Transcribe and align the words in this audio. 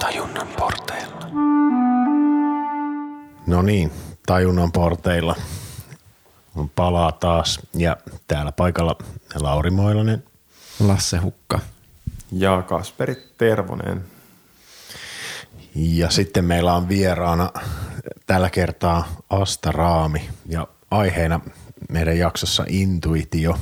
Tajunnan 0.00 0.48
porteilla. 0.58 1.20
No 3.46 3.62
niin, 3.62 3.92
tajunnan 4.26 4.72
porteilla. 4.72 5.36
Palaa 6.74 7.12
taas 7.12 7.60
ja 7.74 7.96
täällä 8.28 8.52
paikalla 8.52 8.96
Lauri 9.40 9.70
Moilanen. 9.70 10.24
Lasse 10.80 11.16
Hukka. 11.16 11.60
Ja 12.32 12.62
Kasperi 12.62 13.28
Tervonen. 13.38 14.04
Ja 15.74 16.10
sitten 16.10 16.44
meillä 16.44 16.74
on 16.74 16.88
vieraana 16.88 17.52
tällä 18.26 18.50
kertaa 18.50 19.08
Asta 19.30 19.72
Raami 19.72 20.30
ja 20.46 20.66
aiheena 20.90 21.40
meidän 21.88 22.18
jaksossa 22.18 22.64
intuitio. 22.68 23.58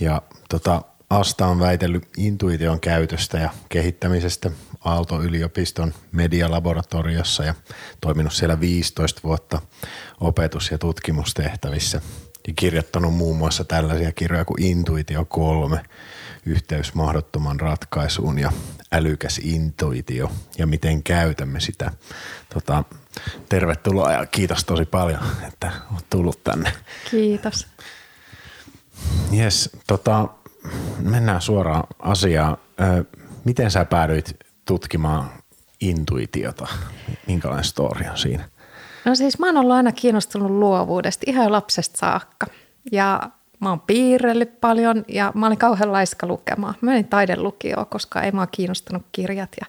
Ja 0.00 0.22
tota, 0.48 0.82
Asta 1.10 1.46
on 1.46 1.60
väitellyt 1.60 2.08
intuition 2.16 2.80
käytöstä 2.80 3.38
ja 3.38 3.50
kehittämisestä 3.68 4.50
Aalto-yliopiston 4.86 5.94
medialaboratoriossa 6.12 7.44
ja 7.44 7.54
toiminut 8.00 8.32
siellä 8.32 8.60
15 8.60 9.20
vuotta 9.24 9.60
opetus- 10.20 10.70
ja 10.70 10.78
tutkimustehtävissä 10.78 12.00
ja 12.46 12.52
kirjoittanut 12.56 13.14
muun 13.14 13.36
muassa 13.36 13.64
tällaisia 13.64 14.12
kirjoja 14.12 14.44
kuin 14.44 14.62
Intuitio 14.62 15.24
3, 15.24 15.82
yhteys 16.46 16.94
mahdottoman 16.94 17.60
ratkaisuun 17.60 18.38
ja 18.38 18.52
älykäs 18.92 19.40
intuitio 19.42 20.32
ja 20.58 20.66
miten 20.66 21.02
käytämme 21.02 21.60
sitä. 21.60 21.92
Tota, 22.54 22.84
tervetuloa 23.48 24.12
ja 24.12 24.26
kiitos 24.26 24.64
tosi 24.64 24.84
paljon, 24.84 25.20
että 25.48 25.72
olet 25.92 26.10
tullut 26.10 26.44
tänne. 26.44 26.72
Kiitos. 27.10 27.66
Yes, 29.36 29.70
tota, 29.86 30.28
mennään 30.98 31.40
suoraan 31.40 31.84
asiaan. 31.98 32.56
Miten 33.44 33.70
sä 33.70 33.84
päädyit 33.84 34.45
tutkimaan 34.66 35.30
intuitiota? 35.80 36.66
Minkälainen 37.26 37.64
story 37.64 38.06
on 38.10 38.18
siinä? 38.18 38.48
No 39.04 39.14
siis 39.14 39.38
mä 39.38 39.46
oon 39.46 39.56
ollut 39.56 39.72
aina 39.72 39.92
kiinnostunut 39.92 40.50
luovuudesta 40.50 41.24
ihan 41.26 41.52
lapsesta 41.52 41.98
saakka. 41.98 42.46
Ja 42.92 43.30
mä 43.60 43.68
oon 43.68 43.80
piirrellyt 43.80 44.60
paljon 44.60 45.04
ja 45.08 45.32
mä 45.34 45.46
olin 45.46 45.58
kauhean 45.58 45.92
laiska 45.92 46.26
lukemaan. 46.26 46.74
Mä 46.80 46.90
menin 46.90 47.08
taidelukioon, 47.08 47.86
koska 47.86 48.22
ei 48.22 48.32
mua 48.32 48.46
kiinnostanut 48.46 49.02
kirjat. 49.12 49.50
Ja 49.60 49.66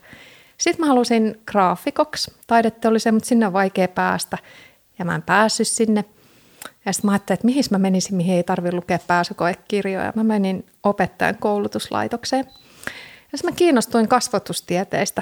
sitten 0.58 0.86
mä 0.86 0.88
halusin 0.88 1.42
graafikoksi. 1.46 2.34
Taidette 2.48 2.88
oli 2.88 3.00
se, 3.00 3.12
mutta 3.12 3.28
sinne 3.28 3.48
on 3.48 3.54
vaikea 3.54 3.88
päästä. 3.88 4.38
Ja 5.00 5.06
mä 5.06 5.16
en 5.16 5.22
päässyt 5.22 5.68
sinne. 5.68 6.06
Ja 6.86 6.94
sitten 6.94 7.08
mä 7.08 7.12
ajattelin, 7.12 7.38
että 7.38 7.46
mihin 7.46 7.64
mä 7.72 7.78
menisin, 7.78 8.16
mihin 8.16 8.36
ei 8.36 8.44
tarvitse 8.44 8.76
lukea 8.76 9.00
pääsykoekirjoja. 9.08 10.14
Mä 10.16 10.24
menin 10.24 10.66
opettajan 10.84 11.38
koulutuslaitokseen. 11.38 12.46
Ja 13.32 13.38
mä 13.44 13.52
kiinnostuin 13.52 14.08
kasvatustieteistä. 14.08 15.22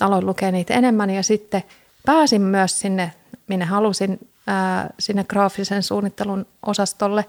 Aloin 0.00 0.26
lukea 0.26 0.50
niitä 0.50 0.74
enemmän 0.74 1.10
ja 1.10 1.22
sitten 1.22 1.62
pääsin 2.06 2.42
myös 2.42 2.80
sinne, 2.80 3.12
minne 3.48 3.64
halusin, 3.64 4.28
ää, 4.46 4.90
sinne 4.98 5.24
graafisen 5.24 5.82
suunnittelun 5.82 6.46
osastolle. 6.66 7.24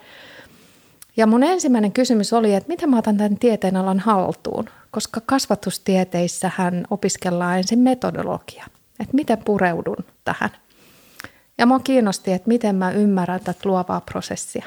Ja 1.18 1.28
mun 1.28 1.44
ensimmäinen 1.44 1.92
kysymys 1.92 2.34
oli, 2.34 2.53
että 2.53 2.68
miten 2.68 2.90
mä 2.90 2.98
otan 2.98 3.18
tämän 3.18 3.38
tieteenalan 3.38 4.00
haltuun, 4.00 4.70
koska 4.92 5.22
kasvatustieteissähän 5.26 6.86
opiskellaan 6.90 7.58
ensin 7.58 7.80
metodologia, 7.80 8.66
että 9.00 9.16
miten 9.16 9.38
pureudun 9.38 10.06
tähän. 10.23 10.50
Ja 11.58 11.66
mua 11.66 11.80
kiinnosti, 11.80 12.34
että 12.34 12.48
miten 12.48 12.76
mä 12.76 12.92
ymmärrän 12.92 13.40
tätä 13.40 13.59
luovaa 13.66 14.02
prosessia. 14.02 14.66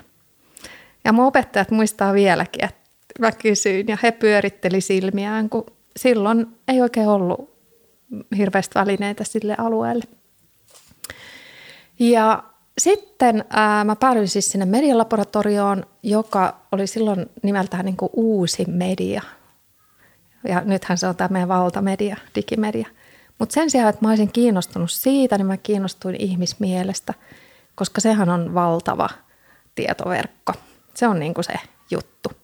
Ja 1.04 1.12
mun 1.12 1.24
opettajat 1.24 1.70
muistaa 1.70 2.12
vieläkin, 2.12 2.64
että 2.64 2.77
mä 3.18 3.32
kysyin 3.32 3.88
ja 3.88 3.98
he 4.02 4.12
pyöritteli 4.12 4.80
silmiään, 4.80 5.50
kun 5.50 5.66
silloin 5.96 6.46
ei 6.68 6.80
oikein 6.80 7.08
ollut 7.08 7.58
hirveästi 8.36 8.74
välineitä 8.74 9.24
sille 9.24 9.54
alueelle. 9.58 10.04
Ja 11.98 12.42
sitten 12.78 13.44
ää, 13.50 13.84
mä 13.84 13.96
päädyin 13.96 14.28
siis 14.28 14.50
sinne 14.50 14.66
medialaboratorioon, 14.66 15.86
joka 16.02 16.60
oli 16.72 16.86
silloin 16.86 17.26
nimeltään 17.42 17.84
niin 17.84 17.96
kuin 17.96 18.10
uusi 18.12 18.64
media. 18.68 19.22
Ja 20.48 20.60
nythän 20.60 20.98
se 20.98 21.06
on 21.06 21.16
tämä 21.16 21.28
meidän 21.28 21.48
valtamedia, 21.48 22.16
digimedia. 22.34 22.86
Mutta 23.38 23.52
sen 23.52 23.70
sijaan, 23.70 23.88
että 23.88 24.04
mä 24.04 24.08
olisin 24.08 24.32
kiinnostunut 24.32 24.90
siitä, 24.90 25.38
niin 25.38 25.46
mä 25.46 25.56
kiinnostuin 25.56 26.16
ihmismielestä, 26.18 27.14
koska 27.74 28.00
sehän 28.00 28.28
on 28.28 28.54
valtava 28.54 29.08
tietoverkko. 29.74 30.52
Se 30.94 31.08
on 31.08 31.18
niin 31.18 31.34
kuin 31.34 31.44
se 31.44 31.54
juttu. 31.90 32.37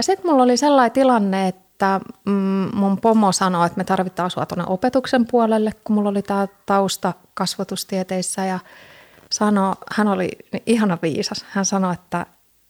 Ja 0.00 0.04
sitten 0.04 0.30
mulla 0.30 0.42
oli 0.42 0.56
sellainen 0.56 0.92
tilanne, 0.92 1.48
että 1.48 2.00
mm, 2.26 2.68
mun 2.74 2.98
pomo 3.00 3.32
sanoi, 3.32 3.66
että 3.66 3.76
me 3.78 3.84
tarvitaan 3.84 4.30
sua 4.30 4.46
tuonne 4.46 4.64
opetuksen 4.66 5.26
puolelle, 5.26 5.72
kun 5.84 5.96
mulla 5.96 6.08
oli 6.08 6.22
tämä 6.22 6.48
tausta 6.66 7.12
kasvatustieteissä 7.34 8.44
ja 8.44 8.58
sano, 9.30 9.74
hän 9.92 10.08
oli 10.08 10.28
ihana 10.66 10.98
viisas. 11.02 11.44
Hän 11.48 11.64
sanoi, 11.64 11.94
että 11.94 12.26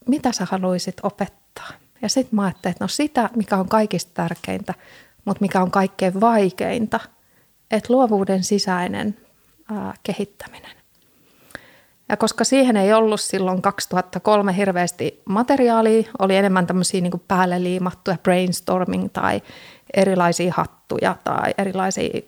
mitä 0.07 0.31
sä 0.31 0.47
haluaisit 0.51 0.95
opettaa? 1.03 1.67
Ja 2.01 2.09
sitten 2.09 2.35
mä 2.35 2.43
ajattelin, 2.43 2.71
että 2.71 2.83
no 2.83 2.87
sitä, 2.87 3.29
mikä 3.35 3.57
on 3.57 3.69
kaikista 3.69 4.11
tärkeintä, 4.13 4.73
mutta 5.25 5.41
mikä 5.41 5.61
on 5.61 5.71
kaikkein 5.71 6.21
vaikeinta, 6.21 6.99
että 7.71 7.93
luovuuden 7.93 8.43
sisäinen 8.43 9.17
ää, 9.71 9.93
kehittäminen. 10.03 10.80
Ja 12.11 12.17
koska 12.17 12.43
siihen 12.43 12.77
ei 12.77 12.93
ollut 12.93 13.21
silloin 13.21 13.61
2003 13.61 14.57
hirveästi 14.57 15.21
materiaalia, 15.25 16.03
oli 16.19 16.35
enemmän 16.35 16.67
tämmöisiä 16.67 17.01
niin 17.01 17.21
päälle 17.27 17.63
liimattuja 17.63 18.17
brainstorming 18.23 19.09
tai 19.13 19.41
erilaisia 19.93 20.53
hattuja 20.57 21.15
tai 21.23 21.53
erilaisia 21.57 22.21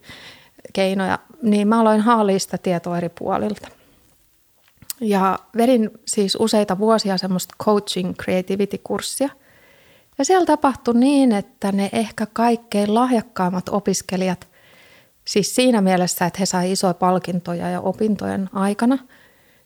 keinoja, 0.73 1.19
niin 1.41 1.67
mä 1.67 1.81
aloin 1.81 2.01
haalia 2.01 2.39
sitä 2.39 2.57
tietoa 2.57 2.97
eri 2.97 3.09
puolilta. 3.09 3.67
Ja 5.01 5.39
vedin 5.57 5.91
siis 6.05 6.37
useita 6.39 6.77
vuosia 6.77 7.17
semmoista 7.17 7.55
coaching 7.63 8.13
creativity-kurssia. 8.23 9.29
Ja 10.17 10.25
siellä 10.25 10.45
tapahtui 10.45 10.93
niin, 10.93 11.31
että 11.31 11.71
ne 11.71 11.89
ehkä 11.93 12.27
kaikkein 12.33 12.93
lahjakkaimmat 12.93 13.69
opiskelijat, 13.69 14.47
siis 15.25 15.55
siinä 15.55 15.81
mielessä, 15.81 16.25
että 16.25 16.39
he 16.39 16.45
saivat 16.45 16.71
isoja 16.71 16.93
palkintoja 16.93 17.69
ja 17.69 17.81
opintojen 17.81 18.49
aikana– 18.53 18.97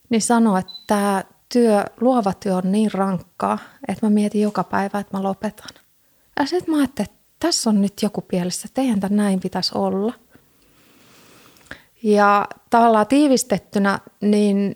niin 0.09 0.21
sanoi, 0.21 0.59
että 0.59 0.73
tämä 0.87 1.23
työ, 1.53 1.83
luova 2.01 2.33
työ 2.33 2.55
on 2.55 2.71
niin 2.71 2.93
rankkaa, 2.93 3.59
että 3.87 4.05
mä 4.05 4.09
mietin 4.09 4.41
joka 4.41 4.63
päivä, 4.63 4.99
että 4.99 5.17
mä 5.17 5.23
lopetan. 5.23 5.69
Ja 6.39 6.45
sitten 6.45 6.75
mä 6.75 6.79
ajattelin, 6.81 7.09
että 7.09 7.23
tässä 7.39 7.69
on 7.69 7.81
nyt 7.81 7.93
joku 8.01 8.21
pielessä, 8.21 8.65
että 8.65 8.81
eihän 8.81 8.99
näin 9.09 9.39
pitäisi 9.39 9.71
olla. 9.75 10.13
Ja 12.03 12.47
tavallaan 12.69 13.07
tiivistettynä, 13.07 13.99
niin 14.21 14.75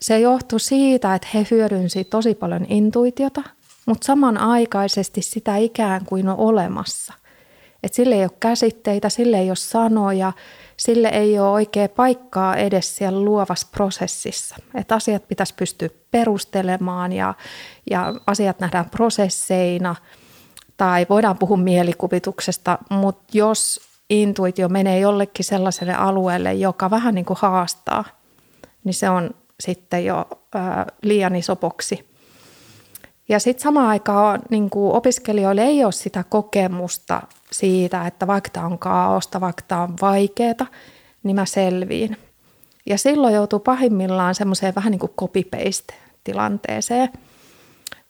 se 0.00 0.20
johtui 0.20 0.60
siitä, 0.60 1.14
että 1.14 1.28
he 1.34 1.46
hyödynsivät 1.50 2.10
tosi 2.10 2.34
paljon 2.34 2.66
intuitiota, 2.68 3.42
mutta 3.86 4.06
samanaikaisesti 4.06 5.22
sitä 5.22 5.56
ikään 5.56 6.04
kuin 6.04 6.28
on 6.28 6.38
olemassa. 6.38 7.14
Että 7.82 7.96
sille 7.96 8.14
ei 8.14 8.22
ole 8.22 8.30
käsitteitä, 8.40 9.08
sille 9.08 9.38
ei 9.38 9.50
ole 9.50 9.56
sanoja, 9.56 10.32
sille 10.78 11.08
ei 11.08 11.38
ole 11.38 11.48
oikea 11.48 11.88
paikkaa 11.88 12.56
edes 12.56 12.96
siellä 12.96 13.20
luovassa 13.20 13.66
prosessissa. 13.72 14.56
Että 14.74 14.94
asiat 14.94 15.28
pitäisi 15.28 15.54
pystyä 15.54 15.88
perustelemaan 16.10 17.12
ja, 17.12 17.34
ja 17.90 18.14
asiat 18.26 18.60
nähdään 18.60 18.90
prosesseina 18.90 19.96
tai 20.76 21.06
voidaan 21.10 21.38
puhua 21.38 21.56
mielikuvituksesta, 21.56 22.78
mutta 22.90 23.24
jos 23.32 23.80
intuitio 24.10 24.68
menee 24.68 24.98
jollekin 24.98 25.44
sellaiselle 25.44 25.94
alueelle, 25.94 26.54
joka 26.54 26.90
vähän 26.90 27.14
niin 27.14 27.24
kuin 27.24 27.38
haastaa, 27.40 28.04
niin 28.84 28.94
se 28.94 29.10
on 29.10 29.30
sitten 29.60 30.04
jo 30.04 30.28
liian 31.02 31.36
iso 31.36 31.56
boksi. 31.56 32.07
Ja 33.28 33.38
sitten 33.38 33.62
samaan 33.62 33.88
aikaan 33.88 34.42
niin 34.50 34.70
opiskelijoille 34.72 35.62
ei 35.62 35.84
ole 35.84 35.92
sitä 35.92 36.24
kokemusta 36.28 37.22
siitä, 37.52 38.06
että 38.06 38.26
vaikka 38.26 38.50
tämä 38.50 38.66
on 38.66 38.78
kaaosta, 38.78 39.40
vaikka 39.40 39.62
tämä 39.68 39.82
on 39.82 39.94
vaikeaa, 40.00 40.66
niin 41.22 41.36
mä 41.36 41.46
selviin. 41.46 42.16
Ja 42.86 42.98
silloin 42.98 43.34
joutuu 43.34 43.58
pahimmillaan 43.58 44.34
semmoiseen 44.34 44.74
vähän 44.74 44.90
niin 44.90 44.98
kuin 44.98 45.12
copy-paste-tilanteeseen, 45.18 47.08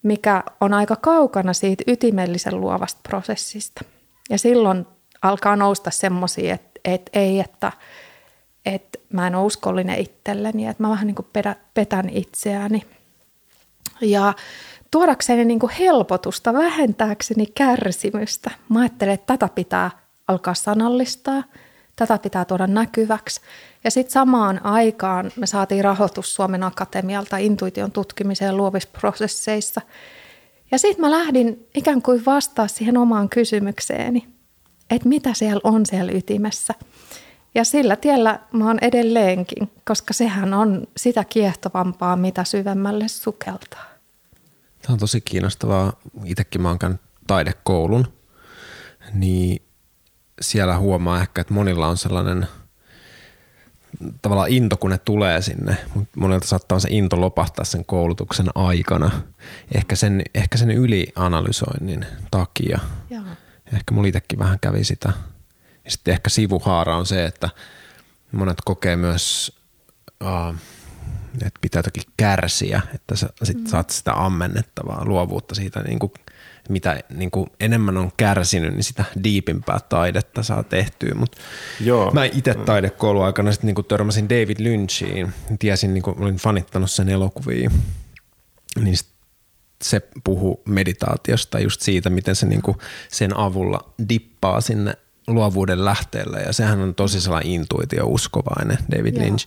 mikä 0.02 0.44
on 0.60 0.74
aika 0.74 0.96
kaukana 0.96 1.52
siitä 1.52 1.84
ytimellisen 1.86 2.60
luovasta 2.60 3.00
prosessista. 3.08 3.84
Ja 4.30 4.38
silloin 4.38 4.86
alkaa 5.22 5.56
nousta 5.56 5.90
semmoisia, 5.90 6.54
että, 6.54 6.80
että 6.84 7.10
ei, 7.20 7.40
että, 7.40 7.72
että 8.66 8.98
mä 9.12 9.26
en 9.26 9.34
ole 9.34 9.44
uskollinen 9.44 9.98
itselleni, 9.98 10.66
että 10.66 10.82
mä 10.82 10.90
vähän 10.90 11.06
niin 11.06 11.14
kuin 11.14 11.28
petän 11.74 12.08
itseäni. 12.08 12.82
Ja 14.00 14.34
tuodakseni 14.90 15.44
niin 15.44 15.58
kuin 15.58 15.72
helpotusta, 15.72 16.52
vähentääkseni 16.52 17.46
kärsimystä. 17.46 18.50
Mä 18.68 18.80
ajattelen, 18.80 19.14
että 19.14 19.36
tätä 19.36 19.54
pitää 19.54 19.90
alkaa 20.28 20.54
sanallistaa, 20.54 21.42
tätä 21.96 22.18
pitää 22.18 22.44
tuoda 22.44 22.66
näkyväksi. 22.66 23.40
Ja 23.84 23.90
sitten 23.90 24.12
samaan 24.12 24.66
aikaan 24.66 25.30
me 25.36 25.46
saatiin 25.46 25.84
rahoitus 25.84 26.34
Suomen 26.34 26.62
Akatemialta 26.62 27.36
intuition 27.36 27.92
tutkimiseen 27.92 28.56
luovissa 28.56 28.88
prosesseissa. 29.00 29.80
Ja 30.70 30.78
sitten 30.78 31.00
mä 31.00 31.10
lähdin 31.10 31.66
ikään 31.74 32.02
kuin 32.02 32.24
vastaa 32.26 32.68
siihen 32.68 32.96
omaan 32.96 33.28
kysymykseeni, 33.28 34.28
että 34.90 35.08
mitä 35.08 35.34
siellä 35.34 35.60
on 35.64 35.86
siellä 35.86 36.12
ytimessä. 36.12 36.74
Ja 37.54 37.64
sillä 37.64 37.96
tiellä 37.96 38.40
mä 38.52 38.66
oon 38.66 38.78
edelleenkin, 38.82 39.70
koska 39.84 40.14
sehän 40.14 40.54
on 40.54 40.86
sitä 40.96 41.24
kiehtovampaa, 41.24 42.16
mitä 42.16 42.44
syvemmälle 42.44 43.08
sukeltaa. 43.08 43.87
Tämä 44.88 44.94
on 44.94 45.00
tosi 45.00 45.20
kiinnostavaa. 45.20 45.92
Itsekin 46.24 46.62
mä 46.62 46.68
oon 46.68 46.78
käynyt 46.78 47.00
taidekoulun, 47.26 48.12
niin 49.12 49.62
siellä 50.40 50.78
huomaa 50.78 51.20
ehkä, 51.20 51.40
että 51.40 51.54
monilla 51.54 51.86
on 51.86 51.96
sellainen 51.96 52.46
tavallaan 54.22 54.50
into, 54.50 54.76
kun 54.76 54.90
ne 54.90 54.98
tulee 54.98 55.42
sinne. 55.42 55.76
Monilta 56.16 56.46
saattaa 56.46 56.80
se 56.80 56.88
into 56.90 57.20
lopahtaa 57.20 57.64
sen 57.64 57.84
koulutuksen 57.84 58.46
aikana. 58.54 59.10
Ehkä 59.74 59.96
sen, 59.96 60.22
ehkä 60.34 60.58
sen 60.58 60.70
ylianalysoinnin 60.70 62.06
takia. 62.30 62.78
Joo. 63.10 63.22
Ehkä 63.72 63.94
mulla 63.94 64.08
itsekin 64.08 64.38
vähän 64.38 64.58
kävi 64.60 64.84
sitä. 64.84 65.12
Ja 65.84 65.90
sitten 65.90 66.12
ehkä 66.12 66.30
sivuhaara 66.30 66.96
on 66.96 67.06
se, 67.06 67.24
että 67.24 67.50
monet 68.32 68.58
kokee 68.64 68.96
myös, 68.96 69.56
uh, 70.24 70.54
että 71.46 71.58
pitää 71.60 71.78
jotenkin 71.78 72.02
kärsiä, 72.16 72.82
että 72.94 73.16
sä 73.16 73.28
sit 73.42 73.58
mm. 73.58 73.66
saat 73.66 73.90
sitä 73.90 74.12
ammennettavaa 74.24 75.04
luovuutta 75.04 75.54
siitä 75.54 75.82
niin 75.82 75.98
kuin 75.98 76.12
mitä 76.68 77.00
niin 77.10 77.30
kuin 77.30 77.50
enemmän 77.60 77.96
on 77.96 78.12
kärsinyt, 78.16 78.74
niin 78.74 78.84
sitä 78.84 79.04
diipimpää 79.24 79.78
taidetta 79.88 80.42
saa 80.42 80.62
tehtyä. 80.62 81.14
Mut 81.14 81.36
Joo. 81.80 82.10
Mä 82.10 82.24
itse 82.24 82.54
taidekouluaikana 82.54 83.52
sitten 83.52 83.74
niin 83.74 83.84
törmäsin 83.84 84.28
David 84.28 84.56
Lynchiin. 84.58 85.32
Tiesin, 85.58 85.94
niin 85.94 86.02
kuin, 86.02 86.22
olin 86.22 86.36
fanittanut 86.36 86.90
sen 86.90 87.08
elokuvia. 87.08 87.70
Niin 88.80 88.96
se 89.82 90.02
puhuu 90.24 90.62
meditaatiosta 90.64 91.60
just 91.60 91.80
siitä, 91.80 92.10
miten 92.10 92.36
se 92.36 92.46
niin 92.46 92.62
kuin 92.62 92.76
sen 93.08 93.36
avulla 93.36 93.92
dippaa 94.08 94.60
sinne 94.60 94.94
luovuuden 95.26 95.84
lähteelle. 95.84 96.40
Ja 96.40 96.52
sehän 96.52 96.80
on 96.80 96.94
tosi 96.94 97.20
sellainen 97.20 97.52
intuitio-uskovainen 97.52 98.78
David 98.90 99.16
Joo. 99.16 99.24
Lynch. 99.24 99.46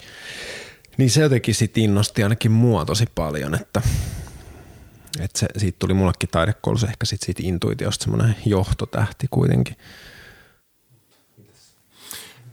Niin 1.01 1.09
se 1.09 1.21
jotenkin 1.21 1.55
sitten 1.55 1.83
innosti 1.83 2.23
ainakin 2.23 2.51
mua 2.51 2.85
tosi 2.85 3.05
paljon, 3.15 3.55
että– 3.55 3.81
et 5.19 5.35
se, 5.35 5.47
siitä 5.57 5.75
tuli 5.79 5.93
mullekin 5.93 6.29
taidekoulussa 6.29 6.87
ehkä 6.87 7.05
sit 7.05 7.21
siitä 7.21 7.41
intuitiosta 7.45 8.03
semmoinen 8.03 8.35
johtotähti 8.45 9.27
kuitenkin. 9.31 9.75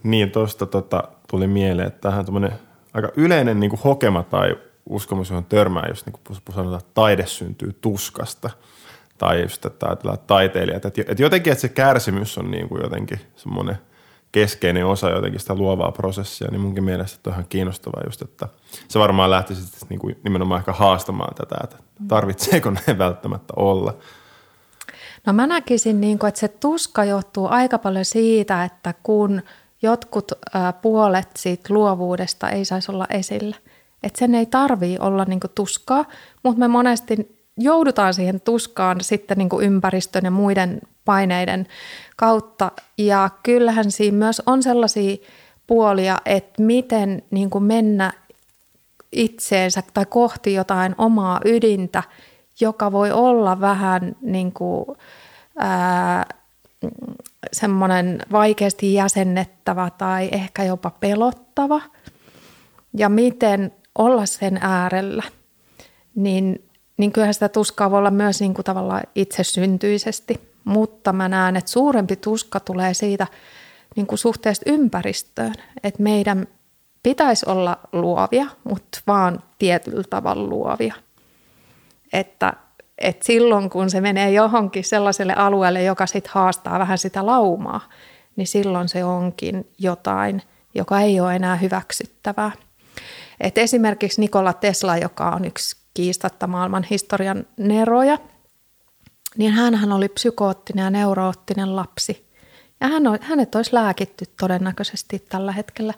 Niin, 0.03 0.31
tuosta 0.31 0.65
tota, 0.65 1.03
tuli 1.29 1.47
mieleen, 1.47 1.87
että 1.87 2.01
tähän 2.01 2.25
tämmöinen 2.25 2.51
aika 2.93 3.09
yleinen 3.15 3.59
niin 3.59 3.69
kuin 3.69 3.81
hokema 3.83 4.23
tai 4.23 4.55
uskomus, 4.85 5.29
johon 5.29 5.45
törmää, 5.45 5.85
jos 5.87 6.05
niin 6.05 6.19
kuin 6.23 6.37
sanotaan, 6.55 6.79
että 6.79 6.91
taide 6.93 7.25
syntyy 7.25 7.73
tuskasta. 7.81 8.49
Tai 9.17 9.41
just, 9.41 9.65
että 9.65 9.87
taiteilijat. 10.27 10.85
Että, 10.85 11.01
että 11.01 11.23
jotenkin, 11.23 11.53
että 11.53 11.61
se 11.61 11.69
kärsimys 11.69 12.37
on 12.37 12.51
niin 12.51 12.69
kuin 12.69 12.81
jotenkin 12.81 13.19
semmoinen– 13.35 13.77
keskeinen 14.31 14.85
osa 14.85 15.09
jotenkin 15.09 15.39
sitä 15.39 15.55
luovaa 15.55 15.91
prosessia, 15.91 16.47
niin 16.51 16.61
munkin 16.61 16.83
mielestä 16.83 17.29
on 17.29 17.33
ihan 17.33 17.45
kiinnostavaa 17.49 18.01
just, 18.05 18.21
että 18.21 18.47
se 18.87 18.99
varmaan 18.99 19.31
lähtisi 19.31 19.61
sitten 19.65 19.87
niin 19.89 19.99
kuin 19.99 20.19
nimenomaan 20.23 20.59
ehkä 20.59 20.73
haastamaan 20.73 21.35
tätä, 21.35 21.55
että 21.63 21.77
tarvitseeko 22.07 22.69
ne 22.69 22.97
välttämättä 22.97 23.53
olla. 23.55 23.93
No 25.25 25.33
mä 25.33 25.47
näkisin, 25.47 26.01
niin 26.01 26.19
kuin, 26.19 26.27
että 26.27 26.39
se 26.39 26.47
tuska 26.47 27.03
johtuu 27.03 27.47
aika 27.47 27.77
paljon 27.77 28.05
siitä, 28.05 28.63
että 28.63 28.93
kun 29.03 29.41
jotkut 29.81 30.31
puolet 30.81 31.29
siitä 31.37 31.73
luovuudesta 31.73 32.49
ei 32.49 32.65
saisi 32.65 32.91
olla 32.91 33.07
esillä. 33.09 33.55
Että 34.03 34.19
sen 34.19 34.35
ei 34.35 34.45
tarvii 34.45 34.97
olla 34.99 35.25
niin 35.25 35.39
kuin 35.39 35.51
tuskaa, 35.55 36.05
mutta 36.43 36.59
me 36.59 36.67
monesti 36.67 37.38
joudutaan 37.59 38.13
siihen 38.13 38.41
tuskaan 38.41 38.97
sitten 39.01 39.37
niin 39.37 39.49
kuin 39.49 39.65
ympäristön 39.65 40.25
ja 40.25 40.31
muiden 40.31 40.81
paineiden 41.05 41.67
kautta. 42.15 42.71
Ja 42.97 43.29
kyllähän 43.43 43.91
siinä 43.91 44.17
myös 44.17 44.41
on 44.45 44.63
sellaisia 44.63 45.17
puolia, 45.67 46.17
että 46.25 46.63
miten 46.63 47.23
niin 47.31 47.49
kuin 47.49 47.63
mennä 47.63 48.11
itseensä 49.11 49.83
tai 49.93 50.05
kohti 50.05 50.53
jotain 50.53 50.95
omaa 50.97 51.39
ydintä, 51.45 52.03
joka 52.59 52.91
voi 52.91 53.11
olla 53.11 53.61
vähän 53.61 54.15
niin 54.21 54.51
kuin, 54.51 54.85
ää, 55.57 56.25
semmoinen 57.51 58.19
vaikeasti 58.31 58.93
jäsennettävä 58.93 59.89
tai 59.97 60.29
ehkä 60.31 60.63
jopa 60.63 60.91
pelottava. 60.99 61.81
Ja 62.97 63.09
miten 63.09 63.71
olla 63.97 64.25
sen 64.25 64.59
äärellä, 64.61 65.23
niin, 66.15 66.68
niin 66.99 67.11
kyllähän 67.11 67.33
sitä 67.33 67.49
tuskaa 67.49 67.91
voi 67.91 67.99
olla 67.99 68.11
myös 68.11 68.41
niin 68.41 68.53
kuin 68.53 68.65
tavallaan 68.65 69.03
itsesyntyisesti– 69.15 70.39
mutta 70.69 71.13
mä 71.13 71.29
näen, 71.29 71.55
että 71.55 71.71
suurempi 71.71 72.15
tuska 72.15 72.59
tulee 72.59 72.93
siitä 72.93 73.27
niin 73.95 74.07
kuin 74.07 74.19
suhteesta 74.19 74.69
ympäristöön, 74.69 75.53
että 75.83 76.03
meidän 76.03 76.47
pitäisi 77.03 77.45
olla 77.49 77.77
luovia, 77.91 78.45
mutta 78.63 78.99
vaan 79.07 79.43
tietyllä 79.59 80.03
tavalla 80.09 80.49
luovia. 80.49 80.93
Että, 82.13 82.53
että 82.97 83.25
silloin 83.25 83.69
kun 83.69 83.89
se 83.89 84.01
menee 84.01 84.31
johonkin 84.31 84.83
sellaiselle 84.83 85.33
alueelle, 85.33 85.83
joka 85.83 86.07
sitten 86.07 86.31
haastaa 86.33 86.79
vähän 86.79 86.97
sitä 86.97 87.25
laumaa, 87.25 87.89
niin 88.35 88.47
silloin 88.47 88.89
se 88.89 89.03
onkin 89.03 89.67
jotain, 89.77 90.41
joka 90.75 90.99
ei 90.99 91.19
ole 91.19 91.35
enää 91.35 91.55
hyväksyttävää. 91.55 92.51
Et 93.39 93.57
esimerkiksi 93.57 94.21
Nikola 94.21 94.53
Tesla, 94.53 94.97
joka 94.97 95.29
on 95.29 95.45
yksi 95.45 95.78
kiistatta 95.93 96.47
maailman 96.47 96.83
historian 96.83 97.45
neroja– 97.57 98.17
niin 99.37 99.51
hän 99.51 99.91
oli 99.91 100.09
psykoottinen 100.09 100.83
ja 100.83 100.89
neuroottinen 100.89 101.75
lapsi. 101.75 102.29
Ja 102.81 102.87
hän, 102.87 103.03
hänet 103.21 103.55
olisi 103.55 103.73
lääkitty 103.73 104.25
todennäköisesti 104.39 105.19
tällä 105.29 105.51
hetkellä. 105.51 105.93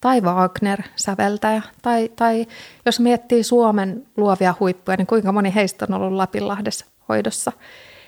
Tai 0.00 0.20
Wagner, 0.20 0.82
säveltäjä. 0.96 1.62
Tai, 1.82 2.10
tai 2.16 2.46
jos 2.86 3.00
miettii 3.00 3.42
Suomen 3.42 4.06
luovia 4.16 4.54
huippuja, 4.60 4.96
niin 4.96 5.06
kuinka 5.06 5.32
moni 5.32 5.54
heistä 5.54 5.86
on 5.88 5.94
ollut 5.94 6.12
Lapinlahdessa 6.12 6.86
hoidossa. 7.08 7.52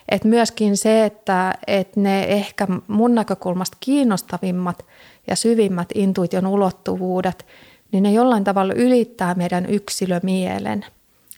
Et 0.08 0.24
myöskin 0.24 0.76
se, 0.76 1.04
että 1.04 1.54
et 1.66 1.96
ne 1.96 2.24
ehkä 2.24 2.66
mun 2.88 3.14
näkökulmasta 3.14 3.76
kiinnostavimmat 3.80 4.86
ja 5.26 5.36
syvimmät 5.36 5.88
intuition 5.94 6.46
ulottuvuudet, 6.46 7.46
niin 7.92 8.02
ne 8.02 8.12
jollain 8.12 8.44
tavalla 8.44 8.74
ylittää 8.74 9.34
meidän 9.34 9.66
yksilömielen. 9.66 10.84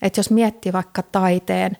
Et 0.03 0.17
jos 0.17 0.31
miettii 0.31 0.73
vaikka 0.73 1.03
taiteen 1.03 1.77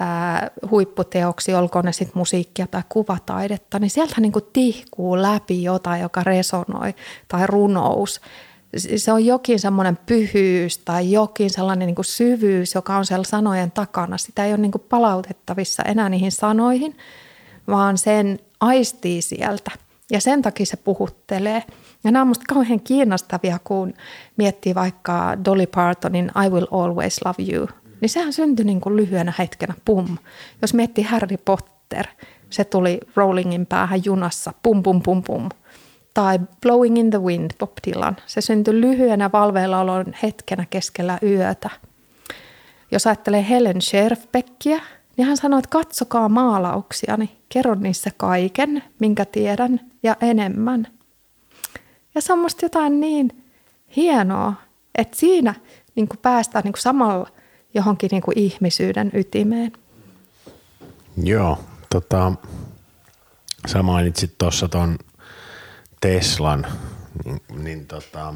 ää, 0.00 0.50
huipputeoksi, 0.70 1.54
olkoon 1.54 1.84
ne 1.84 1.92
sitten 1.92 2.18
musiikkia 2.18 2.66
tai 2.66 2.82
kuvataidetta, 2.88 3.78
niin 3.78 3.90
sieltä 3.90 4.20
niin 4.20 4.32
kuin 4.32 4.44
tihkuu 4.52 5.22
läpi 5.22 5.62
jotain, 5.62 6.02
joka 6.02 6.22
resonoi, 6.22 6.94
tai 7.28 7.46
runous. 7.46 8.20
Se 8.96 9.12
on 9.12 9.24
jokin 9.24 9.58
semmoinen 9.60 9.98
pyhyys 10.06 10.78
tai 10.78 11.12
jokin 11.12 11.50
sellainen 11.50 11.86
niin 11.86 11.94
kuin 11.94 12.04
syvyys, 12.04 12.74
joka 12.74 12.96
on 12.96 13.06
siellä 13.06 13.24
sanojen 13.24 13.70
takana. 13.70 14.18
Sitä 14.18 14.44
ei 14.44 14.52
ole 14.52 14.60
niin 14.60 14.72
kuin 14.72 14.84
palautettavissa 14.88 15.82
enää 15.82 16.08
niihin 16.08 16.32
sanoihin, 16.32 16.96
vaan 17.68 17.98
sen 17.98 18.38
aistii 18.60 19.22
sieltä. 19.22 19.70
Ja 20.10 20.20
sen 20.20 20.42
takia 20.42 20.66
se 20.66 20.76
puhuttelee. 20.76 21.62
Ja 22.06 22.12
nämä 22.12 22.22
on 22.22 22.26
minusta 22.26 22.44
kauhean 22.48 22.80
kiinnostavia, 22.80 23.58
kun 23.64 23.94
miettii 24.36 24.74
vaikka 24.74 25.36
Dolly 25.44 25.66
Partonin 25.66 26.30
I 26.46 26.48
Will 26.48 26.66
Always 26.70 27.20
Love 27.24 27.52
You– 27.52 27.68
niin 28.00 28.08
sehän 28.08 28.32
syntyi 28.32 28.64
niin 28.64 28.80
kuin 28.80 28.96
lyhyenä 28.96 29.32
hetkenä, 29.38 29.74
pum. 29.84 30.18
Jos 30.62 30.74
miettii 30.74 31.04
Harry 31.04 31.36
Potter, 31.36 32.06
se 32.50 32.64
tuli 32.64 33.00
Rollingin 33.16 33.66
päähän 33.66 34.04
junassa, 34.04 34.52
pum 34.62 34.82
pum 34.82 35.02
pum 35.02 35.22
pum. 35.22 35.48
Tai 36.14 36.38
Blowing 36.62 36.98
in 36.98 37.10
the 37.10 37.22
Wind, 37.22 37.50
Bob 37.58 37.72
Dylan. 37.86 38.16
Se 38.26 38.40
syntyi 38.40 38.80
lyhyenä 38.80 39.30
valveilla 39.32 39.80
olon 39.80 40.06
hetkenä 40.22 40.66
keskellä 40.70 41.18
yötä. 41.22 41.70
Jos 42.90 43.06
ajattelee 43.06 43.46
Helen 43.48 43.82
Scherfbeckia, 43.82 44.80
niin 45.16 45.26
hän 45.26 45.36
sanoi, 45.36 45.58
että 45.58 45.68
katsokaa 45.70 46.28
maalauksia, 46.28 47.16
niin 47.16 47.30
kerron 47.48 47.82
niissä 47.82 48.10
kaiken, 48.16 48.82
minkä 49.00 49.24
tiedän 49.24 49.80
ja 50.02 50.16
enemmän. 50.20 50.86
Ja 52.16 52.22
se 52.22 52.32
on 52.32 52.38
musta 52.38 52.64
jotain 52.64 53.00
niin 53.00 53.44
hienoa, 53.96 54.54
että 54.94 55.16
siinä 55.16 55.54
niin 55.94 56.08
päästään 56.22 56.64
niin 56.64 56.74
samalla 56.78 57.28
johonkin 57.74 58.08
niin 58.12 58.22
kuin 58.22 58.38
ihmisyyden 58.38 59.10
ytimeen. 59.14 59.72
Joo, 61.22 61.58
tota, 61.90 62.32
sä 63.66 63.82
mainitsit 63.82 64.38
tuossa 64.38 64.68
tuon 64.68 64.98
Teslan, 66.00 66.66
niin, 67.24 67.40
niin 67.56 67.86
tota, 67.86 68.34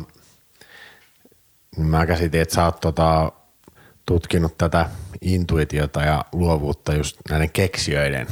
mä 1.76 2.06
käsitin, 2.06 2.40
että 2.40 2.54
sä 2.54 2.64
oot 2.64 2.80
tota, 2.80 3.32
tutkinut 4.06 4.58
tätä 4.58 4.90
intuitiota 5.20 6.02
ja 6.02 6.24
luovuutta 6.32 6.94
just 6.94 7.16
näiden 7.30 7.50
keksijöiden 7.50 8.26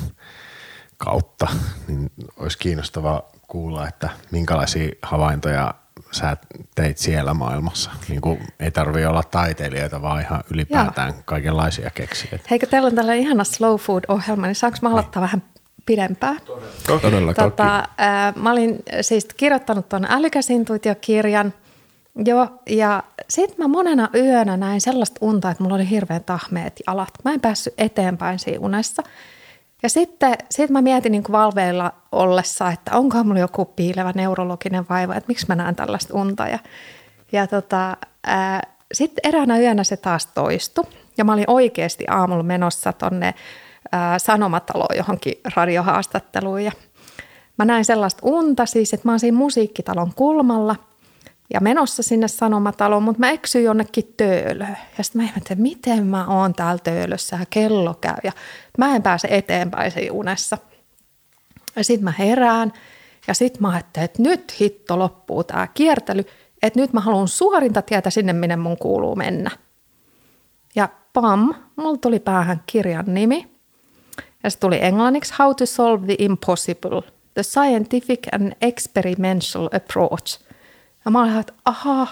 kautta, 0.96 1.46
niin 1.88 2.10
olisi 2.36 2.58
kiinnostava 2.58 3.37
kuulla, 3.48 3.88
että 3.88 4.08
minkälaisia 4.30 4.88
havaintoja 5.02 5.74
sä 6.10 6.36
teit 6.74 6.98
siellä 6.98 7.34
maailmassa? 7.34 7.90
Niin 8.08 8.20
kuin 8.20 8.38
ei 8.60 8.70
tarvi 8.70 9.06
olla 9.06 9.22
taiteilijoita, 9.22 10.02
vaan 10.02 10.20
ihan 10.20 10.44
ylipäätään 10.50 11.08
Joo. 11.08 11.22
kaikenlaisia 11.24 11.90
keksijöitä. 11.90 12.44
Heikö 12.50 12.66
teillä 12.66 12.86
on 12.86 12.94
tällainen 12.94 13.24
ihana 13.24 13.44
slow 13.44 13.74
food-ohjelma, 13.74 14.46
niin 14.46 14.54
saanko 14.54 14.78
mä 14.82 14.88
aloittaa 14.88 15.20
niin. 15.20 15.26
vähän 15.26 15.42
pidempään. 15.86 16.38
Todella 16.86 17.34
tota, 17.34 17.88
ää, 17.98 18.32
Mä 18.36 18.50
olin 18.50 18.82
siis 19.00 19.26
kirjoittanut 19.36 19.88
tuon 19.88 20.06
älykäsintuitiokirjan 20.10 21.54
jo, 22.24 22.48
ja 22.70 23.02
sitten 23.30 23.58
mä 23.58 23.68
monena 23.68 24.08
yönä 24.14 24.56
näin 24.56 24.80
sellaista 24.80 25.18
unta, 25.20 25.50
että 25.50 25.62
mulla 25.62 25.76
oli 25.76 25.90
hirveän 25.90 26.24
tahmeet 26.24 26.80
jalat. 26.86 27.10
Mä 27.24 27.32
en 27.32 27.40
päässyt 27.40 27.74
eteenpäin 27.78 28.38
siinä 28.38 28.60
unessa. 28.60 29.02
Ja 29.82 29.88
sitten 29.88 30.34
sit 30.50 30.70
mä 30.70 30.82
mietin 30.82 31.12
niin 31.12 31.24
valveilla 31.32 31.92
ollessa, 32.12 32.70
että 32.70 32.96
onkohan 32.96 33.26
mulla 33.26 33.40
joku 33.40 33.64
piilevä 33.64 34.12
neurologinen 34.14 34.86
vaiva, 34.90 35.14
että 35.14 35.28
miksi 35.28 35.46
mä 35.48 35.54
näen 35.54 35.76
tällaista 35.76 36.14
unta. 36.14 36.48
Ja, 36.48 36.58
ja 37.32 37.46
tota, 37.46 37.96
sitten 38.92 39.28
eräänä 39.28 39.58
yönä 39.58 39.84
se 39.84 39.96
taas 39.96 40.26
toistui. 40.26 40.84
Ja 41.18 41.24
mä 41.24 41.32
olin 41.32 41.44
oikeasti 41.50 42.04
aamulla 42.10 42.42
menossa 42.42 42.92
tonne 42.92 43.34
sanomataloon 44.18 44.96
johonkin 44.96 45.34
radiohaastatteluun. 45.54 46.64
Ja 46.64 46.72
mä 47.58 47.64
näin 47.64 47.84
sellaista 47.84 48.20
unta 48.22 48.66
siis, 48.66 48.94
että 48.94 49.08
mä 49.08 49.12
oon 49.12 49.20
siinä 49.20 49.38
musiikkitalon 49.38 50.12
kulmalla 50.14 50.76
ja 51.54 51.60
menossa 51.60 52.02
sinne 52.02 52.28
sanomataloon, 52.28 53.02
mutta 53.02 53.20
mä 53.20 53.30
eksyin 53.30 53.64
jonnekin 53.64 54.14
töölöön. 54.16 54.76
Ja 54.98 55.04
sitten 55.04 55.22
mä 55.22 55.28
ihmettelin, 55.28 55.62
miten 55.62 56.06
mä 56.06 56.26
oon 56.26 56.54
täällä 56.54 56.80
töölössä 56.84 57.36
ja 57.36 57.46
kello 57.50 57.94
käy 57.94 58.16
ja 58.24 58.32
mä 58.78 58.96
en 58.96 59.02
pääse 59.02 59.28
eteenpäin 59.30 59.90
siinä 59.90 60.12
unessa. 60.12 60.58
Ja 61.76 61.84
sitten 61.84 62.04
mä 62.04 62.12
herään 62.18 62.72
ja 63.26 63.34
sitten 63.34 63.62
mä 63.62 63.70
ajattelin, 63.70 64.04
että 64.04 64.22
nyt 64.22 64.60
hitto 64.60 64.98
loppuu 64.98 65.44
tämä 65.44 65.66
kiertely, 65.66 66.24
että 66.62 66.80
nyt 66.80 66.92
mä 66.92 67.00
haluan 67.00 67.28
suorinta 67.28 67.82
tietä 67.82 68.10
sinne, 68.10 68.32
minne 68.32 68.56
mun 68.56 68.78
kuuluu 68.78 69.16
mennä. 69.16 69.50
Ja 70.74 70.88
pam, 71.12 71.54
mulla 71.76 71.98
tuli 71.98 72.20
päähän 72.20 72.62
kirjan 72.66 73.04
nimi. 73.14 73.58
Ja 74.42 74.50
se 74.50 74.58
tuli 74.58 74.78
englanniksi 74.82 75.34
How 75.38 75.54
to 75.54 75.66
Solve 75.66 76.06
the 76.06 76.16
Impossible, 76.18 77.02
The 77.34 77.42
Scientific 77.42 78.20
and 78.32 78.52
Experimental 78.60 79.68
Approach. 79.76 80.47
Ja 81.04 81.10
mä 81.10 81.22
olin, 81.22 81.38
että 81.38 81.52
aha, 81.64 82.08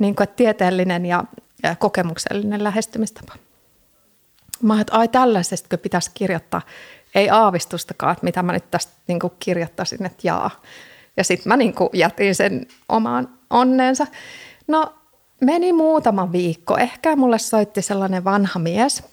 niin 0.00 0.16
kuin, 0.16 0.24
että 0.24 0.36
tieteellinen 0.36 1.06
ja, 1.06 1.24
ja 1.62 1.76
kokemuksellinen 1.76 2.64
lähestymistapa. 2.64 3.32
Mä 4.62 4.72
olin, 4.72 4.80
että 4.80 4.98
ai 4.98 5.08
tällaisesta 5.08 5.78
pitäisi 5.78 6.10
kirjoittaa. 6.14 6.62
Ei 7.14 7.30
aavistustakaan, 7.30 8.12
että 8.12 8.24
mitä 8.24 8.42
mä 8.42 8.52
nyt 8.52 8.70
tästä 8.70 8.92
niin 9.06 9.20
kuin 9.20 9.32
kirjoittaisin, 9.38 10.06
että 10.06 10.20
jaa. 10.22 10.50
Ja 11.16 11.24
sitten 11.24 11.48
mä 11.48 11.56
niin 11.56 11.74
kuin 11.74 11.90
jätin 11.92 12.34
sen 12.34 12.66
omaan 12.88 13.28
onneensa. 13.50 14.06
No 14.66 14.94
meni 15.40 15.72
muutama 15.72 16.32
viikko. 16.32 16.76
Ehkä 16.76 17.16
mulle 17.16 17.38
soitti 17.38 17.82
sellainen 17.82 18.24
vanha 18.24 18.58
mies. 18.58 19.04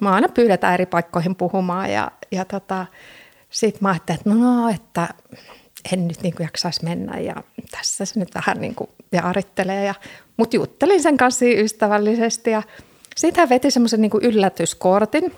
Mä 0.00 0.14
aina 0.14 0.28
pyydetään 0.28 0.74
eri 0.74 0.86
paikkoihin 0.86 1.34
puhumaan 1.34 1.92
ja, 1.92 2.10
ja 2.30 2.44
tota, 2.44 2.86
sitten 3.50 3.82
mä 3.82 3.90
ajattelin, 3.90 4.20
että 4.20 4.30
no, 4.30 4.68
että 4.68 5.08
en 5.92 6.08
nyt 6.08 6.22
niin 6.22 6.34
kuin 6.34 6.44
jaksaisi 6.44 6.84
mennä 6.84 7.18
ja 7.18 7.34
tässä 7.70 8.04
se 8.04 8.20
nyt 8.20 8.34
vähän 8.34 8.60
niin 8.60 8.74
kuin 8.74 8.90
jaarittelee. 9.12 9.84
Ja, 9.84 9.94
mutta 10.36 10.56
juttelin 10.56 11.02
sen 11.02 11.16
kanssa 11.16 11.44
ystävällisesti 11.44 12.50
ja 12.50 12.62
sitten 13.16 13.42
hän 13.42 13.48
veti 13.48 13.70
semmoisen 13.70 14.00
niin 14.00 14.10
yllätyskortin, 14.22 15.34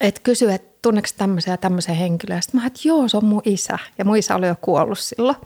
että 0.00 0.20
kysyi, 0.24 0.54
että 0.54 0.78
tunneeko 0.82 1.08
tämmöisen 1.16 1.50
ja 1.50 1.56
tämmöisen 1.56 1.94
henkilön. 1.94 2.42
Sitten 2.42 2.60
mä 2.60 2.66
että 2.66 2.80
joo, 2.84 3.08
se 3.08 3.16
on 3.16 3.24
mun 3.24 3.42
isä. 3.44 3.78
Ja 3.98 4.04
mun 4.04 4.16
isä 4.16 4.36
oli 4.36 4.46
jo 4.46 4.54
kuollut 4.60 4.98
silloin. 4.98 5.36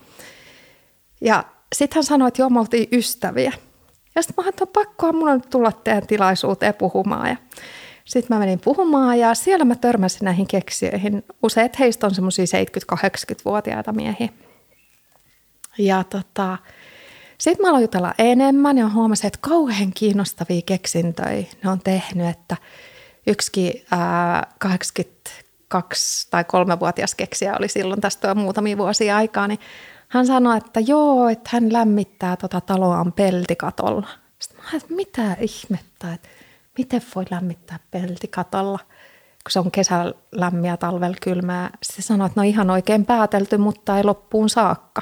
Ja 1.21 1.43
sitten 1.75 1.95
hän 1.95 2.03
sanoi, 2.03 2.27
että 2.27 2.41
joo, 2.41 2.49
me 2.49 2.59
oltiin 2.59 2.87
ystäviä. 2.91 3.53
Ja 4.15 4.21
sitten 4.21 4.43
mä 4.43 4.49
että 4.49 4.63
on 4.63 4.67
pakkoa 4.67 5.13
mun 5.13 5.29
on 5.29 5.41
tulla 5.41 5.71
teidän 5.71 6.07
tilaisuuteen 6.07 6.73
puhumaan. 6.73 7.29
Ja 7.29 7.37
sitten 8.05 8.35
mä 8.35 8.39
menin 8.39 8.59
puhumaan 8.59 9.19
ja 9.19 9.33
siellä 9.33 9.65
mä 9.65 9.75
törmäsin 9.75 10.25
näihin 10.25 10.47
keksijöihin. 10.47 11.23
Useat 11.43 11.79
heistä 11.79 12.07
on 12.07 12.15
semmoisia 12.15 12.45
70-80-vuotiaita 12.45 13.93
miehiä. 13.93 14.29
Ja 15.77 16.03
tota, 16.03 16.57
sitten 17.37 17.65
mä 17.65 17.69
aloin 17.69 17.81
jutella 17.81 18.13
enemmän 18.17 18.77
ja 18.77 18.89
huomasin, 18.89 19.27
että 19.27 19.39
kauhean 19.41 19.91
kiinnostavia 19.95 20.61
keksintöjä 20.65 21.45
ne 21.63 21.69
on 21.69 21.79
tehnyt, 21.79 22.27
että 22.27 22.57
yksikin 23.27 23.85
ää, 23.91 24.47
82 24.59 26.27
tai 26.29 26.43
3-vuotias 26.43 27.15
keksijä 27.15 27.57
oli 27.57 27.67
silloin 27.67 28.01
tästä 28.01 28.35
muutamia 28.35 28.77
vuosia 28.77 29.17
aikaa, 29.17 29.47
niin 29.47 29.59
hän 30.07 30.27
sanoi, 30.27 30.57
että 30.57 30.79
joo, 30.79 31.29
että 31.29 31.49
hän 31.53 31.73
lämmittää 31.73 32.37
tota 32.37 32.61
taloaan 32.61 33.13
peltikatolla. 33.13 34.07
Sitten 34.39 34.63
mä 34.63 34.77
että 34.77 34.93
mitä 34.93 35.37
ihmettä, 35.39 36.13
että 36.13 36.29
miten 36.77 37.01
voi 37.15 37.25
lämmittää 37.31 37.79
peltikatolla, 37.91 38.79
kun 39.43 39.51
se 39.51 39.59
on 39.59 39.71
kesällä 39.71 40.13
lämmiä, 40.31 40.77
talvella 40.77 41.17
kylmää. 41.21 41.69
Se 41.83 42.01
sanoi, 42.01 42.27
että 42.27 42.41
no 42.41 42.47
ihan 42.47 42.69
oikein 42.69 43.05
päätelty, 43.05 43.57
mutta 43.57 43.97
ei 43.97 44.03
loppuun 44.03 44.49
saakka. 44.49 45.01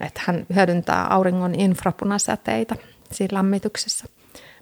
Että 0.00 0.20
hän 0.24 0.46
hyödyntää 0.54 1.06
auringon 1.06 1.54
infrapunasäteitä 1.54 2.76
siinä 3.12 3.36
lämmityksessä. 3.36 4.04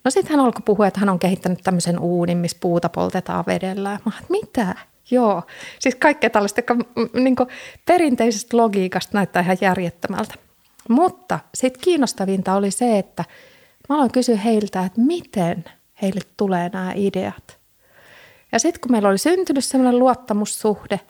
No 0.05 0.11
sitten 0.11 0.37
hän 0.37 0.45
alkoi 0.47 0.62
puhua, 0.65 0.87
että 0.87 1.01
hän 1.01 1.09
on 1.09 1.19
kehittänyt 1.19 1.61
tämmöisen 1.65 1.99
uunin, 1.99 2.39
missä 2.39 2.57
puuta 2.61 2.89
poltetaan 2.89 3.45
vedellä. 3.47 3.91
Mä 3.91 4.12
että 4.21 4.31
mitä? 4.31 4.75
Joo, 5.11 5.43
siis 5.79 5.95
kaikkea 5.95 6.31
tällaista, 6.31 6.61
joka 6.61 6.77
niin 7.15 7.37
perinteisestä 7.87 8.57
logiikasta 8.57 9.19
näyttää 9.19 9.43
ihan 9.43 9.57
järjettömältä. 9.61 10.35
Mutta 10.89 11.39
sitten 11.55 11.81
kiinnostavinta 11.81 12.55
oli 12.55 12.71
se, 12.71 12.99
että 12.99 13.25
mä 13.89 13.95
aloin 13.97 14.12
kysyä 14.12 14.37
heiltä, 14.37 14.85
että 14.85 15.01
miten 15.01 15.65
heille 16.03 16.21
tulee 16.37 16.71
nämä 16.73 16.93
ideat. 16.95 17.59
Ja 18.53 18.59
sitten 18.59 18.81
kun 18.81 18.93
meillä 18.93 19.09
oli 19.09 19.19
syntynyt 19.19 19.65
sellainen 19.65 19.99
luottamussuhde, 19.99 21.01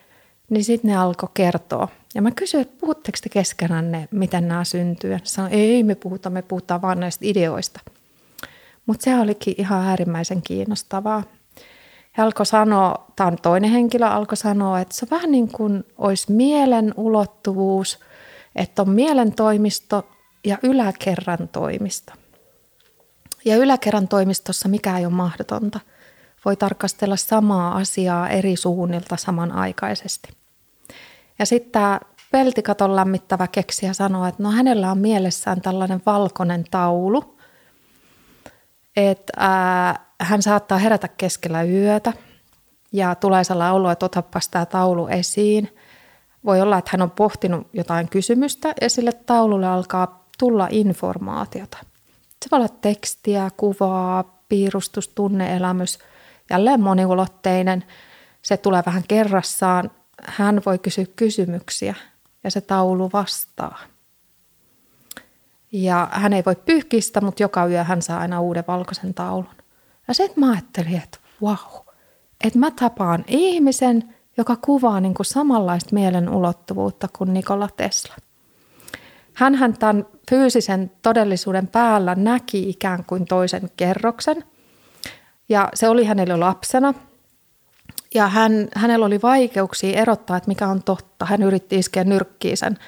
niin 0.51 0.65
sitten 0.65 0.91
ne 0.91 0.97
alkoi 0.97 1.29
kertoa. 1.35 1.89
Ja 2.15 2.23
mä 2.23 2.31
kysyin, 2.31 2.61
että 2.61 2.77
puhutteko 2.81 3.19
te 3.23 3.29
keskenään 3.29 3.93
ne, 3.93 4.09
miten 4.11 4.49
nämä 4.49 4.65
syntyy. 4.65 5.13
Ja 5.13 5.19
sanoin, 5.25 5.53
ei 5.53 5.83
me 5.83 5.95
puhuta, 5.95 6.31
me 6.31 6.43
puhutaan 6.43 6.83
vaan 6.83 7.01
näistä 7.01 7.27
ideoista. 7.27 7.81
Mutta 8.87 9.05
se 9.05 9.21
olikin 9.21 9.55
ihan 9.59 9.85
äärimmäisen 9.85 10.43
kiinnostavaa. 10.43 11.23
He 12.19 12.23
alkoi 12.23 12.47
sanoa, 12.47 13.07
tämä 13.17 13.27
on 13.27 13.37
toinen 13.43 13.71
henkilö, 13.71 14.07
alkoi 14.07 14.37
sanoa, 14.37 14.81
että 14.81 14.95
se 14.95 15.05
on 15.05 15.11
vähän 15.11 15.31
niin 15.31 15.49
kuin 15.49 15.85
olisi 15.99 16.33
mielen 16.33 16.95
ulottuvuus, 16.97 17.99
että 18.57 18.83
on 18.83 18.91
mielen 18.91 19.33
toimisto 19.33 20.09
ja 20.45 20.59
yläkerran 20.63 21.49
toimisto. 21.49 22.13
Ja 23.45 23.57
yläkerran 23.57 24.09
toimistossa 24.09 24.69
mikä 24.69 24.99
ei 24.99 25.07
ole 25.07 25.15
mahdotonta. 25.15 25.81
Voi 26.45 26.57
tarkastella 26.57 27.17
samaa 27.17 27.77
asiaa 27.77 28.29
eri 28.29 28.57
suunnilta 28.57 29.17
samanaikaisesti. 29.17 30.29
Ja 31.39 31.47
sitten 31.47 31.73
tämä 31.73 32.01
peltikaton 32.31 32.97
lämmittävä 32.97 33.47
keksijä 33.47 33.93
sanoo, 33.93 34.27
että 34.27 34.43
no 34.43 34.51
hänellä 34.51 34.91
on 34.91 34.99
mielessään 34.99 35.61
tällainen 35.61 36.03
valkoinen 36.07 36.65
taulu, 36.71 37.39
että 38.97 39.33
ää, 39.37 40.07
hän 40.21 40.43
saattaa 40.43 40.79
herätä 40.79 41.09
keskellä 41.09 41.63
yötä 41.63 42.13
ja 42.93 43.15
tulee 43.15 43.45
sellainen 43.45 43.75
olo, 43.75 43.91
että 43.91 44.07
otapas 44.07 44.49
tämä 44.49 44.67
taulu 44.67 45.07
esiin. 45.07 45.77
Voi 46.45 46.61
olla, 46.61 46.79
että 46.79 46.91
hän 46.93 47.03
on 47.03 47.11
pohtinut 47.11 47.67
jotain 47.73 48.09
kysymystä 48.09 48.75
ja 48.81 48.91
sille 48.91 49.13
taululle 49.13 49.67
alkaa 49.67 50.27
tulla 50.39 50.69
informaatiota. 50.71 51.79
Se 52.43 52.49
voi 52.51 52.57
olla 52.57 52.69
tekstiä, 52.69 53.51
kuvaa, 53.57 54.43
piirustus, 54.49 55.09
tunneelämys, 55.09 55.99
jälleen 56.51 56.81
moniulotteinen. 56.81 57.85
Se 58.43 58.57
tulee 58.57 58.83
vähän 58.87 59.03
kerrassaan. 59.09 59.91
Hän 60.23 60.63
voi 60.67 60.79
kysyä 60.79 61.07
kysymyksiä 61.17 61.95
ja 62.45 62.51
se 62.51 62.61
taulu 62.61 63.11
vastaa. 63.13 63.79
Ja 65.73 66.09
hän 66.13 66.33
ei 66.33 66.43
voi 66.47 66.57
pyyhkistä, 66.57 67.21
mutta 67.21 67.43
joka 67.43 67.67
yö 67.67 67.85
hän 67.85 68.03
saa 68.03 68.19
aina 68.19 68.41
uuden 68.41 68.65
valkoisen 68.69 69.15
taulun. 69.15 69.57
Ja 70.09 70.15
sitten 70.15 70.45
mä 70.45 70.53
ajattelin, 70.53 70.97
että 70.97 71.19
wow, 71.43 71.87
että 72.45 72.59
mä 72.59 72.71
tapaan 72.71 73.25
ihmisen, 73.27 74.15
joka 74.37 74.57
kuvaa 74.57 75.01
niin 75.01 75.15
kuin 75.15 75.27
samanlaista 75.27 75.95
mielen 75.95 76.29
ulottuvuutta 76.29 77.09
kuin 77.19 77.35
Nikola 77.35 77.69
Tesla. 77.77 78.15
Hänhän 79.35 79.79
tämän 79.79 80.07
fyysisen 80.31 80.91
todellisuuden 81.03 81.69
päällä 81.69 82.15
näki 82.15 82.69
ikään 82.69 83.05
kuin 83.05 83.25
toisen 83.25 83.71
kerroksen. 83.77 84.45
Ja 85.49 85.69
se 85.75 85.89
oli 85.89 86.05
hänelle 86.05 86.37
lapsena. 86.37 86.95
Ja 88.15 88.29
hän, 88.29 88.69
hänellä 88.75 89.07
oli 89.07 89.23
vaikeuksia 89.23 90.01
erottaa, 90.01 90.37
että 90.37 90.49
mikä 90.49 90.69
on 90.69 90.83
totta. 90.83 91.25
Hän 91.25 91.43
yritti 91.43 91.79
iskeä 91.79 92.05
nyrkkiä 92.05 92.57
sen, 92.57 92.79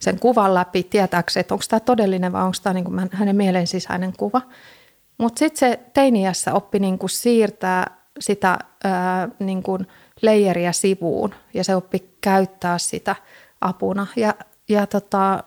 sen 0.00 0.18
kuvan 0.18 0.54
läpi 0.54 0.82
tietääkseen, 0.82 1.40
että 1.40 1.54
onko 1.54 1.64
tämä 1.68 1.80
todellinen 1.80 2.32
vai 2.32 2.42
onko 2.42 2.56
tämä 2.62 2.74
niin 2.74 2.84
kuin 2.84 3.08
hänen 3.12 3.36
mielen 3.36 3.66
sisäinen 3.66 4.12
kuva. 4.18 4.42
Mutta 5.18 5.38
sitten 5.38 5.58
se 5.58 5.80
teiniässä 5.94 6.54
oppi 6.54 6.78
niin 6.78 6.98
kuin 6.98 7.10
siirtää 7.10 7.96
sitä 8.20 8.58
ää, 8.84 9.28
niin 9.38 9.62
kuin 9.62 9.86
leijeriä 10.22 10.72
sivuun 10.72 11.34
ja 11.54 11.64
se 11.64 11.74
oppi 11.74 12.16
käyttää 12.20 12.78
sitä 12.78 13.16
apuna. 13.60 14.06
Ja, 14.16 14.34
ja 14.68 14.86
tota, 14.86 15.44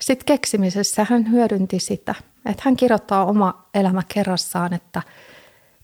sitten 0.00 0.26
keksimisessä 0.26 1.06
hän 1.10 1.30
hyödynti 1.30 1.78
sitä, 1.78 2.14
että 2.46 2.62
hän 2.64 2.76
kirjoittaa 2.76 3.24
oma 3.24 3.68
elämä 3.74 4.02
kerrassaan, 4.14 4.72
että 4.72 5.02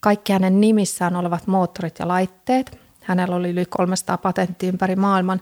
kaikki 0.01 0.33
hänen 0.33 0.61
nimissään 0.61 1.17
olevat 1.17 1.47
moottorit 1.47 1.99
ja 1.99 2.09
laitteet, 2.09 2.79
hänellä 3.03 3.37
oli 3.37 3.51
yli 3.51 3.67
300 3.67 4.19
patenttia 4.19 4.69
ympäri 4.69 4.97
maailman, 4.97 5.41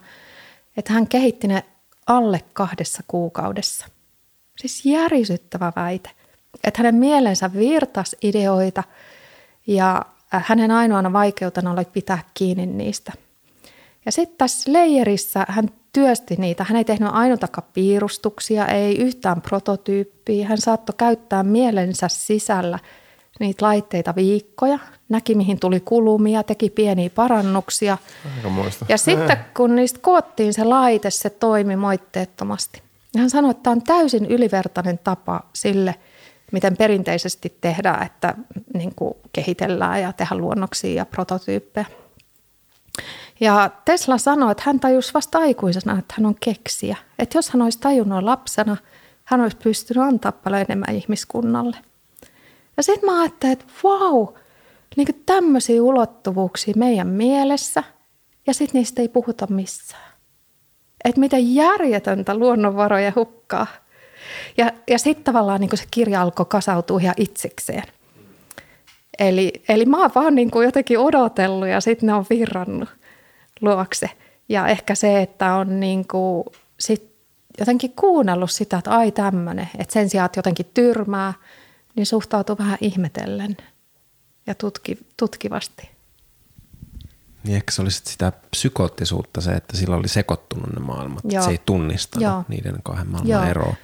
että 0.77 0.93
hän 0.93 1.07
kehitti 1.07 1.49
ne 1.49 1.65
alle 2.07 2.41
kahdessa 2.53 3.03
kuukaudessa. 3.09 3.87
Siis 4.59 4.87
järisyttävä 4.87 5.73
väite, 5.77 6.11
että 6.65 6.79
hänen 6.83 6.95
mielensä 6.95 7.53
virtas 7.53 8.17
ideoita 8.23 8.83
ja 9.67 10.03
hänen 10.31 10.71
ainoana 10.71 11.13
vaikeutena 11.13 11.71
oli 11.71 11.85
pitää 11.85 12.19
kiinni 12.35 12.67
niistä. 12.67 13.13
Ja 14.07 14.13
sitten 14.13 14.39
tässä 14.39 14.73
leijerissä 14.73 15.47
hän 15.49 15.69
työsti 15.93 16.37
niitä. 16.39 16.65
Hän 16.65 16.77
ei 16.77 16.85
tehnyt 16.85 17.09
ainutakaan 17.13 17.69
piirustuksia, 17.75 18.67
ei 18.67 18.99
yhtään 18.99 19.43
prototyyppiä. 19.43 20.49
Hän 20.49 20.59
saattoi 20.59 20.95
käyttää 20.99 21.43
mielensä 21.43 22.09
sisällä 22.09 22.79
niitä 23.41 23.67
laitteita 23.67 24.15
viikkoja, 24.15 24.79
näki 25.09 25.35
mihin 25.35 25.61
tuli 25.61 25.81
kulumia, 25.81 26.43
teki 26.43 26.71
pieniä 26.71 27.11
parannuksia. 27.11 27.99
Ja 28.89 28.99
sitten 28.99 29.37
kun 29.57 29.77
niistä 29.77 29.99
koottiin 30.03 30.55
se 30.55 30.65
laite, 30.65 31.11
se 31.11 31.31
toimi 31.31 31.77
moitteettomasti. 31.77 32.83
Ja 33.15 33.21
hän 33.21 33.31
sanoi, 33.31 33.51
että 33.51 33.63
tämä 33.63 33.73
on 33.73 33.83
täysin 33.83 34.27
ylivertainen 34.27 34.99
tapa 35.05 35.41
sille, 35.53 35.95
miten 36.53 36.77
perinteisesti 36.77 37.57
tehdään, 37.61 38.07
että 38.07 38.35
niin 38.75 38.95
kuin 38.97 39.15
kehitellään 39.33 40.03
ja 40.03 40.13
tehdään 40.13 40.41
luonnoksia 40.41 40.95
ja 40.95 41.07
prototyyppejä. 41.07 41.87
Ja 43.41 43.71
Tesla 43.85 44.19
sanoi, 44.19 44.51
että 44.51 44.63
hän 44.67 44.81
tajusi 44.81 45.15
vasta 45.15 45.39
aikuisena, 45.39 45.99
että 45.99 46.15
hän 46.17 46.27
on 46.27 46.35
keksiä. 46.41 46.97
Että 47.19 47.39
jos 47.39 47.51
hän 47.51 47.63
olisi 47.63 47.81
tajunnut 47.81 48.23
lapsena, 48.23 48.77
hän 49.25 49.41
olisi 49.41 49.57
pystynyt 49.57 50.05
antaa 50.05 50.33
paljon 50.33 50.61
enemmän 50.63 50.95
ihmiskunnalle. 50.95 51.77
Ja 52.77 52.83
sitten 52.83 53.11
mä 53.11 53.21
ajattelin, 53.21 53.53
että 53.53 53.65
vau, 53.85 54.29
niin 54.97 55.23
tämmöisiä 55.27 55.83
ulottuvuuksia 55.83 56.75
meidän 56.77 57.07
mielessä 57.07 57.85
ja 58.47 58.55
sitten 58.55 58.79
niistä 58.79 59.03
ei 59.03 59.09
puhuta 59.09 59.47
missään. 59.47 60.13
Että 61.05 61.21
miten 61.21 61.55
järjetöntä 61.55 62.35
luonnonvaroja 62.35 63.13
hukkaa. 63.17 63.67
Ja, 64.57 64.71
ja 64.89 64.99
sitten 64.99 65.25
tavallaan 65.25 65.61
niin 65.61 65.79
se 65.79 65.85
kirja 65.91 66.23
alkoi 66.23 66.47
kasautua 66.49 67.01
ihan 67.01 67.15
itsekseen. 67.19 67.83
Eli, 69.21 69.53
eli 69.69 69.87
mä 69.87 70.01
oon 70.01 70.11
vaan 70.15 70.35
niin 70.35 70.51
kuin 70.51 70.65
jotenkin 70.65 70.99
odotellut 70.99 71.69
ja 71.69 71.81
sitten 71.81 72.07
ne 72.07 72.15
on 72.15 72.27
virrannut 72.31 72.89
luokse. 73.61 74.11
Ja 74.49 74.69
ehkä 74.69 74.95
se, 74.95 75.23
että 75.23 75.55
on 75.55 75.81
niin 75.81 76.09
kuin 76.09 76.45
sit 76.81 77.11
jotenkin 77.59 77.93
kuunnellut 77.93 78.51
sitä, 78.51 78.79
että 78.79 78.91
ai 78.91 79.13
tämmöinen, 79.13 79.69
että 79.79 79.93
sen 79.93 80.11
sijaan, 80.11 80.27
että 80.27 80.39
jotenkin 80.39 80.71
tyrmää, 80.75 81.35
niin 81.97 82.07
suhtautuu 82.07 82.59
vähän 82.59 82.79
ihmetellen 82.81 83.57
ja 84.47 84.55
tutki, 84.55 84.99
tutkivasti. 85.17 85.91
Niin 87.45 87.57
ehkä 87.57 87.73
se 87.73 87.83
oli 87.83 87.91
sitä 87.91 88.33
psykoottisuutta 88.51 89.41
se, 89.41 89.53
että 89.53 89.77
sillä 89.77 89.97
oli 89.97 90.09
sekoittunut 90.09 90.73
ne 90.73 90.81
maailmat. 90.81 91.25
Joo. 91.25 91.45
Se 91.45 91.51
ei 91.51 91.61
tunnistanut 91.67 92.23
Joo. 92.23 92.45
niiden 92.49 92.77
kahden 92.83 93.09
maailman 93.09 93.31
Joo. 93.31 93.45
eroa. 93.45 93.75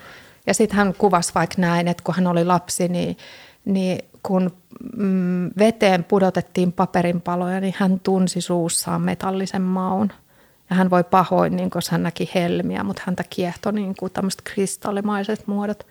Ja 0.47 0.55
sitten 0.55 0.77
hän 0.77 0.95
kuvasi 0.95 1.33
vaikka 1.35 1.57
näin, 1.59 1.89
että 1.89 2.03
kun 2.03 2.15
hän 2.15 2.27
oli 2.27 2.45
lapsi, 2.45 2.89
niin, 2.89 3.17
niin 3.65 3.99
kun 4.27 4.57
mm, 4.97 5.51
veteen 5.59 6.05
pudotettiin 6.05 6.73
paperinpaloja, 6.73 7.61
niin 7.61 7.75
hän 7.79 8.01
tunsi 8.01 8.41
suussaan 8.41 9.03
metallisen 9.03 9.63
maun. 9.63 10.13
Ja 10.71 10.77
hän 10.77 10.91
voi 10.91 11.05
pahoin, 11.05 11.57
niin 11.57 11.71
kun 11.71 11.83
hän 11.91 12.03
näki 12.03 12.31
helmiä, 12.35 12.85
mutta 12.85 13.03
häntä 13.07 13.25
kiehtoi 13.31 13.73
niin 13.73 13.95
kuin 13.99 14.13
tämmöiset 14.13 14.41
kristallimaiset 14.45 15.47
muodot. 15.47 15.87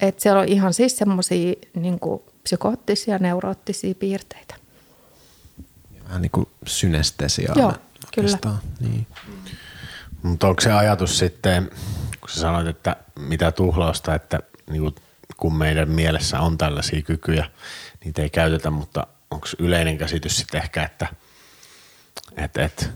Että 0.00 0.22
siellä 0.22 0.40
on 0.40 0.48
ihan 0.48 0.74
siis 0.74 0.96
semmoisia 0.96 1.54
niin 1.74 1.98
psykoottisia, 2.42 3.18
neuroottisia 3.18 3.94
piirteitä. 3.94 4.54
Vähän 6.04 6.22
niin 6.22 6.30
kuin 6.30 6.48
synestesia. 6.66 7.52
Joo, 7.56 7.72
kyllä. 8.14 8.38
Niin. 8.80 9.06
Mutta 10.22 10.48
onko 10.48 10.60
se 10.60 10.72
ajatus 10.72 11.18
sitten, 11.18 11.70
kun 12.20 12.28
sä 12.28 12.40
sanoit, 12.40 12.66
että 12.66 12.96
mitä 13.18 13.52
tuhlausta, 13.52 14.14
että 14.14 14.40
niin 14.70 14.82
kuin 14.82 14.94
kun 15.36 15.56
meidän 15.56 15.90
mielessä 15.90 16.40
on 16.40 16.58
tällaisia 16.58 17.02
kykyjä, 17.02 17.50
niitä 18.04 18.22
ei 18.22 18.30
käytetä, 18.30 18.70
mutta 18.70 19.06
onko 19.30 19.46
yleinen 19.58 19.98
käsitys 19.98 20.36
sitten 20.36 20.62
ehkä, 20.62 20.82
että 20.82 21.06
et, 22.36 22.56
et, 22.56 22.90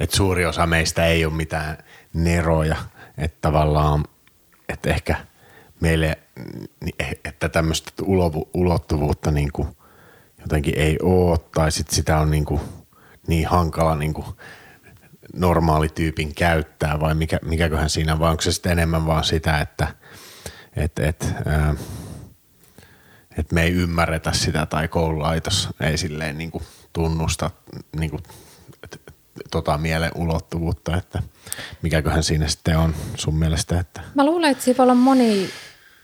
et 0.00 0.10
suuri 0.10 0.46
osa 0.46 0.66
meistä 0.66 1.06
ei 1.06 1.24
ole 1.24 1.34
mitään 1.34 1.78
neroja, 2.12 2.76
että 3.18 3.38
tavallaan, 3.40 4.04
että 4.68 4.90
ehkä 4.90 5.16
meille, 5.80 6.18
että 7.24 7.48
tämmöistä 7.48 7.92
ulottuvuutta 8.54 9.30
niin 9.30 9.52
kuin 9.52 9.68
jotenkin 10.40 10.78
ei 10.78 10.98
ole, 11.02 11.38
tai 11.54 11.72
sitten 11.72 11.94
sitä 11.94 12.18
on 12.18 12.30
niin, 12.30 12.44
kuin 12.44 12.60
niin 13.26 13.48
hankala 13.48 13.96
niin 13.96 14.14
kuin 14.14 14.26
normaalityypin 15.34 16.34
käyttää, 16.34 17.00
vai 17.00 17.14
mikä, 17.14 17.38
mikäköhän 17.44 17.90
siinä, 17.90 18.18
vai 18.18 18.30
onko 18.30 18.42
se 18.42 18.52
sitten 18.52 18.72
enemmän 18.72 19.06
vaan 19.06 19.24
sitä, 19.24 19.60
että– 19.60 19.88
että 20.76 21.06
et, 21.08 21.34
äh, 21.46 21.76
et 23.38 23.52
me 23.52 23.62
ei 23.62 23.70
ymmärretä 23.72 24.32
sitä 24.32 24.66
tai 24.66 24.88
koululaitos 24.88 25.68
ei 25.80 25.98
silleen 25.98 26.38
niin 26.38 26.50
kuin 26.50 26.64
tunnusta 26.92 27.50
niin 27.96 28.10
kuin, 28.10 28.22
tota 29.50 29.78
mielen 29.78 30.10
ulottuvuutta, 30.14 30.96
että 30.96 31.22
mikäköhän 31.82 32.22
siinä 32.22 32.48
sitten 32.48 32.78
on 32.78 32.94
sun 33.16 33.34
mielestä? 33.34 33.80
Että... 33.80 34.00
Mä 34.14 34.24
luulen, 34.24 34.50
että 34.50 34.64
siinä 34.64 34.78
voi 34.78 34.84
olla 34.84 34.94
moni 34.94 35.48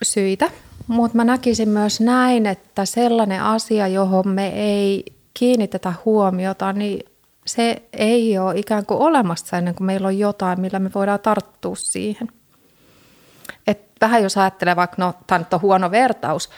syitä, 0.03 0.51
mutta 0.87 1.17
mä 1.17 1.25
näkisin 1.25 1.69
myös 1.69 2.01
näin, 2.01 2.47
että 2.47 2.85
sellainen 2.85 3.43
asia, 3.43 3.89
johon 3.89 4.29
me 4.29 4.49
ei 4.49 5.05
kiinnitetä 5.35 5.93
huomiota, 6.05 6.73
niin 6.73 7.11
se 7.47 7.83
ei 7.93 8.39
ole 8.39 8.59
ikään 8.59 8.87
kuin 8.87 9.01
olemassa 9.01 9.59
ennen 9.59 9.75
kuin 9.75 9.87
meillä 9.87 10.07
on 10.07 10.19
jotain, 10.19 10.61
millä 10.61 10.79
me 10.79 10.91
voidaan 10.95 11.21
tarttua 11.21 11.77
siihen– 11.77 12.29
vähän 14.01 14.23
jos 14.23 14.39
ajattelee 14.39 14.77
vaikka, 14.77 14.97
no 14.99 15.15
tämä 15.27 15.45
on 15.53 15.63
huono 15.63 15.91
vertaus, 15.91 16.51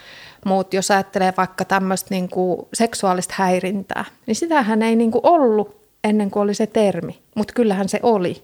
mutta 0.46 0.76
jos 0.76 0.90
ajattelee 0.90 1.34
vaikka 1.36 1.64
tämmöistä 1.64 2.06
niin 2.10 2.28
seksuaalista 2.74 3.34
häirintää, 3.36 4.04
niin 4.26 4.34
sitähän 4.34 4.82
ei 4.82 4.96
niin 4.96 5.10
kuin 5.10 5.26
ollut 5.26 5.82
ennen 6.04 6.30
kuin 6.30 6.42
oli 6.42 6.54
se 6.54 6.66
termi, 6.66 7.22
mutta 7.34 7.54
kyllähän 7.54 7.88
se 7.88 8.00
oli, 8.02 8.42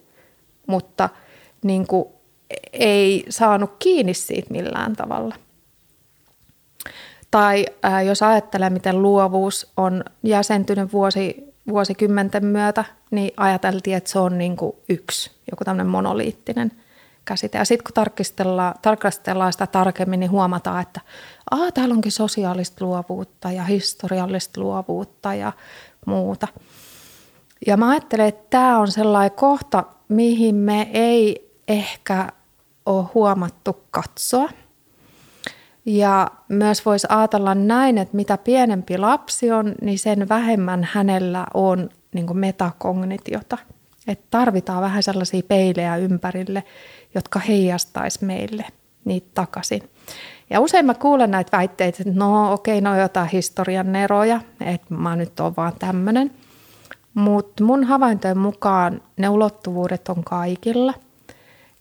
mutta 0.66 1.08
niin 1.62 1.86
kuin 1.86 2.08
ei 2.72 3.24
saanut 3.28 3.70
kiinni 3.78 4.14
siitä 4.14 4.50
millään 4.50 4.96
tavalla. 4.96 5.34
Tai 7.30 7.66
ää, 7.82 8.02
jos 8.02 8.22
ajattelee, 8.22 8.70
miten 8.70 9.02
luovuus 9.02 9.72
on 9.76 10.04
jäsentynyt 10.22 10.92
vuosi, 10.92 11.54
vuosikymmenten 11.68 12.44
myötä, 12.44 12.84
niin 13.10 13.30
ajateltiin, 13.36 13.96
että 13.96 14.10
se 14.10 14.18
on 14.18 14.38
niin 14.38 14.56
kuin 14.56 14.76
yksi, 14.88 15.30
joku 15.50 15.64
tämmöinen 15.64 15.86
monoliittinen– 15.86 16.72
käsite. 17.28 17.58
Ja 17.58 17.64
sitten 17.64 17.84
kun 17.84 17.94
tarkastellaan, 17.94 18.74
tarkastellaan 18.82 19.52
sitä 19.52 19.66
tarkemmin, 19.66 20.20
niin 20.20 20.30
huomataan, 20.30 20.82
että 20.82 21.00
Aa, 21.50 21.72
täällä 21.72 21.92
onkin 21.92 22.12
sosiaalista 22.12 22.84
luovuutta 22.84 23.52
ja 23.52 23.64
historiallista 23.64 24.60
luovuutta 24.60 25.34
ja 25.34 25.52
muuta. 26.06 26.48
Ja 27.66 27.76
mä 27.76 27.90
ajattelen, 27.90 28.26
että 28.26 28.46
tämä 28.50 28.78
on 28.78 28.90
sellainen 28.90 29.36
kohta, 29.36 29.84
mihin 30.08 30.54
me 30.54 30.90
ei 30.92 31.52
ehkä 31.68 32.32
ole 32.86 33.06
huomattu 33.14 33.84
katsoa. 33.90 34.48
Ja 35.84 36.30
myös 36.48 36.86
voisi 36.86 37.06
ajatella 37.10 37.54
näin, 37.54 37.98
että 37.98 38.16
mitä 38.16 38.38
pienempi 38.38 38.98
lapsi 38.98 39.52
on, 39.52 39.74
niin 39.82 39.98
sen 39.98 40.28
vähemmän 40.28 40.88
hänellä 40.92 41.46
on 41.54 41.88
niin 42.14 42.38
metakognitiota. 42.38 43.58
Että 44.08 44.26
tarvitaan 44.30 44.82
vähän 44.82 45.02
sellaisia 45.02 45.42
peilejä 45.48 45.96
ympärille, 45.96 46.64
jotka 47.14 47.38
heijastaisi 47.38 48.24
meille 48.24 48.64
niitä 49.04 49.28
takaisin. 49.34 49.90
Ja 50.50 50.60
usein 50.60 50.86
mä 50.86 50.94
kuulen 50.94 51.30
näitä 51.30 51.56
väitteitä, 51.56 51.98
että 52.00 52.18
no 52.18 52.52
okei, 52.52 52.78
okay, 52.78 52.92
no 52.92 53.00
jotain 53.00 53.28
historian 53.28 53.96
eroja, 53.96 54.40
että 54.60 54.94
mä 54.94 55.16
nyt 55.16 55.40
oon 55.40 55.56
vaan 55.56 55.72
tämmöinen. 55.78 56.30
Mutta 57.14 57.64
mun 57.64 57.84
havaintojen 57.84 58.38
mukaan 58.38 59.02
ne 59.16 59.28
ulottuvuudet 59.28 60.08
on 60.08 60.24
kaikilla. 60.24 60.94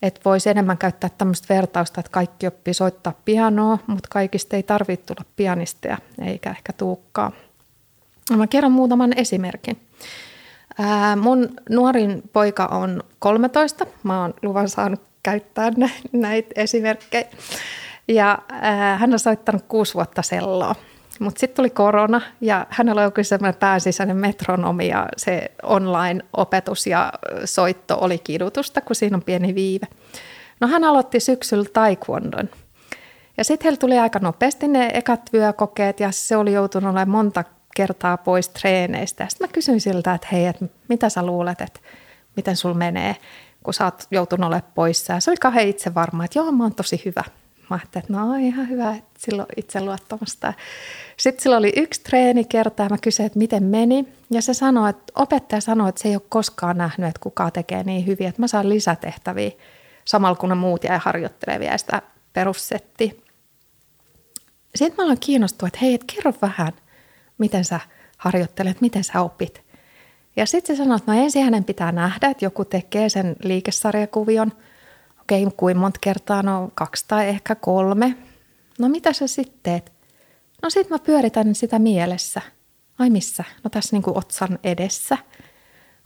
Että 0.01 0.21
voisi 0.25 0.49
enemmän 0.49 0.77
käyttää 0.77 1.09
tämmöistä 1.17 1.53
vertausta, 1.53 1.99
että 1.99 2.11
kaikki 2.11 2.47
oppii 2.47 2.73
soittaa 2.73 3.13
pianoa, 3.25 3.77
mutta 3.87 4.09
kaikista 4.11 4.55
ei 4.55 4.63
tarvitse 4.63 5.05
tulla 5.05 5.29
pianisteja, 5.35 5.97
eikä 6.21 6.49
ehkä 6.49 6.73
tuukkaa. 6.73 7.31
Mä 8.35 8.47
kerron 8.47 8.71
muutaman 8.71 9.13
esimerkin. 9.17 9.79
Ää, 10.79 11.15
mun 11.15 11.49
nuorin 11.69 12.23
poika 12.33 12.65
on 12.65 13.03
13. 13.19 13.85
Mä 14.03 14.21
oon 14.21 14.33
luvan 14.41 14.69
saanut 14.69 15.01
käyttää 15.23 15.71
näitä 16.11 16.49
esimerkkejä. 16.55 17.27
Ja 18.07 18.39
äh, 18.51 18.99
hän 18.99 19.13
on 19.13 19.19
soittanut 19.19 19.65
kuusi 19.67 19.93
vuotta 19.93 20.21
selloa. 20.21 20.75
Mutta 21.19 21.39
sitten 21.39 21.55
tuli 21.55 21.69
korona 21.69 22.21
ja 22.41 22.67
hänellä 22.69 23.01
oli 23.01 23.23
semmoinen 23.23 23.59
pääsisäinen 23.59 24.17
metronomi 24.17 24.87
ja 24.87 25.07
se 25.17 25.51
online-opetus 25.63 26.87
ja 26.87 27.13
soitto 27.45 27.97
oli 28.01 28.17
kidutusta, 28.17 28.81
kun 28.81 28.95
siinä 28.95 29.17
on 29.17 29.23
pieni 29.23 29.55
viive. 29.55 29.87
No 30.59 30.67
hän 30.67 30.83
aloitti 30.83 31.19
syksyllä 31.19 31.69
taekwondon. 31.73 32.49
Ja 33.37 33.43
sitten 33.43 33.65
heillä 33.65 33.79
tuli 33.79 33.99
aika 33.99 34.19
nopeasti 34.19 34.67
ne 34.67 34.89
ekat 34.93 35.21
vyökokeet 35.33 35.99
ja 35.99 36.11
se 36.11 36.37
oli 36.37 36.53
joutunut 36.53 36.89
olemaan 36.89 37.09
monta 37.09 37.43
kertaa 37.77 38.17
pois 38.17 38.49
treeneistä. 38.49 39.27
Sitten 39.29 39.47
mä 39.47 39.53
kysyin 39.53 39.81
siltä, 39.81 40.13
että 40.13 40.27
hei, 40.31 40.45
että 40.45 40.65
mitä 40.87 41.09
sä 41.09 41.25
luulet, 41.25 41.61
että 41.61 41.79
miten 42.35 42.55
sul 42.55 42.73
menee, 42.73 43.15
kun 43.63 43.73
sä 43.73 43.85
oot 43.85 44.07
joutunut 44.11 44.47
olemaan 44.47 44.71
poissa. 44.75 45.13
Ja 45.13 45.19
se 45.19 45.31
oli 45.31 45.37
kahden 45.37 45.67
itse 45.67 45.93
varma, 45.93 46.25
että 46.25 46.39
joo, 46.39 46.51
mä 46.51 46.63
oon 46.63 46.75
tosi 46.75 47.01
hyvä. 47.05 47.23
Mä 47.69 47.75
ajattelin, 47.75 48.03
että 48.03 48.13
no 48.13 48.35
ihan 48.35 48.69
hyvä, 48.69 48.95
että 48.95 49.19
silloin 49.19 49.47
itseluottamusta. 49.57 50.53
Sitten 51.17 51.43
sillä 51.43 51.57
oli 51.57 51.73
yksi 51.75 52.01
treeni 52.01 52.45
kerta 52.45 52.83
ja 52.83 52.89
mä 52.89 52.97
kysyin, 52.97 53.25
että 53.25 53.39
miten 53.39 53.63
meni. 53.63 54.07
Ja 54.31 54.41
se 54.41 54.53
sanoi, 54.53 54.89
että 54.89 55.13
opettaja 55.15 55.61
sanoi, 55.61 55.89
että 55.89 56.01
se 56.01 56.09
ei 56.09 56.15
ole 56.15 56.21
koskaan 56.29 56.77
nähnyt, 56.77 57.07
että 57.07 57.19
kuka 57.19 57.51
tekee 57.51 57.83
niin 57.83 58.05
hyvin, 58.07 58.27
että 58.27 58.41
mä 58.41 58.47
saan 58.47 58.69
lisätehtäviä 58.69 59.51
samalla 60.05 60.35
kun 60.35 60.49
ne 60.49 60.55
muut 60.55 60.83
jäi 60.83 60.99
harjoittelevia 61.01 61.77
sitä 61.77 62.01
perussettiä. 62.33 63.11
Sitten 64.75 64.97
mä 64.97 65.03
aloin 65.03 65.19
kiinnostua, 65.19 65.67
että 65.67 65.79
hei, 65.81 65.93
et 65.93 66.03
kerro 66.15 66.33
vähän, 66.41 66.73
miten 67.37 67.65
sä 67.65 67.79
harjoittelet, 68.17 68.81
miten 68.81 69.03
sä 69.03 69.21
opit. 69.21 69.67
Ja 70.35 70.45
sitten 70.45 70.75
se 70.75 70.83
sanoi, 70.83 70.97
että 70.97 71.13
no 71.13 71.21
ensin 71.21 71.43
hänen 71.43 71.63
pitää 71.63 71.91
nähdä, 71.91 72.27
että 72.27 72.45
joku 72.45 72.65
tekee 72.65 73.09
sen 73.09 73.35
liikesarjakuvion. 73.43 74.51
Okei, 75.21 75.47
kuin 75.57 75.77
monta 75.77 75.99
kertaa, 76.01 76.43
no 76.43 76.71
kaksi 76.75 77.05
tai 77.07 77.27
ehkä 77.27 77.55
kolme. 77.55 78.17
No 78.79 78.89
mitä 78.89 79.13
sä 79.13 79.27
sitten 79.27 79.59
teet? 79.63 79.91
No 80.63 80.69
sitten 80.69 80.95
mä 80.95 80.99
pyöritän 80.99 81.55
sitä 81.55 81.79
mielessä. 81.79 82.41
Ai 82.99 83.09
missä? 83.09 83.43
No 83.63 83.69
tässä 83.69 83.95
niin 83.95 84.03
kuin 84.03 84.17
otsan 84.17 84.59
edessä. 84.63 85.17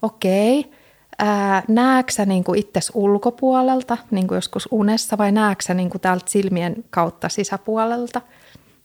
Okei. 0.01 0.71
Ää, 1.19 1.63
nääksä 1.67 2.25
niin 2.25 2.43
kuin 2.43 2.59
itses 2.59 2.91
ulkopuolelta, 2.93 3.97
niin 4.11 4.27
kuin 4.27 4.35
joskus 4.35 4.67
unessa, 4.71 5.17
vai 5.17 5.31
nääksä 5.31 5.73
niin 5.73 5.89
kuin 5.89 6.01
täältä 6.01 6.25
silmien 6.29 6.83
kautta 6.89 7.29
sisäpuolelta? 7.29 8.21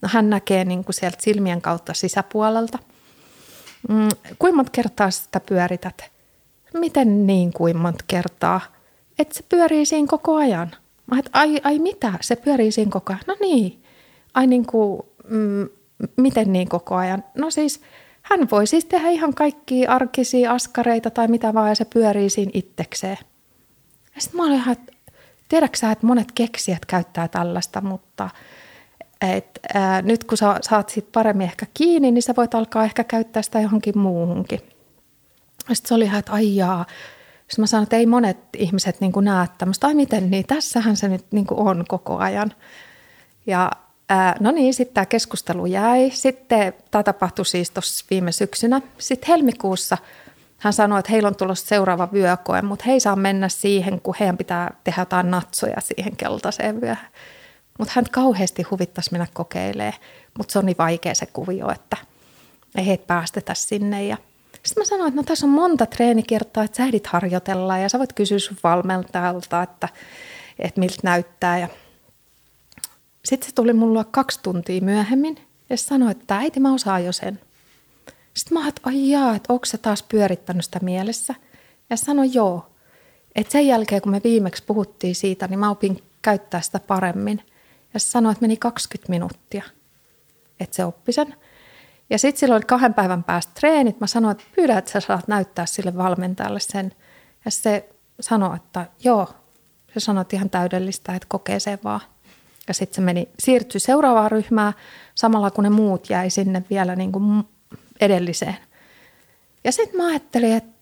Hän 0.08 0.30
näkee 0.30 0.64
niin 0.64 0.84
kuin 0.84 0.94
sieltä 0.94 1.16
silmien 1.20 1.62
kautta 1.62 1.94
sisäpuolelta. 1.94 2.78
Mm, 3.88 4.08
kuinka 4.38 4.56
monta 4.56 4.70
kertaa 4.70 5.10
sitä 5.10 5.40
pyörität? 5.40 6.10
Miten 6.74 7.26
niin 7.26 7.52
kuin 7.52 7.76
monta 7.76 8.04
kertaa? 8.08 8.60
Että 9.18 9.34
se 9.34 9.44
pyörii 9.48 9.86
siinä 9.86 10.08
koko 10.08 10.36
ajan. 10.36 10.70
Mä 11.06 11.18
et, 11.18 11.30
ai, 11.32 11.60
ai 11.64 11.78
mitä, 11.78 12.12
se 12.20 12.36
pyörii 12.36 12.72
siinä 12.72 12.90
koko 12.90 13.12
ajan. 13.12 13.22
No 13.26 13.36
niin, 13.40 13.82
ai 14.34 14.46
niin 14.46 14.66
kuin, 14.66 15.02
mm, 15.28 15.68
miten 16.16 16.52
niin 16.52 16.68
koko 16.68 16.94
ajan? 16.94 17.24
No 17.34 17.50
siis 17.50 17.80
hän 18.22 18.50
voi 18.50 18.66
siis 18.66 18.84
tehdä 18.84 19.08
ihan 19.08 19.34
kaikkia 19.34 19.92
arkisia 19.92 20.52
askareita 20.52 21.10
tai 21.10 21.28
mitä 21.28 21.54
vaan 21.54 21.68
ja 21.68 21.74
se 21.74 21.84
pyörii 21.84 22.30
siinä 22.30 22.50
itsekseen. 22.54 23.18
Ja 24.14 24.20
sitten 24.20 24.36
mä 24.36 24.44
olin 24.44 24.56
ihan, 24.56 24.72
että 24.72 24.92
tiedätkö 25.48 25.78
sä, 25.78 25.90
että 25.90 26.06
monet 26.06 26.32
keksijät 26.32 26.86
käyttää 26.86 27.28
tällaista, 27.28 27.80
mutta 27.80 28.30
et, 29.20 29.61
ää, 29.74 30.02
nyt 30.02 30.24
kun 30.24 30.38
sä 30.38 30.59
saat 30.62 30.88
siitä 30.88 31.09
paremmin 31.12 31.44
ehkä 31.44 31.66
kiinni, 31.74 32.11
niin 32.11 32.22
sä 32.22 32.35
voit 32.37 32.55
alkaa 32.55 32.85
ehkä 32.85 33.05
käyttää 33.05 33.42
sitä 33.42 33.61
johonkin 33.61 33.98
muuhunkin. 33.98 34.61
Sitten 35.59 35.88
se 35.88 35.94
oli 35.94 36.05
ihan, 36.05 36.18
että 36.18 36.33
ai 36.33 36.57
jaa. 36.57 36.87
Sitten 37.48 37.62
mä 37.62 37.66
sanoin, 37.66 37.83
että 37.83 37.96
ei 37.96 38.07
monet 38.07 38.38
ihmiset 38.57 39.00
niin 39.00 39.12
näe 39.20 39.46
tämmöistä, 39.59 39.87
ai 39.87 39.94
miten 39.94 40.31
niin, 40.31 40.46
tässähän 40.46 40.96
se 40.96 41.09
nyt 41.09 41.26
niin 41.31 41.46
on 41.50 41.85
koko 41.88 42.16
ajan. 42.16 42.52
Ja 43.46 43.70
no 44.40 44.50
niin, 44.50 44.74
sitten 44.74 44.94
tämä 44.94 45.07
keskustelu 45.07 45.66
jäi. 45.66 46.11
Sitten 46.11 46.74
tämä 46.90 47.02
tapahtui 47.02 47.46
siis 47.46 47.70
tuossa 47.70 48.07
viime 48.11 48.33
syksynä. 48.33 48.81
Sitten 48.98 49.29
helmikuussa 49.29 49.98
hän 50.59 50.72
sanoi, 50.72 50.98
että 50.98 51.12
heillä 51.12 51.29
on 51.29 51.37
tulossa 51.37 51.66
seuraava 51.66 52.09
vyökoe, 52.12 52.62
mutta 52.62 52.85
he 52.87 52.92
ei 52.92 53.00
saa 53.00 53.16
mennä 53.16 53.48
siihen, 53.48 54.00
kun 54.00 54.14
heidän 54.20 54.37
pitää 54.37 54.74
tehdä 54.85 55.02
jotain 55.02 55.31
natsoja 55.31 55.81
siihen 55.81 56.16
keltaiseen 56.16 56.81
vyöhön. 56.81 57.09
Mutta 57.78 57.92
hän 57.96 58.04
kauheasti 58.10 58.62
huvittaisi 58.62 59.12
mennä 59.12 59.26
kokeilemaan, 59.34 60.00
mutta 60.38 60.52
se 60.52 60.58
on 60.58 60.66
niin 60.66 60.78
vaikea 60.78 61.14
se 61.14 61.26
kuvio, 61.26 61.70
että 61.72 61.96
ei 62.74 62.86
heitä 62.86 63.06
päästetä 63.06 63.54
sinne. 63.54 64.04
Ja 64.04 64.16
sitten 64.52 64.80
mä 64.80 64.84
sanoin, 64.84 65.08
että 65.08 65.20
no 65.20 65.24
tässä 65.24 65.46
on 65.46 65.52
monta 65.52 65.86
treenikertaa, 65.86 66.64
että 66.64 66.76
sä 66.76 66.84
ehdit 66.84 67.06
harjoitella 67.06 67.78
ja 67.78 67.88
sä 67.88 67.98
voit 67.98 68.12
kysyä 68.12 68.38
sun 68.38 68.56
valmentajalta, 68.64 69.62
että, 69.62 69.88
että 70.58 70.80
miltä 70.80 71.00
näyttää. 71.02 71.58
Ja 71.58 71.68
sitten 73.24 73.48
se 73.48 73.54
tuli 73.54 73.72
mulla 73.72 74.04
kaksi 74.04 74.40
tuntia 74.42 74.80
myöhemmin 74.80 75.38
ja 75.70 75.76
sanoi, 75.76 76.10
että 76.10 76.36
äiti 76.36 76.60
mä 76.60 76.74
osaan 76.74 77.04
jo 77.04 77.12
sen. 77.12 77.40
Sitten 78.34 78.58
mä 78.58 78.72
ai 78.82 79.10
jaa, 79.10 79.36
että 79.36 79.52
onko 79.52 79.64
se 79.64 79.78
taas 79.78 80.02
pyörittänyt 80.02 80.64
sitä 80.64 80.78
mielessä? 80.82 81.34
Ja 81.90 81.96
sanoi 81.96 82.30
joo. 82.32 82.66
Että 83.34 83.52
sen 83.52 83.66
jälkeen, 83.66 84.02
kun 84.02 84.12
me 84.12 84.20
viimeksi 84.24 84.62
puhuttiin 84.66 85.14
siitä, 85.14 85.48
niin 85.48 85.58
mä 85.58 85.70
opin 85.70 86.02
käyttää 86.22 86.60
sitä 86.60 86.80
paremmin. 86.80 87.42
Ja 87.96 88.00
se 88.00 88.09
sanoi, 88.09 88.32
että 88.32 88.42
meni 88.42 88.56
20 88.56 89.11
minuuttia, 89.11 89.62
että 90.61 90.76
se 90.76 90.85
oppi 90.85 91.12
sen. 91.12 91.35
Ja 92.11 92.18
sitten 92.18 92.40
silloin 92.40 92.56
oli 92.56 92.66
kahden 92.66 92.94
päivän 92.94 93.24
päästä 93.24 93.52
treenit. 93.54 94.00
Mä 94.00 94.06
sanoin, 94.06 94.32
että 94.32 94.44
pyydä, 94.56 94.78
että 94.78 94.90
sä 94.90 95.00
saat 95.00 95.28
näyttää 95.28 95.66
sille 95.66 95.96
valmentajalle 95.96 96.61
sen. 96.61 96.92
Ja 97.44 97.50
se 97.50 97.88
sanoi, 98.20 98.56
että 98.56 98.87
joo. 99.04 99.28
Se 99.94 100.00
sanoi, 100.00 100.22
että 100.22 100.37
ihan 100.37 100.50
täydellistä, 100.50 101.14
että 101.14 101.26
kokee 101.28 101.61
sen 101.61 101.78
vaan. 101.85 102.00
Ja 102.68 102.74
sitten 102.74 102.94
se 102.94 103.00
meni, 103.00 103.28
siirtyi 103.38 103.80
seuraavaan 103.80 104.30
ryhmään 104.30 104.72
samalla 105.14 105.50
kun 105.50 105.64
ne 105.64 105.70
muut 105.70 106.11
jäi 106.11 106.30
sinne 106.30 106.64
vielä 106.70 106.96
niin 106.96 107.12
kuin 107.12 107.44
edelliseen. 108.00 108.56
Ja 109.64 109.72
sitten 109.72 109.96
mä 109.96 110.06
ajattelin, 110.06 110.52
että 110.52 110.72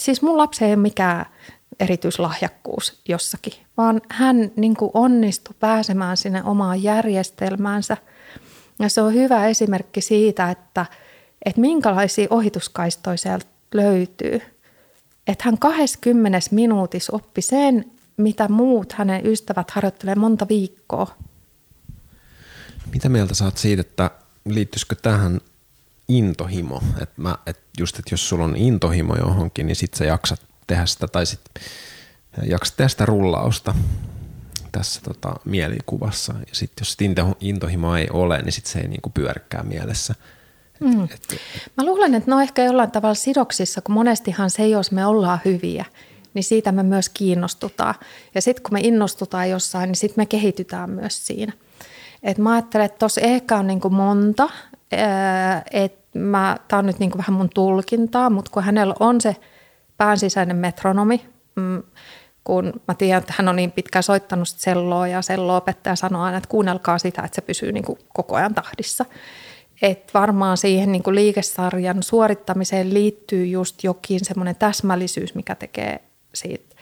siis 0.00 0.22
mun 0.22 0.38
lapsi 0.38 0.64
ei 0.64 0.70
ole 0.70 0.76
mikään 0.76 1.26
erityislahjakkuus 1.80 3.00
jossakin, 3.08 3.52
vaan 3.76 4.00
hän 4.08 4.50
niin 4.56 4.76
kuin 4.76 4.90
onnistui 4.94 5.54
pääsemään 5.60 6.16
sinne 6.16 6.42
omaan 6.44 6.82
järjestelmäänsä. 6.82 7.96
Ja 8.78 8.88
se 8.88 9.00
on 9.00 9.14
hyvä 9.14 9.46
esimerkki 9.46 10.00
siitä, 10.00 10.50
että, 10.50 10.86
että 11.44 11.60
minkälaisia 11.60 12.26
ohituskaistoja 12.30 13.16
sieltä 13.16 13.46
löytyy. 13.74 14.40
Että 15.26 15.44
hän 15.44 15.58
20 15.58 16.38
minuutissa 16.50 17.16
oppi 17.16 17.42
sen, 17.42 17.84
mitä 18.16 18.48
muut 18.48 18.92
hänen 18.92 19.26
ystävät 19.26 19.70
harjoittelee 19.70 20.14
monta 20.14 20.48
viikkoa 20.48 21.06
mitä 22.92 23.08
mieltä 23.08 23.34
saat 23.34 23.56
siitä, 23.56 23.80
että 23.80 24.10
liittyisikö 24.44 24.94
tähän 24.94 25.40
intohimo? 26.08 26.82
Että 27.00 27.38
et 27.46 27.60
just, 27.78 27.98
että 27.98 28.12
jos 28.14 28.28
sulla 28.28 28.44
on 28.44 28.56
intohimo 28.56 29.16
johonkin, 29.16 29.66
niin 29.66 29.76
sit 29.76 29.94
sä 29.94 30.04
jaksat 30.04 30.40
tehdä 30.66 30.86
sitä 30.86 31.08
tai 31.08 31.26
sit 31.26 31.40
jaksat 32.42 32.76
tehdä 32.76 32.88
sitä 32.88 33.06
rullausta 33.06 33.74
tässä 34.72 35.00
tota, 35.04 35.34
mielikuvassa. 35.44 36.34
Ja 36.38 36.54
sitten 36.54 36.82
jos 36.82 36.96
into, 37.00 37.36
intohimo 37.40 37.96
ei 37.96 38.08
ole, 38.10 38.42
niin 38.42 38.52
sit 38.52 38.66
se 38.66 38.78
ei 38.78 38.88
niinku 38.88 39.10
pyörkkää 39.10 39.62
mielessä. 39.62 40.14
Mm. 40.80 41.04
Et, 41.04 41.12
et, 41.32 41.40
Mä 41.76 41.84
luulen, 41.84 42.14
että 42.14 42.30
ne 42.30 42.34
on 42.34 42.42
ehkä 42.42 42.64
jollain 42.64 42.90
tavalla 42.90 43.14
sidoksissa, 43.14 43.80
kun 43.80 43.94
monestihan 43.94 44.50
se, 44.50 44.68
jos 44.68 44.92
me 44.92 45.06
ollaan 45.06 45.38
hyviä, 45.44 45.84
niin 46.34 46.44
siitä 46.44 46.72
me 46.72 46.82
myös 46.82 47.08
kiinnostutaan. 47.08 47.94
Ja 48.34 48.42
sitten 48.42 48.62
kun 48.62 48.72
me 48.72 48.80
innostutaan 48.80 49.50
jossain, 49.50 49.88
niin 49.88 49.96
sitten 49.96 50.22
me 50.22 50.26
kehitytään 50.26 50.90
myös 50.90 51.26
siinä. 51.26 51.52
Et 52.22 52.38
mä 52.38 52.52
ajattelen, 52.52 52.84
että 52.84 52.98
tuossa 52.98 53.20
ehkä 53.20 53.56
on 53.56 53.66
niinku 53.66 53.90
monta, 53.90 54.48
että 55.70 56.18
tämä 56.68 56.78
on 56.78 56.86
nyt 56.86 56.98
niinku 56.98 57.18
vähän 57.18 57.32
mun 57.32 57.50
tulkintaa, 57.54 58.30
mutta 58.30 58.50
kun 58.50 58.62
hänellä 58.62 58.94
on 59.00 59.20
se 59.20 59.36
päänsisäinen 60.04 60.56
metronomi, 60.56 61.26
mm, 61.54 61.82
kun 62.44 62.72
mä 62.88 62.94
tiedän, 62.94 63.18
että 63.18 63.34
hän 63.36 63.48
on 63.48 63.56
niin 63.56 63.72
pitkään 63.72 64.02
soittanut 64.02 64.48
selloa 64.48 65.08
ja 65.08 65.22
sello-opettaja 65.22 65.96
sanoo 65.96 66.22
aina, 66.22 66.36
että 66.36 66.48
kuunnelkaa 66.48 66.98
sitä, 66.98 67.22
että 67.22 67.34
se 67.34 67.40
pysyy 67.40 67.72
niin 67.72 67.84
kuin 67.84 67.98
koko 68.14 68.36
ajan 68.36 68.54
tahdissa. 68.54 69.04
Et 69.82 70.14
varmaan 70.14 70.56
siihen 70.56 70.92
niin 70.92 71.02
kuin 71.02 71.14
liikesarjan 71.14 72.02
suorittamiseen 72.02 72.94
liittyy 72.94 73.46
just 73.46 73.84
jokin 73.84 74.24
semmoinen 74.24 74.56
täsmällisyys, 74.56 75.34
mikä 75.34 75.54
tekee 75.54 76.00
siitä 76.34 76.76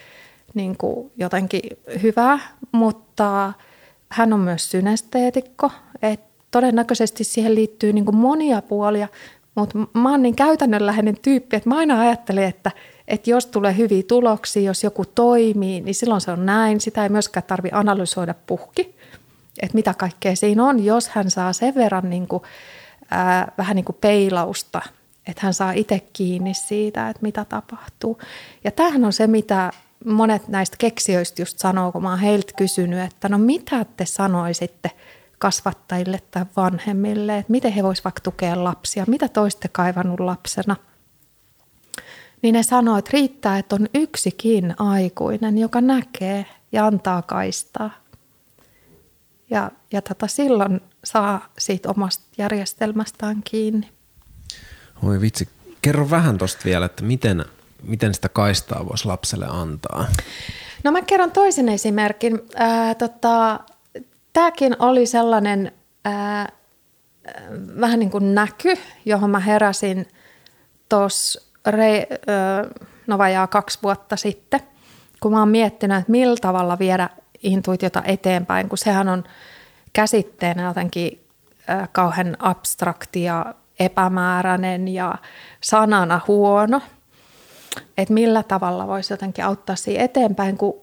niin 0.54 0.76
kuin 0.76 1.12
jotenkin 1.16 1.62
hyvää, 2.02 2.38
mutta– 2.72 3.52
hän 4.10 4.32
on 4.32 4.40
myös 4.40 4.70
synesteetikko, 4.70 5.70
että 6.02 6.26
todennäköisesti 6.50 7.24
siihen 7.24 7.54
liittyy 7.54 7.92
niin 7.92 8.04
kuin 8.04 8.16
monia 8.16 8.62
puolia, 8.62 9.08
mutta 9.54 9.78
mä 9.94 10.10
oon 10.10 10.22
niin 10.22 10.36
käytännönläheinen 10.36 11.16
tyyppi, 11.22 11.56
että 11.56 11.68
mä 11.68 11.76
aina 11.78 12.00
ajattelen, 12.00 12.44
että, 12.44 12.70
että 13.10 13.30
jos 13.30 13.46
tulee 13.46 13.76
hyviä 13.76 14.02
tuloksia, 14.08 14.62
jos 14.62 14.84
joku 14.84 15.04
toimii, 15.04 15.80
niin 15.80 15.94
silloin 15.94 16.20
se 16.20 16.30
on 16.30 16.46
näin. 16.46 16.80
Sitä 16.80 17.02
ei 17.02 17.08
myöskään 17.08 17.44
tarvi 17.46 17.68
analysoida 17.72 18.34
puhki, 18.46 18.96
että 19.62 19.74
mitä 19.74 19.94
kaikkea 19.94 20.36
siinä 20.36 20.64
on, 20.64 20.84
jos 20.84 21.08
hän 21.08 21.30
saa 21.30 21.52
sen 21.52 21.74
verran 21.74 22.10
niin 22.10 22.28
kuin, 22.28 22.42
ää, 23.10 23.52
vähän 23.58 23.76
niin 23.76 23.84
kuin 23.84 23.96
peilausta, 24.00 24.82
että 25.26 25.40
hän 25.42 25.54
saa 25.54 25.72
itse 25.72 26.00
kiinni 26.12 26.54
siitä, 26.54 27.08
että 27.08 27.22
mitä 27.22 27.44
tapahtuu. 27.44 28.18
Ja 28.64 28.70
tämähän 28.70 29.04
on 29.04 29.12
se, 29.12 29.26
mitä 29.26 29.70
monet 30.04 30.48
näistä 30.48 30.76
keksijöistä 30.76 31.42
just 31.42 31.58
sanoo, 31.58 31.92
kun 31.92 32.02
mä 32.02 32.10
oon 32.10 32.18
heiltä 32.18 32.52
kysynyt, 32.56 33.00
että 33.00 33.28
no 33.28 33.38
mitä 33.38 33.84
te 33.96 34.06
sanoisitte 34.06 34.90
kasvattajille 35.38 36.22
tai 36.30 36.44
vanhemmille, 36.56 37.38
että 37.38 37.52
miten 37.52 37.72
he 37.72 37.82
voisivat 37.82 38.04
vaikka 38.04 38.20
tukea 38.20 38.64
lapsia, 38.64 39.04
mitä 39.08 39.28
toiste 39.28 39.68
kaivannut 39.68 40.20
lapsena. 40.20 40.76
Niin 42.42 42.52
ne 42.52 42.62
sanoo, 42.62 42.96
että 42.96 43.10
riittää, 43.12 43.58
että 43.58 43.76
on 43.76 43.88
yksikin 43.94 44.74
aikuinen, 44.78 45.58
joka 45.58 45.80
näkee 45.80 46.46
ja 46.72 46.86
antaa 46.86 47.22
kaistaa. 47.22 47.90
Ja, 49.50 49.70
ja 49.92 50.02
tätä 50.02 50.26
silloin 50.26 50.80
saa 51.04 51.48
siitä 51.58 51.90
omasta 51.90 52.24
järjestelmästään 52.38 53.42
kiinni. 53.44 53.88
Oi 55.02 55.20
vitsi, 55.20 55.48
kerro 55.82 56.10
vähän 56.10 56.38
tuosta 56.38 56.60
vielä, 56.64 56.86
että 56.86 57.04
miten, 57.04 57.44
miten 57.82 58.14
sitä 58.14 58.28
kaistaa 58.28 58.88
voisi 58.88 59.06
lapselle 59.06 59.46
antaa? 59.46 60.06
No 60.84 60.92
mä 60.92 61.02
kerron 61.02 61.30
toisen 61.30 61.68
esimerkin. 61.68 62.40
Ää, 62.54 62.94
tota, 62.94 63.60
tämäkin 64.32 64.76
oli 64.78 65.06
sellainen 65.06 65.72
ää, 66.04 66.52
vähän 67.80 67.98
niin 67.98 68.10
kuin 68.10 68.34
näky, 68.34 68.74
johon 69.04 69.30
mä 69.30 69.40
heräsin 69.40 70.08
tuossa 70.88 71.49
no 73.06 73.18
vajaa 73.18 73.46
kaksi 73.46 73.78
vuotta 73.82 74.16
sitten, 74.16 74.60
kun 75.20 75.32
mä 75.32 75.38
oon 75.38 75.48
miettinyt, 75.48 75.98
että 75.98 76.10
millä 76.10 76.36
tavalla 76.40 76.78
viedä 76.78 77.08
intuitiota 77.42 78.02
eteenpäin, 78.04 78.68
kun 78.68 78.78
sehän 78.78 79.08
on 79.08 79.24
käsitteenä 79.92 80.62
jotenkin 80.62 81.20
kauhean 81.92 82.36
abstrakti 82.38 83.22
ja 83.22 83.54
epämääräinen 83.80 84.88
ja 84.88 85.14
sanana 85.60 86.20
huono. 86.28 86.80
Että 87.98 88.14
millä 88.14 88.42
tavalla 88.42 88.86
voisi 88.86 89.12
jotenkin 89.12 89.44
auttaa 89.44 89.76
siihen 89.76 90.04
eteenpäin, 90.04 90.56
kun 90.56 90.74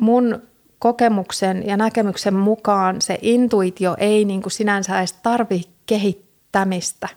mun 0.00 0.42
kokemuksen 0.78 1.66
ja 1.66 1.76
näkemyksen 1.76 2.34
mukaan 2.34 3.02
se 3.02 3.18
intuitio 3.22 3.96
ei 3.98 4.24
niin 4.24 4.42
kuin 4.42 4.52
sinänsä 4.52 4.98
edes 4.98 5.12
tarvitse 5.12 5.70
kehittämistä, 5.86 7.08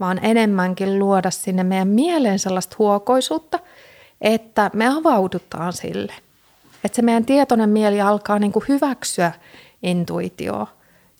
vaan 0.00 0.20
enemmänkin 0.22 0.98
luoda 0.98 1.30
sinne 1.30 1.64
meidän 1.64 1.88
mieleen 1.88 2.38
sellaista 2.38 2.76
huokoisuutta, 2.78 3.58
että 4.20 4.70
me 4.74 4.88
avaudutaan 4.88 5.72
sille. 5.72 6.12
Että 6.84 6.96
se 6.96 7.02
meidän 7.02 7.24
tietoinen 7.24 7.68
mieli 7.68 8.00
alkaa 8.00 8.38
niin 8.38 8.52
kuin 8.52 8.64
hyväksyä 8.68 9.32
intuitioa, 9.82 10.66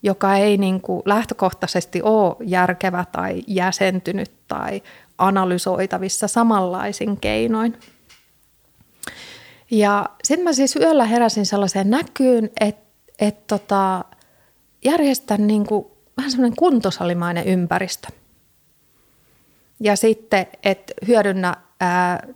joka 0.03 0.37
ei 0.37 0.57
niin 0.57 0.81
kuin 0.81 1.03
lähtökohtaisesti 1.05 2.03
ole 2.03 2.37
järkevä 2.41 3.05
tai 3.13 3.43
jäsentynyt 3.47 4.31
tai 4.49 4.83
analysoitavissa 5.19 6.29
samanlaisin 6.29 7.17
keinoin. 7.17 7.79
Ja 9.71 10.07
sitten 10.25 10.45
mä 10.45 10.53
siis 10.53 10.77
yöllä 10.77 11.05
heräsin 11.05 11.47
sellaiseen 11.47 11.91
näkyyn, 11.91 12.51
että 12.61 12.89
et 13.19 13.47
tota, 13.47 14.05
järjestän 14.85 15.47
niin 15.47 15.67
kuin 15.67 15.87
vähän 16.17 16.31
semmoinen 16.31 16.57
kuntosalimainen 16.57 17.47
ympäristö. 17.47 18.09
Ja 19.81 19.97
sitten, 19.97 20.47
että 20.65 20.93
hyödynnä 21.07 21.57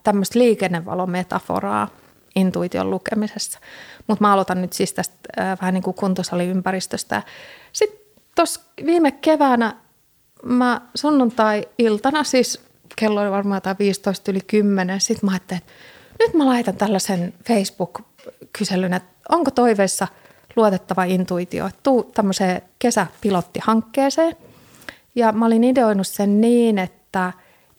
tämmöistä 0.02 0.38
liikennevalometaforaa 0.38 1.88
intuition 2.36 2.90
lukemisessa. 2.90 3.58
Mutta 4.06 4.24
mä 4.24 4.32
aloitan 4.32 4.62
nyt 4.62 4.72
siis 4.72 4.92
tästä 4.92 5.16
ää, 5.36 5.56
vähän 5.60 5.74
niin 5.74 5.82
kuin 5.82 5.94
kuntosaliympäristöstä. 5.94 7.22
Sitten 7.72 7.98
tuossa 8.34 8.60
viime 8.86 9.12
keväänä 9.12 9.76
mä 10.42 10.80
sunnuntai-iltana, 10.94 12.24
siis 12.24 12.60
kello 12.96 13.20
oli 13.20 13.30
varmaan 13.30 13.56
jotain 13.56 13.76
15 13.78 14.30
yli 14.30 14.40
10, 14.46 15.00
sitten 15.00 15.26
mä 15.26 15.32
ajattelin, 15.32 15.62
että 15.62 15.72
nyt 16.20 16.34
mä 16.34 16.46
laitan 16.46 16.76
tällaisen 16.76 17.34
Facebook-kyselyn, 17.46 18.92
että 18.92 19.08
onko 19.28 19.50
toiveissa 19.50 20.08
luotettava 20.56 21.04
intuitio, 21.04 21.66
että 21.66 21.80
tuu 21.82 22.02
tämmöiseen 22.02 22.62
kesäpilottihankkeeseen. 22.78 24.36
Ja 25.14 25.32
mä 25.32 25.46
olin 25.46 25.64
ideoinut 25.64 26.06
sen 26.06 26.40
niin, 26.40 26.78
että 26.78 27.01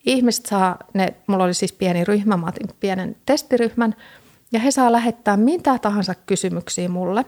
ihmiset 0.05 0.45
saa, 0.45 0.77
ne, 0.93 1.13
mulla 1.27 1.43
oli 1.43 1.53
siis 1.53 1.73
pieni 1.73 2.03
ryhmä, 2.03 2.37
mä 2.37 2.47
otin 2.47 2.69
pienen 2.79 3.15
testiryhmän, 3.25 3.95
ja 4.51 4.59
he 4.59 4.71
saa 4.71 4.91
lähettää 4.91 5.37
mitä 5.37 5.79
tahansa 5.79 6.15
kysymyksiä 6.15 6.89
mulle. 6.89 7.25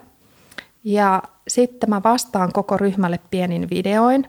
Ja 0.83 1.23
sitten 1.47 1.89
mä 1.89 2.01
vastaan 2.03 2.51
koko 2.51 2.77
ryhmälle 2.77 3.19
pienin 3.31 3.69
videoin, 3.69 4.27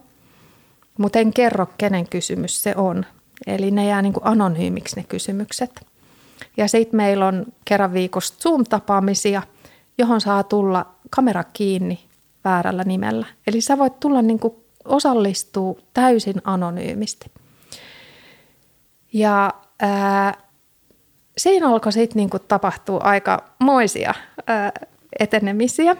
mutta 0.99 1.19
en 1.19 1.33
kerro, 1.33 1.67
kenen 1.79 2.09
kysymys 2.09 2.63
se 2.63 2.75
on. 2.77 3.07
Eli 3.47 3.71
ne 3.71 3.87
jää 3.87 4.03
niin 4.03 4.13
kuin 4.13 4.27
anonyymiksi 4.27 4.97
ne 4.97 5.05
kysymykset. 5.09 5.87
Ja 6.57 6.69
sitten 6.69 6.97
meillä 6.97 7.27
on 7.27 7.47
kerran 7.65 7.93
viikossa 7.93 8.35
Zoom-tapaamisia, 8.41 9.43
johon 9.99 10.21
saa 10.21 10.43
tulla 10.43 10.87
kamera 11.11 11.45
kiinni 11.45 12.01
väärällä 12.45 12.85
nimellä. 12.85 13.27
Eli 13.47 13.61
sä 13.61 13.79
voit 13.79 14.01
tulla 14.01 14.23
niin 14.23 14.39
kuin 14.39 14.55
osallistua 14.85 15.79
täysin 15.95 16.43
anonyymisti. 16.45 17.31
Ja 19.17 19.55
ää, 19.81 20.35
siinä 21.39 21.69
alkoi 21.69 21.93
sitten 21.93 22.17
niin 22.17 22.31
tapahtua 22.49 23.01
aika 23.01 23.45
moisia 23.59 24.15
ää, 24.47 24.73
etenemisiä. 25.19 25.97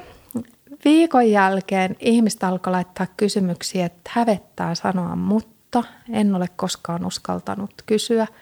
Viikon 0.85 1.31
jälkeen 1.31 1.97
ihmiset 2.01 2.45
alkoi 2.45 2.71
laittaa 2.71 3.07
kysymyksiä, 3.17 3.87
että 3.87 4.11
hävettää 4.15 4.75
sanoa 4.75 5.17
mutta, 5.17 5.85
en 6.13 6.35
ole 6.35 6.47
koskaan 6.57 7.07
uskaltanut 7.07 7.71
kysyä– 7.87 8.27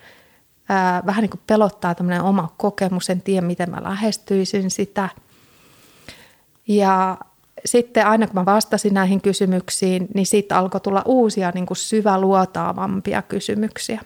ää, 0.68 1.02
vähän 1.06 1.22
niin 1.22 1.30
kuin 1.30 1.42
pelottaa 1.46 1.94
tämmöinen 1.94 2.22
oma 2.22 2.54
kokemus, 2.56 3.10
en 3.10 3.22
tiedä 3.22 3.46
miten 3.46 3.70
mä 3.70 3.82
lähestyisin 3.82 4.70
sitä. 4.70 5.08
Ja 6.68 7.18
sitten 7.64 8.06
aina 8.06 8.26
kun 8.26 8.34
mä 8.34 8.44
vastasin 8.44 8.94
näihin 8.94 9.20
kysymyksiin, 9.20 10.08
niin 10.14 10.26
siitä 10.26 10.58
alkoi 10.58 10.80
tulla 10.80 11.02
uusia 11.04 11.50
niin 11.54 11.66
kuin 11.66 11.76
syväluotaavampia 11.76 13.22
kysymyksiä. 13.22 14.00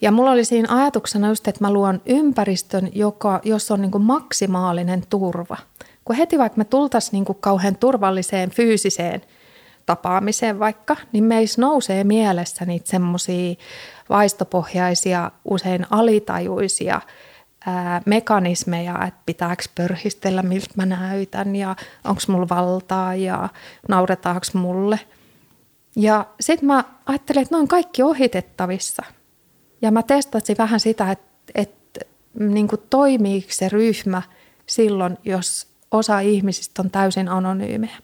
Ja 0.00 0.10
mulla 0.10 0.30
oli 0.30 0.44
siinä 0.44 0.76
ajatuksena 0.80 1.28
just, 1.28 1.48
että 1.48 1.64
mä 1.64 1.72
luon 1.72 2.00
ympäristön, 2.06 2.88
joka, 2.94 3.40
jossa 3.44 3.74
on 3.74 3.82
niin 3.82 3.90
kuin 3.90 4.04
maksimaalinen 4.04 5.02
turva. 5.10 5.56
Kun 6.04 6.16
heti 6.16 6.38
vaikka 6.38 6.58
me 6.58 6.64
tultaisiin 6.64 7.12
niin 7.12 7.24
kuin 7.24 7.38
kauhean 7.40 7.76
turvalliseen 7.76 8.50
fyysiseen 8.50 9.22
tapaamiseen 9.86 10.58
vaikka, 10.58 10.96
niin 11.12 11.24
meissä 11.24 11.60
nousee 11.60 12.04
mielessä 12.04 12.64
niitä 12.64 12.90
semmoisia 12.90 13.54
vaistopohjaisia, 14.08 15.30
usein 15.44 15.86
alitajuisia 15.90 17.00
ää, 17.66 18.02
mekanismeja, 18.06 19.04
että 19.06 19.20
pitääkö 19.26 19.64
pörhistellä, 19.74 20.42
miltä 20.42 20.70
mä 20.76 20.86
näytän 20.86 21.56
ja 21.56 21.76
onko 22.04 22.22
mulla 22.28 22.48
valtaa 22.48 23.14
ja 23.14 23.48
nauretaanko 23.88 24.46
mulle. 24.52 25.00
Ja 25.96 26.26
sitten 26.40 26.66
mä 26.66 26.84
ajattelin, 27.06 27.42
että 27.42 27.54
ne 27.54 27.58
on 27.58 27.68
kaikki 27.68 28.02
ohitettavissa. 28.02 29.02
Ja 29.86 29.92
mä 29.92 30.02
testasin 30.02 30.56
vähän 30.58 30.80
sitä, 30.80 31.10
että, 31.10 31.52
että 31.54 32.00
niin 32.38 32.68
toimiiko 32.90 33.46
se 33.50 33.68
ryhmä 33.68 34.22
silloin, 34.66 35.18
jos 35.24 35.66
osa 35.90 36.20
ihmisistä 36.20 36.82
on 36.82 36.90
täysin 36.90 37.28
anonyymejä. 37.28 37.96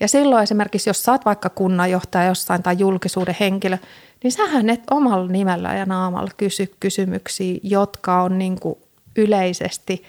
Ja 0.00 0.08
silloin 0.08 0.42
esimerkiksi, 0.42 0.90
jos 0.90 1.08
oot 1.08 1.24
vaikka 1.24 1.48
kunnanjohtaja 1.48 2.24
jossain 2.24 2.62
tai 2.62 2.78
julkisuuden 2.78 3.36
henkilö, 3.40 3.78
niin 4.22 4.32
sähän 4.32 4.70
et 4.70 4.82
omalla 4.90 5.26
nimellä 5.26 5.74
ja 5.74 5.86
naamalla 5.86 6.30
kysy 6.36 6.74
kysymyksiä, 6.80 7.58
jotka 7.62 8.22
on 8.22 8.38
niin 8.38 8.60
kuin 8.60 8.78
yleisesti 9.16 10.04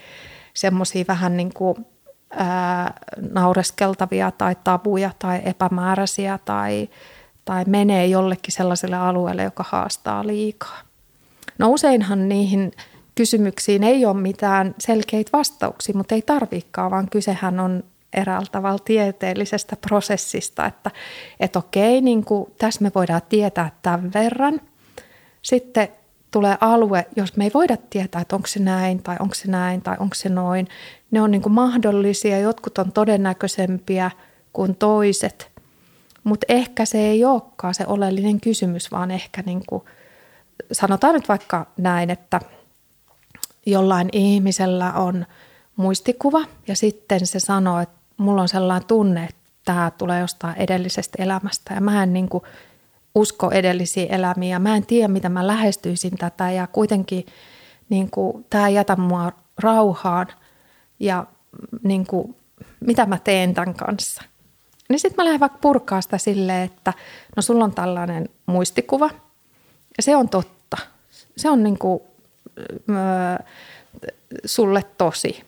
semmoisia 0.54 1.06
vähän 1.08 1.38
niin 1.38 1.54
kuin, 1.54 1.86
ää, 2.30 2.94
naureskeltavia 3.32 4.32
tai 4.32 4.56
tabuja 4.64 5.12
tai 5.20 5.42
epämääräisiä 5.46 6.40
tai, 6.46 6.90
tai 7.46 7.64
menee 7.68 8.08
jollekin 8.08 8.54
sellaiselle 8.54 8.96
alueelle, 8.96 9.44
joka 9.44 9.66
haastaa 9.68 10.28
liikaa. 10.28 10.80
No 11.58 11.70
useinhan 11.70 12.30
niihin 12.30 12.72
kysymyksiin 13.16 13.84
ei 13.84 14.06
ole 14.06 14.22
mitään 14.22 14.76
selkeitä 14.80 15.30
vastauksia, 15.34 15.96
mutta 15.96 16.16
ei 16.16 16.22
tarvikaan, 16.22 16.92
vaan 16.92 17.10
kysehän 17.10 17.60
on 17.60 17.84
eräällä 18.14 18.48
tavalla 18.52 18.80
tieteellisestä 18.86 19.76
prosessista, 19.76 20.66
että, 20.66 20.92
että 21.40 21.60
okei, 21.60 22.02
niin 22.02 22.26
kuin, 22.26 22.52
tässä 22.58 22.82
me 22.82 22.92
voidaan 22.96 23.22
tietää 23.30 23.72
tämän 23.82 24.14
verran. 24.14 24.62
Sitten 25.42 25.88
tulee 26.32 26.58
alue, 26.62 27.06
jos 27.16 27.38
me 27.38 27.44
ei 27.44 27.52
voida 27.54 27.78
tietää, 27.90 28.22
että 28.22 28.36
onko 28.36 28.48
se 28.48 28.60
näin 28.60 29.04
tai 29.04 29.16
onko 29.20 29.36
se 29.36 29.52
näin 29.52 29.82
tai 29.82 29.96
onko 30.00 30.16
se 30.16 30.30
noin. 30.30 30.68
Ne 31.12 31.22
on 31.22 31.32
niin 31.32 31.42
kuin 31.42 31.54
mahdollisia, 31.54 32.40
jotkut 32.40 32.78
on 32.78 32.92
todennäköisempiä 32.92 34.12
kuin 34.54 34.76
toiset, 34.76 35.53
mutta 36.24 36.46
ehkä 36.50 36.86
se 36.86 36.98
ei 36.98 37.26
olekaan 37.26 37.74
se 37.74 37.84
oleellinen 37.88 38.42
kysymys, 38.42 38.92
vaan 38.92 39.12
ehkä 39.12 39.44
niin 39.46 39.64
kuin, 39.68 39.84
sanotaan 40.72 41.14
nyt 41.14 41.30
vaikka 41.30 41.68
näin, 41.78 42.10
että 42.10 42.40
jollain 43.66 44.10
ihmisellä 44.12 44.94
on 44.94 45.26
muistikuva 45.76 46.42
ja 46.68 46.76
sitten 46.76 47.28
se 47.28 47.40
sanoo, 47.40 47.80
että 47.80 47.98
mulla 48.18 48.42
on 48.42 48.50
sellainen 48.50 48.88
tunne, 48.88 49.24
että 49.24 49.44
tämä 49.66 49.92
tulee 49.98 50.20
jostain 50.20 50.58
edellisestä 50.58 51.24
elämästä. 51.24 51.74
Ja 51.74 51.82
mä 51.82 52.04
en 52.04 52.14
niin 52.14 52.30
kuin 52.30 52.44
usko 53.16 53.52
edellisiä 53.52 54.06
elämiä. 54.10 54.56
Ja 54.56 54.60
mä 54.60 54.76
en 54.76 54.86
tiedä, 54.86 55.08
mitä 55.08 55.30
mä 55.30 55.48
lähestyisin 55.48 56.18
tätä. 56.18 56.52
Ja 56.52 56.68
kuitenkin 56.68 57.26
niin 57.90 58.12
kuin, 58.12 58.46
tämä 58.50 58.68
ei 58.68 58.74
jätä 58.74 58.96
mua 58.96 59.32
rauhaan. 59.60 60.28
Ja 61.00 61.26
niin 61.84 62.06
kuin, 62.06 62.36
mitä 62.80 63.06
mä 63.06 63.18
teen 63.24 63.54
tämän 63.54 63.74
kanssa. 63.74 64.22
Niin 64.90 65.00
sitten 65.00 65.16
mä 65.16 65.26
lähden 65.26 65.40
vaikka 65.40 65.58
purkaa 65.62 66.02
sitä 66.02 66.18
silleen, 66.18 66.64
että 66.64 66.94
no 67.36 67.42
sulla 67.42 67.64
on 67.64 67.74
tällainen 67.74 68.30
muistikuva 68.46 69.10
ja 69.98 70.04
se 70.04 70.16
on 70.16 70.30
totta. 70.30 70.78
Se 71.38 71.50
on 71.50 71.64
niin 71.64 71.80
kuin, 71.80 72.00
öö, 72.90 73.46
sulle 74.46 74.84
tosi. 74.98 75.44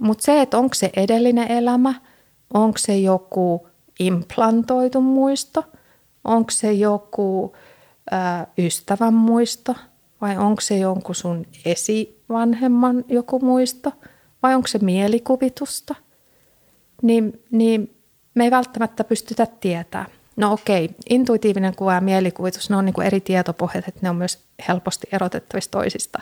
Mutta 0.00 0.24
se, 0.24 0.40
että 0.40 0.58
onko 0.58 0.74
se 0.74 0.90
edellinen 0.96 1.50
elämä, 1.50 1.94
onko 2.54 2.78
se 2.78 2.96
joku 2.96 3.68
implantoitu 3.98 5.00
muisto, 5.00 5.64
Onko 6.24 6.50
se 6.50 6.72
joku 6.72 7.52
ö, 8.12 8.16
ystävän 8.58 9.14
muisto 9.14 9.74
vai 10.20 10.36
onko 10.36 10.60
se 10.60 10.78
jonkun 10.78 11.14
sun 11.14 11.46
esivanhemman 11.64 13.04
joku 13.08 13.40
muisto 13.40 13.92
vai 14.42 14.54
onko 14.54 14.68
se 14.68 14.78
mielikuvitusta, 14.78 15.94
niin, 17.02 17.42
niin 17.50 17.91
me 18.34 18.44
ei 18.44 18.50
välttämättä 18.50 19.04
pystytä 19.04 19.46
tietää. 19.46 20.04
No 20.36 20.52
okei, 20.52 20.90
intuitiivinen 21.10 21.76
kuva 21.76 21.94
ja 21.94 22.00
mielikuvitus, 22.00 22.70
ne 22.70 22.76
on 22.76 22.84
niin 22.84 22.94
kuin 22.94 23.06
eri 23.06 23.20
tietopohjat, 23.20 23.88
että 23.88 24.00
ne 24.02 24.10
on 24.10 24.16
myös 24.16 24.44
helposti 24.68 25.06
erotettavissa 25.12 25.70
toisista. 25.70 26.18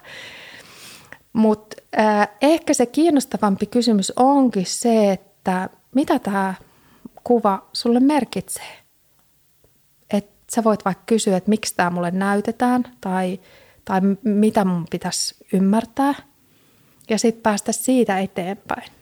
Mutta 1.32 1.76
äh, 1.98 2.28
ehkä 2.42 2.74
se 2.74 2.86
kiinnostavampi 2.86 3.66
kysymys 3.66 4.12
onkin 4.16 4.66
se, 4.66 5.12
että 5.12 5.68
mitä 5.94 6.18
tämä 6.18 6.54
kuva 7.24 7.68
sulle 7.72 8.00
merkitsee. 8.00 8.78
Että 10.10 10.54
sä 10.54 10.64
voit 10.64 10.84
vaikka 10.84 11.04
kysyä, 11.06 11.36
että 11.36 11.50
miksi 11.50 11.74
tämä 11.76 11.90
mulle 11.90 12.10
näytetään 12.10 12.84
tai, 13.00 13.40
tai 13.84 14.00
mitä 14.22 14.64
mun 14.64 14.86
pitäisi 14.90 15.34
ymmärtää 15.52 16.14
ja 17.10 17.18
sitten 17.18 17.42
päästä 17.42 17.72
siitä 17.72 18.18
eteenpäin. 18.18 18.99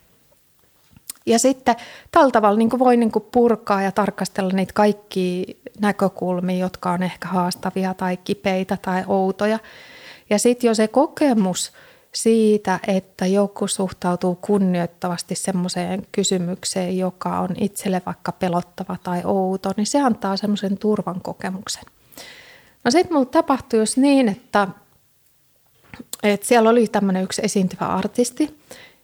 Ja 1.29 1.39
sitten 1.39 1.77
tällä 2.11 2.31
tavalla 2.31 2.59
niin 2.59 2.79
voi 2.79 2.97
niin 2.97 3.13
purkaa 3.33 3.83
ja 3.83 3.93
tarkastella 3.93 4.53
niitä 4.53 4.73
kaikki 4.73 5.47
näkökulmia, 5.81 6.59
jotka 6.59 6.91
on 6.91 7.03
ehkä 7.03 7.29
haastavia 7.29 7.95
tai 7.95 8.17
kipeitä 8.17 8.79
tai 8.83 9.05
outoja. 9.07 9.59
Ja 10.31 10.39
sitten 10.39 10.69
jo 10.69 10.75
se 10.75 10.89
kokemus 10.89 11.73
siitä, 12.15 12.81
että 12.87 13.27
joku 13.27 13.67
suhtautuu 13.69 14.35
kunnioittavasti 14.35 15.35
semmoiseen 15.35 16.07
kysymykseen, 16.13 16.99
joka 16.99 17.41
on 17.41 17.49
itselle 17.61 18.03
vaikka 18.07 18.33
pelottava 18.33 18.97
tai 19.03 19.23
outo, 19.25 19.73
niin 19.77 19.87
se 19.87 20.01
antaa 20.01 20.37
semmoisen 20.37 20.79
turvan 20.79 21.21
kokemuksen. 21.21 21.85
No 22.85 22.91
sitten 22.91 23.13
mulla 23.13 23.27
tapahtui 23.27 23.81
just 23.81 23.97
niin, 23.97 24.29
että, 24.29 24.69
että 26.23 26.47
siellä 26.47 26.71
oli 26.71 26.87
tämmöinen 26.87 27.23
yksi 27.23 27.43
esiintyvä 27.45 27.87
artisti, 27.87 28.59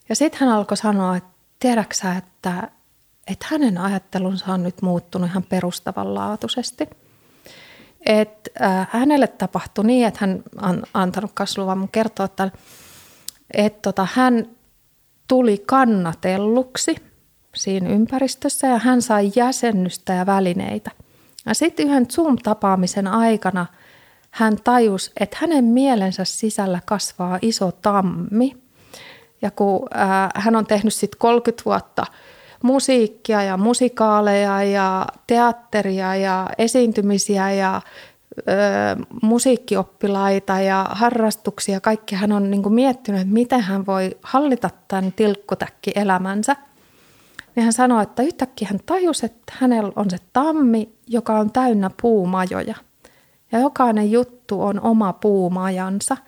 ja 0.08 0.14
sitten 0.14 0.40
hän 0.40 0.56
alkoi 0.56 0.76
sanoa, 0.76 1.16
että 1.16 1.33
tiedäksä, 1.64 2.12
että, 2.16 2.70
että 3.26 3.46
hänen 3.50 3.78
ajattelunsa 3.78 4.52
on 4.52 4.62
nyt 4.62 4.82
muuttunut 4.82 5.30
ihan 5.30 5.42
perustavanlaatuisesti. 5.42 6.88
Et, 8.06 8.48
äh, 8.62 8.88
hänelle 8.90 9.26
tapahtui 9.26 9.84
niin, 9.84 10.06
että 10.06 10.18
hän 10.20 10.42
on 10.62 10.82
antanut 10.94 11.30
kasluvan 11.34 11.78
mun 11.78 11.88
kertoa, 11.88 12.26
että, 12.26 12.50
että 13.54 13.78
tota, 13.82 14.08
hän 14.12 14.48
tuli 15.28 15.58
kannatelluksi 15.66 16.96
siinä 17.54 17.88
ympäristössä 17.88 18.66
ja 18.66 18.78
hän 18.78 19.02
sai 19.02 19.32
jäsennystä 19.36 20.12
ja 20.12 20.26
välineitä. 20.26 20.90
Ja 21.46 21.54
sitten 21.54 21.86
yhden 21.86 22.06
Zoom-tapaamisen 22.06 23.06
aikana 23.06 23.66
hän 24.30 24.56
tajusi, 24.64 25.12
että 25.20 25.36
hänen 25.40 25.64
mielensä 25.64 26.24
sisällä 26.24 26.80
kasvaa 26.86 27.38
iso 27.42 27.72
tammi– 27.72 28.56
ja 29.42 29.50
kun 29.50 29.86
äh, 29.96 30.28
hän 30.34 30.56
on 30.56 30.66
tehnyt 30.66 30.94
sitten 30.94 31.18
30 31.18 31.62
vuotta 31.64 32.06
musiikkia 32.64 33.42
ja 33.42 33.56
musikaaleja 33.56 34.62
ja 34.62 35.06
teatteria 35.26 36.16
ja 36.16 36.50
esiintymisiä 36.58 37.52
ja 37.52 37.80
ö, 38.38 38.42
musiikkioppilaita 39.22 40.60
ja 40.60 40.86
harrastuksia, 40.90 41.80
kaikki 41.80 42.14
hän 42.14 42.32
on 42.32 42.50
niin 42.50 42.72
miettinyt, 42.72 43.20
että 43.20 43.34
miten 43.34 43.60
hän 43.60 43.86
voi 43.86 44.18
hallita 44.22 44.70
tämän 44.88 45.12
tilkkutäkki 45.12 45.92
elämänsä. 45.94 46.56
Niin 47.56 47.64
hän 47.64 47.72
sanoi, 47.72 48.02
että 48.02 48.22
yhtäkkiä 48.22 48.68
hän 48.70 48.80
tajusi, 48.86 49.26
että 49.26 49.52
hänellä 49.60 49.92
on 49.96 50.10
se 50.10 50.16
tammi, 50.32 50.94
joka 51.06 51.38
on 51.38 51.52
täynnä 51.52 51.90
puumajoja. 52.02 52.74
Ja 53.52 53.58
jokainen 53.58 54.10
juttu 54.10 54.62
on 54.62 54.80
oma 54.80 55.12
puumajansa– 55.12 56.16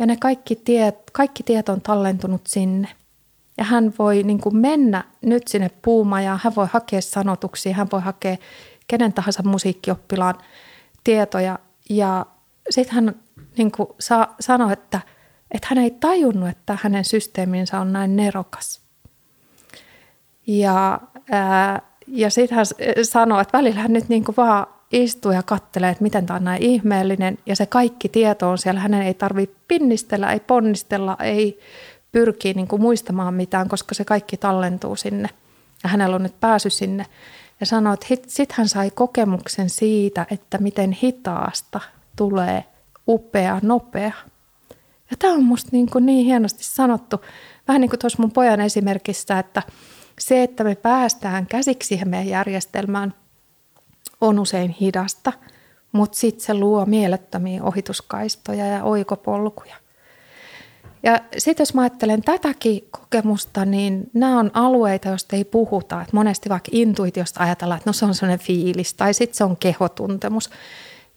ja 0.00 0.06
ne 0.06 0.16
kaikki 0.16 0.56
tiet, 0.56 1.10
kaikki 1.12 1.42
tiet 1.42 1.68
on 1.68 1.80
tallentunut 1.80 2.46
sinne. 2.46 2.88
Ja 3.58 3.64
hän 3.64 3.94
voi 3.98 4.22
niin 4.22 4.40
kuin 4.40 4.56
mennä 4.56 5.04
nyt 5.22 5.48
sinne 5.48 5.70
puumajaan, 5.82 6.40
hän 6.44 6.54
voi 6.56 6.66
hakea 6.72 7.00
sanotuksia, 7.00 7.74
hän 7.74 7.88
voi 7.92 8.00
hakea 8.00 8.36
kenen 8.88 9.12
tahansa 9.12 9.42
musiikkioppilaan 9.42 10.34
tietoja. 11.04 11.58
Ja 11.90 12.26
sitten 12.70 12.94
hän 12.94 13.14
niin 13.58 13.72
kuin 13.72 13.88
sa- 13.98 14.28
sanoi, 14.40 14.72
että, 14.72 15.00
että 15.50 15.66
hän 15.70 15.78
ei 15.78 15.90
tajunnut, 15.90 16.48
että 16.48 16.78
hänen 16.82 17.04
systeeminsä 17.04 17.80
on 17.80 17.92
näin 17.92 18.16
nerokas. 18.16 18.80
Ja, 20.46 21.00
ja 22.06 22.30
sitten 22.30 22.56
hän 22.56 22.66
sanoi, 23.02 23.42
että 23.42 23.58
välillä 23.58 23.80
hän 23.80 23.92
nyt 23.92 24.08
niin 24.08 24.24
kuin 24.24 24.36
vaan 24.36 24.66
istuu 24.92 25.32
ja 25.32 25.42
katselee, 25.42 25.90
että 25.90 26.02
miten 26.02 26.26
tämä 26.26 26.36
on 26.36 26.44
näin 26.44 26.62
ihmeellinen 26.62 27.38
ja 27.46 27.56
se 27.56 27.66
kaikki 27.66 28.08
tieto 28.08 28.50
on 28.50 28.58
siellä. 28.58 28.80
Hänen 28.80 29.02
ei 29.02 29.14
tarvitse 29.14 29.56
pinnistellä, 29.68 30.32
ei 30.32 30.40
ponnistella, 30.40 31.16
ei 31.20 31.60
pyrkiä 32.12 32.52
niin 32.52 32.68
kuin 32.68 32.82
muistamaan 32.82 33.34
mitään, 33.34 33.68
koska 33.68 33.94
se 33.94 34.04
kaikki 34.04 34.36
tallentuu 34.36 34.96
sinne. 34.96 35.28
Ja 35.82 35.90
hänellä 35.90 36.16
on 36.16 36.22
nyt 36.22 36.40
pääsy 36.40 36.70
sinne. 36.70 37.06
Ja 37.60 37.66
sanoi, 37.66 37.94
että 37.94 38.06
sitten 38.28 38.56
hän 38.58 38.68
sai 38.68 38.90
kokemuksen 38.90 39.70
siitä, 39.70 40.26
että 40.30 40.58
miten 40.58 40.92
hitaasta 40.92 41.80
tulee 42.16 42.64
upea, 43.08 43.58
nopea. 43.62 44.12
Ja 45.10 45.16
tämä 45.18 45.34
on 45.34 45.44
musta 45.44 45.68
niin, 45.72 45.90
kuin 45.90 46.06
niin 46.06 46.26
hienosti 46.26 46.64
sanottu. 46.64 47.20
Vähän 47.68 47.80
niin 47.80 47.90
kuin 47.90 48.00
tuossa 48.00 48.22
mun 48.22 48.32
pojan 48.32 48.60
esimerkissä, 48.60 49.38
että 49.38 49.62
se, 50.18 50.42
että 50.42 50.64
me 50.64 50.74
päästään 50.74 51.46
käsiksi 51.46 51.86
siihen 51.86 52.08
meidän 52.08 52.28
järjestelmään, 52.28 53.14
on 54.20 54.38
usein 54.38 54.70
hidasta, 54.70 55.32
mutta 55.92 56.18
sitten 56.18 56.46
se 56.46 56.54
luo 56.54 56.86
mielettömiä 56.86 57.62
ohituskaistoja 57.62 58.66
ja 58.66 58.84
oikopolkuja. 58.84 59.76
Ja 61.02 61.20
sitten 61.38 61.62
jos 61.62 61.74
mä 61.74 61.82
ajattelen 61.82 62.22
tätäkin 62.22 62.88
kokemusta, 62.90 63.64
niin 63.64 64.10
nämä 64.14 64.38
on 64.38 64.50
alueita, 64.54 65.08
joista 65.08 65.36
ei 65.36 65.44
puhuta. 65.44 66.02
Et 66.02 66.12
monesti 66.12 66.48
vaikka 66.48 66.68
intuitiosta 66.72 67.44
ajatellaan, 67.44 67.78
että 67.78 67.88
no 67.88 67.92
se 67.92 68.04
on 68.04 68.14
sellainen 68.14 68.46
fiilis 68.46 68.94
tai 68.94 69.14
sitten 69.14 69.36
se 69.36 69.44
on 69.44 69.56
kehotuntemus. 69.56 70.50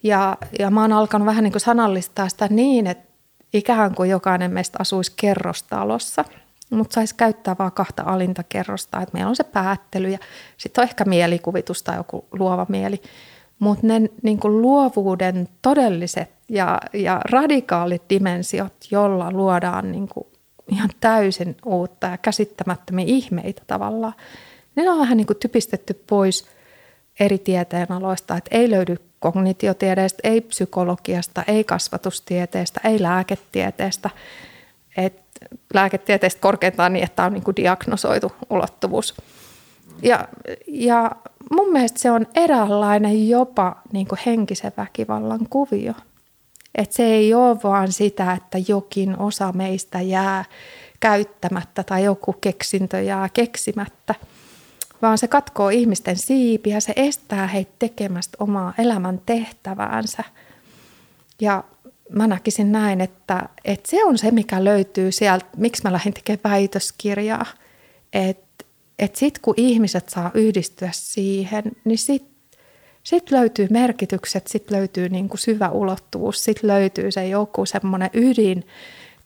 Ja, 0.03 0.37
ja 0.59 0.71
mä 0.71 0.81
oon 0.81 0.93
alkanut 0.93 1.25
vähän 1.25 1.43
niin 1.43 1.51
kuin 1.51 1.61
sanallistaa 1.61 2.29
sitä 2.29 2.47
niin, 2.47 2.87
että 2.87 3.13
ikään 3.53 3.95
kuin 3.95 4.09
jokainen 4.09 4.51
meistä 4.51 4.77
asuisi 4.81 5.13
kerrostalossa– 5.15 6.25
mutta 6.73 6.93
saisi 6.93 7.15
käyttää 7.15 7.55
vain 7.59 7.71
kahta 7.71 8.03
alinta 8.05 8.43
kerrosta, 8.43 9.01
että 9.01 9.13
meillä 9.13 9.29
on 9.29 9.35
se 9.35 9.43
päättely 9.43 10.09
ja 10.09 10.17
sitten 10.57 10.81
on 10.81 10.87
ehkä 10.87 11.05
mielikuvitus 11.05 11.83
tai 11.83 11.97
joku 11.97 12.25
luova 12.31 12.65
mieli. 12.69 13.01
Mutta 13.59 13.87
ne 13.87 14.01
niin 14.23 14.39
kuin 14.39 14.61
luovuuden 14.61 15.49
todelliset 15.61 16.29
ja, 16.49 16.79
ja 16.93 17.21
radikaalit 17.31 18.03
dimensiot, 18.09 18.73
jolla 18.91 19.31
luodaan 19.31 19.91
niin 19.91 20.07
kuin 20.07 20.27
ihan 20.67 20.89
täysin 20.99 21.57
uutta 21.65 22.07
ja 22.07 22.17
käsittämättömiä 22.17 23.05
ihmeitä 23.07 23.61
tavallaan, 23.67 24.13
ne 24.75 24.89
on 24.89 24.99
vähän 24.99 25.17
niin 25.17 25.27
kuin 25.27 25.37
typistetty 25.37 25.93
pois 25.93 26.47
eri 27.19 27.37
tieteenaloista, 27.37 28.37
että 28.37 28.57
ei 28.57 28.69
löydy 28.71 28.95
kognitiotieteestä, 29.19 30.19
ei 30.23 30.41
psykologiasta, 30.41 31.43
ei 31.47 31.63
kasvatustieteestä, 31.63 32.81
ei 32.83 33.01
lääketieteestä. 33.01 34.09
Et 34.97 35.22
lääketieteestä 35.73 36.41
korkeintaan 36.41 36.93
niin, 36.93 37.03
että 37.03 37.23
on 37.23 37.33
niin 37.33 37.43
kuin 37.43 37.55
diagnosoitu 37.55 38.31
ulottuvuus. 38.49 39.15
Ja, 40.01 40.27
ja 40.67 41.11
mun 41.51 41.71
mielestä 41.71 41.99
se 41.99 42.11
on 42.11 42.27
eräänlainen 42.35 43.29
jopa 43.29 43.75
niin 43.91 44.07
kuin 44.07 44.19
henkisen 44.25 44.73
väkivallan 44.77 45.47
kuvio. 45.49 45.93
Että 46.75 46.95
se 46.95 47.03
ei 47.03 47.33
ole 47.33 47.57
vaan 47.63 47.91
sitä, 47.91 48.33
että 48.33 48.57
jokin 48.67 49.19
osa 49.19 49.51
meistä 49.51 50.01
jää 50.01 50.45
käyttämättä 50.99 51.83
tai 51.83 52.03
joku 52.03 52.33
keksintö 52.33 53.01
jää 53.01 53.29
keksimättä, 53.29 54.15
vaan 55.01 55.17
se 55.17 55.27
katkoo 55.27 55.69
ihmisten 55.69 56.15
siipiä, 56.17 56.79
se 56.79 56.93
estää 56.95 57.47
heitä 57.47 57.71
tekemästä 57.79 58.37
omaa 58.39 58.73
elämän 58.77 59.21
tehtäväänsä. 59.25 60.23
Ja 61.41 61.63
mä 62.13 62.27
näkisin 62.27 62.71
näin, 62.71 63.01
että, 63.01 63.49
että 63.65 63.89
se 63.89 64.03
on 64.03 64.17
se, 64.17 64.31
mikä 64.31 64.63
löytyy 64.63 65.11
sieltä, 65.11 65.45
miksi 65.57 65.83
mä 65.83 65.91
lähdin 65.91 66.13
tekemään 66.13 66.43
väitöskirjaa. 66.43 67.45
Että 68.13 68.65
et 68.99 69.15
sitten 69.15 69.41
kun 69.41 69.53
ihmiset 69.57 70.09
saa 70.09 70.31
yhdistyä 70.33 70.89
siihen, 70.91 71.63
niin 71.85 71.97
sitten 71.97 72.33
sit 73.03 73.31
löytyy 73.31 73.67
merkitykset, 73.69 74.47
sitten 74.47 74.77
löytyy 74.77 75.09
niinku 75.09 75.37
syvä 75.37 75.69
ulottuvuus, 75.69 76.43
sitten 76.43 76.67
löytyy 76.67 77.11
se 77.11 77.27
joku 77.27 77.65
semmoinen 77.65 78.09
ydin, 78.13 78.67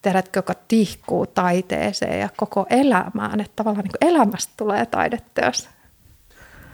tiedätkö, 0.01 0.38
joka 0.38 0.53
tihkuu 0.67 1.27
taiteeseen 1.27 2.19
ja 2.19 2.29
koko 2.38 2.65
elämään. 2.69 3.39
Että 3.39 3.55
tavallaan 3.55 3.85
niin 3.85 4.11
elämästä 4.11 4.53
tulee 4.57 4.85
taideteos. 4.85 5.69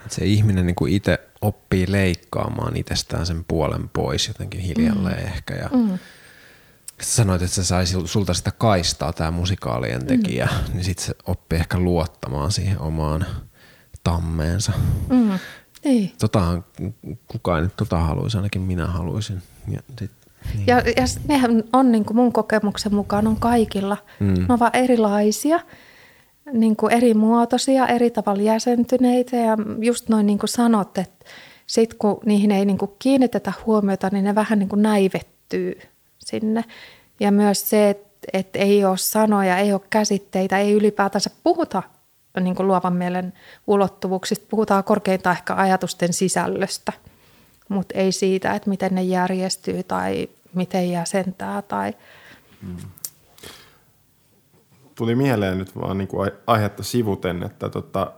Se 0.10 0.26
ihminen 0.26 0.66
niin 0.66 0.88
itse 0.88 1.20
oppii 1.42 1.92
leikkaamaan 1.92 2.76
itsestään 2.78 3.26
sen 3.26 3.46
puolen 3.48 3.90
pois 3.90 4.28
jotenkin 4.28 4.62
hiljalleen 4.62 5.20
mm. 5.20 5.28
ehkä. 5.34 5.56
Ja 5.56 5.70
mm. 5.74 6.00
Sanoit, 7.02 7.42
että 7.42 7.56
se 7.56 7.64
sai 7.64 7.86
sulta 8.06 8.34
sitä 8.34 8.52
kaistaa 8.52 9.14
tämä 9.14 9.32
musikaalien 9.32 10.02
mm. 10.02 10.08
tekijä, 10.08 10.50
mm. 10.68 10.74
niin 10.74 10.84
sitten 10.84 11.06
se 11.06 11.16
oppii 11.28 11.60
ehkä 11.60 11.80
luottamaan 11.80 12.52
siihen 12.52 12.80
omaan 12.80 13.26
tammeensa. 14.04 14.72
Mm. 15.10 15.40
Niin. 15.84 16.14
Totahan 16.20 16.66
kukaan 17.28 17.60
ei 17.60 17.64
nyt 17.64 17.76
tota 17.78 18.00
haluaisi, 18.00 18.38
ainakin 18.38 18.62
minä 18.62 18.88
haluaisin. 18.88 19.42
Ja, 19.68 19.80
sit, 20.00 20.12
niin. 20.54 20.68
Ja, 20.68 20.78
ja 20.78 21.04
nehän 21.28 21.64
on 21.74 21.92
niin 21.92 22.06
kuin 22.06 22.18
mun 22.18 22.34
kokemuksen 22.34 22.96
mukaan 22.96 23.28
on 23.28 23.40
kaikilla. 23.40 23.98
Mm. 24.20 24.34
Ne 24.34 24.54
ovat 24.54 24.76
erilaisia, 24.76 25.60
niin 26.52 26.76
kuin 26.76 26.94
eri 26.94 27.14
muotoisia, 27.14 27.88
eri 27.88 28.12
tavalla 28.12 28.42
jäsentyneitä 28.42 29.36
ja 29.38 29.58
just 29.80 30.10
noin 30.10 30.26
niin 30.26 30.40
kuin 30.40 30.50
sanot, 30.50 30.98
että 30.98 31.26
sit 31.68 31.94
kun 31.94 32.20
niihin 32.26 32.52
ei 32.52 32.66
niin 32.66 32.78
kuin 32.78 32.92
kiinnitetä 33.00 33.54
huomiota, 33.66 34.10
niin 34.12 34.24
ne 34.24 34.36
vähän 34.36 34.60
niin 34.60 34.70
kuin 34.70 34.82
näivettyy 34.82 35.80
sinne. 36.20 36.64
Ja 37.20 37.32
myös 37.32 37.70
se, 37.70 37.90
että, 37.90 38.10
että 38.34 38.60
ei 38.60 38.86
ole 38.86 38.98
sanoja, 38.98 39.58
ei 39.58 39.74
ole 39.74 39.82
käsitteitä, 39.90 40.58
ei 40.58 40.74
ylipäätänsä 40.74 41.30
puhuta 41.44 41.84
niin 42.40 42.56
kuin 42.56 42.68
luovan 42.68 42.94
mielen 42.94 43.34
ulottuvuuksista. 43.68 44.46
Puhutaan 44.50 44.84
korkeintaan 44.84 45.36
ehkä 45.36 45.56
ajatusten 45.56 46.14
sisällöstä, 46.14 46.94
mutta 47.70 47.98
ei 47.98 48.12
siitä, 48.12 48.54
että 48.54 48.70
miten 48.70 48.96
ne 48.96 49.04
järjestyy 49.04 49.84
tai 49.84 50.30
miten 50.54 50.92
jäsentää. 50.92 51.62
Tai... 51.62 51.94
Tuli 54.96 55.16
mieleen 55.16 55.58
nyt 55.58 55.76
vaan 55.76 55.98
niin 55.98 56.08
kuin 56.08 56.32
aihetta 56.48 56.84
sivuten, 56.84 57.44
että 57.44 57.70
tota, 57.70 58.12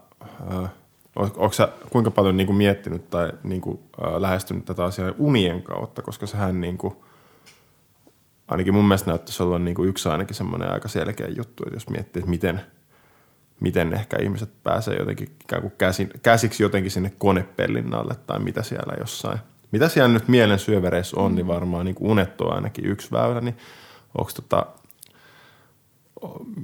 äh, 0.54 0.72
onko 1.16 1.52
sä 1.52 1.70
kuinka 1.90 2.12
paljon 2.12 2.38
niin 2.38 2.48
kuin 2.48 2.58
miettinyt 2.58 3.10
tai 3.10 3.32
niin 3.44 3.62
kuin, 3.62 3.80
äh, 4.06 4.14
lähestynyt 4.22 4.66
tätä 4.66 4.84
asiaa 4.84 5.12
unien 5.18 5.64
kautta, 5.64 6.02
koska 6.02 6.28
sehän 6.28 6.62
niin 6.62 6.78
kuin, 6.78 6.96
ainakin 8.48 8.74
mun 8.74 8.86
mielestä 8.86 9.12
näyttäisi 9.12 9.44
olla 9.44 9.60
niin 9.60 9.76
kuin 9.76 9.90
yksi 9.90 10.10
ainakin 10.10 10.36
semmoinen 10.36 10.72
aika 10.72 10.88
selkeä 10.88 11.28
juttu, 11.28 11.64
että 11.64 11.76
jos 11.76 11.90
miettii, 11.90 12.20
että 12.20 12.30
miten, 12.30 12.62
miten 13.60 13.94
ehkä 13.94 14.18
ihmiset 14.18 14.50
pääsee 14.64 14.96
jotenkin 15.00 15.36
ikään 15.44 15.62
kuin 15.62 15.74
käsin, 15.78 16.10
käsiksi 16.24 16.64
jotenkin 16.64 16.92
sinne 16.92 17.12
konepellin 17.18 17.94
alle 17.94 18.16
tai 18.28 18.40
mitä 18.40 18.64
siellä 18.64 18.94
jossain. 19.00 19.40
Mitä 19.72 19.90
siellä 19.90 20.14
nyt 20.14 20.28
mielen 20.28 20.60
syövereissä 20.60 21.20
on, 21.20 21.36
niin 21.36 21.48
varmaan 21.48 21.86
niin 21.86 21.96
kuin 21.96 22.12
unet 22.12 22.42
on 22.42 22.56
ainakin 22.56 22.86
yksi 22.86 23.12
väylä, 23.12 23.42
niin 23.42 23.58
onko 24.18 24.32
tota, 24.36 24.66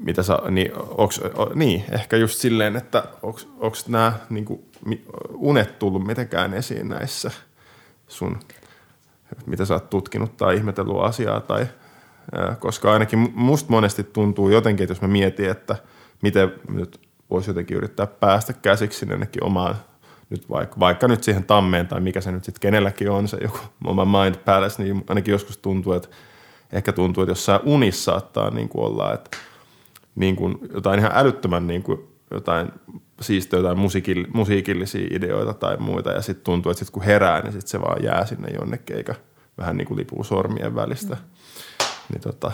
mitä 0.03 0.23
sä, 0.23 0.39
niin, 0.49 0.71
onks, 0.75 1.21
niin, 1.55 1.83
ehkä 1.91 2.17
just 2.17 2.39
silleen, 2.39 2.75
että 2.75 3.03
onko 3.21 3.77
nämä 3.87 4.13
niin 4.29 4.65
unet 5.29 5.79
tullut 5.79 6.07
mitenkään 6.07 6.53
esiin 6.53 6.89
näissä 6.89 7.31
sun, 8.07 8.39
mitä 9.45 9.65
sä 9.65 9.73
oot 9.73 9.89
tutkinut 9.89 10.37
tai 10.37 10.55
ihmetellyt 10.55 11.01
asiaa, 11.01 11.39
tai, 11.39 11.67
koska 12.59 12.93
ainakin 12.93 13.31
musta 13.35 13.71
monesti 13.71 14.03
tuntuu 14.03 14.49
jotenkin, 14.49 14.83
että 14.83 14.91
jos 14.91 15.01
mä 15.01 15.07
mietin, 15.07 15.49
että 15.49 15.75
miten 16.21 16.53
nyt 16.69 16.99
voisi 17.29 17.49
jotenkin 17.49 17.77
yrittää 17.77 18.07
päästä 18.07 18.53
käsiksi 18.53 18.99
sinne 18.99 19.13
ainakin 19.13 19.43
omaan, 19.43 19.75
nyt 20.29 20.49
vaikka, 20.49 20.79
vaikka 20.79 21.07
nyt 21.07 21.23
siihen 21.23 21.43
tammeen 21.43 21.87
tai 21.87 22.01
mikä 22.01 22.21
se 22.21 22.31
nyt 22.31 22.43
sitten 22.43 22.61
kenelläkin 22.61 23.11
on 23.11 23.27
se 23.27 23.37
joku 23.41 23.57
oma 23.85 24.05
mind 24.05 24.35
palace, 24.35 24.83
niin 24.83 25.03
ainakin 25.07 25.31
joskus 25.31 25.57
tuntuu, 25.57 25.93
että 25.93 26.07
ehkä 26.71 26.91
tuntuu, 26.91 27.23
että 27.23 27.31
jossain 27.31 27.61
unissa 27.63 28.11
saattaa 28.11 28.49
niin 28.49 28.69
kuin 28.69 28.85
olla, 28.85 29.13
että 29.13 29.37
niin 30.15 30.35
kuin 30.35 30.57
jotain 30.73 30.99
ihan 30.99 31.11
älyttömän 31.13 31.67
niin 31.67 31.83
kuin 31.83 31.99
jotain 32.31 32.71
siistö 33.21 33.57
jotain 33.57 33.79
musiikil, 33.79 34.25
musiikillisia 34.33 35.07
ideoita 35.11 35.53
tai 35.53 35.77
muita 35.77 36.11
ja 36.11 36.21
sitten 36.21 36.43
tuntuu, 36.43 36.71
että 36.71 36.85
sit 36.85 36.93
kun 36.93 37.03
herää, 37.03 37.41
niin 37.41 37.53
sit 37.53 37.67
se 37.67 37.81
vaan 37.81 38.03
jää 38.03 38.25
sinne 38.25 38.49
jonnekin 38.49 38.97
eikä 38.97 39.15
vähän 39.57 39.77
niin 39.77 39.87
kuin 39.87 39.97
lipuu 39.97 40.23
sormien 40.23 40.75
välistä. 40.75 41.15
Mm. 41.15 41.21
Niin 42.11 42.21
tota, 42.21 42.51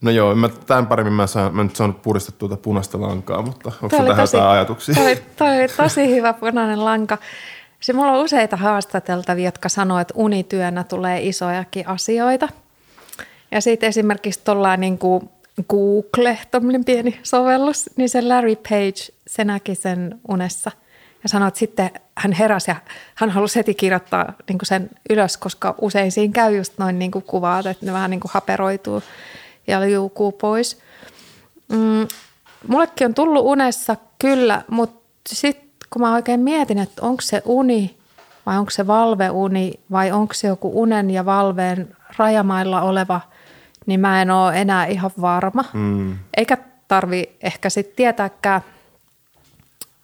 No 0.00 0.10
joo, 0.10 0.34
mä, 0.34 0.48
tämän 0.66 0.86
paremmin 0.86 1.12
mä, 1.12 1.26
saan, 1.26 1.56
mä 1.56 1.62
nyt 1.62 1.76
saanut 1.76 2.02
puristettua 2.02 2.48
tuota 2.48 2.62
punaista 2.62 3.00
lankaa, 3.00 3.42
mutta 3.42 3.72
onko 3.82 3.96
tähän 3.96 4.16
tosi- 4.16 4.36
jotain 4.36 4.52
ajatuksia? 4.52 4.94
Toi, 4.94 5.16
toi 5.36 5.58
oli 5.58 5.68
tosi 5.68 6.14
hyvä 6.14 6.32
punainen 6.32 6.84
lanka. 6.84 7.18
Se 7.80 7.92
mulla 7.92 8.12
on 8.12 8.24
useita 8.24 8.56
haastateltavia, 8.56 9.44
jotka 9.44 9.68
sanoo, 9.68 9.98
että 9.98 10.14
unityönä 10.16 10.84
tulee 10.84 11.26
isojakin 11.26 11.88
asioita. 11.88 12.48
Ja 13.50 13.60
sitten 13.60 13.88
esimerkiksi 13.88 14.40
tuolla 14.44 14.76
niin 14.76 14.98
kuin 14.98 15.30
Google, 15.68 16.38
tuommoinen 16.50 16.84
pieni 16.84 17.20
sovellus, 17.22 17.90
niin 17.96 18.08
se 18.08 18.22
Larry 18.22 18.56
Page, 18.56 19.12
se 19.26 19.44
näki 19.44 19.74
sen 19.74 20.20
unessa. 20.28 20.70
Ja 21.22 21.28
sanoi, 21.28 21.48
että 21.48 21.58
sitten 21.58 21.90
hän 22.16 22.32
heräsi 22.32 22.70
ja 22.70 22.76
hän 23.14 23.30
halusi 23.30 23.56
heti 23.56 23.74
kirjoittaa 23.74 24.32
niin 24.48 24.58
sen 24.62 24.90
ylös, 25.10 25.36
koska 25.36 25.74
usein 25.80 26.12
siinä 26.12 26.32
käy 26.32 26.56
just 26.56 26.72
noin 26.78 26.98
niin 26.98 27.10
kuvat, 27.10 27.66
että 27.66 27.86
ne 27.86 27.92
vähän 27.92 28.10
niin 28.10 28.20
haperoituu 28.28 29.02
ja 29.66 29.80
liukuu 29.80 30.32
pois. 30.32 30.78
Mm, 31.68 32.08
mullekin 32.68 33.04
on 33.04 33.14
tullut 33.14 33.44
unessa 33.44 33.96
kyllä, 34.18 34.62
mutta 34.70 35.00
sitten 35.28 35.68
kun 35.90 36.02
mä 36.02 36.14
oikein 36.14 36.40
mietin, 36.40 36.78
että 36.78 37.02
onko 37.02 37.20
se 37.20 37.42
uni 37.44 37.98
vai 38.46 38.58
onko 38.58 38.70
se 38.70 38.86
valveuni 38.86 39.80
vai 39.90 40.12
onko 40.12 40.34
se 40.34 40.48
joku 40.48 40.82
unen 40.82 41.10
ja 41.10 41.24
valveen 41.24 41.96
rajamailla 42.18 42.82
oleva, 42.82 43.20
niin 43.88 44.00
mä 44.00 44.22
en 44.22 44.30
ole 44.30 44.60
enää 44.60 44.86
ihan 44.86 45.10
varma. 45.20 45.64
Mm. 45.72 46.18
Eikä 46.36 46.58
tarvi 46.88 47.30
ehkä 47.40 47.70
sitten 47.70 47.96
tietääkään, 47.96 48.60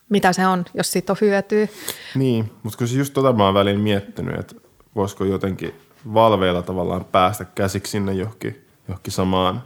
mitä 0.09 0.33
se 0.33 0.47
on, 0.47 0.65
jos 0.73 0.91
siitä 0.91 1.13
on 1.13 1.17
hyötyä. 1.21 1.67
Niin, 2.15 2.51
mutta 2.63 2.77
kyllä 2.77 2.91
se 2.91 2.97
just 2.97 3.13
tota 3.13 3.33
mä 3.33 3.45
oon 3.45 3.53
välillä 3.53 3.79
miettinyt, 3.79 4.39
että 4.39 4.55
voisiko 4.95 5.23
jotenkin 5.23 5.75
valveilla 6.13 6.61
tavallaan 6.61 7.05
päästä 7.05 7.45
käsiksi 7.45 7.91
sinne 7.91 8.13
johonkin, 8.13 8.67
johonkin 8.87 9.13
samaan, 9.13 9.63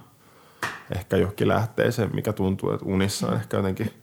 ehkä 0.95 1.17
johonkin 1.17 1.47
lähteeseen, 1.47 2.09
mikä 2.13 2.33
tuntuu, 2.33 2.71
että 2.71 2.85
unissa 2.85 3.27
on 3.27 3.33
ehkä 3.33 3.57
jotenkin 3.57 3.93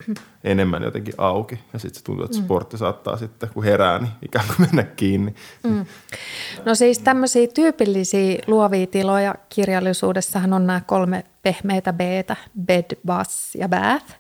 enemmän 0.45 0.83
jotenkin 0.83 1.15
auki. 1.19 1.59
Ja 1.73 1.79
sitten 1.79 1.99
se 1.99 2.05
tuntuu, 2.05 2.25
että 2.25 2.37
sportti 2.37 2.79
saattaa 2.79 3.17
sitten, 3.17 3.49
kun 3.55 3.65
herää, 3.65 3.99
niin 3.99 4.13
ikään 4.23 4.47
kuin 4.47 4.69
mennä 4.69 4.83
kiinni. 4.83 5.35
Mm. 5.63 5.87
No 6.65 6.75
siis 6.75 6.99
tämmöisiä 6.99 7.47
tyypillisiä 7.55 8.39
luovia 8.47 8.87
tiloja 8.87 9.35
kirjallisuudessahan 9.49 10.53
on 10.53 10.67
nämä 10.67 10.81
kolme 10.87 11.25
pehmeitä 11.43 11.93
b 11.93 12.01
bed, 12.67 12.99
bus 13.07 13.55
ja 13.55 13.69
bath. 13.69 14.15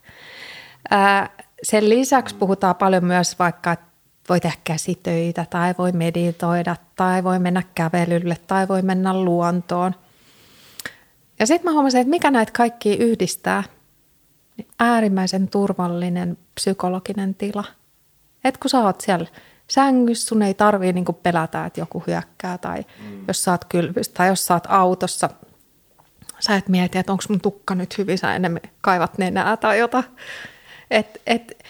Ää, 0.90 1.30
sen 1.62 1.88
lisäksi 1.88 2.34
puhutaan 2.34 2.76
paljon 2.76 3.04
myös 3.04 3.38
vaikka, 3.38 3.72
että 3.72 3.86
voi 4.28 4.40
tehdä 4.40 4.56
käsitöitä 4.64 5.46
tai 5.50 5.74
voi 5.78 5.92
meditoida 5.92 6.76
tai 6.96 7.24
voi 7.24 7.38
mennä 7.38 7.62
kävelylle 7.74 8.36
tai 8.46 8.68
voi 8.68 8.82
mennä 8.82 9.14
luontoon. 9.14 9.94
Ja 11.38 11.46
sitten 11.46 11.64
mä 11.64 11.72
huomasin, 11.72 12.00
että 12.00 12.10
mikä 12.10 12.30
näitä 12.30 12.52
kaikkia 12.52 12.96
yhdistää, 12.96 13.62
niin 14.56 14.68
äärimmäisen 14.78 15.48
turvallinen 15.48 16.38
psykologinen 16.54 17.34
tila. 17.34 17.64
Et 18.44 18.58
kun 18.58 18.70
sä 18.70 18.78
oot 18.78 19.00
siellä 19.00 19.26
sängyssä, 19.70 20.28
sun 20.28 20.42
ei 20.42 20.54
tarvii 20.54 20.92
niinku 20.92 21.12
pelätä, 21.12 21.66
että 21.66 21.80
joku 21.80 22.02
hyökkää 22.06 22.58
tai 22.58 22.84
mm. 23.02 23.24
jos 23.28 23.44
sä 23.44 23.50
oot 23.50 23.64
kylvyssä 23.64 24.12
tai 24.14 24.28
jos 24.28 24.46
sä 24.46 24.54
oot 24.54 24.66
autossa, 24.68 25.30
sä 26.38 26.56
et 26.56 26.68
mieti, 26.68 26.98
että 26.98 27.12
onko 27.12 27.24
mun 27.28 27.40
tukka 27.40 27.74
nyt 27.74 27.98
hyvin, 27.98 28.18
sä 28.18 28.34
enemmän 28.34 28.60
kaivat 28.80 29.18
nenää 29.18 29.56
tai 29.56 29.78
jotain. 29.78 30.04
Et, 30.90 31.22
et, 31.26 31.64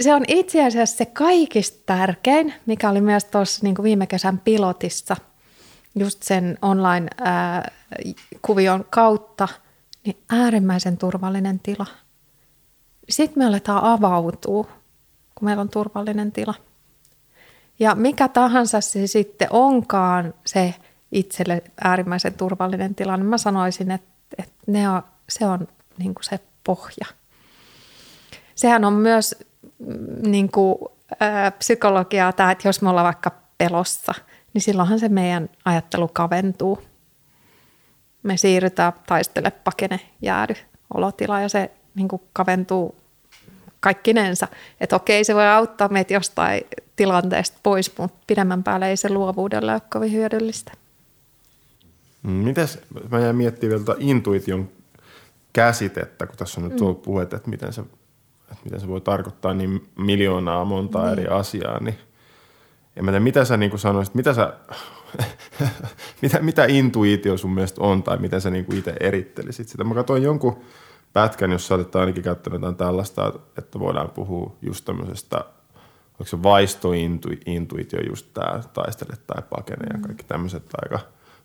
se 0.00 0.14
on 0.14 0.24
itse 0.28 0.66
asiassa 0.66 0.96
se 0.96 1.04
kaikista 1.04 1.82
tärkein, 1.86 2.54
mikä 2.66 2.90
oli 2.90 3.00
myös 3.00 3.24
tuossa 3.24 3.60
niin 3.62 3.82
viime 3.82 4.06
kesän 4.06 4.38
pilotissa, 4.38 5.16
just 5.96 6.22
sen 6.22 6.58
online-kuvion 6.62 8.84
kautta, 8.90 9.48
niin 10.04 10.16
äärimmäisen 10.30 10.96
turvallinen 10.96 11.60
tila. 11.60 11.86
Sitten 13.08 13.42
me 13.42 13.46
aletaan 13.46 13.84
avautua, 13.84 14.64
kun 15.34 15.44
meillä 15.44 15.60
on 15.60 15.68
turvallinen 15.68 16.32
tila. 16.32 16.54
Ja 17.78 17.94
mikä 17.94 18.28
tahansa 18.28 18.80
se 18.80 19.06
sitten 19.06 19.48
onkaan 19.50 20.34
se 20.46 20.74
itselle 21.12 21.62
äärimmäisen 21.84 22.34
turvallinen 22.34 22.94
tila, 22.94 23.16
niin 23.16 23.26
mä 23.26 23.38
sanoisin, 23.38 23.90
että, 23.90 24.08
että 24.38 24.54
ne 24.66 24.90
on, 24.90 25.02
se 25.28 25.46
on 25.46 25.68
niin 25.98 26.14
kuin 26.14 26.24
se 26.24 26.40
pohja. 26.64 27.06
Sehän 28.54 28.84
on 28.84 28.92
myös 28.92 29.36
mm, 29.78 30.30
niin 30.30 30.50
kuin, 30.50 30.78
ää, 31.20 31.50
psykologiaa 31.50 32.32
tämä, 32.32 32.50
että 32.50 32.68
jos 32.68 32.82
me 32.82 32.90
ollaan 32.90 33.04
vaikka 33.04 33.30
pelossa, 33.58 34.14
niin 34.56 34.62
silloinhan 34.62 34.98
se 34.98 35.08
meidän 35.08 35.48
ajattelu 35.64 36.08
kaventuu. 36.08 36.82
Me 38.22 38.36
siirrytään 38.36 38.92
taistele, 39.06 39.50
pakene, 39.50 40.00
jäädy 40.22 40.54
olotila 40.94 41.40
ja 41.40 41.48
se 41.48 41.70
niin 41.94 42.08
kuin 42.08 42.22
kaventuu 42.32 42.96
kaikkinensa. 43.80 44.48
Että 44.80 44.96
okei, 44.96 45.24
se 45.24 45.34
voi 45.34 45.48
auttaa 45.48 45.88
meitä 45.88 46.14
jostain 46.14 46.60
tilanteesta 46.96 47.58
pois, 47.62 47.98
mutta 47.98 48.18
pidemmän 48.26 48.62
päälle 48.62 48.88
ei 48.88 48.96
se 48.96 49.10
luovuudelle 49.10 49.72
ole 49.72 49.82
kovin 49.90 50.12
hyödyllistä. 50.12 50.72
Mm, 52.22 52.30
Mites, 52.30 52.78
mä 53.10 53.20
jäin 53.20 53.36
miettimään 53.36 53.70
vielä 53.70 53.84
tuota 53.84 54.00
intuition 54.04 54.68
käsitettä, 55.52 56.26
kun 56.26 56.36
tässä 56.36 56.60
on 56.60 56.68
nyt 56.68 56.80
ollut 56.80 57.02
puhe, 57.02 57.22
että 57.22 57.40
miten 57.46 57.72
se, 57.72 57.80
että 58.52 58.64
miten 58.64 58.80
se 58.80 58.88
voi 58.88 59.00
tarkoittaa 59.00 59.54
niin 59.54 59.88
miljoonaa 59.98 60.64
monta 60.64 61.02
niin. 61.02 61.12
eri 61.12 61.26
asiaa, 61.26 61.80
niin 61.80 61.98
en 62.96 63.04
mä 63.04 63.10
tiedä, 63.10 63.24
mitä 63.24 63.44
sä 63.44 63.56
niin 63.56 63.78
sanoisit, 63.78 64.14
mitä 64.14 64.34
sä, 64.34 64.52
mitä, 66.22 66.40
mitä 66.40 66.64
intuitio 66.64 67.36
sun 67.36 67.54
mielestä 67.54 67.80
on, 67.80 68.02
tai 68.02 68.18
miten 68.18 68.40
sä 68.40 68.50
niin 68.50 68.74
itse 68.74 68.94
erittelisit 69.00 69.68
sitä. 69.68 69.84
Mä 69.84 69.94
katsoin 69.94 70.22
jonkun 70.22 70.60
pätkän, 71.12 71.52
jossa 71.52 71.74
olette 71.74 71.98
ainakin 71.98 72.22
käyttänyt 72.22 72.60
jotain 72.60 72.76
tällaista, 72.76 73.32
että 73.58 73.78
voidaan 73.78 74.10
puhua 74.10 74.56
just 74.62 74.84
tämmöisestä 74.84 75.44
onko 76.20 76.24
se 76.24 76.42
vaistointuitio 76.42 78.00
just 78.08 78.26
tämä 78.34 78.60
taistele 78.74 79.16
tai 79.26 79.42
pakene 79.50 79.86
ja 79.92 79.98
kaikki 80.06 80.24
tämmöiset 80.24 80.62
aika, 80.82 80.98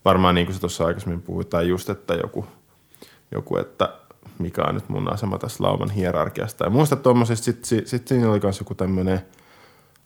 varmaan 0.05 0.35
niin 0.35 0.47
kuin 0.47 0.55
se 0.55 0.59
tuossa 0.61 0.85
aikaisemmin 0.85 1.21
puhuit, 1.21 1.49
tai 1.49 1.67
just, 1.67 1.89
että 1.89 2.13
joku, 2.13 2.45
joku, 3.31 3.57
että 3.57 3.93
mikä 4.39 4.61
on 4.61 4.75
nyt 4.75 4.89
mun 4.89 5.13
asema 5.13 5.37
tässä 5.37 5.63
lauman 5.63 5.89
hierarkiasta. 5.89 6.63
Ja 6.63 6.69
muista 6.69 6.95
tuommoisesta, 6.95 7.45
sitten 7.45 7.65
sit, 7.65 7.87
sit 7.87 8.07
siinä 8.07 8.31
oli 8.31 8.39
myös 8.43 8.59
joku 8.59 8.75
tämmöinen 8.75 9.21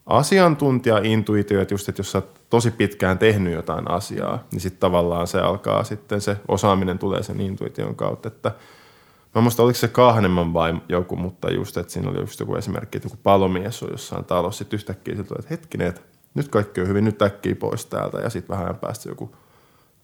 asiantuntija-intuitio, 0.05 1.61
että 1.61 1.73
just, 1.73 1.89
että 1.89 1.99
jos 1.99 2.11
sä 2.11 2.17
oot 2.17 2.41
tosi 2.49 2.71
pitkään 2.71 3.17
tehnyt 3.17 3.53
jotain 3.53 3.91
asiaa, 3.91 4.43
niin 4.51 4.61
sitten 4.61 4.79
tavallaan 4.79 5.27
se 5.27 5.39
alkaa 5.39 5.83
sitten, 5.83 6.21
se 6.21 6.37
osaaminen 6.47 6.99
tulee 6.99 7.23
sen 7.23 7.41
intuition 7.41 7.95
kautta, 7.95 8.27
että– 8.27 8.51
Mä 9.35 9.41
muista, 9.41 9.63
oliko 9.63 9.77
se 9.77 9.87
Kahneman 9.87 10.53
vai 10.53 10.81
joku, 10.89 11.15
mutta 11.15 11.51
just, 11.51 11.77
että 11.77 11.93
siinä 11.93 12.09
oli 12.09 12.19
just 12.19 12.39
joku 12.39 12.55
esimerkki, 12.55 12.97
että 12.97 13.05
joku 13.05 13.17
palomies 13.23 13.83
on 13.83 13.89
jossain 13.91 14.25
talossa, 14.25 14.57
sitten 14.57 14.77
yhtäkkiä 14.77 15.15
tulee, 15.15 15.39
että 15.39 15.49
hetkinen, 15.49 15.87
että 15.87 16.01
nyt 16.33 16.47
kaikki 16.47 16.81
on 16.81 16.87
hyvin, 16.87 17.05
nyt 17.05 17.21
äkkiä 17.21 17.55
pois 17.55 17.85
täältä, 17.85 18.17
ja 18.17 18.29
sitten 18.29 18.57
vähän 18.57 18.75
päästä 18.75 19.09
joku 19.09 19.35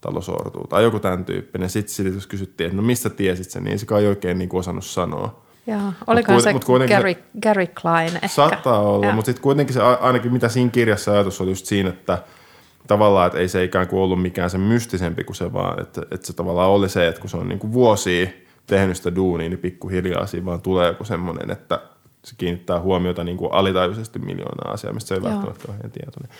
talo 0.00 0.20
sortuu, 0.20 0.66
tai 0.66 0.82
joku 0.82 1.00
tämän 1.00 1.24
tyyppinen. 1.24 1.70
Sitten 1.70 1.94
sit, 1.94 2.14
jos 2.14 2.26
kysyttiin, 2.26 2.66
että 2.66 2.76
no 2.76 2.82
mistä 2.82 3.10
tiesit 3.10 3.50
sen, 3.50 3.64
niin 3.64 3.78
se 3.78 3.86
kai 3.86 4.06
oikein 4.06 4.38
niin 4.38 4.48
osannut 4.52 4.84
sanoa. 4.84 5.42
Joo, 5.66 5.92
oliko 6.06 6.32
mut, 6.32 6.42
se 6.42 6.52
mut 6.52 6.64
Gary, 6.64 7.14
se, 7.14 7.24
Gary 7.42 7.66
Klein 7.66 8.14
ehkä? 8.14 8.28
Saattaa 8.28 8.80
olla, 8.80 9.12
mutta 9.12 9.26
sitten 9.26 9.42
kuitenkin 9.42 9.74
se 9.74 9.82
ainakin 9.82 10.32
mitä 10.32 10.48
siinä 10.48 10.70
kirjassa 10.70 11.12
ajatus 11.12 11.40
oli 11.40 11.50
just 11.50 11.66
siinä, 11.66 11.88
että 11.88 12.18
tavallaan, 12.86 13.26
että 13.26 13.38
ei 13.38 13.48
se 13.48 13.64
ikään 13.64 13.88
kuin 13.88 14.00
ollut 14.00 14.22
mikään 14.22 14.50
se 14.50 14.58
mystisempi 14.58 15.24
kuin 15.24 15.36
se 15.36 15.52
vaan, 15.52 15.82
että, 15.82 16.02
että 16.10 16.26
se 16.26 16.32
tavallaan 16.32 16.70
oli 16.70 16.88
se, 16.88 17.08
että 17.08 17.20
kun 17.20 17.30
se 17.30 17.36
on 17.36 17.48
niin 17.48 17.58
kuin 17.58 17.72
vuosia 17.72 18.26
tehnyt 18.66 18.96
sitä 18.96 19.14
duunia, 19.14 19.48
niin 19.48 19.58
pikkuhiljaa 19.58 20.26
siinä 20.26 20.46
vaan 20.46 20.62
tulee 20.62 20.88
joku 20.88 21.04
semmoinen, 21.04 21.50
että 21.50 21.80
se 22.24 22.34
kiinnittää 22.38 22.80
huomiota 22.80 23.24
niin 23.24 23.36
kuin 23.36 23.52
alitajuisesti 23.52 24.18
miljoonaa 24.18 24.72
asiaa, 24.72 24.92
mistä 24.92 25.08
se 25.08 25.14
ei 25.14 25.20
Joo. 25.20 25.30
välttämättä 25.30 25.72
ole 25.72 25.90
tietoinen. 25.90 26.30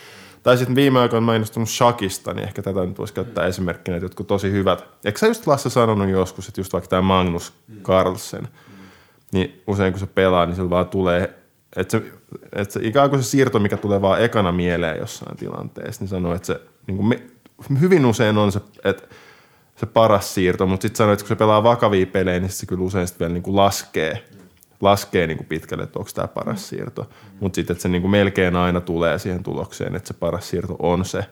Tai 0.43 0.57
sitten 0.57 0.75
viime 0.75 0.99
aikoina 0.99 1.25
mä 1.25 1.35
innostunut 1.35 1.69
Shakista, 1.69 2.33
niin 2.33 2.43
ehkä 2.43 2.61
tätä 2.61 2.85
nyt 2.85 2.97
voisi 2.97 3.13
käyttää 3.13 3.45
esimerkkinä, 3.45 3.97
että 3.97 4.05
jotkut 4.05 4.27
tosi 4.27 4.51
hyvät. 4.51 4.85
Eikö 5.05 5.19
sä 5.19 5.27
just 5.27 5.47
Lasse 5.47 5.69
sanonut 5.69 6.09
joskus, 6.09 6.47
että 6.47 6.61
just 6.61 6.73
vaikka 6.73 6.87
tämä 6.87 7.01
Magnus 7.01 7.53
Carlsen, 7.83 8.47
niin 9.33 9.63
usein 9.67 9.93
kun 9.93 9.99
se 9.99 10.07
pelaa, 10.07 10.45
niin 10.45 10.55
sillä 10.55 10.69
vaan 10.69 10.89
tulee, 10.89 11.33
että 11.75 11.91
se, 11.91 12.03
että 12.55 12.73
se 12.73 12.79
ikään 12.83 13.09
kuin 13.09 13.23
se 13.23 13.29
siirto, 13.29 13.59
mikä 13.59 13.77
tulee 13.77 14.01
vaan 14.01 14.21
ekana 14.21 14.51
mieleen 14.51 14.99
jossain 14.99 15.37
tilanteessa, 15.37 16.01
niin 16.01 16.09
sanoo, 16.09 16.35
että 16.35 16.45
se 16.45 16.61
niin 16.87 16.97
kuin 16.97 17.07
me, 17.07 17.23
hyvin 17.81 18.05
usein 18.05 18.37
on 18.37 18.51
se, 18.51 18.61
että 18.83 19.07
se 19.75 19.85
paras 19.85 20.33
siirto, 20.33 20.67
mutta 20.67 20.81
sitten 20.81 20.97
sanoit, 20.97 21.13
että 21.19 21.23
kun 21.23 21.35
se 21.35 21.39
pelaa 21.39 21.63
vakavia 21.63 22.05
pelejä, 22.05 22.39
niin 22.39 22.49
se 22.49 22.65
kyllä 22.65 22.83
usein 22.83 23.07
vielä 23.19 23.33
niin 23.33 23.43
kuin 23.43 23.55
laskee, 23.55 24.23
laskee 24.81 25.27
niin 25.27 25.37
kuin 25.37 25.47
pitkälle, 25.47 25.83
että 25.83 25.99
onko 25.99 26.11
tämä 26.13 26.27
paras 26.27 26.69
siirto. 26.69 27.09
Mutta 27.39 27.55
sitten, 27.55 27.73
että 27.73 27.81
se 27.81 27.89
niin 27.89 28.01
kuin 28.01 28.11
melkein 28.11 28.55
aina 28.55 28.81
tulee 28.81 29.19
siihen 29.19 29.43
tulokseen, 29.43 29.95
että 29.95 30.07
se 30.07 30.13
paras 30.13 30.49
siirto 30.49 30.75
on 30.79 31.05
se, 31.05 31.25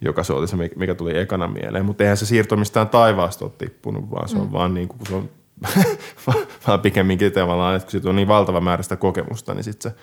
joka 0.00 0.24
se 0.24 0.32
oli 0.32 0.48
se, 0.48 0.56
mikä 0.76 0.94
tuli 0.94 1.18
ekana 1.18 1.48
mieleen. 1.48 1.84
Mutta 1.84 2.04
eihän 2.04 2.16
se 2.16 2.26
siirto 2.26 2.56
mistään 2.56 2.88
taivaasta 2.88 3.44
ole 3.44 3.52
tippunut, 3.58 4.10
vaan 4.10 4.28
se 4.28 4.38
on 4.38 4.46
mm. 4.46 4.52
vaan 4.52 4.74
niin 4.74 4.88
kuin, 4.88 5.06
se 5.06 5.14
on 5.14 5.30
vaan 6.66 6.80
pikemminkin 6.80 7.32
tavallaan, 7.32 7.76
että 7.76 7.86
kun 7.86 7.90
siitä 7.90 8.08
on 8.08 8.16
niin 8.16 8.28
valtava 8.28 8.60
määrä 8.60 8.82
sitä 8.82 8.96
kokemusta, 8.96 9.54
niin 9.54 9.64
sitten 9.64 9.92
se 9.92 9.98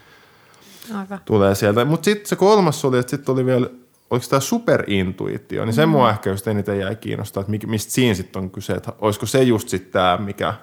Aivan. 0.95 1.19
tulee 1.25 1.55
sieltä. 1.55 1.85
Mutta 1.85 2.05
sitten 2.05 2.27
se 2.27 2.35
kolmas 2.35 2.85
oli, 2.85 2.99
että 2.99 3.09
sitten 3.09 3.33
oli 3.33 3.45
vielä 3.45 3.69
oliko 4.09 4.25
tämä 4.29 4.39
superintuitio, 4.39 5.65
niin 5.65 5.73
se 5.73 5.85
mm. 5.85 5.91
mua 5.91 6.09
ehkä 6.09 6.29
just 6.29 6.47
eniten 6.47 6.79
jäi 6.79 6.95
kiinnostaa, 6.95 7.41
että 7.41 7.67
mistä 7.67 7.91
siinä 7.91 8.13
sitten 8.13 8.41
on 8.41 8.49
kyse, 8.49 8.73
että 8.73 8.93
olisiko 8.99 9.25
se 9.25 9.43
just 9.43 9.69
sitten 9.69 9.91
tämä, 9.91 10.17
mikä, 10.17 10.53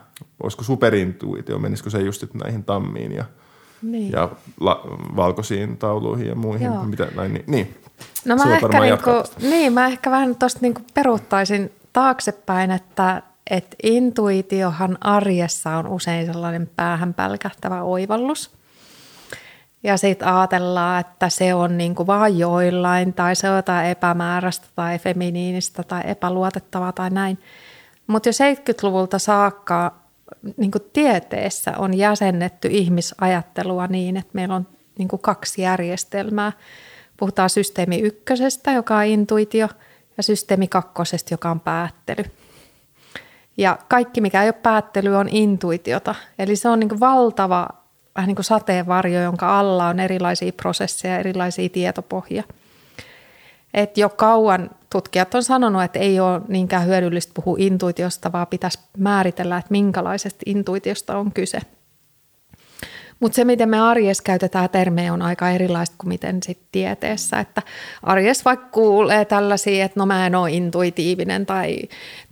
olisiko 0.43 0.63
superintuitio, 0.63 1.59
menisikö 1.59 1.91
se 1.91 1.99
just 1.99 2.21
sitten 2.21 2.39
näihin 2.39 2.65
tammiin 2.65 3.13
ja, 3.13 3.25
niin. 3.83 4.13
ja 4.13 4.29
la, 4.61 4.81
valkoisiin 5.17 5.77
tauluihin 5.77 6.27
ja 6.27 6.35
muihin, 6.35 6.67
Joo. 6.67 6.85
mitä 6.85 7.09
näin, 7.17 7.35
niin, 7.35 7.45
niin. 7.47 7.75
No 8.25 8.37
mä 8.37 8.55
ehkä, 8.55 8.81
niinku, 8.81 9.11
niin, 9.41 9.73
mä 9.73 9.87
ehkä 9.87 10.11
vähän 10.11 10.37
tuosta 10.37 10.59
niinku 10.63 10.81
peruuttaisin 10.95 11.73
taaksepäin, 11.93 12.71
että 12.71 13.23
et 13.51 13.75
intuitiohan 13.83 14.99
arjessa 15.01 15.71
on 15.71 15.87
usein 15.87 16.27
sellainen 16.27 16.71
päähän 16.77 17.15
pälkähtävä 17.15 17.83
oivallus– 17.83 18.51
ja 19.85 19.97
sitten 19.97 20.29
ajatellaan, 20.29 21.01
että 21.01 21.29
se 21.29 21.55
on 21.55 21.79
niin 21.79 21.95
kuin 21.95 22.07
vaan 22.07 22.39
joillain 22.39 23.13
tai 23.13 23.37
se 23.37 23.51
on 23.51 23.57
jotain 23.57 23.87
epämääräistä 23.87 24.67
tai 24.75 24.99
feminiinistä 24.99 25.83
tai 25.83 26.03
epäluotettavaa 26.05 26.93
tai 26.93 27.11
näin. 27.11 27.39
Mutta 28.07 28.29
jo 28.29 28.33
70-luvulta 28.33 29.19
saakka 29.19 29.95
niin 30.57 30.71
kuin 30.71 30.85
tieteessä 30.93 31.73
on 31.79 31.95
jäsennetty 31.95 32.69
ihmisajattelua 32.71 33.87
niin, 33.87 34.17
että 34.17 34.31
meillä 34.33 34.55
on 34.55 34.67
niin 34.99 35.09
kuin 35.09 35.23
kaksi 35.23 35.63
järjestelmää. 35.63 36.53
Puhutaan 37.17 37.51
systeemi 37.51 38.01
ykkösestä, 38.01 38.73
joka 38.73 38.97
on 38.97 39.05
intuitio, 39.05 39.69
ja 40.17 40.23
systeemi 40.23 40.69
kakkosesta, 40.69 41.35
joka 41.35 41.51
on 41.51 41.61
päättely. 41.61 42.25
Ja 43.57 43.79
kaikki, 43.89 44.21
mikä 44.21 44.43
ei 44.43 44.49
ole 44.49 44.53
päättely, 44.53 45.17
on 45.17 45.29
intuitiota. 45.29 46.15
Eli 46.39 46.57
se 46.57 46.69
on 46.69 46.81
niin 46.81 47.01
valtava 47.01 47.69
vähän 48.17 48.29
niin 48.29 48.37
kuin 48.37 48.45
sateenvarjo, 48.45 49.23
jonka 49.23 49.59
alla 49.59 49.87
on 49.87 50.01
erilaisia 50.01 50.53
prosesseja, 50.53 51.19
erilaisia 51.19 51.69
tietopohjia. 51.69 52.43
Et 53.75 53.99
jo 53.99 54.09
kauan 54.09 54.71
tutkijat 54.91 55.35
on 55.35 55.43
sanonut, 55.43 55.83
että 55.83 55.99
ei 55.99 56.21
ole 56.21 56.41
niinkään 56.49 56.87
hyödyllistä 56.87 57.33
puhua 57.35 57.57
intuitiosta, 57.61 58.33
vaan 58.33 58.47
pitäisi 58.47 58.79
määritellä, 58.99 59.57
että 59.57 59.71
minkälaisesta 59.71 60.43
intuitiosta 60.47 61.19
on 61.19 61.33
kyse– 61.33 61.61
mutta 63.21 63.37
se, 63.37 63.45
miten 63.45 63.69
me 63.69 63.81
arjessa 63.81 64.23
käytetään 64.23 64.71
termejä, 64.71 65.13
on 65.13 65.23
aika 65.23 65.51
erilaista 65.51 65.97
kuin 65.99 66.09
miten 66.09 66.43
sit 66.43 66.59
tieteessä. 66.73 67.41
Että 67.41 67.63
arjessa 68.03 68.45
vaikka 68.45 68.69
kuulee 68.73 69.25
tällaisia, 69.25 69.85
että 69.85 70.01
no 70.01 70.07
mä 70.07 70.27
en 70.27 70.35
ole 70.35 70.51
intuitiivinen 70.51 71.47
tai, 71.47 71.79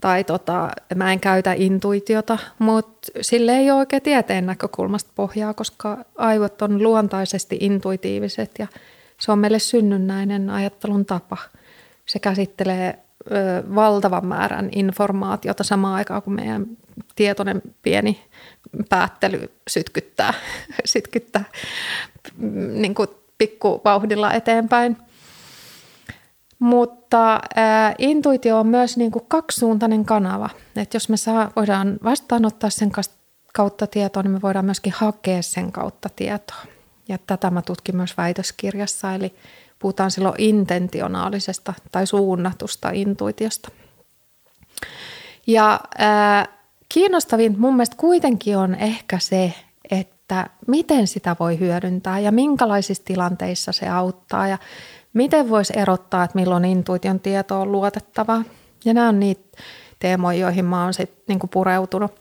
tai 0.01 0.25
tota, 0.25 0.69
mä 0.95 1.13
en 1.13 1.21
käytä 1.21 1.53
intuitiota, 1.53 2.39
mutta 2.59 3.09
sille 3.21 3.53
ei 3.53 3.71
ole 3.71 3.79
oikein 3.79 4.03
tieteen 4.03 4.47
näkökulmasta 4.47 5.11
pohjaa, 5.15 5.55
koska 5.55 6.05
aivot 6.17 6.63
on 6.63 6.83
luontaisesti 6.83 7.57
intuitiiviset 7.61 8.51
ja 8.59 8.67
se 9.21 9.33
on 9.33 9.39
meille 9.39 9.59
synnynnäinen 9.59 10.51
ajattelun 10.51 11.05
tapa. 11.05 11.37
Se 12.07 12.19
käsittelee 12.19 12.99
ö, 13.31 13.75
valtavan 13.75 14.27
määrän 14.27 14.69
informaatiota 14.73 15.65
samaan 15.65 15.95
aikaan, 15.95 16.23
kun 16.23 16.35
meidän 16.35 16.67
tietoinen 17.15 17.63
pieni 17.83 18.25
päättely 18.89 19.53
sytkyttää, 19.69 20.35
sytkyttää 20.85 21.45
niin 22.73 22.95
kuin 22.95 23.09
pikkuvauhdilla 23.39 24.33
eteenpäin. 24.33 24.97
Mutta 26.59 27.41
ää, 27.57 27.95
intuitio 27.99 28.59
on 28.59 28.67
myös 28.67 28.97
niin 28.97 29.11
kuin 29.11 29.25
kaksisuuntainen 29.29 30.05
kanava. 30.05 30.51
Et 30.77 30.95
jos 30.95 31.09
me 31.09 31.17
saa, 31.17 31.51
voidaan 31.57 31.99
vastaanottaa 32.05 32.71
sen 32.71 32.93
kautta 33.53 33.87
tietoa, 33.87 34.23
niin 34.23 34.31
me 34.31 34.43
voidaan 34.43 34.65
myöskin 34.65 34.93
hakea 34.97 35.43
sen 35.43 35.73
kautta 35.73 36.09
tietoa. 36.17 36.63
Ja 37.09 37.19
tätä 37.27 37.51
mä 37.51 37.63
tutkin 37.63 37.97
myös 37.97 38.17
väitöskirjassa, 38.17 39.15
eli 39.15 39.35
puhutaan 39.79 40.11
silloin 40.11 40.35
intentionaalisesta 40.39 41.75
tai 41.93 42.07
suunnatusta 42.07 42.91
intuitiosta. 42.91 43.69
Ja 45.47 45.81
ää, 45.99 46.47
Kiinnostavin 46.93 47.61
mun 47.61 47.75
mielestä 47.75 47.97
kuitenkin 47.97 48.57
on 48.57 48.75
ehkä 48.75 49.19
se, 49.19 49.55
että 49.91 50.51
miten 50.67 51.07
sitä 51.07 51.37
voi 51.41 51.59
hyödyntää 51.59 52.19
ja 52.19 52.33
minkälaisissa 52.33 53.05
tilanteissa 53.05 53.73
se 53.73 53.89
auttaa 53.89 54.49
ja 54.49 54.59
miten 55.13 55.49
voisi 55.49 55.73
erottaa, 55.77 56.25
että 56.25 56.39
milloin 56.39 56.65
intuition 56.65 57.21
tieto 57.21 57.61
on 57.61 57.73
luotettavaa. 57.73 58.43
Ja 58.85 58.95
nämä 58.95 59.09
on 59.09 59.21
niitä 59.21 59.59
teemoja, 59.99 60.39
joihin 60.39 60.65
mä 60.65 60.85
oon 60.85 60.95
sitten 60.95 61.25
niinku 61.29 61.47
pureutunut. 61.47 62.13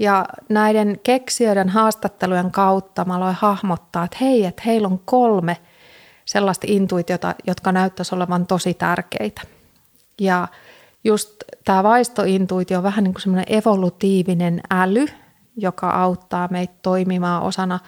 Ja 0.00 0.24
näiden 0.48 1.00
keksijöiden 1.02 1.68
haastattelujen 1.68 2.50
kautta 2.50 3.04
mä 3.04 3.16
aloin 3.16 3.36
hahmottaa, 3.38 4.04
että 4.04 4.16
hei, 4.20 4.44
että 4.44 4.62
heillä 4.66 4.88
on 4.88 5.00
kolme 5.04 5.56
sellaista 6.24 6.66
intuitiota, 6.70 7.34
jotka 7.46 7.72
näyttäisi 7.72 8.14
olevan 8.14 8.46
tosi 8.46 8.74
tärkeitä. 8.74 9.42
Ja 10.20 10.48
just 11.04 11.44
tämä 11.64 11.82
vaistointuitio 11.82 12.78
on 12.78 12.84
vähän 12.84 13.04
niin 13.04 13.14
kuin 13.14 13.22
semmoinen 13.22 13.56
evolutiivinen 13.56 14.60
äly, 14.70 15.06
joka 15.56 15.90
auttaa 15.90 16.48
meitä 16.50 16.74
toimimaan 16.82 17.42
osana 17.42 17.78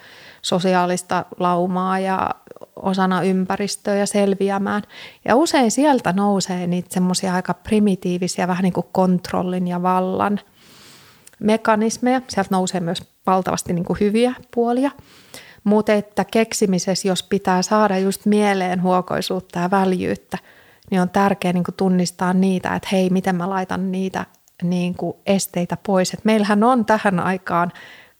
sosiaalista 0.42 1.24
laumaa 1.38 1.98
ja 1.98 2.30
osana 2.76 3.22
ympäristöä 3.22 3.94
ja 3.94 4.06
selviämään. 4.06 4.82
Ja 5.24 5.36
usein 5.36 5.70
sieltä 5.70 6.12
nousee 6.12 6.66
niitä 6.66 6.94
semmoisia 6.94 7.34
aika 7.34 7.54
primitiivisiä, 7.54 8.48
vähän 8.48 8.62
niin 8.62 8.72
kuin 8.72 8.86
kontrollin 8.92 9.68
ja 9.68 9.82
vallan 9.82 10.40
mekanismeja. 11.38 12.20
Sieltä 12.28 12.48
nousee 12.52 12.80
myös 12.80 13.02
valtavasti 13.26 13.72
niin 13.72 13.84
kuin 13.84 14.00
hyviä 14.00 14.34
puolia. 14.54 14.90
Mutta 15.64 15.92
että 15.92 16.24
keksimisessä, 16.24 17.08
jos 17.08 17.22
pitää 17.22 17.62
saada 17.62 17.98
just 17.98 18.26
mieleen 18.26 18.82
huokoisuutta 18.82 19.58
ja 19.58 19.70
väljyyttä– 19.70 20.38
niin 20.90 21.00
on 21.00 21.10
tärkeää 21.10 21.52
niin 21.52 21.64
kuin 21.64 21.74
tunnistaa 21.74 22.32
niitä, 22.32 22.74
että 22.74 22.88
hei, 22.92 23.10
miten 23.10 23.36
mä 23.36 23.50
laitan 23.50 23.92
niitä 23.92 24.26
niin 24.62 24.94
kuin 24.94 25.16
esteitä 25.26 25.76
pois. 25.86 26.14
Et 26.14 26.24
meillähän 26.24 26.64
on 26.64 26.84
tähän 26.84 27.20
aikaan 27.20 27.72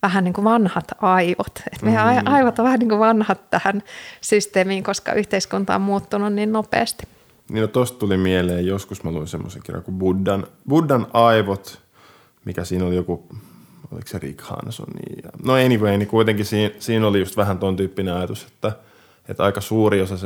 vähän 0.03 0.25
niin 0.25 0.35
kuin 0.35 0.45
vanhat 0.45 0.85
aivot. 1.01 1.63
Et 1.73 1.83
meidän 1.83 2.17
mm. 2.17 2.33
aivot 2.33 2.59
on 2.59 2.65
vähän 2.65 2.79
niin 2.79 2.89
kuin 2.89 2.99
vanhat 2.99 3.51
tähän 3.51 3.83
systeemiin, 4.21 4.83
koska 4.83 5.13
yhteiskunta 5.13 5.75
on 5.75 5.81
muuttunut 5.81 6.33
niin 6.33 6.53
nopeasti. 6.53 7.09
Niin 7.51 7.61
no 7.61 7.67
tosta 7.67 7.99
tuli 7.99 8.17
mieleen, 8.17 8.67
joskus 8.67 9.05
mä 9.05 9.11
luin 9.11 9.27
semmoisen 9.27 9.63
kirjan 9.63 9.85
kuin 9.85 9.99
Buddhan, 9.99 10.47
Buddhan 10.69 11.07
aivot, 11.13 11.81
mikä 12.45 12.65
siinä 12.65 12.85
oli 12.85 12.97
joku, 12.97 13.27
oliko 13.93 14.07
se 14.07 14.19
Rick 14.19 14.41
Hanson. 14.41 14.87
Niin, 14.87 15.25
no 15.45 15.53
anyway, 15.53 15.99
niin 15.99 16.09
kuitenkin 16.09 16.45
siinä, 16.45 16.75
siinä 16.79 17.07
oli 17.07 17.19
just 17.19 17.37
vähän 17.37 17.59
ton 17.59 17.77
tyyppinen 17.77 18.15
ajatus, 18.15 18.45
että, 18.45 18.73
että 19.29 19.45
aika 19.45 19.61
suuri 19.61 20.03
osa 20.03 20.17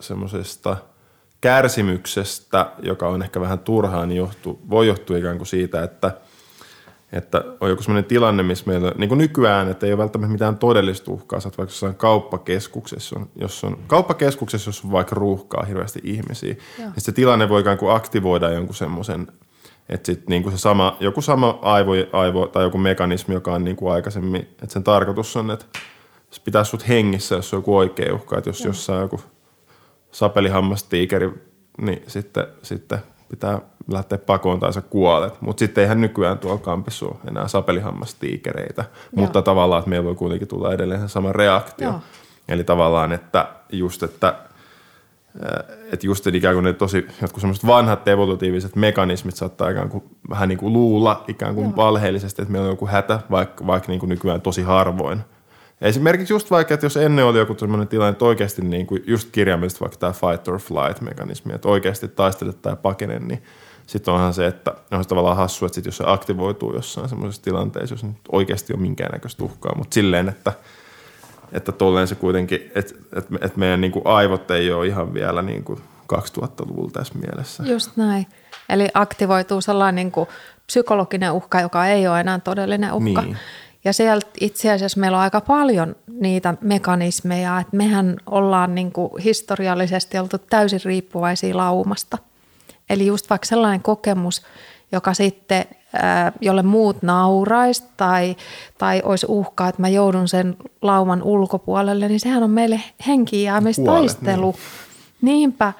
semmoisesta 0.00 0.76
kärsimyksestä, 1.40 2.72
joka 2.82 3.08
on 3.08 3.22
ehkä 3.22 3.40
vähän 3.40 3.58
turhaa, 3.58 4.06
niin 4.06 4.18
johtuu, 4.18 4.60
voi 4.70 4.86
johtua 4.86 5.16
ikään 5.16 5.36
kuin 5.36 5.46
siitä, 5.46 5.82
että– 5.82 6.12
että 7.12 7.44
on 7.60 7.70
joku 7.70 7.82
sellainen 7.82 8.08
tilanne, 8.08 8.42
missä 8.42 8.64
meillä, 8.66 8.92
niin 8.98 9.08
kuin 9.08 9.18
nykyään, 9.18 9.70
että 9.70 9.86
ei 9.86 9.92
ole 9.92 9.98
välttämättä 9.98 10.32
mitään 10.32 10.58
todellista 10.58 11.10
uhkaa, 11.10 11.40
sä 11.40 11.44
vaikka 11.44 11.62
jossain 11.62 11.94
kauppakeskuksessa, 11.94 13.18
on, 13.18 13.28
jos 13.36 13.64
on, 13.64 13.78
kauppakeskuksessa, 13.86 14.68
jos 14.68 14.84
on 14.84 14.92
vaikka 14.92 15.14
ruuhkaa 15.14 15.64
hirveästi 15.64 16.00
ihmisiä, 16.04 16.54
niin 16.78 16.92
se 16.98 17.12
tilanne 17.12 17.48
voi 17.48 17.60
ikään 17.60 17.78
kuin 17.78 17.94
aktivoida 17.96 18.50
jonkun 18.50 18.74
semmoisen, 18.74 19.28
että 19.88 20.06
sit 20.06 20.28
niin 20.28 20.42
kuin 20.42 20.52
se 20.52 20.58
sama, 20.58 20.96
joku 21.00 21.22
sama 21.22 21.58
aivo, 21.62 21.92
aivo 22.12 22.46
tai 22.46 22.64
joku 22.64 22.78
mekanismi, 22.78 23.34
joka 23.34 23.54
on 23.54 23.64
niin 23.64 23.76
kuin 23.76 23.92
aikaisemmin, 23.92 24.40
että 24.42 24.72
sen 24.72 24.84
tarkoitus 24.84 25.36
on, 25.36 25.50
että 25.50 25.66
se 26.30 26.40
pitää 26.44 26.64
sut 26.64 26.88
hengissä, 26.88 27.34
jos 27.34 27.54
on 27.54 27.58
joku 27.58 27.76
oikea 27.76 28.14
uhka, 28.14 28.38
että 28.38 28.50
jos 28.50 28.60
Joo. 28.60 28.68
jossain 28.68 29.00
joku 29.00 29.20
sapelihammastiikeri, 30.12 31.30
niin 31.80 32.02
sitten, 32.06 32.46
sitten 32.62 32.98
pitää 33.28 33.60
lähteä 33.88 34.18
pakoon 34.18 34.60
tai 34.60 34.72
sä 34.72 34.80
kuolet. 34.80 35.40
Mutta 35.40 35.58
sitten 35.58 35.82
eihän 35.82 36.00
nykyään 36.00 36.38
tuolla 36.38 36.58
kampissa 36.58 37.06
ole 37.06 37.16
enää 37.28 37.48
sapelihammastiikereitä. 37.48 38.82
Joo. 38.82 39.10
Mutta 39.12 39.42
tavallaan, 39.42 39.78
että 39.78 39.90
meillä 39.90 40.04
voi 40.04 40.14
kuitenkin 40.14 40.48
tulla 40.48 40.72
edelleen 40.72 41.08
sama 41.08 41.32
reaktio. 41.32 41.88
Joo. 41.88 42.00
Eli 42.48 42.64
tavallaan, 42.64 43.12
että 43.12 43.48
just, 43.72 44.02
että 44.02 44.28
äh, 44.28 45.76
että 45.92 46.06
just 46.06 46.26
että 46.26 46.38
ikään 46.38 46.54
kuin 46.54 46.64
ne 46.64 46.72
tosi 46.72 47.06
jotkut 47.22 47.40
semmoiset 47.40 47.66
vanhat 47.66 48.08
evolutiiviset 48.08 48.76
mekanismit 48.76 49.36
saattaa 49.36 49.70
ikään 49.70 49.88
kuin 49.88 50.04
vähän 50.30 50.48
niin 50.48 50.58
kuin 50.58 50.72
luulla 50.72 51.24
ikään 51.28 51.54
kuin 51.54 51.64
Joo. 51.64 51.76
valheellisesti, 51.76 52.42
että 52.42 52.52
meillä 52.52 52.66
on 52.66 52.72
joku 52.72 52.86
hätä, 52.86 53.20
vaikka, 53.30 53.66
vaikka 53.66 53.92
niin 53.92 54.00
kuin 54.00 54.10
nykyään 54.10 54.40
tosi 54.40 54.62
harvoin– 54.62 55.20
Esimerkiksi 55.80 56.34
just 56.34 56.50
vaikka, 56.50 56.74
että 56.74 56.86
jos 56.86 56.96
ennen 56.96 57.24
oli 57.24 57.38
joku 57.38 57.56
sellainen 57.58 57.88
tilanne, 57.88 58.10
että 58.10 58.24
oikeasti 58.24 58.62
niin 58.62 58.86
kuin 58.86 59.04
just 59.06 59.28
kirjaimellisesti 59.32 59.80
vaikka 59.80 59.98
tämä 59.98 60.12
fight 60.12 60.48
or 60.48 60.58
flight 60.58 61.00
mekanismi, 61.00 61.52
että 61.52 61.68
oikeasti 61.68 62.08
taistelet 62.08 62.62
tai 62.62 62.76
pakene, 62.82 63.18
niin 63.18 63.42
sitten 63.86 64.14
onhan 64.14 64.34
se, 64.34 64.46
että 64.46 64.74
on 64.90 65.06
tavallaan 65.06 65.36
hassu, 65.36 65.66
että 65.66 65.74
sit 65.74 65.86
jos 65.86 65.96
se 65.96 66.04
aktivoituu 66.06 66.74
jossain 66.74 67.08
semmoisessa 67.08 67.42
tilanteessa, 67.42 67.94
jos 67.94 68.04
nyt 68.04 68.16
oikeasti 68.32 68.72
on 68.72 68.80
minkäännäköistä 68.82 69.44
uhkaa, 69.44 69.74
mutta 69.76 69.94
silleen, 69.94 70.28
että 70.28 70.52
että 71.52 71.72
tolleen 71.72 72.08
se 72.08 72.14
kuitenkin, 72.14 72.72
että, 72.74 72.94
että, 73.16 73.34
että 73.40 73.58
meidän 73.58 73.80
niin 73.80 73.92
kuin 73.92 74.06
aivot 74.06 74.50
ei 74.50 74.72
ole 74.72 74.86
ihan 74.86 75.14
vielä 75.14 75.42
niin 75.42 75.64
kuin 75.64 75.80
2000-luvulla 76.14 76.90
tässä 76.90 77.14
mielessä. 77.18 77.62
Just 77.66 77.96
näin. 77.96 78.26
Eli 78.68 78.88
aktivoituu 78.94 79.60
sellainen 79.60 79.94
niin 79.94 80.12
kuin 80.12 80.28
psykologinen 80.66 81.32
uhka, 81.32 81.60
joka 81.60 81.86
ei 81.86 82.08
ole 82.08 82.20
enää 82.20 82.38
todellinen 82.38 82.92
uhka. 82.92 83.22
Niin. 83.22 83.36
Ja 83.84 83.92
sieltä 83.92 84.26
itse 84.40 84.72
asiassa 84.72 85.00
meillä 85.00 85.16
on 85.16 85.22
aika 85.22 85.40
paljon 85.40 85.96
niitä 86.20 86.54
mekanismeja, 86.60 87.60
että 87.60 87.76
mehän 87.76 88.16
ollaan 88.26 88.74
niin 88.74 88.92
kuin 88.92 89.10
historiallisesti 89.24 90.18
oltu 90.18 90.38
täysin 90.38 90.80
riippuvaisia 90.84 91.56
laumasta. 91.56 92.18
Eli 92.90 93.06
just 93.06 93.30
vaikka 93.30 93.46
sellainen 93.46 93.82
kokemus, 93.82 94.42
joka 94.92 95.14
sitten, 95.14 95.64
jolle 96.40 96.62
muut 96.62 97.02
nauraisi 97.02 97.84
tai, 97.96 98.36
tai 98.78 99.02
olisi 99.04 99.26
uhka, 99.28 99.68
että 99.68 99.80
mä 99.80 99.88
joudun 99.88 100.28
sen 100.28 100.56
lauman 100.82 101.22
ulkopuolelle, 101.22 102.08
niin 102.08 102.20
sehän 102.20 102.42
on 102.42 102.50
meille 102.50 102.80
henkiinjäämistaistelu. 103.06 104.52
Niin. 104.52 104.60
Niinpä, 105.22 105.72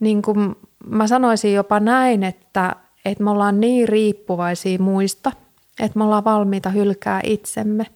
niin 0.00 0.22
kuin 0.22 0.56
mä 0.86 1.06
sanoisin 1.06 1.54
jopa 1.54 1.80
näin, 1.80 2.24
että, 2.24 2.76
että 3.04 3.24
me 3.24 3.30
ollaan 3.30 3.60
niin 3.60 3.88
riippuvaisia 3.88 4.78
muista– 4.78 5.32
että 5.80 5.98
me 5.98 6.04
ollaan 6.04 6.24
valmiita 6.24 6.70
hylkää 6.70 7.20
itsemme. 7.24 7.86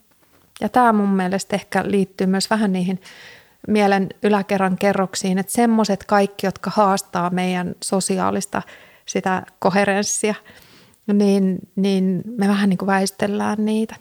Ja 0.61 0.68
tämä 0.68 0.93
mun 0.93 1.09
mielestä 1.09 1.57
ehkä 1.57 1.85
liittyy 1.87 2.26
myös 2.26 2.51
vähän 2.51 2.72
niihin 2.72 3.01
mielen 3.68 4.09
yläkerran 4.22 4.78
kerroksiin, 4.78 5.39
että 5.39 5.53
semmoiset 5.53 6.05
kaikki, 6.05 6.47
jotka 6.47 6.70
haastaa 6.74 7.30
meidän 7.30 7.74
sosiaalista 7.85 8.62
sitä 9.07 9.43
koherenssia, 9.59 10.35
niin, 11.12 11.59
niin 11.76 12.22
me 12.39 12.49
vähän 12.49 12.68
niin 12.68 12.78
kuin 12.78 12.87
väistellään 12.87 13.64
niitä. 13.64 13.95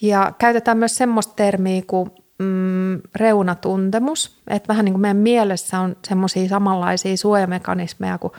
Ja 0.00 0.32
käytetään 0.38 0.78
myös 0.78 0.96
semmoista 0.96 1.34
termiä 1.34 1.82
kuin 1.86 2.10
mm, 2.38 3.00
reunatuntemus, 3.14 4.42
että 4.48 4.68
vähän 4.68 4.84
niin 4.84 4.92
kuin 4.92 5.00
meidän 5.00 5.16
mielessä 5.16 5.80
on 5.80 5.96
semmoisia 6.08 6.48
samanlaisia 6.48 7.16
suojamekanismeja 7.16 8.18
kuin 8.18 8.32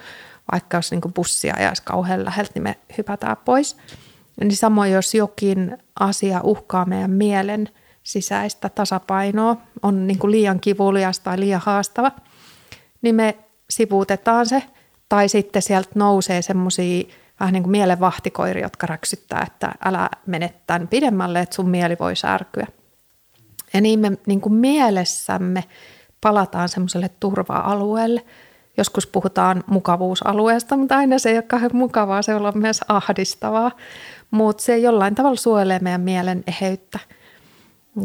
vaikka 0.52 0.78
jos 0.78 0.92
niin 0.92 1.02
kuin 1.02 1.14
bussia 1.14 1.54
ajaisi 1.58 1.84
kauhean 1.84 2.26
läheltä, 2.26 2.52
niin 2.56 2.64
me 2.64 2.76
hypätään 2.98 3.38
pois– 3.46 3.78
niin 4.42 4.56
samoin 4.56 4.92
jos 4.92 5.14
jokin 5.14 5.78
asia 6.00 6.42
uhkaa 6.44 6.86
meidän 6.86 7.12
mielen 7.12 7.70
sisäistä 8.04 8.70
tasapainoa, 8.70 9.58
on 9.82 10.08
niin 10.08 10.20
kuin 10.20 10.32
liian 10.32 10.60
kivulias 10.60 11.20
tai 11.20 11.40
liian 11.40 11.62
haastava, 11.66 12.12
niin 13.02 13.16
me 13.16 13.38
sivuutetaan 13.70 14.46
se. 14.46 14.64
Tai 15.10 15.30
sitten 15.30 15.62
sieltä 15.62 15.90
nousee 15.96 16.42
semmoisia 16.42 17.04
vähän 17.40 17.54
niin 17.54 17.64
kuin 17.64 17.72
mielenvahtikoiri, 17.72 18.62
jotka 18.62 18.88
räksyttää, 18.88 19.44
että 19.48 19.72
älä 19.86 20.10
mene 20.26 20.54
tämän 20.68 20.88
pidemmälle, 20.88 21.40
että 21.40 21.56
sun 21.56 21.70
mieli 21.70 21.96
voi 22.00 22.16
särkyä. 22.16 22.68
Ja 23.74 23.82
niin 23.82 24.00
me 24.00 24.12
niin 24.26 24.42
kuin 24.42 24.54
mielessämme 24.54 25.64
palataan 26.22 26.70
semmoiselle 26.70 27.10
turva-alueelle. 27.20 28.26
Joskus 28.78 29.08
puhutaan 29.08 29.64
mukavuusalueesta, 29.68 30.78
mutta 30.78 30.98
aina 30.98 31.20
se 31.20 31.30
ei 31.30 31.38
ole 31.38 31.42
kauhean 31.44 31.72
mukavaa, 31.74 32.22
se 32.22 32.36
on 32.36 32.52
myös 32.56 32.82
ahdistavaa 32.88 33.72
mutta 34.32 34.64
se 34.64 34.78
jollain 34.78 35.16
tavalla 35.16 35.36
suojelee 35.36 35.80
meidän 35.80 36.02
mielen 36.02 36.44
eheyttä. 36.48 37.00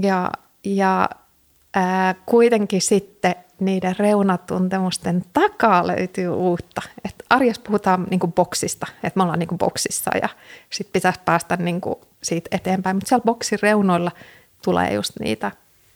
Ja, 0.00 0.30
ja 0.64 1.08
ää, 1.74 2.14
kuitenkin 2.26 2.82
sitten 2.82 3.34
niiden 3.60 3.96
reunatuntemusten 3.98 5.24
takaa 5.32 5.86
löytyy 5.86 6.28
uutta. 6.28 6.82
Et 7.04 7.14
arjessa 7.30 7.62
puhutaan 7.66 8.06
niinku 8.10 8.26
boksista, 8.26 8.86
että 9.02 9.18
me 9.18 9.22
ollaan 9.22 9.38
niinku 9.38 9.58
boksissa 9.58 10.10
ja 10.22 10.28
sitten 10.70 10.92
pitäisi 10.92 11.20
päästä 11.24 11.56
niinku 11.56 12.00
siitä 12.22 12.48
eteenpäin. 12.56 12.96
Mutta 12.96 13.08
siellä 13.08 13.24
boksin 13.24 13.58
reunoilla 13.62 14.10
tulee 14.64 14.94
just 14.94 15.12
niitä, 15.20 15.52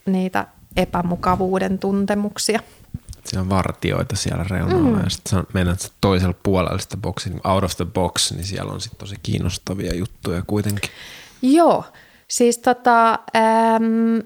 niitä 0.07 0.47
epämukavuuden 0.77 1.79
tuntemuksia 1.79 2.61
siellä 3.27 3.43
on 3.43 3.51
vartioita 3.51 4.17
siellä 4.17 4.45
reunalla 4.51 4.99
mm. 4.99 5.05
ja 5.05 5.11
sitten 5.11 5.45
meidän 5.53 5.77
toisella 6.01 6.35
puolella 6.43 6.79
sitä 6.79 6.97
boksin, 6.97 7.41
out 7.45 7.65
of 7.65 7.77
the 7.77 7.85
box, 7.85 8.33
niin 8.33 8.45
siellä 8.45 8.73
on 8.73 8.81
sitten 8.81 8.99
tosi 8.99 9.17
kiinnostavia 9.23 9.95
juttuja 9.95 10.43
kuitenkin. 10.47 10.91
Joo, 11.43 11.85
siis 12.29 12.59
tota, 12.59 13.11
äm, 13.13 14.23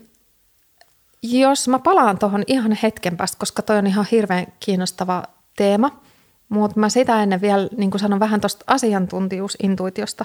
jos 1.23 1.69
mä 1.69 1.79
palaan 1.79 2.19
tuohon 2.19 2.43
ihan 2.47 2.79
hetken 2.83 3.17
päästä, 3.17 3.39
koska 3.39 3.63
toi 3.63 3.79
on 3.79 3.87
ihan 3.87 4.07
hirveän 4.11 4.47
kiinnostava 4.61 5.23
teema, 5.57 6.01
mutta 6.49 6.81
mä 6.81 6.89
sitä 6.89 7.23
ennen 7.23 7.41
vielä 7.41 7.69
niin 7.77 7.91
kuin 7.91 8.01
sanon 8.01 8.21
vähän 8.21 8.41
tuosta 8.41 8.65
asiantuntijuusintuitiosta, 8.67 10.25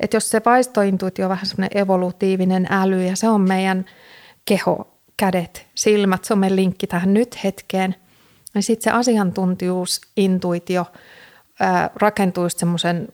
että 0.00 0.16
jos 0.16 0.30
se 0.30 0.42
vaistointuitio 0.46 1.26
on 1.26 1.30
vähän 1.30 1.46
semmoinen 1.46 1.78
evolutiivinen 1.78 2.66
äly 2.70 3.04
ja 3.06 3.16
se 3.16 3.28
on 3.28 3.40
meidän 3.40 3.84
keho 4.44 4.99
kädet, 5.20 5.66
silmät, 5.74 6.26
meidän 6.34 6.56
linkki 6.56 6.86
tähän 6.86 7.14
nyt 7.14 7.44
hetkeen. 7.44 7.94
Ja 8.54 8.62
sitten 8.62 8.84
se 8.84 8.98
asiantuntijuus, 8.98 10.00
intuitio 10.16 10.86
ää, 11.60 11.90
rakentuu 11.96 12.44
just 12.44 12.58
semmoisen 12.58 13.08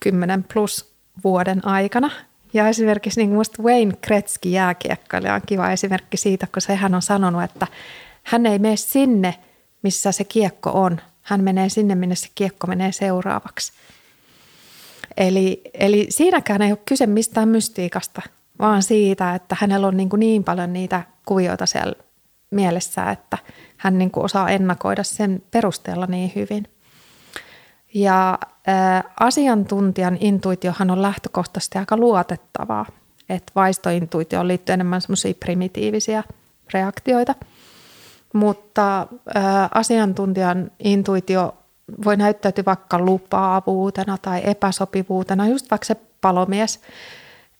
10 0.00 0.44
plus 0.54 0.92
vuoden 1.24 1.66
aikana. 1.66 2.10
Ja 2.52 2.68
esimerkiksi 2.68 3.20
niin 3.20 3.34
musta 3.34 3.62
Wayne 3.62 3.94
Gretzky 4.06 4.48
jääkiekkailija 4.48 5.34
on 5.34 5.40
kiva 5.46 5.70
esimerkki 5.70 6.16
siitä, 6.16 6.46
kun 6.46 6.62
sehän 6.62 6.94
on 6.94 7.02
sanonut, 7.02 7.42
että 7.42 7.66
hän 8.22 8.46
ei 8.46 8.58
mene 8.58 8.76
sinne, 8.76 9.34
missä 9.82 10.12
se 10.12 10.24
kiekko 10.24 10.70
on. 10.70 11.00
Hän 11.22 11.44
menee 11.44 11.68
sinne, 11.68 11.94
minne 11.94 12.14
se 12.14 12.28
kiekko 12.34 12.66
menee 12.66 12.92
seuraavaksi. 12.92 13.72
Eli, 15.16 15.60
eli 15.74 16.06
siinäkään 16.10 16.62
ei 16.62 16.70
ole 16.70 16.78
kyse 16.84 17.06
mistään 17.06 17.48
mystiikasta, 17.48 18.22
vaan 18.58 18.82
siitä, 18.82 19.34
että 19.34 19.56
hänellä 19.60 19.86
on 19.86 19.96
niin, 19.96 20.08
kuin 20.08 20.20
niin 20.20 20.44
paljon 20.44 20.72
niitä 20.72 21.02
kuvioita 21.26 21.66
siellä 21.66 21.94
mielessä, 22.50 23.10
että 23.10 23.38
hän 23.76 23.98
niin 23.98 24.10
kuin 24.10 24.24
osaa 24.24 24.50
ennakoida 24.50 25.02
sen 25.02 25.42
perusteella 25.50 26.06
niin 26.06 26.32
hyvin. 26.34 26.66
Ja 27.94 28.38
ä, 28.68 29.04
asiantuntijan 29.20 30.16
intuitiohan 30.20 30.90
on 30.90 31.02
lähtökohtaisesti 31.02 31.78
aika 31.78 31.96
luotettavaa, 31.96 32.86
että 33.28 33.52
vaistointuitioon 33.54 34.48
liittyy 34.48 34.72
enemmän 34.72 35.00
semmoisia 35.00 35.34
primitiivisiä 35.40 36.24
reaktioita. 36.72 37.34
Mutta 38.32 39.00
ä, 39.00 39.06
asiantuntijan 39.74 40.70
intuitio 40.78 41.54
voi 42.04 42.16
näyttäytyä 42.16 42.64
vaikka 42.64 42.98
lupaavuutena 42.98 44.18
tai 44.22 44.40
epäsopivuutena, 44.44 45.48
just 45.48 45.70
vaikka 45.70 45.86
se 45.86 45.96
palomies– 46.20 46.80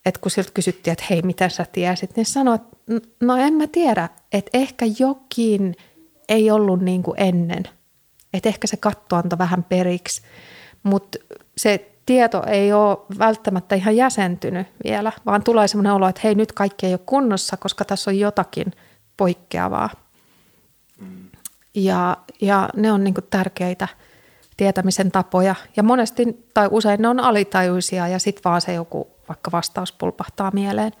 että 0.05 0.21
kun 0.21 0.31
siltä 0.31 0.51
kysyttiin, 0.53 0.91
että 0.91 1.05
hei, 1.09 1.21
mitä 1.21 1.49
sä 1.49 1.65
tiesit, 1.71 2.15
niin 2.15 2.25
sanoi, 2.25 2.55
että 2.55 2.77
no 3.21 3.35
en 3.35 3.53
mä 3.53 3.67
tiedä, 3.67 4.09
että 4.31 4.57
ehkä 4.57 4.85
jokin 4.99 5.75
ei 6.29 6.51
ollut 6.51 6.81
niin 6.81 7.03
kuin 7.03 7.15
ennen. 7.21 7.63
Että 8.33 8.49
ehkä 8.49 8.67
se 8.67 8.77
katto 8.77 9.15
antoi 9.15 9.37
vähän 9.37 9.63
periksi, 9.63 10.21
mutta 10.83 11.17
se 11.57 11.91
tieto 12.05 12.43
ei 12.47 12.73
ole 12.73 12.97
välttämättä 13.19 13.75
ihan 13.75 13.95
jäsentynyt 13.95 14.67
vielä, 14.83 15.11
vaan 15.25 15.43
tulee 15.43 15.67
sellainen 15.67 15.93
olo, 15.93 16.07
että 16.07 16.21
hei 16.23 16.35
nyt 16.35 16.51
kaikki 16.51 16.85
ei 16.85 16.93
ole 16.93 16.99
kunnossa, 17.05 17.57
koska 17.57 17.85
tässä 17.85 18.11
on 18.11 18.19
jotakin 18.19 18.73
poikkeavaa. 19.17 19.89
Ja, 21.75 22.17
ja 22.41 22.69
ne 22.75 22.91
on 22.91 23.03
niin 23.03 23.13
tärkeitä 23.29 23.87
tietämisen 24.57 25.11
tapoja. 25.11 25.55
Ja 25.75 25.83
monesti 25.83 26.45
tai 26.53 26.67
usein 26.71 27.01
ne 27.01 27.07
on 27.07 27.19
alitajuisia 27.19 28.07
ja 28.07 28.19
sitten 28.19 28.43
vaan 28.45 28.61
se 28.61 28.73
joku 28.73 29.07
vaikka 29.31 29.51
vastaus 29.51 29.91
pulpahtaa 29.91 30.51
mieleen. 30.53 30.91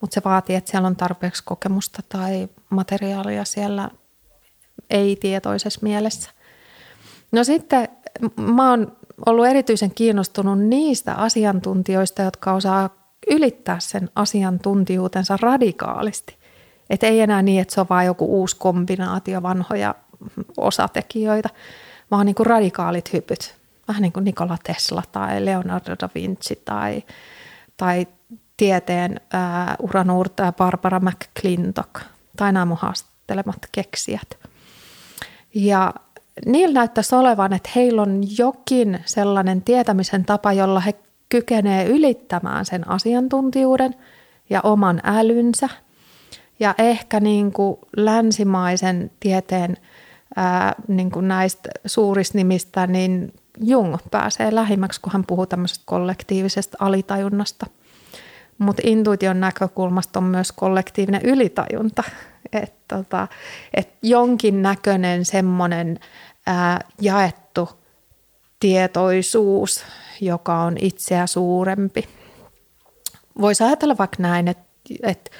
Mutta 0.00 0.14
se 0.14 0.22
vaatii, 0.24 0.56
että 0.56 0.70
siellä 0.70 0.86
on 0.86 0.96
tarpeeksi 0.96 1.42
kokemusta 1.44 2.02
tai 2.08 2.48
materiaalia 2.70 3.44
siellä 3.44 3.90
ei-tietoisessa 4.90 5.80
mielessä. 5.82 6.30
No 7.32 7.44
sitten 7.44 7.88
mä 8.36 8.70
oon 8.70 8.96
ollut 9.26 9.46
erityisen 9.46 9.94
kiinnostunut 9.94 10.58
niistä 10.58 11.14
asiantuntijoista, 11.14 12.22
jotka 12.22 12.52
osaa 12.52 12.90
ylittää 13.30 13.80
sen 13.80 14.10
asiantuntijuutensa 14.14 15.38
radikaalisti. 15.40 16.36
Että 16.90 17.06
ei 17.06 17.20
enää 17.20 17.42
niin, 17.42 17.60
että 17.60 17.74
se 17.74 17.80
on 17.80 17.86
vain 17.90 18.06
joku 18.06 18.40
uusi 18.40 18.56
kombinaatio 18.56 19.42
vanhoja 19.42 19.94
osatekijöitä, 20.56 21.48
vaan 22.10 22.26
niin 22.26 22.34
kuin 22.34 22.46
radikaalit 22.46 23.12
hypyt. 23.12 23.54
Vähän 23.88 24.02
niin 24.02 24.12
kuin 24.12 24.24
Nikola 24.24 24.58
Tesla 24.62 25.02
tai 25.12 25.44
Leonardo 25.44 25.96
da 26.02 26.08
Vinci 26.14 26.62
tai, 26.64 27.02
tai 27.80 28.06
tieteen 28.56 29.20
ää, 29.32 29.76
uranuurta 29.78 30.42
ja 30.42 30.52
Barbara 30.52 31.00
McClintock 31.00 32.00
tai 32.36 32.52
nämä 32.52 32.64
mun 32.64 32.76
haastattelemat 32.80 33.56
keksijät. 33.72 34.38
Ja 35.54 35.94
niillä 36.46 36.74
näyttäisi 36.74 37.14
olevan, 37.14 37.52
että 37.52 37.70
heillä 37.76 38.02
on 38.02 38.22
jokin 38.38 39.00
sellainen 39.04 39.62
tietämisen 39.62 40.24
tapa, 40.24 40.52
jolla 40.52 40.80
he 40.80 40.94
kykenevät 41.28 41.88
ylittämään 41.88 42.64
sen 42.64 42.88
asiantuntijuuden 42.88 43.94
ja 44.50 44.60
oman 44.62 45.00
älynsä. 45.04 45.68
Ja 46.60 46.74
ehkä 46.78 47.20
niin 47.20 47.52
kuin 47.52 47.78
länsimaisen 47.96 49.10
tieteen 49.20 49.76
ää, 50.36 50.74
niin 50.88 51.10
kuin 51.10 51.28
näistä 51.28 51.70
suurista 51.86 52.38
nimistä, 52.38 52.86
niin 52.86 53.32
Jung 53.60 53.96
pääsee 54.10 54.54
lähimmäksi, 54.54 55.00
kun 55.00 55.12
hän 55.12 55.24
puhuu 55.26 55.46
tämmöisestä 55.46 55.82
kollektiivisesta 55.86 56.76
alitajunnasta. 56.80 57.66
Mutta 58.58 58.82
intuition 58.84 59.40
näkökulmasta 59.40 60.18
on 60.18 60.24
myös 60.24 60.52
kollektiivinen 60.52 61.22
ylitajunta, 61.24 62.02
että 62.52 62.96
tota, 62.96 63.28
et 63.74 63.88
jonkin 64.02 64.62
näköinen 64.62 65.24
semmoinen 65.24 66.00
jaettu 67.00 67.68
tietoisuus, 68.60 69.84
joka 70.20 70.62
on 70.62 70.76
itseä 70.80 71.26
suurempi. 71.26 72.08
Voisi 73.40 73.64
ajatella 73.64 73.98
vaikka 73.98 74.16
näin, 74.22 74.48
että, 74.48 74.64
että 75.02 75.30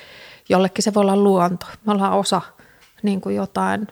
jollekin 0.49 0.83
se 0.85 0.95
voi 0.95 1.01
olla 1.01 1.17
luonto. 1.17 1.67
Me 1.87 1.93
ollaan 1.93 2.13
osa 2.13 2.41
niin 3.03 3.21
kuin 3.21 3.37
jotain 3.37 3.87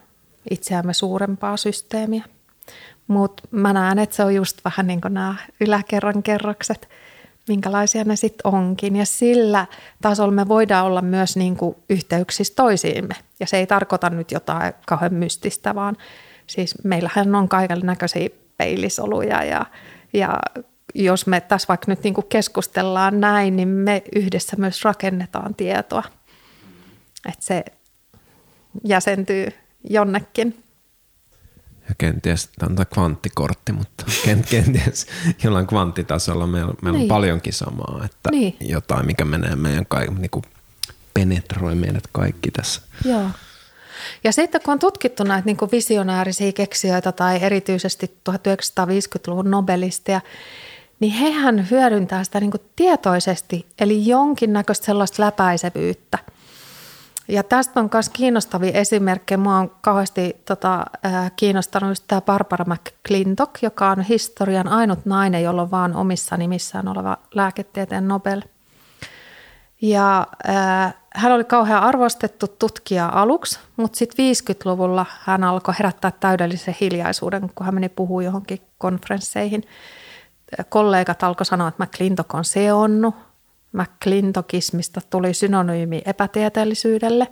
itseämme 0.51 0.95
suurempaa 0.95 1.57
systeemiä. 1.57 2.25
Mutta 3.09 3.43
mä 3.51 3.73
näen, 3.73 3.99
että 3.99 4.17
se 4.17 4.25
on 4.25 4.35
just 4.35 4.65
vähän 4.65 4.87
niin 4.87 5.01
kuin 5.01 5.15
nämä 5.15 5.35
yläkerran 5.61 6.23
kerrokset, 6.23 6.89
minkälaisia 7.49 8.05
ne 8.05 8.17
sitten 8.17 8.53
onkin. 8.53 8.97
Ja 8.97 9.07
sillä 9.07 9.67
tasolla 10.03 10.33
me 10.33 10.49
voidaan 10.49 10.87
olla 10.87 11.03
myös 11.03 11.37
niin 11.37 11.57
kuin 11.57 11.77
yhteyksissä 11.91 12.55
toisiimme. 12.57 13.15
Ja 13.41 13.47
se 13.47 13.57
ei 13.57 13.67
tarkoita 13.67 14.11
nyt 14.11 14.33
jotain 14.33 14.73
kauhean 14.87 15.15
mystistä, 15.15 15.75
vaan 15.75 15.97
siis 16.47 16.75
meillähän 16.85 17.35
on 17.35 17.49
kaiken 17.49 17.81
näköisiä 17.83 18.29
peilisoluja 18.57 19.45
ja, 19.45 19.67
ja 20.13 20.39
jos 20.95 21.27
me 21.27 21.41
tässä 21.41 21.69
vaikka 21.69 21.85
nyt 21.89 22.03
niin 22.03 22.15
kuin 22.15 22.27
keskustellaan 22.29 23.21
näin, 23.21 23.57
niin 23.57 23.69
me 23.69 24.03
yhdessä 24.15 24.57
myös 24.59 24.85
rakennetaan 24.85 25.55
tietoa. 25.55 26.03
Että 27.29 27.45
se 27.45 27.65
jäsentyy 28.85 29.49
jonnekin. 29.91 30.65
Ja 31.89 31.95
kenties 31.99 32.49
tämä 32.59 32.75
on 32.79 32.87
kvanttikortti, 32.95 33.73
mutta 33.73 34.05
kenties 34.51 35.07
jollain 35.43 35.67
kvanttitasolla 35.67 36.47
meillä, 36.47 36.75
meillä 36.83 36.99
niin. 36.99 37.05
on 37.13 37.17
paljonkin 37.17 37.53
samaa, 37.53 38.03
että 38.05 38.31
niin. 38.31 38.57
jotain, 38.61 39.07
mikä 39.07 39.25
menee 39.25 39.57
meidän 39.57 39.87
kaikki, 39.87 40.15
niin 40.15 40.31
kuin 40.31 40.45
penetroi 41.15 41.75
meidät 41.75 42.05
kaikki 42.13 42.51
tässä. 42.51 42.83
Joo. 43.05 43.31
Ja 44.25 44.33
sitten 44.33 44.61
kun 44.65 44.73
on 44.73 44.79
tutkittu 44.79 45.25
näitä 45.25 45.47
niin 45.47 45.57
kuin 45.57 45.71
visionäärisiä 45.73 46.53
keksijöitä 46.53 47.13
tai 47.13 47.39
erityisesti 47.43 48.19
1950-luvun 48.31 49.51
nobelisteja, 49.51 50.21
niin 51.01 51.13
hehän 51.13 51.71
hyödyntää 51.71 52.25
sitä 52.25 52.41
niin 52.41 52.51
kuin 52.51 52.63
tietoisesti, 52.77 53.67
eli 53.81 54.07
jonkinnäköistä 54.07 54.87
sellaista 54.87 55.23
läpäisevyyttä– 55.23 56.19
ja 57.29 57.43
tästä 57.43 57.81
on 57.81 57.91
myös 57.93 58.09
kiinnostavia 58.09 58.73
esimerkkejä. 58.73 59.39
Mua 59.39 59.57
on 59.57 59.71
kauheasti 59.81 60.37
tota, 60.45 60.85
äh, 61.07 61.33
kiinnostanut 61.37 62.05
tämä 62.07 62.21
Barbara 62.21 62.65
McClintock, 62.65 63.63
joka 63.63 63.91
on 63.91 64.01
historian 64.01 64.69
ainut 64.69 65.07
nainen, 65.07 65.43
jolla 65.43 65.63
on 65.63 65.71
vaan 65.71 65.97
omissa 65.97 66.37
nimissään 66.37 66.89
oleva 66.89 67.17
lääketieteen 67.35 68.09
Nobel. 68.09 68.43
Ja 69.81 70.27
äh, 70.49 70.95
hän 71.15 71.33
oli 71.33 71.45
kauhean 71.45 71.83
arvostettu 71.83 72.49
tutkija 72.49 73.11
aluksi, 73.13 73.59
mutta 73.77 73.99
sitten 73.99 74.27
50-luvulla 74.27 75.07
hän 75.21 75.45
alkoi 75.45 75.75
herättää 75.79 76.13
täydellisen 76.21 76.77
hiljaisuuden, 76.81 77.51
kun 77.55 77.67
hän 77.67 77.75
meni 77.75 77.89
puhua 77.89 78.23
johonkin 78.23 78.61
konferensseihin. 78.79 79.63
Kollegat 80.69 81.23
alkoi 81.23 81.47
sanoa, 81.47 81.69
että 81.69 81.85
McClintock 81.85 82.35
on 82.35 82.45
seonnut, 82.45 83.15
McClintokismista 83.73 85.01
tuli 85.11 85.35
synonyymi 85.35 86.03
epätieteellisyydelle. 86.05 87.27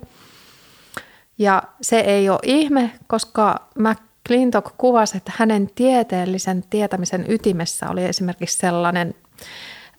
Ja 1.37 1.63
se 1.81 1.99
ei 1.99 2.29
ole 2.29 2.39
ihme, 2.43 2.91
koska 3.07 3.67
McClintock 3.79 4.77
kuvasi, 4.77 5.17
että 5.17 5.31
hänen 5.35 5.69
tieteellisen 5.75 6.63
tietämisen 6.69 7.25
ytimessä 7.27 7.89
oli 7.89 8.05
esimerkiksi 8.05 8.57
sellainen, 8.57 9.15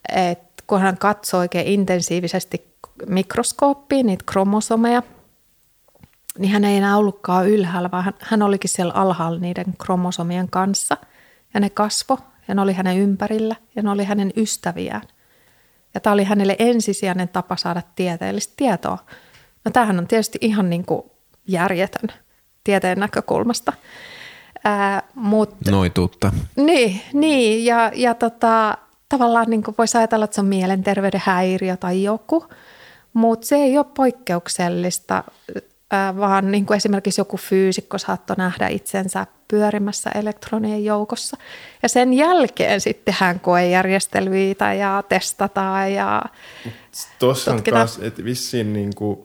että 0.09 0.65
kun 0.67 0.81
hän 0.81 0.99
katsoi 0.99 1.41
oikein 1.41 1.67
intensiivisesti 1.67 2.69
mikroskooppiin 3.07 4.07
niitä 4.07 4.25
kromosomeja, 4.27 5.03
niin 6.39 6.53
hän 6.53 6.65
ei 6.65 6.77
enää 6.77 6.97
ollutkaan 6.97 7.49
ylhäällä, 7.49 7.91
vaan 7.91 8.15
hän 8.19 8.43
olikin 8.43 8.71
siellä 8.71 8.95
alhaalla 8.95 9.41
niiden 9.41 9.75
kromosomien 9.79 10.51
kanssa. 10.51 10.97
Ja 11.55 11.61
ne 11.61 11.71
kasvo 11.71 12.19
ja 12.49 12.55
ne 12.55 12.63
oli 12.63 12.73
hänen 12.73 12.99
ympärillä 12.99 13.57
ja 13.77 13.83
ne 13.83 13.91
oli 13.91 14.05
hänen 14.05 14.33
ystäviään. 14.37 15.03
Ja 15.95 16.01
tämä 16.01 16.15
oli 16.15 16.25
hänelle 16.25 16.57
ensisijainen 16.59 17.29
tapa 17.29 17.57
saada 17.57 17.83
tieteellistä 17.97 18.55
tietoa. 18.57 18.99
No 19.65 19.71
tämähän 19.71 19.99
on 19.99 20.07
tietysti 20.07 20.39
ihan 20.41 20.71
niin 20.71 20.85
kuin 20.85 21.03
järjetön 21.47 22.09
tieteen 22.65 22.99
näkökulmasta. 22.99 23.73
Ää, 24.65 25.03
mut, 25.15 25.55
Noituutta. 25.71 26.33
Niin, 26.57 27.01
niin 27.13 27.65
ja, 27.65 27.93
ja 27.95 28.15
tota, 28.15 28.79
tavallaan 29.09 29.47
niin 29.51 29.63
voisi 29.79 29.99
ajatella, 29.99 30.25
että 30.25 30.35
se 30.35 30.41
on 30.41 30.47
mielenterveyden 30.47 31.23
häiriö 31.25 31.77
tai 31.77 32.03
joku, 32.03 32.45
mutta 33.13 33.47
se 33.47 33.57
ei 33.57 33.79
ole 33.79 33.87
poikkeuksellista, 33.97 35.25
vaan 35.91 36.51
niin 36.51 36.67
kuin 36.67 36.77
esimerkiksi 36.77 37.21
joku 37.21 37.37
fyysikko 37.37 37.99
saattoi 37.99 38.37
nähdä 38.37 38.69
itsensä 38.69 39.27
pyörimässä 39.49 40.11
elektronien 40.11 40.85
joukossa. 40.85 41.37
Ja 41.83 41.89
sen 41.89 42.13
jälkeen 42.13 42.81
sitten 42.81 43.15
tehdään 43.15 43.41
koejärjestelyitä 43.41 44.75
ja 44.75 45.03
testataan 45.09 45.93
ja 45.93 46.23
Tuossa 47.19 47.53
on 47.53 47.63
myös, 47.73 47.99
että 48.03 48.25
vissiin 48.25 48.73
niin 48.73 48.95
kuin, 48.95 49.19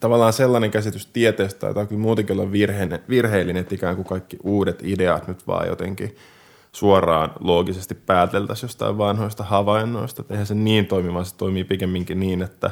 tavallaan 0.00 0.32
sellainen 0.32 0.70
käsitys 0.70 1.06
tieteestä, 1.06 1.68
että 1.68 1.80
on 1.80 1.88
kyllä 1.88 2.02
muutenkin 2.02 2.40
olla 2.40 2.52
virheinen, 2.52 3.00
virheellinen, 3.08 3.60
että 3.60 3.74
ikään 3.74 3.96
kuin 3.96 4.06
kaikki 4.06 4.36
uudet 4.42 4.82
ideat 4.82 5.28
nyt 5.28 5.46
vaan 5.46 5.66
jotenkin 5.66 6.16
suoraan 6.72 7.32
loogisesti 7.40 7.94
pääteltäisiin 7.94 8.68
jostain 8.68 8.98
vanhoista 8.98 9.44
havainnoista. 9.44 10.22
Että 10.22 10.34
eihän 10.34 10.46
se 10.46 10.54
niin 10.54 10.86
toimi, 10.86 11.14
vaan 11.14 11.26
se 11.26 11.36
toimii 11.36 11.64
pikemminkin 11.64 12.20
niin, 12.20 12.42
että, 12.42 12.70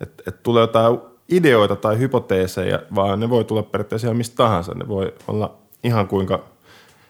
että, 0.00 0.22
että 0.26 0.40
tulee 0.42 0.60
jotain 0.60 0.98
ideoita 1.28 1.76
tai 1.76 1.98
hypoteeseja, 1.98 2.82
vaan 2.94 3.20
ne 3.20 3.30
voi 3.30 3.44
tulla 3.44 3.62
periaatteessa 3.62 4.14
mistä 4.14 4.36
tahansa. 4.36 4.74
Ne 4.74 4.88
voi 4.88 5.14
olla 5.28 5.56
ihan 5.84 6.08
kuinka, 6.08 6.34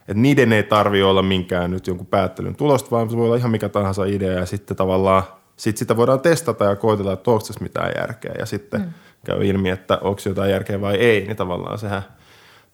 että 0.00 0.14
niiden 0.14 0.52
ei 0.52 0.62
tarvi 0.62 1.02
olla 1.02 1.22
minkään 1.22 1.70
nyt 1.70 1.86
jonkun 1.86 2.06
päättelyn 2.06 2.56
tulosta, 2.56 2.90
vaan 2.90 3.10
se 3.10 3.16
voi 3.16 3.26
olla 3.26 3.36
ihan 3.36 3.50
mikä 3.50 3.68
tahansa 3.68 4.04
idea 4.04 4.32
ja 4.32 4.46
sitten 4.46 4.76
tavallaan 4.76 5.22
sit 5.56 5.76
sitä 5.76 5.96
voidaan 5.96 6.20
testata 6.20 6.64
ja 6.64 6.76
koitella, 6.76 7.12
että 7.12 7.30
onko 7.30 7.44
tässä 7.46 7.62
mitään 7.62 7.92
järkeä 7.96 8.34
ja 8.38 8.46
sitten 8.46 8.80
mm. 8.80 8.88
käy 9.26 9.46
ilmi, 9.46 9.70
että 9.70 9.98
onko 10.00 10.20
jotain 10.24 10.50
järkeä 10.50 10.80
vai 10.80 10.94
ei, 10.96 11.20
niin 11.20 11.36
tavallaan 11.36 11.78
sehän 11.78 12.02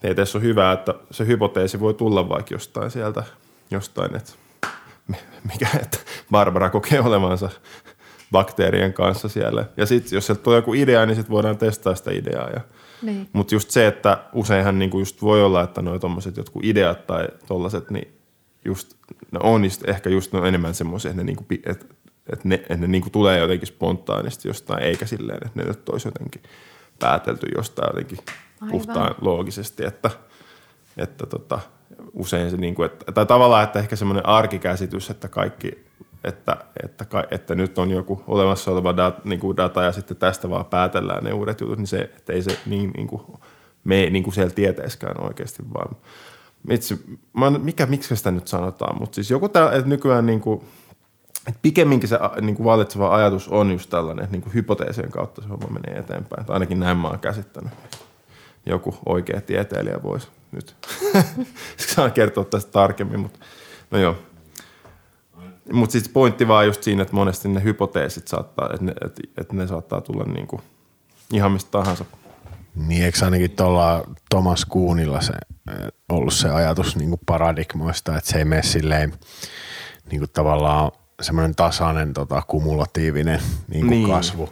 tieteessä 0.01 0.39
on 0.39 0.43
hyvä, 0.43 0.73
että 0.73 0.95
se 1.11 1.27
hypoteesi 1.27 1.81
voi 1.81 1.95
tulla 1.95 2.29
vaikka 2.29 2.55
jostain 2.55 2.91
sieltä, 2.91 3.23
jostain, 3.71 4.17
että 4.17 4.33
mikä, 5.53 5.69
että 5.83 5.99
Barbara 6.31 6.71
kokee 6.71 7.01
olevansa 7.01 7.51
bakteerien 8.35 8.93
kanssa 8.93 9.28
siellä. 9.28 9.64
Ja 9.76 9.87
sitten 9.87 10.16
jos 10.16 10.26
sieltä 10.26 10.43
tulee 10.43 10.59
joku 10.59 10.74
idea, 10.74 11.07
niin 11.07 11.16
sitten 11.16 11.32
voidaan 11.32 11.59
testaa 11.59 11.95
sitä 11.95 12.11
ideaa. 12.11 12.51
Ja, 12.51 12.61
niin. 13.03 13.28
Mutta 13.32 13.55
just 13.55 13.70
se, 13.70 13.87
että 13.87 14.18
useinhan 14.32 14.78
niinku 14.78 14.99
just 14.99 15.22
voi 15.22 15.43
olla, 15.43 15.62
että 15.62 15.82
noin 15.82 16.01
tuommoiset 16.01 16.37
jotkut 16.37 16.64
ideat 16.64 17.07
tai 17.07 17.28
tollaset, 17.47 17.91
niin 17.91 18.14
just, 18.64 18.95
ne 19.30 19.39
on 19.43 19.64
just, 19.64 19.89
ehkä 19.89 20.11
just 20.11 20.32
ne 20.32 20.39
on 20.39 20.47
enemmän 20.47 20.74
semmoisia, 20.74 21.11
että 21.11 21.22
ne, 21.22 21.26
niinku, 21.26 21.45
että, 21.66 21.87
että 22.32 22.49
ne, 22.49 22.55
että 22.55 22.76
ne 22.76 22.87
niinku 22.87 23.11
tulee 23.11 23.39
jotenkin 23.39 23.68
spontaanisti 23.68 24.49
jostain, 24.49 24.82
eikä 24.82 25.07
silleen, 25.07 25.39
että 25.47 25.62
ne 25.62 25.64
nyt 25.64 25.89
olisi 25.89 26.09
jotenkin 26.09 26.43
päätelty 26.99 27.47
jostain 27.57 27.89
jotenkin 27.89 28.18
Aivan. 28.61 28.70
puhtaan 28.70 29.14
loogisesti, 29.20 29.85
että, 29.85 30.11
että 30.97 31.26
tota, 31.26 31.61
usein 32.12 32.51
se, 32.51 32.57
niin 32.57 32.74
kuin, 32.74 32.87
että, 32.87 33.12
tai 33.12 33.26
tavallaan, 33.26 33.64
että 33.64 33.78
ehkä 33.78 33.97
semmoinen 33.97 34.26
arkikäsitys, 34.26 35.11
että 35.11 35.28
kaikki, 35.28 35.85
että, 36.25 36.57
että, 36.83 37.07
että 37.31 37.55
nyt 37.55 37.79
on 37.79 37.91
joku 37.91 38.22
olemassa 38.27 38.70
oleva 38.70 38.97
data, 38.97 39.20
niin 39.25 39.41
kuin 39.41 39.57
data 39.57 39.83
ja 39.83 39.93
sitten 39.93 40.16
tästä 40.16 40.51
vaan 40.51 40.64
päätellään 40.64 41.25
ne 41.25 41.33
uudet 41.33 41.61
jutut, 41.61 41.79
niin 41.79 41.87
se, 41.87 41.99
että 41.99 42.33
ei 42.33 42.43
se 42.43 42.59
niin, 42.66 42.91
niin 42.97 43.07
kuin, 43.07 43.22
me 43.85 44.11
niin 44.11 44.22
kuin 44.25 44.35
siellä 44.35 44.55
tieteeskään 44.55 45.25
oikeasti, 45.25 45.62
vaan 45.75 45.97
itse, 46.70 46.99
mä, 47.33 47.51
mikä, 47.51 47.87
miksi 47.87 48.16
sitä 48.16 48.31
nyt 48.31 48.49
sanotaan, 48.49 48.99
mutta 49.01 49.14
siis 49.14 49.31
joku 49.31 49.49
tää, 49.49 49.72
että 49.72 49.89
nykyään 49.89 50.27
niin 50.27 50.41
kuin, 50.41 50.61
että 51.49 51.61
pikemminkin 51.62 52.09
se 52.09 52.18
niin 52.41 52.57
kuin 52.57 52.64
vallitseva 52.64 53.14
ajatus 53.14 53.49
on 53.49 53.72
just 53.72 53.91
tällainen, 53.91 54.25
että 54.25 54.33
niin 54.33 54.43
kuin 54.43 54.55
hypoteesien 54.55 55.11
kautta 55.11 55.43
se 55.43 55.49
homma 55.49 55.68
menee 55.68 56.01
eteenpäin. 56.01 56.47
Tai 56.47 56.55
ainakin 56.55 56.81
näin 56.81 56.97
mä 56.97 57.09
oon 57.09 57.18
käsittänyt. 57.18 57.72
Joku 58.66 58.97
oikea 59.07 59.41
tieteilijä 59.41 60.03
voisi 60.03 60.29
nyt. 60.53 60.77
Kertoa 62.14 62.45
tästä 62.45 62.72
tarkemmin, 62.72 63.20
mutta 63.20 63.39
no 63.91 63.99
joo. 63.99 64.16
Mutta 65.73 65.93
siis 65.93 66.09
pointti 66.09 66.49
vaan 66.49 66.67
just 66.67 66.83
siinä, 66.83 67.03
että 67.03 67.15
monesti 67.15 67.49
ne 67.49 67.62
hypoteesit 67.62 68.29
saattaa, 68.29 68.71
että 68.73 68.85
ne, 68.85 68.93
että, 69.05 69.23
että 69.41 69.57
ne 69.57 69.67
saattaa 69.67 70.01
tulla 70.01 70.25
niin 70.25 70.47
kuin 70.47 70.62
ihan 71.33 71.53
mistä 71.53 71.71
tahansa. 71.71 72.05
Niin, 72.75 73.05
eikö 73.05 73.25
ainakin 73.25 73.51
tuolla 73.51 74.05
Thomas 74.31 74.65
Kuunilla 74.65 75.21
se 75.21 75.33
ollut 76.09 76.35
se 76.35 76.49
ajatus 76.49 76.97
niin 76.97 77.09
kuin 77.09 77.21
paradigmoista, 77.27 78.17
että 78.17 78.31
se 78.31 78.39
ei 78.39 78.45
mene 78.45 78.62
silleen 78.62 79.12
niin 80.11 80.19
kuin 80.19 80.31
tavallaan 80.31 80.93
semmoinen 81.23 81.55
tasainen 81.55 82.12
tota, 82.12 82.43
kumulatiivinen 82.47 83.41
niin 83.69 83.87
kuin 83.87 83.91
niin. 83.91 84.09
kasvu, 84.09 84.49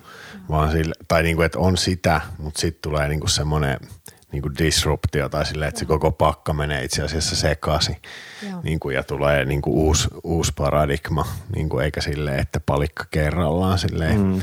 vaan 0.50 0.72
sille, 0.72 0.94
tai 1.08 1.22
niin 1.22 1.36
kuin, 1.36 1.46
että 1.46 1.58
on 1.58 1.76
sitä, 1.76 2.20
mutta 2.38 2.60
sitten 2.60 2.90
tulee 2.90 3.08
niin 3.08 3.20
kuin 3.20 3.30
semmoinen– 3.30 3.78
niin 4.32 4.42
kuin 4.42 4.58
disruptio 4.58 5.28
tai 5.28 5.46
sille, 5.46 5.66
että 5.66 5.78
se 5.78 5.84
koko 5.84 6.10
pakka 6.10 6.52
menee 6.52 6.84
itse 6.84 7.02
asiassa 7.02 7.36
sekaisin 7.36 7.96
niin 8.62 8.80
kuin, 8.80 8.94
ja 8.94 9.02
tulee 9.02 9.44
niin 9.44 9.62
kuin 9.62 9.74
uusi, 9.74 10.08
uusi 10.22 10.52
paradigma, 10.56 11.26
niin 11.54 11.68
kuin, 11.68 11.84
eikä 11.84 12.00
sille, 12.00 12.36
että 12.36 12.60
palikka 12.66 13.04
kerrallaan 13.10 13.78
silleen, 13.78 14.20
mm. 14.20 14.42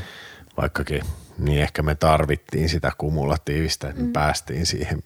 vaikkakin 0.57 1.01
niin 1.37 1.61
ehkä 1.61 1.81
me 1.81 1.95
tarvittiin 1.95 2.69
sitä 2.69 2.91
kumulatiivista, 2.97 3.89
että 3.89 4.01
me 4.01 4.07
mm. 4.07 4.13
päästiin 4.13 4.65
siihen 4.65 5.03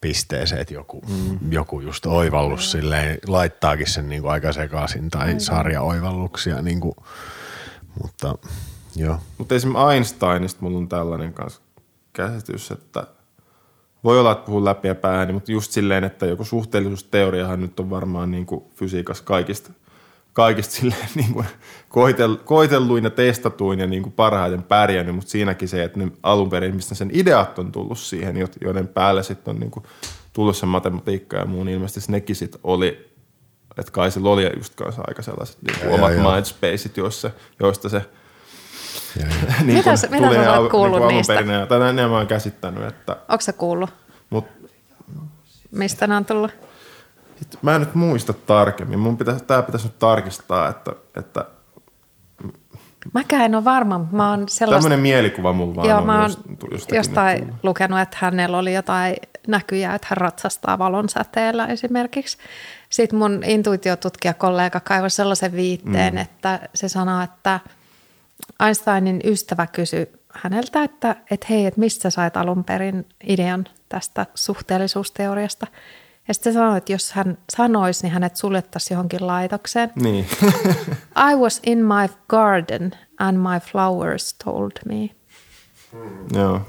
pisteeseen, 0.00 0.60
että 0.60 0.74
joku, 0.74 1.04
mm. 1.08 1.52
joku 1.52 1.80
just 1.80 2.06
oivallus 2.06 2.60
mm. 2.60 2.78
silleen, 2.78 3.18
laittaakin 3.26 3.90
sen 3.90 4.08
niin 4.08 4.22
kuin 4.22 4.32
aika 4.32 4.52
sekaisin 4.52 5.10
tai 5.10 5.32
mm. 5.32 5.38
sarja-oivalluksia, 5.38 6.62
niin 6.62 6.80
kuin, 6.80 6.94
mutta 8.02 8.34
joo. 8.96 9.20
Mutta 9.38 9.54
esimerkiksi 9.54 9.94
Einsteinista 9.94 10.58
mulla 10.60 10.78
on 10.78 10.88
tällainen 10.88 11.32
kanssa 11.32 11.60
käsitys, 12.12 12.70
että 12.70 13.06
voi 14.06 14.20
olla, 14.20 14.32
että 14.32 14.46
puhun 14.46 14.64
läpi 14.64 14.88
ja 14.88 14.94
pääni, 14.94 15.32
mutta 15.32 15.52
just 15.52 15.72
silleen, 15.72 16.04
että 16.04 16.26
joku 16.26 16.44
suhteellisuusteoriahan 16.44 17.60
nyt 17.60 17.80
on 17.80 17.90
varmaan 17.90 18.30
niin 18.30 18.46
kuin 18.46 18.64
fysiikassa 18.74 19.24
kaikista, 19.24 19.70
kaikista 20.32 20.74
silleen 20.74 21.08
niin 21.14 21.32
kuin 21.32 21.46
koitel, 21.88 22.36
koitelluin 22.36 23.04
ja 23.04 23.10
testatuin 23.10 23.78
ja 23.78 23.86
niin 23.86 24.02
kuin 24.02 24.12
parhaiten 24.12 24.62
pärjännyt, 24.62 25.14
mutta 25.14 25.30
siinäkin 25.30 25.68
se, 25.68 25.84
että 25.84 25.98
ne 25.98 26.08
alun 26.22 26.50
perin, 26.50 26.76
mistä 26.76 26.94
sen 26.94 27.10
ideat 27.12 27.58
on 27.58 27.72
tullut 27.72 27.98
siihen, 27.98 28.36
joiden 28.60 28.88
päälle 28.88 29.22
sitten 29.22 29.54
on 29.54 29.60
niin 29.60 29.70
kuin 29.70 29.84
tullut 30.32 30.56
se 30.56 30.66
matematiikka 30.66 31.36
ja 31.36 31.44
muun, 31.44 31.66
niin 31.66 31.74
ilmeisesti 31.74 32.12
nekin 32.12 32.36
sitten 32.36 32.60
oli, 32.64 33.10
että 33.78 33.92
kai 33.92 34.10
se 34.10 34.20
oli 34.24 34.50
just 34.56 34.74
kanssa 34.74 35.02
aika 35.06 35.22
sellaiset 35.22 35.58
niin 35.62 35.80
kuin 35.80 35.94
omat 35.94 36.34
mindspaceit, 36.34 36.96
joissa, 36.96 37.30
joista 37.60 37.88
se– 37.88 38.02
niin 39.64 39.76
mitä, 39.78 39.90
mitä 40.10 40.26
tulee 40.26 40.58
olet 40.58 40.70
kuullut 40.70 41.00
niin 41.00 41.08
niistä? 41.08 41.34
Tai 41.68 41.78
näin 41.78 42.10
mä 42.10 42.16
oon 42.16 42.26
käsittänyt. 42.26 42.84
Että, 42.84 43.16
Onko 43.28 43.40
sä 43.40 43.52
kuullut? 43.52 43.90
Mut, 44.30 44.44
Mistä 45.70 46.06
ne 46.06 46.16
on 46.16 46.24
tullut? 46.24 46.50
Mä 47.62 47.74
en 47.74 47.80
nyt 47.80 47.94
muista 47.94 48.32
tarkemmin. 48.32 48.98
Mun 48.98 49.16
pitäisi, 49.16 49.44
tää 49.44 49.62
pitäisi 49.62 49.86
nyt 49.86 49.98
tarkistaa, 49.98 50.68
että, 50.68 50.92
että 51.16 51.44
Mäkään 53.14 53.42
en 53.42 53.54
ole 53.54 53.64
varma. 53.64 54.06
Mä 54.12 54.30
oon 54.30 54.48
sellaista... 54.48 54.82
Tämmöinen 54.82 55.02
mielikuva 55.02 55.52
mulla 55.52 55.76
vaan 55.76 55.88
Joo, 55.88 55.98
on 55.98 56.06
mä 56.06 56.20
oon 56.20 56.30
just, 56.72 56.92
jostain 56.92 57.54
lukenut, 57.62 58.00
että 58.00 58.16
hänellä 58.20 58.58
oli 58.58 58.74
jotain 58.74 59.16
näkyjä, 59.48 59.94
että 59.94 60.06
hän 60.10 60.16
ratsastaa 60.16 60.78
valonsäteellä 60.78 61.66
esimerkiksi. 61.66 62.38
Sitten 62.90 63.18
mun 63.18 63.42
intuitiotutkijakollega 63.44 64.80
kaivoi 64.80 65.10
sellaisen 65.10 65.52
viitteen, 65.52 66.14
mm. 66.14 66.20
että 66.20 66.68
se 66.74 66.88
sanoo, 66.88 67.22
että– 67.22 67.60
Einsteinin 68.60 69.20
ystävä 69.24 69.66
kysyi 69.66 70.06
häneltä, 70.32 70.82
että, 70.82 71.16
että 71.30 71.46
hei, 71.50 71.66
että 71.66 71.80
mistä 71.80 72.10
sait 72.10 72.36
alun 72.36 72.64
perin 72.64 73.06
idean 73.26 73.64
tästä 73.88 74.26
suhteellisuusteoriasta. 74.34 75.66
Ja 76.28 76.34
sitten 76.34 76.52
sanoi, 76.52 76.78
että 76.78 76.92
jos 76.92 77.12
hän 77.12 77.38
sanoisi, 77.56 78.02
niin 78.02 78.12
hänet 78.12 78.36
suljettaisiin 78.36 78.96
johonkin 78.96 79.26
laitokseen. 79.26 79.92
Niin. 79.94 80.26
I 81.30 81.36
was 81.36 81.60
in 81.66 81.78
my 81.78 82.08
garden 82.28 82.92
and 83.18 83.36
my 83.38 83.60
flowers 83.72 84.34
told 84.44 84.72
me. 84.86 85.10
Joo. 86.34 86.60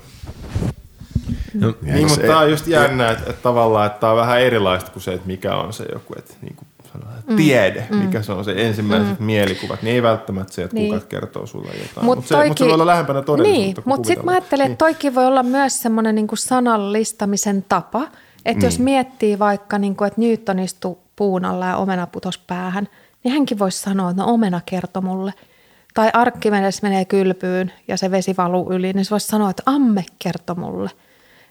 No, 1.53 1.73
niin, 1.81 2.07
mutta 2.07 2.21
tämä 2.21 2.39
on 2.39 2.49
just 2.49 2.67
jännä, 2.67 3.11
että, 3.11 3.29
että 3.29 3.41
tavallaan 3.41 3.88
että 3.88 3.99
tämä 3.99 4.11
on 4.11 4.17
vähän 4.17 4.41
erilaista 4.41 4.91
kuin 4.91 5.03
se, 5.03 5.13
että 5.13 5.27
mikä 5.27 5.55
on 5.55 5.73
se 5.73 5.85
joku, 5.93 6.13
että 6.17 6.33
niin 6.41 6.55
kuin 6.55 6.66
mm. 7.27 7.35
tiede, 7.35 7.88
mm. 7.89 7.97
mikä 7.97 8.21
se 8.21 8.31
on 8.31 8.45
se 8.45 8.53
ensimmäiset 8.57 9.19
mm. 9.19 9.25
mielikuvat, 9.25 9.81
niin 9.81 9.95
ei 9.95 10.03
välttämättä 10.03 10.53
se, 10.53 10.63
että 10.63 10.75
niin. 10.75 10.93
kuka 10.93 11.05
kertoo 11.05 11.45
sulle 11.45 11.71
jotain. 11.71 12.05
Mutta 12.05 12.15
mut 12.15 12.25
se, 12.27 12.47
mut 12.47 12.57
se 12.57 12.65
voi 12.65 12.73
olla 12.73 12.85
lähempänä 12.85 13.21
todellisuutta. 13.21 13.61
Niin, 13.61 13.75
mutta 13.85 14.07
sitten 14.07 14.25
mä 14.25 14.31
ajattelen, 14.31 14.65
että 14.65 14.85
toikin 14.85 15.15
voi 15.15 15.25
olla 15.25 15.43
myös 15.43 15.81
semmoinen 15.81 16.15
niinku 16.15 16.35
sanallistamisen 16.35 17.65
tapa, 17.69 18.01
että 18.45 18.59
niin. 18.59 18.63
jos 18.63 18.79
miettii 18.79 19.39
vaikka, 19.39 19.77
niinku, 19.77 20.03
että 20.03 20.21
Newton 20.21 20.59
istui 20.59 20.97
puun 21.15 21.45
alla 21.45 21.65
ja 21.65 21.77
omena 21.77 22.07
putos 22.07 22.38
päähän, 22.38 22.88
niin 23.23 23.31
hänkin 23.31 23.59
voisi 23.59 23.79
sanoa, 23.79 24.09
että 24.09 24.21
no 24.21 24.33
omena 24.33 24.61
kertoi 24.65 25.03
mulle. 25.03 25.33
Tai 25.93 26.09
Arkkimedes 26.13 26.81
menee 26.81 27.05
kylpyyn 27.05 27.73
ja 27.88 27.97
se 27.97 28.11
vesi 28.11 28.35
valuu 28.38 28.71
yli, 28.71 28.93
niin 28.93 29.05
se 29.05 29.11
voisi 29.11 29.27
sanoa, 29.27 29.49
että 29.49 29.63
amme 29.65 30.05
kertoi 30.19 30.55
mulle– 30.55 30.89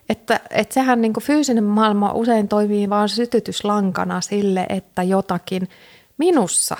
että, 0.09 0.41
että 0.51 0.75
sehän 0.75 1.01
niin 1.01 1.13
fyysinen 1.23 1.65
maailma 1.65 2.13
usein 2.13 2.49
toimii 2.49 2.91
vain 2.91 3.09
sytytyslankana 3.09 4.21
sille, 4.21 4.67
että 4.69 5.03
jotakin 5.03 5.69
minussa 6.19 6.77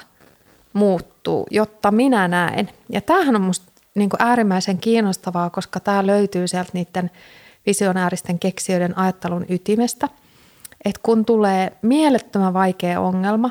muuttuu, 0.73 1.47
jotta 1.51 1.91
minä 1.91 2.29
näen. 2.29 2.71
Ja 2.89 3.01
tämähän 3.01 3.37
on 3.37 3.43
minusta 3.43 3.73
niin 3.95 4.11
äärimmäisen 4.19 4.79
kiinnostavaa, 4.79 5.51
koska 5.51 5.81
tämä 5.81 6.07
löytyy 6.07 6.49
sieltä 6.49 6.71
niiden 6.73 7.11
visionääristen 7.67 8.39
keksijöiden 8.39 8.99
ajattelun 8.99 9.47
ytimestä. 9.49 10.09
Että 10.85 11.01
kun 11.03 11.25
tulee 11.25 11.73
mielettömän 11.83 12.55
vaikea 12.55 13.01
ongelma, 13.01 13.51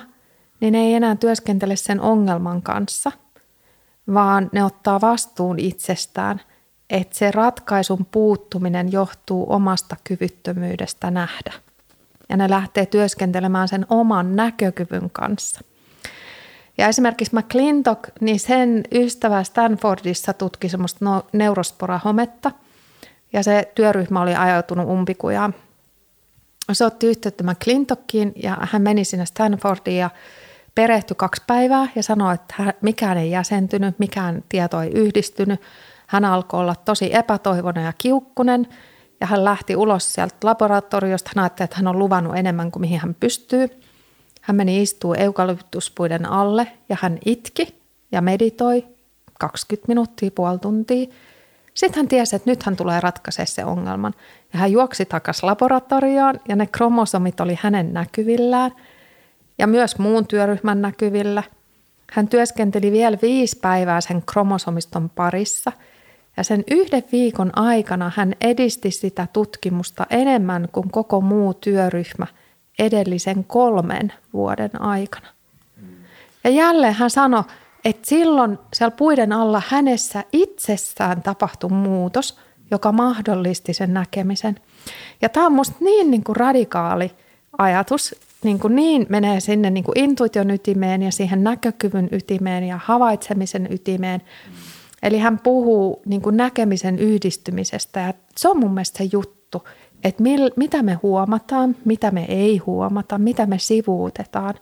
niin 0.59 0.75
ei 0.75 0.93
enää 0.93 1.15
työskentele 1.15 1.75
sen 1.75 2.01
ongelman 2.01 2.61
kanssa, 2.61 3.11
vaan 4.13 4.49
ne 4.51 4.63
ottaa 4.63 5.01
vastuun 5.01 5.59
itsestään– 5.59 6.41
että 6.89 7.17
se 7.17 7.31
ratkaisun 7.31 8.05
puuttuminen 8.05 8.91
johtuu 8.91 9.45
omasta 9.49 9.95
kyvyttömyydestä 10.03 11.11
nähdä. 11.11 11.53
Ja 12.29 12.37
ne 12.37 12.49
lähtee 12.49 12.85
työskentelemään 12.85 13.67
sen 13.67 13.85
oman 13.89 14.35
näkökyvyn 14.35 15.09
kanssa. 15.09 15.61
Ja 16.77 16.87
esimerkiksi 16.87 17.35
McClintock, 17.35 18.03
niin 18.21 18.39
sen 18.39 18.83
ystävä 18.91 19.43
Stanfordissa 19.43 20.33
tutki 20.33 20.69
semmoista 20.69 21.05
no, 21.05 21.25
neurosporahometta. 21.33 22.51
Ja 23.33 23.43
se 23.43 23.71
työryhmä 23.75 24.21
oli 24.21 24.35
ajautunut 24.35 24.89
umpikujaan. 24.89 25.55
Se 26.71 26.85
otti 26.85 27.07
yhteyttä 27.07 27.43
McClintockiin 27.43 28.33
ja 28.43 28.57
hän 28.61 28.81
meni 28.81 29.05
sinne 29.05 29.25
Stanfordiin 29.25 29.97
ja 29.97 30.09
perehtyi 30.75 31.15
kaksi 31.15 31.43
päivää 31.47 31.87
ja 31.95 32.03
sanoi, 32.03 32.33
että 32.35 32.73
mikään 32.81 33.17
ei 33.17 33.31
jäsentynyt, 33.31 33.99
mikään 33.99 34.43
tieto 34.49 34.81
ei 34.81 34.91
yhdistynyt– 34.91 35.61
hän 36.07 36.25
alkoi 36.25 36.59
olla 36.59 36.75
tosi 36.75 37.15
epätoivoinen 37.15 37.85
ja 37.85 37.93
kiukkunen 37.97 38.67
ja 39.21 39.27
hän 39.27 39.45
lähti 39.45 39.75
ulos 39.75 40.13
sieltä 40.13 40.35
laboratoriosta. 40.43 41.31
Hän 41.35 41.43
ajatteli, 41.43 41.65
että 41.65 41.77
hän 41.77 41.87
on 41.87 41.99
luvannut 41.99 42.35
enemmän 42.35 42.71
kuin 42.71 42.81
mihin 42.81 42.99
hän 42.99 43.15
pystyy. 43.19 43.69
Hän 44.41 44.55
meni 44.55 44.81
istuu 44.81 45.13
eukalyptuspuiden 45.13 46.25
alle 46.25 46.67
ja 46.89 46.97
hän 47.01 47.17
itki 47.25 47.81
ja 48.11 48.21
meditoi 48.21 48.87
20 49.39 49.87
minuuttia, 49.87 50.31
puoli 50.31 50.59
tuntia. 50.59 51.07
Sitten 51.73 51.99
hän 51.99 52.07
tiesi, 52.07 52.35
että 52.35 52.49
nyt 52.49 52.63
hän 52.63 52.75
tulee 52.75 52.99
ratkaisemaan 52.99 53.47
se 53.47 53.65
ongelman. 53.65 54.13
Ja 54.53 54.59
hän 54.59 54.71
juoksi 54.71 55.05
takaisin 55.05 55.47
laboratorioon 55.47 56.39
ja 56.47 56.55
ne 56.55 56.67
kromosomit 56.67 57.39
oli 57.39 57.59
hänen 57.61 57.93
näkyvillään 57.93 58.71
ja 59.57 59.67
myös 59.67 59.99
muun 59.99 60.27
työryhmän 60.27 60.81
näkyvillä– 60.81 61.43
Hän 62.11 62.27
työskenteli 62.27 62.91
vielä 62.91 63.17
viisi 63.21 63.59
päivää 63.59 64.01
sen 64.01 64.23
kromosomiston 64.25 65.09
parissa 65.09 65.71
ja 66.37 66.43
sen 66.43 66.63
yhden 66.71 67.03
viikon 67.11 67.57
aikana 67.57 68.11
hän 68.15 68.33
edisti 68.41 68.91
sitä 68.91 69.27
tutkimusta 69.33 70.05
enemmän 70.09 70.67
kuin 70.71 70.91
koko 70.91 71.21
muu 71.21 71.53
työryhmä 71.53 72.27
edellisen 72.79 73.43
kolmen 73.43 74.13
vuoden 74.33 74.81
aikana. 74.81 75.27
Ja 76.43 76.49
jälleen 76.49 76.93
hän 76.93 77.09
sanoi, 77.09 77.43
että 77.85 78.09
silloin 78.09 78.59
siellä 78.73 78.95
puiden 78.97 79.33
alla 79.33 79.61
hänessä 79.67 80.23
itsessään 80.33 81.21
tapahtui 81.21 81.69
muutos, 81.69 82.39
joka 82.71 82.91
mahdollisti 82.91 83.73
sen 83.73 83.93
näkemisen. 83.93 84.55
Ja 85.21 85.29
tämä 85.29 85.45
on 85.45 85.51
musta 85.51 85.75
niin, 85.79 86.11
niin 86.11 86.23
kuin 86.23 86.35
radikaali 86.35 87.11
ajatus, 87.57 88.15
niin, 88.43 88.59
kuin 88.59 88.75
niin 88.75 89.05
menee 89.09 89.39
sinne 89.39 89.69
niin 89.69 89.83
kuin 89.83 89.99
intuition 89.99 90.51
ytimeen 90.51 91.01
ja 91.01 91.11
siihen 91.11 91.43
näkökyvyn 91.43 92.09
ytimeen 92.11 92.63
ja 92.63 92.79
havaitsemisen 92.83 93.67
ytimeen. 93.71 94.21
Eli 95.03 95.19
hän 95.19 95.39
puhuu 95.39 96.01
niin 96.05 96.21
kuin 96.21 96.37
näkemisen 96.37 96.99
yhdistymisestä 96.99 97.99
ja 97.99 98.13
se 98.37 98.49
on 98.49 98.59
mun 98.59 98.73
mielestä 98.73 98.97
se 98.97 99.09
juttu, 99.11 99.63
että 100.03 100.23
mil, 100.23 100.51
mitä 100.55 100.83
me 100.83 100.93
huomataan, 100.93 101.75
mitä 101.85 102.11
me 102.11 102.25
ei 102.29 102.57
huomata, 102.57 103.17
mitä 103.17 103.45
me 103.45 103.59
sivuutetaan, 103.59 104.53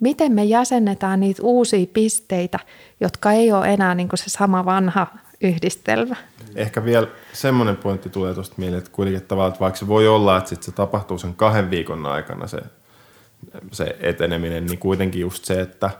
miten 0.00 0.32
me 0.32 0.44
jäsennetään 0.44 1.20
niitä 1.20 1.42
uusia 1.42 1.86
pisteitä, 1.92 2.58
jotka 3.00 3.32
ei 3.32 3.52
ole 3.52 3.72
enää 3.72 3.94
niin 3.94 4.08
kuin 4.08 4.18
se 4.18 4.24
sama 4.28 4.64
vanha 4.64 5.06
yhdistelmä. 5.40 6.16
Ehkä 6.54 6.84
vielä 6.84 7.06
semmoinen 7.32 7.76
pointti 7.76 8.08
tulee 8.08 8.34
tuosta 8.34 8.54
mieleen, 8.58 8.78
että 8.78 8.90
kuitenkin 8.92 9.22
tavallaan, 9.22 9.48
että 9.52 9.60
vaikka 9.60 9.78
se 9.78 9.88
voi 9.88 10.08
olla, 10.08 10.36
että 10.36 10.50
sit 10.50 10.62
se 10.62 10.72
tapahtuu 10.72 11.18
sen 11.18 11.34
kahden 11.34 11.70
viikon 11.70 12.06
aikana 12.06 12.46
se, 12.46 12.58
se 13.72 13.96
eteneminen, 14.00 14.66
niin 14.66 14.78
kuitenkin 14.78 15.20
just 15.20 15.44
se, 15.44 15.60
että 15.60 15.90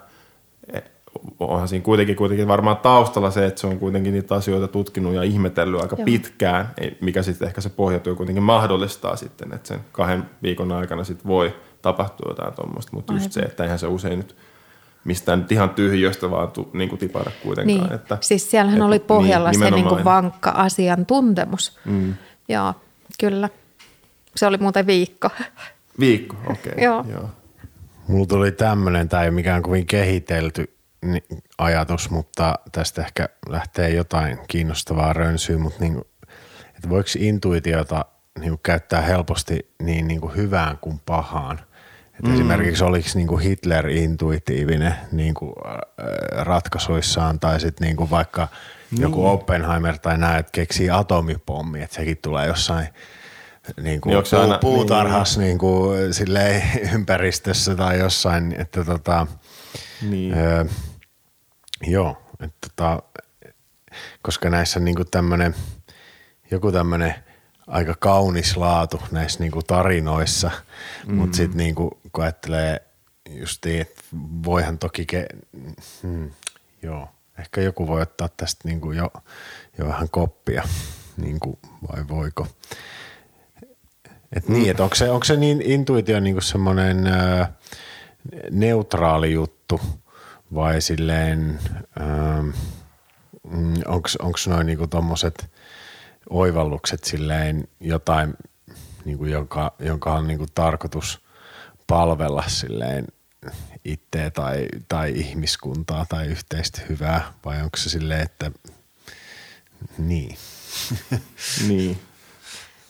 onhan 1.40 1.68
siinä 1.68 1.84
kuitenkin, 1.84 2.16
kuitenkin 2.16 2.48
varmaan 2.48 2.76
taustalla 2.76 3.30
se, 3.30 3.46
että 3.46 3.60
se 3.60 3.66
on 3.66 3.78
kuitenkin 3.78 4.12
niitä 4.12 4.34
asioita 4.34 4.68
tutkinut 4.68 5.14
ja 5.14 5.22
ihmetellyt 5.22 5.80
aika 5.80 5.96
Joo. 5.98 6.04
pitkään, 6.04 6.70
mikä 7.00 7.22
sitten 7.22 7.48
ehkä 7.48 7.60
se 7.60 7.68
pohjatyö 7.68 8.14
kuitenkin 8.14 8.42
mahdollistaa 8.42 9.16
sitten, 9.16 9.54
että 9.54 9.68
sen 9.68 9.80
kahden 9.92 10.24
viikon 10.42 10.72
aikana 10.72 11.04
sitten 11.04 11.28
voi 11.28 11.54
tapahtua 11.82 12.30
jotain 12.30 12.54
tuommoista, 12.54 12.92
mutta 12.94 13.12
just 13.12 13.32
se, 13.32 13.40
että 13.40 13.62
eihän 13.62 13.78
se 13.78 13.86
usein 13.86 14.18
nyt– 14.18 14.36
mistään 15.04 15.38
nyt 15.38 15.52
ihan 15.52 15.70
tyhjöstä 15.70 16.30
vaan 16.30 16.50
tu, 16.50 16.70
niin 16.72 16.88
kuin 16.88 16.98
tipata 16.98 17.30
kuitenkaan. 17.42 17.80
Niin. 17.80 17.92
Että, 17.92 18.18
siis 18.20 18.50
siellähän 18.50 18.76
että, 18.76 18.86
oli 18.86 18.98
pohjalla 18.98 19.50
niin, 19.50 19.58
se 19.58 19.70
niin 19.70 19.88
kuin 19.88 20.04
vankka 20.04 20.50
asiantuntemus. 20.50 21.78
Mm. 21.84 22.14
Joo, 22.48 22.74
kyllä. 23.20 23.48
Se 24.36 24.46
oli 24.46 24.58
muuten 24.58 24.86
viikko. 24.86 25.30
Viikko, 26.00 26.36
okei. 26.46 26.72
Okay. 26.72 26.84
Joo. 26.84 27.04
Joo. 27.08 27.30
Mulla 28.08 28.26
tuli 28.26 28.52
tämmöinen, 28.52 29.08
tai 29.08 29.24
ei 29.24 29.30
mikään 29.30 29.62
kovin 29.62 29.86
kehitelty 29.86 30.71
ajatus, 31.58 32.10
mutta 32.10 32.58
tästä 32.72 33.02
ehkä 33.02 33.28
lähtee 33.48 33.90
jotain 33.90 34.38
kiinnostavaa 34.48 35.12
rönsyä, 35.12 35.58
mutta 35.58 35.80
niin, 35.80 35.98
että 36.76 36.88
voiko 36.88 37.08
intuitiota 37.18 38.04
niin 38.38 38.58
käyttää 38.62 39.00
helposti 39.00 39.72
niin, 39.82 40.08
niin 40.08 40.20
kuin 40.20 40.36
hyvään 40.36 40.78
kuin 40.78 41.00
pahaan– 41.06 41.60
et 42.18 42.28
mm. 42.28 42.34
Esimerkiksi 42.34 42.84
oliko 42.84 43.08
niinku 43.14 43.36
Hitler 43.36 43.88
intuitiivinen 43.88 44.94
niinku, 45.12 45.54
äh, 45.66 45.74
ratkaisuissaan 46.44 47.40
tai 47.40 47.60
sitten 47.60 47.86
niinku 47.86 48.10
vaikka 48.10 48.48
niin. 48.90 49.02
joku 49.02 49.26
Oppenheimer 49.26 49.98
tai 49.98 50.18
näet 50.18 50.40
että 50.40 50.52
keksii 50.52 50.90
atomipommi, 50.90 51.82
että 51.82 51.96
sekin 51.96 52.18
tulee 52.22 52.46
jossain 52.46 52.88
niinku 53.82 54.08
niin 54.08 54.22
puu, 54.30 54.40
aina, 54.40 54.58
puutarhassa 54.58 55.40
niin, 55.40 55.48
niinku, 55.48 55.90
silleen, 56.10 56.62
ympäristössä 56.94 57.74
tai 57.74 57.98
jossain, 57.98 58.54
että 58.58 58.84
tota, 58.84 59.26
niin. 60.10 60.38
ö, 60.38 60.66
joo, 61.86 62.22
että 62.40 62.68
tota, 62.68 63.02
koska 64.22 64.50
näissä 64.50 64.80
niinku 64.80 65.04
tämmöinen, 65.04 65.54
joku 66.50 66.72
tämmöinen– 66.72 67.14
aika 67.66 67.94
kaunis 67.98 68.56
laatu 68.56 69.02
näissä 69.10 69.40
niinku 69.40 69.62
tarinoissa, 69.62 70.50
mm. 71.06 71.14
mutta 71.14 71.36
sitten 71.36 71.56
niinku, 71.56 72.00
kun 72.12 72.24
ajattelee 72.24 72.82
just 73.30 73.64
niin, 73.64 73.80
että 73.80 74.02
voihan 74.44 74.78
toki, 74.78 75.06
ke, 75.06 75.26
hmm, 76.02 76.30
joo, 76.82 77.08
ehkä 77.38 77.60
joku 77.60 77.86
voi 77.86 78.02
ottaa 78.02 78.28
tästä 78.36 78.68
niinku 78.68 78.92
jo, 78.92 79.10
jo 79.78 79.86
vähän 79.86 80.08
koppia, 80.10 80.62
niinku, 81.16 81.58
vai 81.92 82.08
voiko. 82.08 82.46
Et 84.36 84.48
niin, 84.48 84.70
että 84.70 84.82
onko 84.82 84.94
se, 84.94 85.10
onko 85.10 85.24
se 85.24 85.36
niin 85.36 85.62
intuitio 85.62 86.20
niinku 86.20 86.40
semmoinen 86.40 87.04
neutraali 88.50 89.32
juttu 89.32 89.80
vai 90.54 90.80
silleen, 90.80 91.60
mm, 93.44 93.74
onko 94.18 94.38
noin 94.48 94.66
niinku 94.66 94.86
tommoset– 94.86 95.50
oivallukset 96.30 97.04
silleen 97.04 97.68
jotain, 97.80 98.34
niin 99.04 99.18
kuin 99.18 99.30
jonka, 99.30 100.14
on 100.14 100.26
niin 100.26 100.38
kuin 100.38 100.50
tarkoitus 100.54 101.20
palvella 101.86 102.44
silleen 102.46 103.06
itseä 103.84 104.30
tai, 104.30 104.68
tai 104.88 105.12
ihmiskuntaa 105.16 106.06
tai 106.08 106.26
yhteistä 106.26 106.80
hyvää, 106.88 107.32
vai 107.44 107.62
onko 107.62 107.76
se 107.76 107.90
silleen, 107.90 108.20
että 108.20 108.50
niin. 109.98 110.36
niin. 111.68 111.98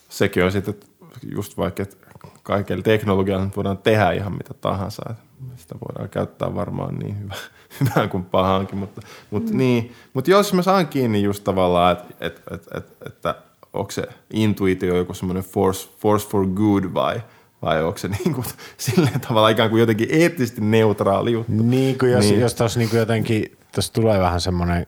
Sekin 0.09 0.45
on 0.45 0.53
sitten 0.53 0.75
just 1.23 1.57
vaikka, 1.57 1.83
että 1.83 1.97
kaikella 2.43 2.83
teknologialla 2.83 3.51
voidaan 3.57 3.79
tehdä 3.79 4.13
ihan 4.13 4.33
mitä 4.33 4.55
tahansa. 4.55 5.15
Sitä 5.57 5.75
voidaan 5.89 6.09
käyttää 6.09 6.55
varmaan 6.55 6.95
niin 6.95 7.19
hyvä, 7.21 7.35
hyvään 7.81 8.09
kuin 8.09 8.25
pahaankin, 8.25 8.79
mutta, 8.79 9.01
mutta, 9.31 9.51
mm. 9.53 9.59
niin, 9.59 9.93
mutta 10.15 10.31
jos 10.31 10.53
mä 10.53 10.63
saan 10.63 10.89
kiinni 10.89 11.23
just 11.23 11.45
tavallaan, 11.45 11.93
että, 11.93 12.15
että, 12.21 12.55
että, 12.55 12.79
että, 12.79 12.93
että 13.07 13.35
onko 13.73 13.91
se 13.91 14.03
intuitio 14.33 14.97
joku 14.97 15.15
semmoinen 15.15 15.45
force, 15.45 15.89
force 15.99 16.29
for 16.29 16.47
good 16.47 16.85
vai, 16.95 17.23
vai 17.63 17.85
onko 17.85 17.99
se 17.99 18.09
niin 18.25 18.35
kuin, 18.35 18.47
silleen 18.77 19.21
tavalla 19.21 19.49
ikään 19.49 19.71
kuin 19.71 19.81
jotenkin 19.81 20.09
eettisesti 20.11 20.61
neutraali 20.61 21.33
juttu. 21.33 21.53
Niin 21.53 21.99
kuin 21.99 22.13
jos, 22.13 22.25
niin. 22.25 22.41
jos 22.41 22.55
tuossa 22.55 22.79
niin 22.79 22.91
kuin 22.91 23.01
jotenkin, 23.01 23.59
tuossa 23.75 23.93
tulee 23.93 24.21
vähän 24.21 24.41
semmoinen 24.41 24.87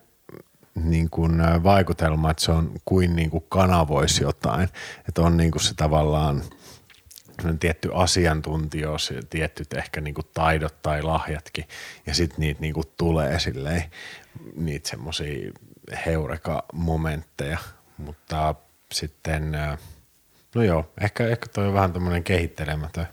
niin 0.74 1.10
kuin 1.10 1.32
vaikutelma, 1.62 2.30
että 2.30 2.42
se 2.42 2.52
on 2.52 2.70
kuin, 2.84 3.16
niin 3.16 3.30
kuin 3.30 3.44
kanavoisi 3.48 4.22
jotain, 4.22 4.68
että 5.08 5.22
on 5.22 5.36
niin 5.36 5.50
kuin 5.50 5.62
se 5.62 5.74
tavallaan– 5.74 6.42
tietty 7.60 7.90
asiantuntijuus, 7.94 9.12
tietyt 9.30 9.72
ehkä 9.72 10.00
niinku 10.00 10.22
taidot 10.22 10.82
tai 10.82 11.02
lahjatkin, 11.02 11.64
ja 12.06 12.14
sitten 12.14 12.40
niitä 12.40 12.60
niinku 12.60 12.82
tulee 12.96 13.38
silleen, 13.38 13.84
niitä 14.56 14.88
semmoisia 14.88 15.52
heureka-momentteja, 16.06 17.58
mutta 17.96 18.54
sitten, 18.92 19.52
no 20.54 20.62
joo, 20.62 20.92
ehkä, 21.00 21.26
ehkä 21.26 21.46
toi 21.54 21.66
on 21.66 21.74
vähän 21.74 21.92
tämmöinen 21.92 22.24
kehittelemätön 22.24 23.06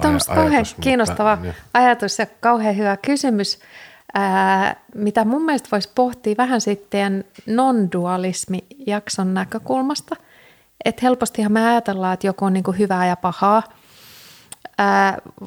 Tämä 0.00 0.14
on 0.14 0.20
kauhean 0.34 0.64
kiinnostava 0.80 1.36
mutta, 1.36 1.54
ajatus 1.74 2.18
ja 2.18 2.26
kauhean 2.40 2.76
hyvä 2.76 2.96
kysymys, 2.96 3.58
ää, 4.14 4.76
mitä 4.94 5.24
mun 5.24 5.44
mielestä 5.44 5.68
voisi 5.72 5.90
pohtia 5.94 6.34
vähän 6.38 6.60
sitten 6.60 7.24
non-dualismi-jakson 7.46 9.34
näkökulmasta– 9.34 10.16
että 10.84 11.00
helpostihan 11.02 11.52
me 11.52 11.68
ajatellaan, 11.68 12.14
että 12.14 12.26
joku 12.26 12.44
on 12.44 12.52
niin 12.52 12.64
kuin 12.64 12.78
hyvää 12.78 13.06
ja 13.06 13.16
pahaa. 13.16 13.62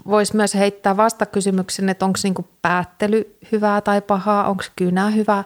Voisi 0.08 0.36
myös 0.36 0.56
heittää 0.56 0.98
vastakysymyksen, 0.98 1.90
että 1.90 2.06
onko 2.06 2.20
niin 2.24 2.36
päättely 2.62 3.38
hyvää 3.52 3.82
tai 3.82 4.02
pahaa, 4.02 4.50
onko 4.50 4.64
kynä 4.76 5.10
hyvä 5.10 5.44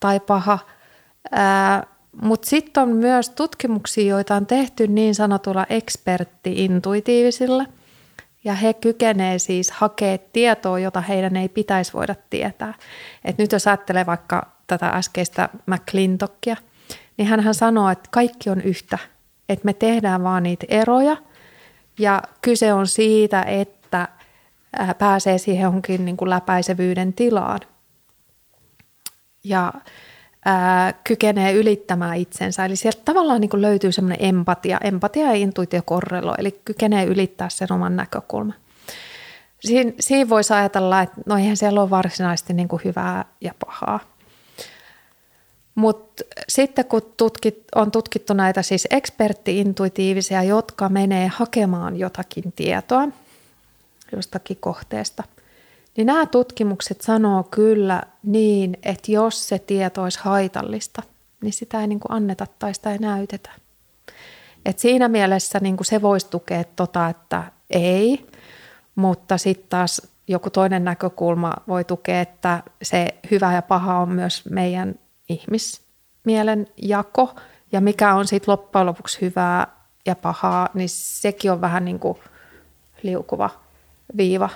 tai 0.00 0.20
paha. 0.20 0.58
Mutta 2.22 2.48
sitten 2.48 2.82
on 2.82 2.88
myös 2.88 3.30
tutkimuksia, 3.30 4.06
joita 4.06 4.34
on 4.34 4.46
tehty 4.46 4.86
niin 4.86 5.14
sanotulla 5.14 5.66
ekspertti-intuitiivisilla. 5.70 7.66
Ja 8.44 8.54
he 8.54 8.74
kykenevät 8.74 9.42
siis 9.42 9.70
hakea 9.70 10.18
tietoa, 10.32 10.78
jota 10.78 11.00
heidän 11.00 11.36
ei 11.36 11.48
pitäisi 11.48 11.92
voida 11.92 12.14
tietää. 12.30 12.74
Et 13.24 13.38
nyt 13.38 13.52
jos 13.52 13.66
ajattelee 13.66 14.06
vaikka 14.06 14.50
tätä 14.66 14.88
äskeistä 14.88 15.48
McClintockia, 15.66 16.56
niin 17.16 17.28
hän 17.28 17.54
sanoo, 17.54 17.90
että 17.90 18.08
kaikki 18.12 18.50
on 18.50 18.60
yhtä– 18.60 18.98
että 19.48 19.64
me 19.64 19.72
tehdään 19.72 20.22
vaan 20.22 20.42
niitä 20.42 20.66
eroja 20.68 21.16
ja 21.98 22.22
kyse 22.42 22.72
on 22.72 22.86
siitä, 22.86 23.42
että 23.42 24.08
pääsee 24.98 25.38
siihen 25.38 25.62
johonkin 25.62 26.04
niin 26.04 26.16
kuin 26.16 26.30
läpäisevyyden 26.30 27.12
tilaan 27.12 27.60
ja 29.44 29.72
ää, 30.44 30.92
kykenee 30.92 31.52
ylittämään 31.52 32.16
itsensä. 32.16 32.64
Eli 32.64 32.76
sieltä 32.76 33.00
tavallaan 33.04 33.40
niin 33.40 33.48
kuin 33.48 33.62
löytyy 33.62 33.92
semmoinen 33.92 34.24
empatia, 34.28 34.78
empatia 34.84 35.26
ja 35.26 35.32
intuitio 35.32 35.82
korrelo, 35.84 36.34
eli 36.38 36.60
kykenee 36.64 37.04
ylittää 37.04 37.48
sen 37.48 37.72
oman 37.72 37.96
näkökulman. 37.96 38.54
Siin, 39.60 39.94
siinä 40.00 40.28
voisi 40.28 40.54
ajatella, 40.54 41.02
että 41.02 41.20
no 41.26 41.36
eihän 41.36 41.56
siellä 41.56 41.80
ole 41.80 41.90
varsinaisesti 41.90 42.52
niin 42.52 42.68
kuin 42.68 42.82
hyvää 42.84 43.24
ja 43.40 43.54
pahaa. 43.66 44.00
Mutta 45.76 46.24
sitten 46.48 46.84
kun 46.84 47.12
tutkit, 47.16 47.64
on 47.74 47.90
tutkittu 47.90 48.34
näitä 48.34 48.62
siis 48.62 48.88
ekspertti-intuitiivisia, 48.90 50.42
jotka 50.42 50.88
menee 50.88 51.28
hakemaan 51.28 51.98
jotakin 51.98 52.52
tietoa 52.56 53.08
jostakin 54.12 54.56
kohteesta, 54.60 55.24
niin 55.96 56.06
nämä 56.06 56.26
tutkimukset 56.26 57.00
sanoo 57.00 57.42
kyllä 57.42 58.02
niin, 58.22 58.78
että 58.82 59.12
jos 59.12 59.48
se 59.48 59.58
tieto 59.58 60.02
olisi 60.02 60.18
haitallista, 60.22 61.02
niin 61.42 61.52
sitä 61.52 61.80
ei 61.80 61.86
niin 61.86 62.00
kuin 62.00 62.12
anneta 62.12 62.46
tai 62.58 62.74
sitä 62.74 62.92
ei 62.92 62.98
näytetä. 62.98 63.50
Et 64.64 64.78
siinä 64.78 65.08
mielessä 65.08 65.58
niin 65.62 65.76
kuin 65.76 65.86
se 65.86 66.02
voisi 66.02 66.26
tukea 66.30 66.64
tota, 66.76 67.08
että 67.08 67.42
ei, 67.70 68.26
mutta 68.94 69.38
sitten 69.38 69.68
taas 69.68 70.02
joku 70.28 70.50
toinen 70.50 70.84
näkökulma 70.84 71.54
voi 71.68 71.84
tukea, 71.84 72.20
että 72.20 72.62
se 72.82 73.14
hyvä 73.30 73.54
ja 73.54 73.62
paha 73.62 73.98
on 73.98 74.08
myös 74.08 74.44
meidän 74.50 74.94
ihmismielen 75.28 76.66
jako– 76.76 77.34
ja 77.72 77.80
mikä 77.80 78.14
on 78.14 78.26
sitten 78.26 78.52
loppujen 78.52 78.86
lopuksi 78.86 79.20
hyvää 79.20 79.66
ja 80.06 80.16
pahaa, 80.16 80.68
niin 80.74 80.88
sekin 80.88 81.52
on 81.52 81.60
vähän 81.60 81.84
niin 81.84 81.98
kuin 81.98 82.18
liukuva 83.02 83.50
viiva. 84.16 84.48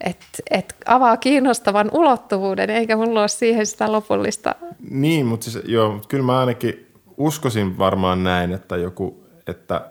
Et, 0.00 0.26
et 0.50 0.74
avaa 0.86 1.16
kiinnostavan 1.16 1.90
ulottuvuuden, 1.92 2.70
eikä 2.70 2.96
mulla 2.96 3.20
ole 3.20 3.28
siihen 3.28 3.66
sitä 3.66 3.92
lopullista. 3.92 4.54
Niin, 4.90 5.26
mutta 5.26 5.50
siis, 5.50 5.64
joo, 5.64 6.00
kyllä 6.08 6.24
mä 6.24 6.38
ainakin 6.40 6.92
uskoisin 7.16 7.78
varmaan 7.78 8.24
näin, 8.24 8.52
että 8.52 8.76
joku, 8.76 9.24
että 9.46 9.90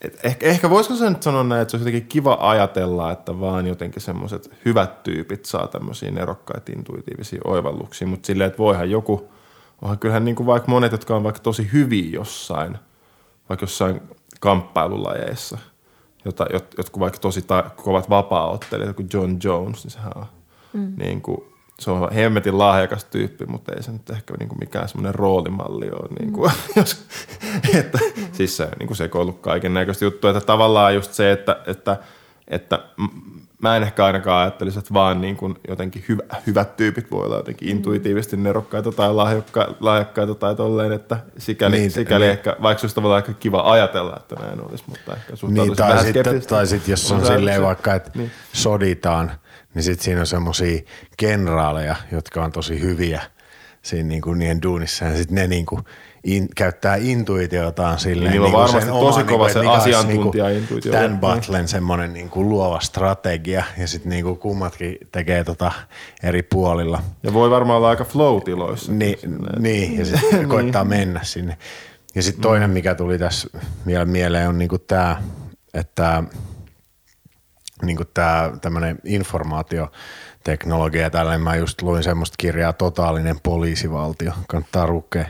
et 0.00 0.20
ehkä, 0.22 0.46
ehkä 0.46 0.70
voisiko 0.70 0.96
sen 0.96 1.12
nyt 1.12 1.22
sanoa 1.22 1.44
näin, 1.44 1.62
että 1.62 1.70
se 1.70 1.76
olisi 1.76 1.88
jotenkin 1.88 2.08
kiva 2.08 2.38
ajatella, 2.40 3.12
että 3.12 3.40
vaan 3.40 3.66
jotenkin 3.66 4.02
semmoiset 4.02 4.50
hyvät 4.64 5.02
tyypit 5.02 5.44
saa 5.44 5.66
tämmöisiä 5.66 6.10
nerokkaita 6.10 6.72
intuitiivisia 6.72 7.40
oivalluksia, 7.44 8.08
mutta 8.08 8.26
silleen, 8.26 8.48
että 8.48 8.58
voihan 8.58 8.90
joku– 8.90 9.28
onhan 9.82 9.98
kyllähän 9.98 10.24
niin 10.24 10.36
kuin 10.36 10.46
vaikka 10.46 10.70
monet, 10.70 10.92
jotka 10.92 11.16
on 11.16 11.22
vaikka 11.22 11.40
tosi 11.40 11.72
hyviä 11.72 12.10
jossain, 12.10 12.78
vaikka 13.48 13.64
jossain 13.64 14.00
kamppailulajeissa, 14.40 15.58
jota, 16.24 16.46
jot, 16.52 16.74
jotkut 16.78 17.00
vaikka 17.00 17.18
tosi 17.18 17.42
ta- 17.42 17.70
kovat 17.76 18.10
vapaa-ottelijat, 18.10 18.96
kuin 18.96 19.08
John 19.12 19.36
Jones, 19.44 19.84
niin 19.84 19.90
sehän 19.90 20.12
on 20.16 20.26
mm. 20.72 20.92
niin 20.96 21.22
kuin, 21.22 21.44
se 21.80 21.90
on 21.90 22.12
hemmetin 22.12 22.58
lahjakas 22.58 23.04
tyyppi, 23.04 23.46
mutta 23.46 23.72
ei 23.72 23.82
se 23.82 23.92
nyt 23.92 24.10
ehkä 24.10 24.34
niin 24.38 24.48
kuin 24.48 24.58
mikään 24.58 24.88
semmoinen 24.88 25.14
roolimalli 25.14 25.90
ole. 25.90 26.08
Niin 26.20 26.32
kuin, 26.32 26.50
mm. 26.50 26.72
jos, 26.76 27.04
että. 27.74 27.98
Siis 28.32 28.56
se 28.56 28.68
niin 28.78 28.86
kuin 28.86 28.96
sekoillut 28.96 29.40
kaiken 29.40 29.74
näköistä 29.74 30.04
juttua, 30.04 30.30
että 30.30 30.40
tavallaan 30.40 30.94
just 30.94 31.12
se, 31.12 31.32
että, 31.32 31.56
että, 31.66 31.96
että 32.48 32.78
mä 33.62 33.76
en 33.76 33.82
ehkä 33.82 34.04
ainakaan 34.04 34.42
ajattelisi, 34.42 34.78
että 34.78 34.94
vaan 34.94 35.20
niin 35.20 35.36
kuin 35.36 35.54
jotenkin 35.68 36.04
hyvä, 36.08 36.22
hyvät 36.46 36.76
tyypit 36.76 37.10
voi 37.10 37.24
olla 37.24 37.36
jotenkin 37.36 37.68
mm. 37.68 37.76
intuitiivisesti 37.76 38.36
nerokkaita 38.36 38.92
tai 38.92 39.14
lahjakka, 39.14 39.74
lahjakkaita 39.80 40.34
tai 40.34 40.54
tolleen, 40.54 40.92
että 40.92 41.16
sikäli, 41.38 41.76
niin, 41.76 41.90
sikäli 41.90 42.24
niin. 42.24 42.32
ehkä, 42.32 42.56
vaikka 42.62 42.80
se 42.80 42.84
olisi 42.84 42.94
tavallaan 42.94 43.22
aika 43.22 43.32
kiva 43.32 43.72
ajatella, 43.72 44.16
että 44.16 44.34
näin 44.34 44.60
olisi, 44.60 44.84
mutta 44.86 45.14
ehkä 45.14 45.32
niin, 45.48 45.76
tai 45.76 45.90
vähän 45.90 46.04
sitten, 46.04 46.42
tai 46.46 46.66
sitten 46.66 46.92
jos 46.92 47.12
on 47.12 47.26
silleen 47.26 47.62
vaikka, 47.62 47.94
että 47.94 48.10
niin. 48.14 48.30
soditaan, 48.52 49.32
niin 49.74 49.82
sitten 49.82 50.04
siinä 50.04 50.20
on 50.20 50.26
semmoisia 50.26 50.80
kenraaleja, 51.16 51.96
jotka 52.12 52.44
on 52.44 52.52
tosi 52.52 52.80
hyviä 52.80 53.22
siinä 53.82 54.08
niin 54.08 54.22
kuin 54.22 54.38
niiden 54.38 54.62
duunissa 54.62 55.04
ja 55.04 55.16
sitten 55.16 55.34
ne 55.34 55.46
niin 55.46 55.66
kuin– 55.66 55.82
in, 56.24 56.48
käyttää 56.56 56.96
intuitiotaan 56.96 57.98
silleen. 57.98 58.32
Niin, 58.32 58.42
niin 58.42 58.54
on 58.54 58.60
varmasti 58.60 58.90
tosi 58.90 59.20
oma, 59.20 59.30
kova 59.30 59.46
niin, 59.46 59.52
se 59.52 59.66
asiantuntija 59.66 60.46
niin 60.46 60.58
intuitio. 60.58 60.92
Dan 60.92 61.18
Butlen 61.18 61.68
semmoinen 61.68 62.12
niin 62.12 62.30
kuin 62.30 62.48
luova 62.48 62.80
strategia 62.80 63.64
ja 63.78 63.88
sitten 63.88 64.10
niin 64.10 64.24
kuin 64.24 64.38
kummatkin 64.38 64.98
tekee 65.12 65.44
tota 65.44 65.72
eri 66.22 66.42
puolilla. 66.42 67.02
Ja 67.22 67.32
voi 67.32 67.50
varmaan 67.50 67.76
olla 67.76 67.88
aika 67.88 68.04
flow-tiloissa. 68.04 68.92
Ni, 68.92 69.18
niin, 69.58 69.98
ja 69.98 70.04
sitten 70.04 70.30
niin. 70.38 70.48
koittaa 70.48 70.84
mennä 70.84 71.20
sinne. 71.22 71.58
Ja 72.14 72.22
sitten 72.22 72.42
toinen, 72.42 72.70
mikä 72.70 72.94
tuli 72.94 73.18
tässä 73.18 73.48
vielä 73.86 74.04
mieleen, 74.04 74.48
on 74.48 74.58
niinku 74.58 74.78
tämä, 74.78 75.22
että 75.74 76.22
niinku 77.82 78.04
tämä 78.04 78.52
tämmöinen 78.60 78.98
informaatio– 79.04 79.90
teknologia 80.44 81.02
ja 81.02 81.10
tällainen. 81.10 81.40
Mä 81.40 81.56
just 81.56 81.82
luin 81.82 82.02
semmoista 82.02 82.34
kirjaa 82.38 82.72
Totaalinen 82.72 83.40
poliisivaltio, 83.42 84.32
kannattaa 84.48 84.86
lukea, 84.86 85.26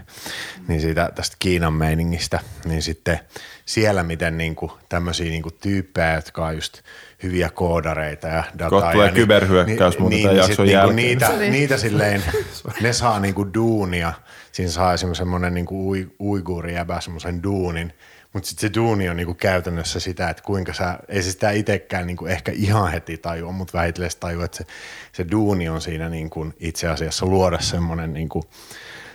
niin 0.68 0.80
siitä 0.80 1.10
tästä 1.14 1.36
Kiinan 1.38 1.72
meiningistä, 1.72 2.40
niin 2.64 2.82
sitten 2.82 3.18
siellä 3.64 4.02
miten 4.02 4.38
niinku 4.38 4.78
tämmöisiä 4.88 5.30
niinku 5.30 5.50
tyyppejä, 5.50 6.14
jotka 6.14 6.46
on 6.46 6.54
just 6.54 6.78
hyviä 7.22 7.50
koodareita 7.50 8.28
ja 8.28 8.44
dataa. 8.52 8.70
Kohta 8.70 8.92
tulee 8.92 9.06
niin, 9.06 9.14
kyberhyökkäys 9.14 9.98
niin, 9.98 10.10
niin, 10.10 10.36
jakson 10.36 10.66
niin, 10.66 10.72
jälkeen. 10.72 10.96
Niitä, 10.96 11.30
niitä 11.36 11.76
silleen, 11.76 12.22
ne 12.80 12.92
saa 12.92 13.20
niinku 13.20 13.54
duunia, 13.54 14.12
siinä 14.52 14.70
saa 14.70 14.96
semmoinen 14.96 15.54
niinku 15.54 15.94
uiguuri 16.20 16.74
jäbä 16.74 17.00
semmoisen 17.00 17.42
duunin, 17.42 17.92
mutta 18.32 18.48
sitten 18.48 18.68
se 18.68 18.74
duuni 18.74 19.08
on 19.08 19.16
niinku 19.16 19.34
käytännössä 19.34 20.00
sitä, 20.00 20.30
että 20.30 20.42
kuinka 20.42 20.72
sä, 20.72 20.98
ei 21.08 21.22
se 21.22 21.30
sitä 21.30 21.50
itsekään 21.50 22.06
niinku 22.06 22.26
ehkä 22.26 22.52
ihan 22.54 22.92
heti 22.92 23.18
tajua, 23.18 23.52
mutta 23.52 23.78
vähitellen 23.78 24.10
tajua, 24.20 24.44
että 24.44 24.56
se, 24.56 24.66
se 25.12 25.26
duuni 25.30 25.68
on 25.68 25.80
siinä 25.80 26.08
niinku 26.08 26.52
itse 26.60 26.88
asiassa 26.88 27.26
luoda 27.26 27.60
semmoinen 27.60 28.12
niinku, 28.12 28.42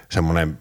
semmoinen 0.09 0.57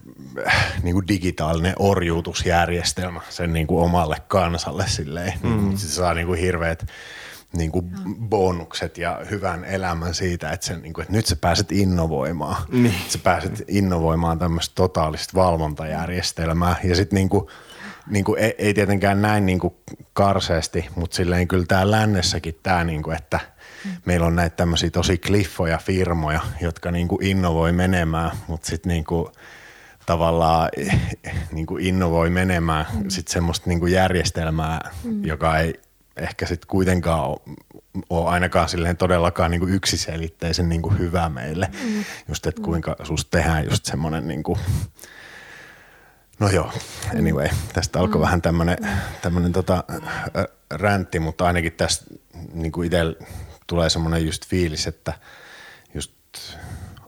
äh, 0.47 0.73
niinku 0.83 1.07
digitaalinen 1.07 1.73
orjuutusjärjestelmä 1.79 3.21
sen 3.29 3.53
niinku 3.53 3.79
omalle 3.79 4.17
kansalle 4.27 4.85
silleen. 4.87 5.33
Mm. 5.43 5.49
Niinku, 5.49 5.77
se 5.77 5.87
saa 5.87 6.13
niinku 6.13 6.33
hirveät 6.33 6.85
niinku 7.53 7.83
bonukset 8.29 8.97
ja 8.97 9.21
hyvän 9.29 9.65
elämän 9.65 10.13
siitä, 10.13 10.51
että, 10.51 10.65
sen, 10.65 10.81
niinku, 10.81 11.01
että 11.01 11.13
nyt 11.13 11.25
sä 11.25 11.35
pääset 11.35 11.71
innovoimaan. 11.71 12.63
Niin. 12.71 12.95
Sä 13.07 13.19
pääset 13.19 13.63
innovoimaan 13.67 14.39
tämmöistä 14.39 14.75
totaalista 14.75 15.33
valvontajärjestelmää 15.35 16.75
ja 16.83 16.95
sitten 16.95 17.17
niinku, 17.17 17.49
niin 18.09 18.25
kuin, 18.25 18.39
ei, 18.39 18.55
ei 18.57 18.73
tietenkään 18.73 19.21
näin 19.21 19.45
niin 19.45 19.59
kuin 19.59 19.73
karseasti, 20.13 20.89
mutta 20.95 21.15
silleen 21.15 21.47
kyllä 21.47 21.65
tämä 21.67 21.91
lännessäkin 21.91 22.59
tämä, 22.63 22.83
niin 22.83 23.03
kuin, 23.03 23.17
että 23.17 23.39
mm. 23.85 23.91
meillä 24.05 24.25
on 24.25 24.35
näitä 24.35 24.55
tämmöisiä 24.55 24.89
tosi 24.89 25.17
kliffoja 25.17 25.77
firmoja, 25.77 26.39
jotka 26.61 26.91
niin 26.91 27.07
kuin 27.07 27.25
innovoi 27.25 27.71
menemään, 27.71 28.31
mutta 28.47 28.67
sitten 28.67 28.89
niin 28.89 29.03
kuin, 29.03 29.27
tavallaan 30.05 30.69
niin 31.51 31.65
kuin 31.65 31.85
innovoi 31.85 32.29
menemään 32.29 32.85
mm. 32.93 33.09
sit 33.09 33.27
semmoista 33.27 33.69
niin 33.69 33.79
kuin 33.79 33.93
järjestelmää, 33.93 34.91
mm. 35.03 35.25
joka 35.25 35.57
ei 35.57 35.79
ehkä 36.17 36.45
sitten 36.45 36.67
kuitenkaan 36.67 37.29
ole, 37.29 37.39
ole 38.09 38.29
ainakaan 38.29 38.69
silleen 38.69 38.97
todellakaan 38.97 39.51
niin 39.51 39.59
kuin 39.59 39.73
yksiselitteisen 39.73 40.69
niin 40.69 40.81
kuin 40.81 40.99
hyvä 40.99 41.29
meille. 41.29 41.69
Mm. 41.83 42.03
Just, 42.27 42.45
että 42.45 42.61
kuinka 42.61 42.95
susta 43.03 43.37
tehdään 43.37 43.65
just 43.65 43.85
semmoinen 43.85 44.27
niin 44.27 44.43
kuin– 44.43 44.59
No 46.39 46.49
joo, 46.49 46.71
anyway, 47.19 47.47
tästä 47.73 47.99
alkoi 47.99 48.19
mm. 48.19 48.21
vähän 48.21 48.41
tämmöinen 48.41 48.77
tämmönen 49.21 49.51
tota, 49.51 49.83
räntti, 50.71 51.19
mutta 51.19 51.45
ainakin 51.45 51.73
tästä 51.73 52.05
niin 52.53 52.71
kuin 52.71 52.85
itsellä 52.85 53.15
tulee 53.67 53.89
semmoinen 53.89 54.25
just 54.25 54.47
fiilis, 54.47 54.87
että 54.87 55.13
just 55.93 56.11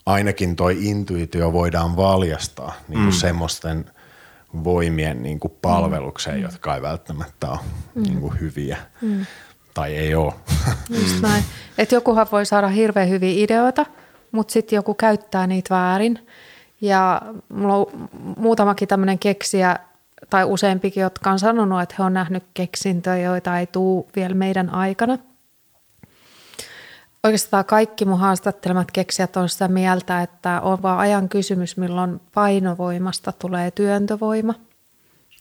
ainakin 0.06 0.56
toi 0.56 0.78
intuitio 0.82 1.54
voidaan 1.54 1.96
valjastaa 1.96 2.74
niin 2.88 3.00
kuin 3.00 3.14
mm. 3.14 3.20
semmoisten 3.20 3.92
voimien 4.64 5.24
niin 5.24 5.40
kuin 5.40 5.54
palvelukseen, 5.62 6.36
mm. 6.36 6.44
jotka 6.44 6.76
ei 6.76 6.82
välttämättä 6.82 7.50
ole 7.50 7.60
mm. 7.96 8.04
niin 8.04 8.22
kuin 8.22 8.40
hyviä. 8.40 8.78
Mm. 9.02 9.26
Tai 9.74 9.98
ei 9.98 10.16
ole. 10.16 10.34
Just 10.90 11.22
näin. 11.22 11.44
Et 11.78 11.92
jokuhan 11.92 12.28
voi 12.32 12.46
saada 12.46 12.68
hirveän 12.68 13.10
hyviä 13.10 13.44
ideoita, 13.44 13.86
mutta 14.32 14.52
sitten 14.52 14.76
joku 14.76 14.94
käyttää 14.94 15.48
niitä 15.48 15.76
väärin– 15.76 16.20
ja 16.82 17.22
mulla 17.50 17.76
on 17.76 18.10
muutamakin 18.38 18.88
tämmöinen 18.88 19.20
keksiä 19.20 19.80
tai 20.30 20.44
useampikin, 20.46 21.02
jotka 21.02 21.32
on 21.32 21.40
sanonut, 21.40 21.82
että 21.82 21.96
he 21.98 22.04
on 22.04 22.14
nähnyt 22.14 22.44
keksintöjä, 22.54 23.18
joita 23.18 23.60
ei 23.60 23.68
tule 23.68 24.06
vielä 24.16 24.34
meidän 24.34 24.70
aikana. 24.70 25.18
Oikeastaan 27.24 27.66
kaikki 27.66 28.06
mun 28.06 28.20
haastattelemat 28.20 28.92
keksijät 28.92 29.38
on 29.38 29.50
sitä 29.50 29.68
mieltä, 29.68 30.22
että 30.22 30.62
on 30.62 30.82
vaan 30.82 31.00
ajan 31.00 31.30
kysymys, 31.30 31.78
milloin 31.78 32.22
painovoimasta 32.34 33.32
tulee 33.32 33.72
työntövoima. 33.72 34.54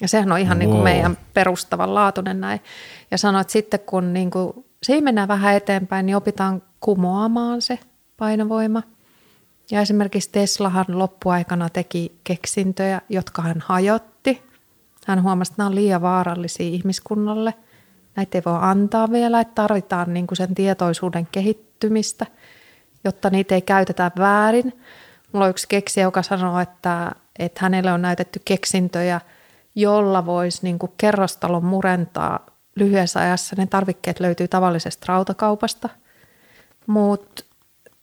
Ja 0.01 0.09
sehän 0.09 0.33
on 0.33 0.39
ihan 0.39 0.57
wow. 0.57 0.59
niin 0.59 0.71
kuin 0.71 0.83
meidän 0.83 1.19
perustavanlaatuinen 1.35 2.41
näin. 2.41 2.61
Ja 3.11 3.19
sanoit 3.19 3.41
että 3.45 3.53
sitten 3.53 3.81
kun 3.81 4.13
niin 4.13 4.31
kuin, 4.31 4.65
siinä 4.83 5.05
mennään 5.05 5.29
vähän 5.29 5.55
eteenpäin, 5.55 6.07
niin 6.07 6.17
opitaan 6.17 6.63
kumoamaan 6.81 7.63
se 7.63 7.79
painovoima– 8.17 8.83
ja 9.71 9.81
esimerkiksi 9.81 10.31
Teslahan 10.33 10.85
loppuaikana 10.89 11.69
teki 11.69 12.19
keksintöjä, 12.25 13.01
jotka 13.09 13.43
hän 13.43 13.63
hajotti. 13.67 14.43
Hän 15.07 15.23
huomasi, 15.23 15.53
että 15.53 15.63
nämä 15.63 15.69
on 15.69 15.75
liian 15.75 16.03
vaarallisia 16.03 16.67
ihmiskunnalle. 16.67 17.55
Näitä 18.17 18.39
ei 18.39 18.43
voi 18.47 18.59
antaa 18.61 19.11
vielä, 19.11 19.41
että 19.41 19.55
tarvitaan 19.55 20.15
niin 20.15 20.27
kuin 20.27 20.37
sen 20.37 20.55
tietoisuuden 20.55 21.29
kehittymistä, 21.33 22.27
jotta 23.05 23.31
niitä 23.31 23.55
ei 23.55 23.63
käytetä 23.63 24.11
väärin. 24.19 24.81
Mulla 25.33 25.45
on 25.45 25.51
yksi 25.51 25.69
keksijä, 25.69 26.05
joka 26.05 26.23
sanoo, 26.23 26.61
että, 26.61 27.13
että 27.39 27.61
hänelle 27.63 27.93
on 27.93 28.03
näytetty 28.03 28.41
keksintöjä, 28.45 29.21
jolla 29.75 30.27
voisi 30.27 30.61
niin 30.63 30.79
kuin 30.79 30.93
kerrostalon 30.99 31.65
murentaa 31.65 32.47
lyhyessä 32.77 33.21
ajassa. 33.21 33.57
Ne 33.59 33.67
tarvikkeet 33.67 34.21
löytyy 34.21 34.49
tavallisesta 34.49 35.05
rautakaupasta, 35.09 35.89
mutta 36.87 37.45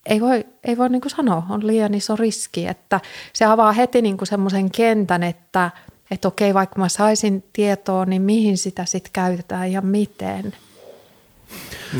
ei 0.05 0.21
voi, 0.21 0.45
ei 0.63 0.77
voi 0.77 0.89
niin 0.89 1.01
kuin 1.01 1.11
sanoa, 1.11 1.43
on 1.49 1.67
liian 1.67 1.93
iso 1.93 2.15
riski, 2.15 2.67
että 2.67 3.01
se 3.33 3.45
avaa 3.45 3.71
heti 3.71 4.01
niin 4.01 4.17
kuin 4.17 4.27
semmoisen 4.27 4.71
kentän, 4.71 5.23
että, 5.23 5.71
että 6.11 6.27
okei, 6.27 6.53
vaikka 6.53 6.79
mä 6.79 6.89
saisin 6.89 7.43
tietoa, 7.53 8.05
niin 8.05 8.21
mihin 8.21 8.57
sitä 8.57 8.85
sitten 8.85 9.13
käytetään 9.13 9.71
ja 9.71 9.81
miten. 9.81 10.53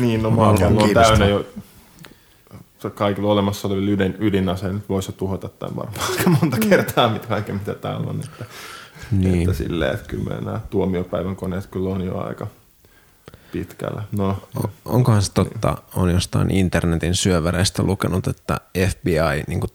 Niin, 0.00 0.22
no 0.22 0.30
maailma 0.30 0.82
on 0.82 0.94
täynnä 0.94 1.26
jo 1.26 1.46
kaikilla 2.90 3.32
olemassa 3.32 3.68
olevilla 3.68 3.90
ydin, 3.90 4.16
ydinaseilla 4.18 4.74
nyt 4.74 4.88
voisi 4.88 5.12
tuhota 5.12 5.48
tämän 5.48 5.76
varmaan 5.76 6.10
aika 6.10 6.30
monta 6.30 6.56
mm. 6.56 6.68
kertaa, 6.68 7.08
mitä 7.08 7.26
kaiken 7.26 7.54
mitä 7.54 7.74
täällä 7.74 8.10
on. 8.10 8.20
Että, 8.20 8.44
niin. 9.10 9.38
että 9.38 9.52
silleen, 9.52 9.94
että 9.94 10.06
kyllä 10.06 10.40
nämä 10.40 10.60
tuomiopäivän 10.70 11.36
koneet 11.36 11.66
kyllä 11.66 11.90
on 11.90 12.02
jo 12.02 12.18
aika 12.18 12.46
pitkällä. 13.54 14.02
No. 14.12 14.48
Onkohan 14.84 15.22
se 15.22 15.32
totta, 15.32 15.76
on 15.96 16.10
jostain 16.10 16.50
internetin 16.50 17.14
syövereistä 17.14 17.82
lukenut, 17.82 18.26
että 18.26 18.60
FBI 18.88 19.42
niin 19.46 19.60
kuin, 19.60 19.70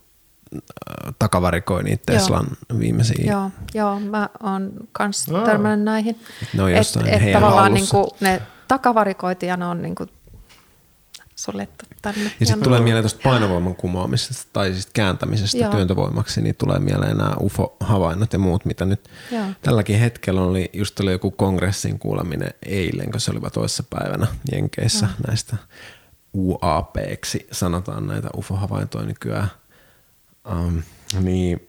äh, 0.56 1.14
takavarikoi 1.20 1.84
niitä 1.84 2.14
Teslan 2.14 2.48
joo. 2.70 2.80
viimeisiä. 2.80 3.32
Joo, 3.32 3.52
joo, 3.74 4.00
mä 4.00 4.30
oon 4.44 4.72
kans 4.92 5.26
törmännyt 5.46 5.86
näihin. 5.86 6.20
Ne 6.54 6.64
on 6.64 6.72
jossain 6.72 7.08
et, 7.08 7.22
et 7.24 7.34
tavallaan 7.34 7.74
niin 7.74 7.88
kuin, 7.92 8.08
ne 8.20 8.42
takavarikoiti 8.68 9.46
ja 9.46 9.58
ne 9.58 9.66
on 9.66 9.82
niin 9.82 9.96
kuin 9.96 10.10
suljettu 11.40 11.86
tänne. 12.02 12.32
Ja 12.40 12.46
sitten 12.46 12.64
tulee 12.64 12.80
mieleen 12.80 13.04
tuosta 13.04 13.20
painovoiman 13.24 13.76
kumoamisesta 13.76 14.50
tai 14.54 14.74
siis 14.74 14.86
kääntämisestä 14.86 15.58
Joo. 15.58 15.72
työntövoimaksi, 15.72 16.42
niin 16.42 16.56
tulee 16.56 16.80
mieleen 16.80 17.18
nämä 17.18 17.36
UFO-havainnot 17.40 18.34
ja 18.34 18.40
muut, 18.40 18.66
mitä 18.66 18.86
nyt 18.86 19.10
Joo. 19.32 19.46
tälläkin 19.62 20.00
hetkellä 20.00 20.42
oli, 20.42 20.70
just 20.74 21.00
oli 21.00 21.12
joku 21.12 21.32
kongressin 21.32 22.00
kuuleminen 22.00 22.54
eilen, 22.66 23.12
kun 23.12 23.20
se 23.20 23.32
oli 23.32 23.40
toisessa 23.54 23.84
päivänä 23.90 24.28
Jenkeissä 24.52 25.06
Joo. 25.06 25.28
näistä 25.28 25.58
UAP-ksi 26.34 27.48
sanotaan 27.52 28.08
näitä 28.08 28.30
UFO-havaintoja 28.38 29.06
nykyään. 29.06 29.48
Um, 30.52 30.82
niin 31.22 31.68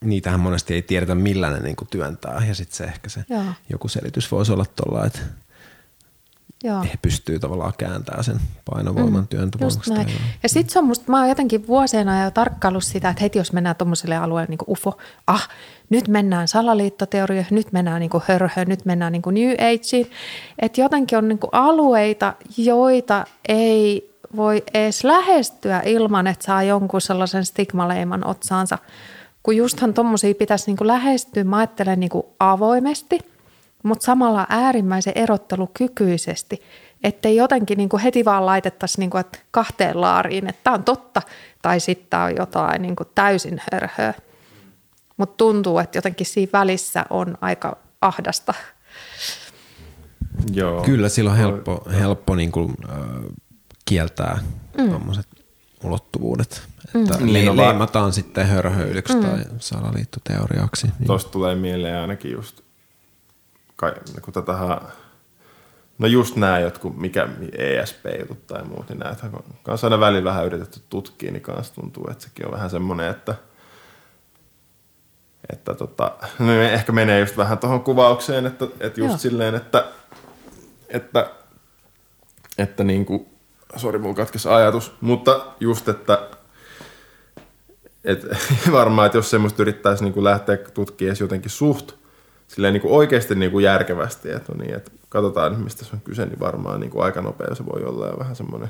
niitähän 0.00 0.40
monesti 0.40 0.74
ei 0.74 0.82
tiedetä, 0.82 1.14
millä 1.14 1.50
ne 1.50 1.60
niinku 1.60 1.84
työntää. 1.84 2.44
Ja 2.48 2.54
sitten 2.54 2.76
se 2.76 2.84
ehkä 2.84 3.08
se 3.08 3.24
Joo. 3.28 3.44
joku 3.68 3.88
selitys 3.88 4.32
voisi 4.32 4.52
olla 4.52 4.66
tuolla, 4.76 5.06
että 5.06 5.18
Joo. 6.64 6.82
he 6.82 6.98
pystyy 7.02 7.38
tavallaan 7.38 7.72
kääntämään 7.78 8.24
sen 8.24 8.40
painovoiman 8.70 9.20
mm, 9.20 9.28
työntövoimaksi. 9.28 9.90
Ja 10.42 10.48
sitten 10.48 10.72
se 10.72 10.78
on 10.78 10.84
musta, 10.84 11.04
mä 11.10 11.18
oon 11.18 11.28
jotenkin 11.28 11.66
vuosina 11.66 12.24
jo 12.24 12.30
tarkkaillut 12.30 12.84
sitä, 12.84 13.08
että 13.08 13.22
heti 13.22 13.38
jos 13.38 13.52
mennään 13.52 13.76
tuommoiselle 13.76 14.16
alueelle 14.16 14.48
niin 14.50 14.58
kuin 14.58 14.70
UFO, 14.70 14.98
ah, 15.26 15.48
nyt 15.90 16.08
mennään 16.08 16.48
salaliittoteorioihin, 16.48 17.54
nyt 17.54 17.72
mennään 17.72 18.00
niin 18.00 18.10
hörhöön, 18.26 18.68
nyt 18.68 18.84
mennään 18.84 19.12
niin 19.12 19.22
New 19.26 19.50
Ageen. 19.52 20.06
Että 20.58 20.80
jotenkin 20.80 21.18
on 21.18 21.28
niin 21.28 21.38
kuin 21.38 21.50
alueita, 21.52 22.34
joita 22.56 23.24
ei 23.48 24.10
voi 24.36 24.62
edes 24.74 25.04
lähestyä 25.04 25.82
ilman, 25.84 26.26
että 26.26 26.46
saa 26.46 26.62
jonkun 26.62 27.00
sellaisen 27.00 27.44
stigmaleiman 27.44 28.26
otsaansa. 28.26 28.78
Kun 29.42 29.56
justhan 29.56 29.94
tuommoisia 29.94 30.34
pitäisi 30.34 30.66
niin 30.66 30.76
kuin 30.76 30.88
lähestyä, 30.88 31.44
mä 31.44 31.56
ajattelen 31.56 32.00
niin 32.00 32.10
kuin 32.10 32.26
avoimesti– 32.40 33.18
mutta 33.84 34.04
samalla 34.04 34.46
äärimmäisen 34.48 35.12
erottelukykyisesti, 35.16 36.62
ettei 37.04 37.36
jotenkin 37.36 37.78
niin 37.78 37.88
kuin 37.88 38.02
heti 38.02 38.24
vaan 38.24 38.46
laitettaisi 38.46 39.00
niin 39.00 39.10
kuin, 39.10 39.20
että 39.20 39.38
kahteen 39.50 40.00
laariin, 40.00 40.48
että 40.48 40.60
tämä 40.64 40.74
on 40.74 40.84
totta 40.84 41.22
tai 41.62 41.80
sitten 41.80 42.06
tämä 42.10 42.24
on 42.24 42.36
jotain 42.36 42.82
niin 42.82 42.96
kuin 42.96 43.08
täysin 43.14 43.60
hörhöä. 43.72 44.14
Mutta 45.16 45.36
tuntuu, 45.36 45.78
että 45.78 45.98
jotenkin 45.98 46.26
siinä 46.26 46.52
välissä 46.52 47.04
on 47.10 47.38
aika 47.40 47.76
ahdasta. 48.00 48.54
Joo. 50.52 50.82
Kyllä 50.82 51.08
silloin 51.08 51.32
on 51.32 51.38
helppo, 51.38 51.82
helppo 51.98 52.34
niin 52.34 52.52
kuin, 52.52 52.74
äh, 52.90 52.98
kieltää 53.84 54.38
mm. 54.78 54.88
tuommoiset 54.88 55.26
ulottuvuudet. 55.84 56.62
Että 56.94 57.18
mm. 57.18 57.26
niin, 57.26 57.46
no 57.46 57.56
leimataan 57.56 58.12
sitten 58.12 58.46
hörhöilyksi 58.46 59.14
mm. 59.14 59.20
tai 59.20 59.38
salaliittoteoriaksi. 59.58 60.86
Niin. 60.86 61.06
Tuosta 61.06 61.30
tulee 61.30 61.54
mieleen 61.54 61.98
ainakin 61.98 62.32
just 62.32 62.63
kun 64.22 64.34
tätähän, 64.34 64.80
no 65.98 66.06
just 66.06 66.36
nämä 66.36 66.58
jotkut, 66.58 66.96
mikä 66.96 67.28
ESP-jutut 67.58 68.46
tai 68.46 68.64
muut, 68.64 68.88
niin 68.88 68.98
näitä 68.98 69.30
kanssa 69.62 69.86
aina 69.86 70.00
välillä 70.00 70.30
vähän 70.30 70.46
yritetty 70.46 70.80
tutkia, 70.90 71.32
niin 71.32 71.42
kanssa 71.42 71.74
tuntuu, 71.74 72.10
että 72.10 72.24
sekin 72.24 72.46
on 72.46 72.52
vähän 72.52 72.70
semmoinen, 72.70 73.10
että 73.10 73.34
että 75.52 75.74
tota, 75.74 76.12
no 76.38 76.52
ehkä 76.52 76.92
menee 76.92 77.20
just 77.20 77.36
vähän 77.36 77.58
tuohon 77.58 77.80
kuvaukseen, 77.80 78.46
että, 78.46 78.64
että 78.80 79.00
just 79.00 79.10
Joo. 79.10 79.18
silleen, 79.18 79.54
että, 79.54 79.84
että, 80.88 81.30
että 82.58 82.84
niin 82.84 83.06
kuin, 83.06 83.26
sori, 83.76 83.98
mulla 83.98 84.14
katkesi 84.14 84.48
ajatus, 84.48 84.92
mutta 85.00 85.46
just, 85.60 85.88
että 85.88 86.28
et, 88.04 88.26
varmaan, 88.72 89.06
että 89.06 89.18
jos 89.18 89.30
semmoista 89.30 89.62
yrittäisi 89.62 90.04
niin 90.04 90.14
kuin 90.14 90.24
lähteä 90.24 90.56
tutkimaan 90.56 91.16
jotenkin 91.20 91.50
suht 91.50 91.92
silleen 92.48 92.74
niin 92.74 92.82
kuin 92.82 92.94
oikeasti 92.94 93.34
niin 93.34 93.50
kuin 93.50 93.64
järkevästi, 93.64 94.30
että, 94.30 94.52
no 94.52 94.62
niin, 94.62 94.74
että 94.74 94.90
katsotaan 95.08 95.60
mistä 95.60 95.84
se 95.84 95.90
on 95.94 96.00
kyse, 96.00 96.26
niin 96.26 96.40
varmaan 96.40 96.80
niin 96.80 96.90
kuin 96.90 97.04
aika 97.04 97.20
nopea 97.20 97.54
se 97.54 97.66
voi 97.66 97.84
olla 97.84 98.06
ja 98.06 98.18
vähän 98.18 98.36
semmoinen 98.36 98.68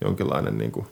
jonkinlainen 0.00 0.58
niin 0.58 0.72
kuin 0.72 0.86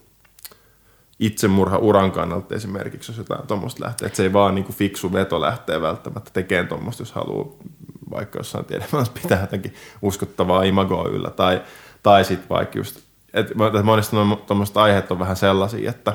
itsemurha 1.21 1.79
uran 1.79 2.13
kannalta 2.13 2.55
esimerkiksi, 2.55 3.13
jos 3.13 3.19
jotain 3.19 3.47
tuommoista 3.47 3.85
lähtee. 3.85 4.07
Että 4.07 4.17
se 4.17 4.23
ei 4.23 4.33
vaan 4.33 4.55
niin 4.55 4.65
kuin 4.65 4.77
fiksu 4.77 5.13
veto 5.13 5.41
lähtee 5.41 5.81
välttämättä 5.81 6.31
tekemään 6.33 6.69
tuommoista, 6.69 7.03
jos 7.03 7.13
haluaa 7.13 7.47
vaikka 8.11 8.39
jossain 8.39 8.65
tiedemmässä 8.65 9.13
pitää 9.23 9.41
jotenkin 9.41 9.75
uskottavaa 10.03 10.63
imagoa 10.63 11.09
yllä. 11.09 11.31
Tai, 11.31 11.63
tai 12.03 12.25
sitten 12.25 12.49
vaikka 12.49 12.79
just, 12.79 13.01
että 13.35 13.55
monesti 13.83 14.17
tuommoista 14.47 14.83
aiheet 14.83 15.11
on 15.11 15.19
vähän 15.19 15.37
sellaisia, 15.37 15.91
että, 15.91 16.13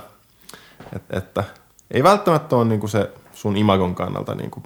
että, 0.95 1.17
että 1.17 1.43
ei 1.91 2.03
välttämättä 2.03 2.55
ole 2.55 2.65
niin 2.65 2.79
kuin 2.79 2.89
se 2.89 3.11
sun 3.33 3.57
imagon 3.57 3.95
kannalta 3.95 4.35
niin 4.35 4.51
kuin 4.51 4.63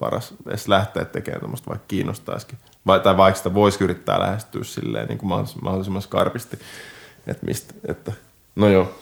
paras 0.00 0.34
edes 0.48 0.68
lähteä 0.68 1.04
tekemään 1.04 1.40
tuommoista, 1.40 1.70
vaikka 1.70 1.84
kiinnostaisikin. 1.88 2.58
Vai, 2.86 3.00
tai 3.00 3.16
vaikka 3.16 3.38
sitä 3.38 3.54
voisi 3.54 3.84
yrittää 3.84 4.20
lähestyä 4.20 4.64
silleen 4.64 5.08
niin 5.08 5.18
kuin 5.18 5.46
mahdollisimman 5.62 6.02
skarpisti. 6.02 6.58
Että 7.26 7.46
mistä, 7.46 7.74
että 7.88 8.12
No 8.56 8.68
joo. 8.68 8.98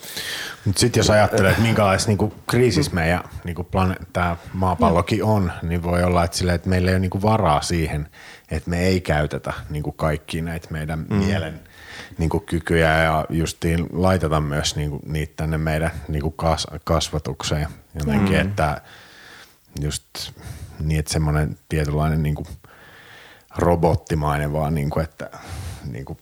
Mutta 0.64 0.80
sitten 0.80 1.00
jos 1.00 1.10
ajattelee, 1.10 1.50
että 1.50 1.62
minkälaisessa 1.62 2.10
niinku 2.10 2.34
kriisissä 2.46 2.94
meidän 2.94 3.24
niinku 3.44 3.66
tämä 4.12 4.36
maapallokin 4.52 5.24
on, 5.24 5.52
niin 5.62 5.82
voi 5.82 6.02
olla, 6.02 6.24
että, 6.24 6.36
sille, 6.36 6.54
että 6.54 6.68
meillä 6.68 6.90
ei 6.90 6.94
ole 6.94 7.00
niinku 7.00 7.22
varaa 7.22 7.62
siihen, 7.62 8.08
että 8.50 8.70
me 8.70 8.86
ei 8.86 9.00
käytetä 9.00 9.52
niinku 9.70 9.92
kaikki 9.92 10.42
näitä 10.42 10.68
meidän 10.70 11.06
mm. 11.10 11.16
mielen 11.16 11.60
niinku 12.18 12.40
kykyjä 12.40 13.02
ja 13.02 13.24
justiin 13.30 13.86
laiteta 13.92 14.40
myös 14.40 14.76
niinku 14.76 15.00
niitä 15.06 15.32
tänne 15.36 15.58
meidän 15.58 15.90
niinku 16.08 16.30
kas- 16.30 16.66
kasvatukseen 16.84 17.68
jotenkin, 17.94 18.36
mm. 18.36 18.40
että 18.40 18.80
just 19.80 20.04
niin, 20.80 20.98
että 20.98 21.12
semmoinen 21.12 21.56
tietynlainen 21.68 22.22
niin 22.22 22.34
kuin 22.34 22.46
robottimainen 23.56 24.52
vaan, 24.52 24.74
niin 24.74 24.90
kuin, 24.90 25.05
että 25.05 25.30
niin 25.92 26.05
kuin 26.05 26.18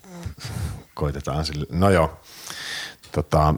koitetaan 0.93 1.45
sille. 1.45 1.65
No 1.71 1.89
joo. 1.89 2.19
Tota, 3.11 3.55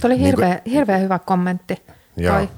Tuo 0.00 0.10
oli 0.10 0.20
hirveä, 0.20 0.48
niin 0.48 0.62
kuin, 0.62 0.72
hirveä 0.72 0.98
hyvä 0.98 1.18
kommentti. 1.18 1.82
Toi, 2.26 2.48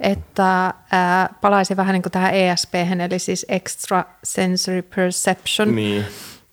että 0.00 0.74
ää, 0.90 1.28
palaisin 1.40 1.76
vähän 1.76 1.92
niin 1.92 2.02
kuin 2.02 2.12
tähän 2.12 2.34
ESP, 2.34 2.74
eli 2.74 3.18
siis 3.18 3.46
Extra 3.48 4.04
Sensory 4.24 4.82
Perception. 4.82 5.74
Niin. 5.74 6.04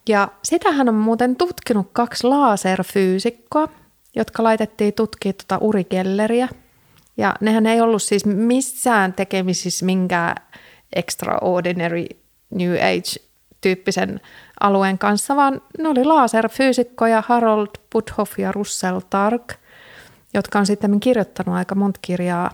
Ja 0.09 0.27
sitähän 0.43 0.89
on 0.89 0.95
muuten 0.95 1.35
tutkinut 1.35 1.89
kaksi 1.93 2.27
laserfyysikkoa, 2.27 3.67
jotka 4.15 4.43
laitettiin 4.43 4.93
tutkia 4.93 5.33
tuota 5.33 5.57
urikelleriä– 5.57 6.47
ja 7.21 7.35
nehän 7.41 7.65
ei 7.65 7.81
ollut 7.81 8.03
siis 8.03 8.25
missään 8.25 9.13
tekemisissä 9.13 9.85
minkään 9.85 10.35
extraordinary 10.95 12.05
New 12.49 12.73
Age-tyyppisen 12.73 14.21
alueen 14.59 14.97
kanssa, 14.97 15.35
vaan 15.35 15.61
ne 15.79 15.89
oli 15.89 16.03
laserfyysikkoja 16.03 17.23
Harold 17.27 17.67
Budhoff 17.93 18.39
ja 18.39 18.51
Russell 18.51 18.99
Tark, 19.09 19.53
jotka 20.33 20.59
on 20.59 20.65
sitten 20.65 20.99
kirjoittanut 20.99 21.55
aika 21.55 21.75
monta 21.75 21.99
kirjaa 22.01 22.51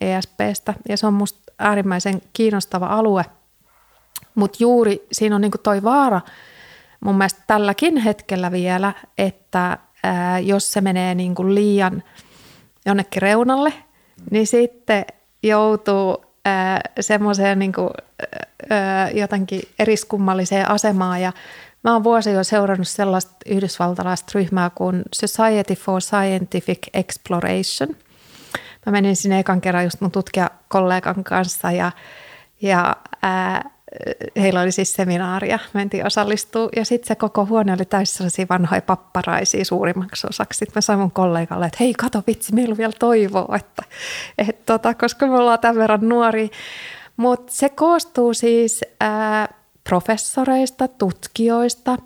ESPstä, 0.00 0.74
ja 0.88 0.96
se 0.96 1.06
on 1.06 1.14
musta 1.14 1.52
äärimmäisen 1.58 2.22
kiinnostava 2.32 2.86
alue. 2.86 3.24
Mutta 4.34 4.58
juuri 4.60 5.06
siinä 5.12 5.34
on 5.34 5.40
niinku 5.40 5.58
toi 5.58 5.82
vaara 5.82 6.20
mun 7.00 7.18
mielestä 7.18 7.42
tälläkin 7.46 7.96
hetkellä 7.96 8.52
vielä, 8.52 8.92
että 9.18 9.78
ää, 10.02 10.38
jos 10.38 10.72
se 10.72 10.80
menee 10.80 11.14
niinku 11.14 11.54
liian 11.54 12.02
jonnekin 12.86 13.22
reunalle– 13.22 13.72
niin 14.30 14.46
sitten 14.46 15.04
joutuu 15.42 16.24
semmoiseen 17.00 17.58
niin 17.58 17.72
jotenkin 19.14 19.62
eriskummalliseen 19.78 20.70
asemaan 20.70 21.22
ja 21.22 21.32
Mä 21.86 21.92
oon 21.92 22.04
vuosi 22.04 22.30
jo 22.30 22.44
seurannut 22.44 22.88
sellaista 22.88 23.32
yhdysvaltalaista 23.46 24.32
ryhmää 24.34 24.70
kuin 24.70 25.02
Society 25.14 25.74
for 25.74 26.00
Scientific 26.00 26.78
Exploration. 26.94 27.96
Mä 28.86 28.92
menin 28.92 29.16
sinne 29.16 29.38
ekan 29.38 29.60
kerran 29.60 29.84
just 29.84 30.00
mun 30.00 30.10
tutkijakollegan 30.10 31.24
kanssa 31.24 31.72
ja, 31.72 31.92
ja 32.62 32.96
ää, 33.22 33.70
heillä 34.36 34.60
oli 34.60 34.72
siis 34.72 34.92
seminaaria, 34.92 35.58
mentiin 35.72 36.06
osallistua 36.06 36.68
ja 36.76 36.84
sitten 36.84 37.08
se 37.08 37.14
koko 37.14 37.46
huone 37.46 37.72
oli 37.72 37.84
täysin 37.84 38.16
sellaisia 38.16 38.46
vanhoja 38.50 38.82
papparaisia 38.82 39.64
suurimmaksi 39.64 40.26
osaksi. 40.30 40.58
Sitten 40.58 40.72
mä 40.74 40.80
sanoin 40.80 41.00
mun 41.00 41.10
kollegalle, 41.10 41.66
että 41.66 41.76
hei 41.80 41.94
kato 41.94 42.22
vitsi, 42.26 42.54
meillä 42.54 42.72
on 42.72 42.78
vielä 42.78 42.92
toivoa, 42.98 43.56
että, 43.56 43.82
että 44.38 44.62
tota, 44.66 44.94
koska 44.94 45.26
me 45.26 45.34
ollaan 45.34 45.58
tämän 45.58 45.76
verran 45.76 46.08
nuori. 46.08 46.50
Mutta 47.16 47.52
se 47.52 47.68
koostuu 47.68 48.34
siis 48.34 48.80
ää, 49.00 49.48
professoreista, 49.88 50.88
tutkijoista, 50.88 51.96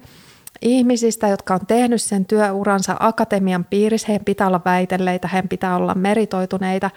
ihmisistä, 0.62 1.28
jotka 1.28 1.54
on 1.54 1.66
tehnyt 1.66 2.02
sen 2.02 2.24
työuransa 2.24 2.96
akatemian 3.00 3.64
piirissä. 3.64 4.06
Heidän 4.08 4.24
pitää 4.24 4.46
olla 4.46 4.60
väitelleitä, 4.64 5.28
heidän 5.28 5.48
pitää 5.48 5.76
olla 5.76 5.94
meritoituneita. 5.94 6.90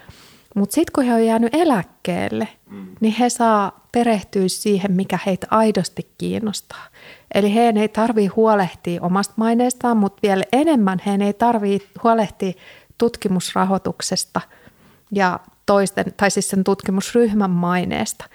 Mutta 0.54 0.74
sitten 0.74 0.94
kun 0.96 1.04
he 1.04 1.14
on 1.14 1.26
jäänyt 1.26 1.56
eläkkeelle, 1.56 2.48
mm. 2.70 2.88
niin 3.00 3.14
he 3.14 3.30
saa 3.30 3.88
perehtyä 3.92 4.48
siihen, 4.48 4.92
mikä 4.92 5.20
heitä 5.26 5.48
aidosti 5.50 6.08
kiinnostaa. 6.18 6.88
Eli 7.34 7.54
heidän 7.54 7.78
ei 7.78 7.88
tarvitse 7.88 8.34
huolehtia 8.36 9.02
omasta 9.02 9.34
maineestaan, 9.38 9.98
mutta 9.98 10.20
vielä 10.24 10.44
enemmän 10.52 11.00
heidän 11.06 11.22
ei 11.22 11.34
tarvitse 11.34 11.88
huolehtia 12.04 12.54
tutkimusrahoituksesta 12.98 14.42
ja 15.12 15.40
toisten, 15.66 16.06
tai 16.18 16.32
siis 16.32 16.50
sen 16.50 16.64
tutkimusryhmän 16.64 17.52
maineesta. 17.52 18.26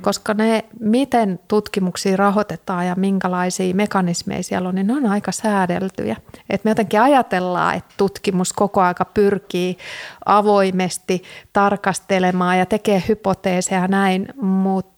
Koska 0.00 0.34
ne, 0.34 0.64
miten 0.80 1.40
tutkimuksia 1.48 2.16
rahoitetaan 2.16 2.86
ja 2.86 2.94
minkälaisia 2.94 3.74
mekanismeja 3.74 4.42
siellä 4.42 4.68
on, 4.68 4.74
niin 4.74 4.86
ne 4.86 4.92
on 4.92 5.06
aika 5.06 5.32
säädeltyjä. 5.32 6.16
Et 6.50 6.64
me 6.64 6.70
jotenkin 6.70 7.00
ajatellaan, 7.00 7.74
että 7.74 7.94
tutkimus 7.96 8.52
koko 8.52 8.80
aika 8.80 9.04
pyrkii 9.04 9.78
avoimesti 10.26 11.22
tarkastelemaan 11.52 12.58
ja 12.58 12.66
tekee 12.66 13.02
hypoteeseja 13.08 13.88
näin, 13.88 14.28
mutta 14.40 14.92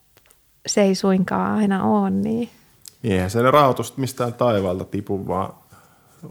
se 0.66 0.82
ei 0.82 0.94
suinkaan 0.94 1.58
aina 1.58 1.84
ole 1.84 2.10
niin. 2.10 2.50
Eihän 3.04 3.30
se 3.30 3.42
rahoitusta 3.42 4.00
mistään 4.00 4.34
taivaalta 4.34 4.84
tipu, 4.84 5.26
vaan 5.28 5.54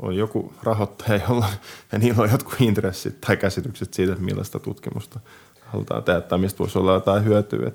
on 0.02 0.16
joku 0.16 0.54
rahoittaja, 0.64 1.20
jolla 1.30 1.48
ja 1.92 2.00
niillä 2.00 2.24
on 2.24 2.32
jotkut 2.32 2.62
intressit 2.62 3.22
tai 3.22 3.38
käsitykset 3.38 3.94
siitä, 3.94 4.16
millaista 4.16 4.60
tutkimusta 4.60 5.20
halutaan 5.66 6.04
tehdä 6.04 6.22
tai 6.22 6.40
mistä 6.40 6.60
voisi 6.60 6.80
olla 6.80 6.94
jotain 6.94 7.26
hyötyä. 7.26 7.72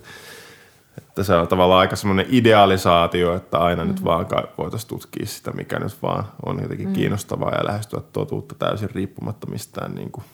Että 0.99 1.23
se 1.23 1.35
on 1.35 1.49
tavallaan 1.49 1.81
aika 1.81 1.97
semmoinen 1.97 2.27
idealisaatio, 2.29 3.37
että 3.37 3.59
aina 3.59 3.85
mm. 3.85 3.91
nyt 3.91 4.05
vaan 4.05 4.27
voitaisiin 4.59 4.89
tutkia 4.89 5.27
sitä, 5.27 5.51
mikä 5.51 5.79
nyt 5.79 6.03
vaan 6.03 6.25
on 6.47 6.63
jotenkin 6.63 6.89
mm. 6.89 6.93
kiinnostavaa 6.93 7.55
ja 7.55 7.67
lähestyä 7.67 8.01
totuutta 8.13 8.55
täysin 8.55 8.91
riippumatta 8.91 9.47
mistään 9.47 9.95
niin 9.95 10.13
kuin 10.13 10.25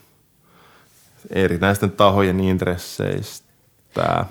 erinäisten 1.31 1.91
tahojen 1.91 2.41
intresseistä. 2.41 4.25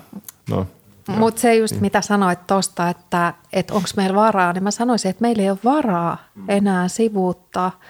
No, 0.50 0.66
mutta 1.08 1.40
se 1.40 1.54
just 1.54 1.80
mitä 1.80 2.00
sanoit 2.00 2.46
tuosta, 2.46 2.88
että, 2.88 3.34
että 3.52 3.74
onko 3.74 3.88
meillä 3.96 4.16
varaa, 4.16 4.52
niin 4.52 4.62
mä 4.62 4.70
sanoisin, 4.70 5.10
että 5.10 5.22
meillä 5.22 5.42
ei 5.42 5.50
ole 5.50 5.58
varaa 5.64 6.18
enää 6.48 6.88
sivuuttaa 6.88 7.80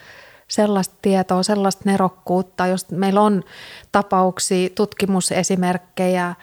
sellaista 0.49 0.95
tietoa, 1.03 1.43
sellaista 1.43 1.83
nerokkuutta, 1.85 2.66
jos 2.66 2.91
meillä 2.91 3.21
on 3.21 3.43
tapauksia, 3.93 4.69
tutkimusesimerkkejä, 4.75 6.35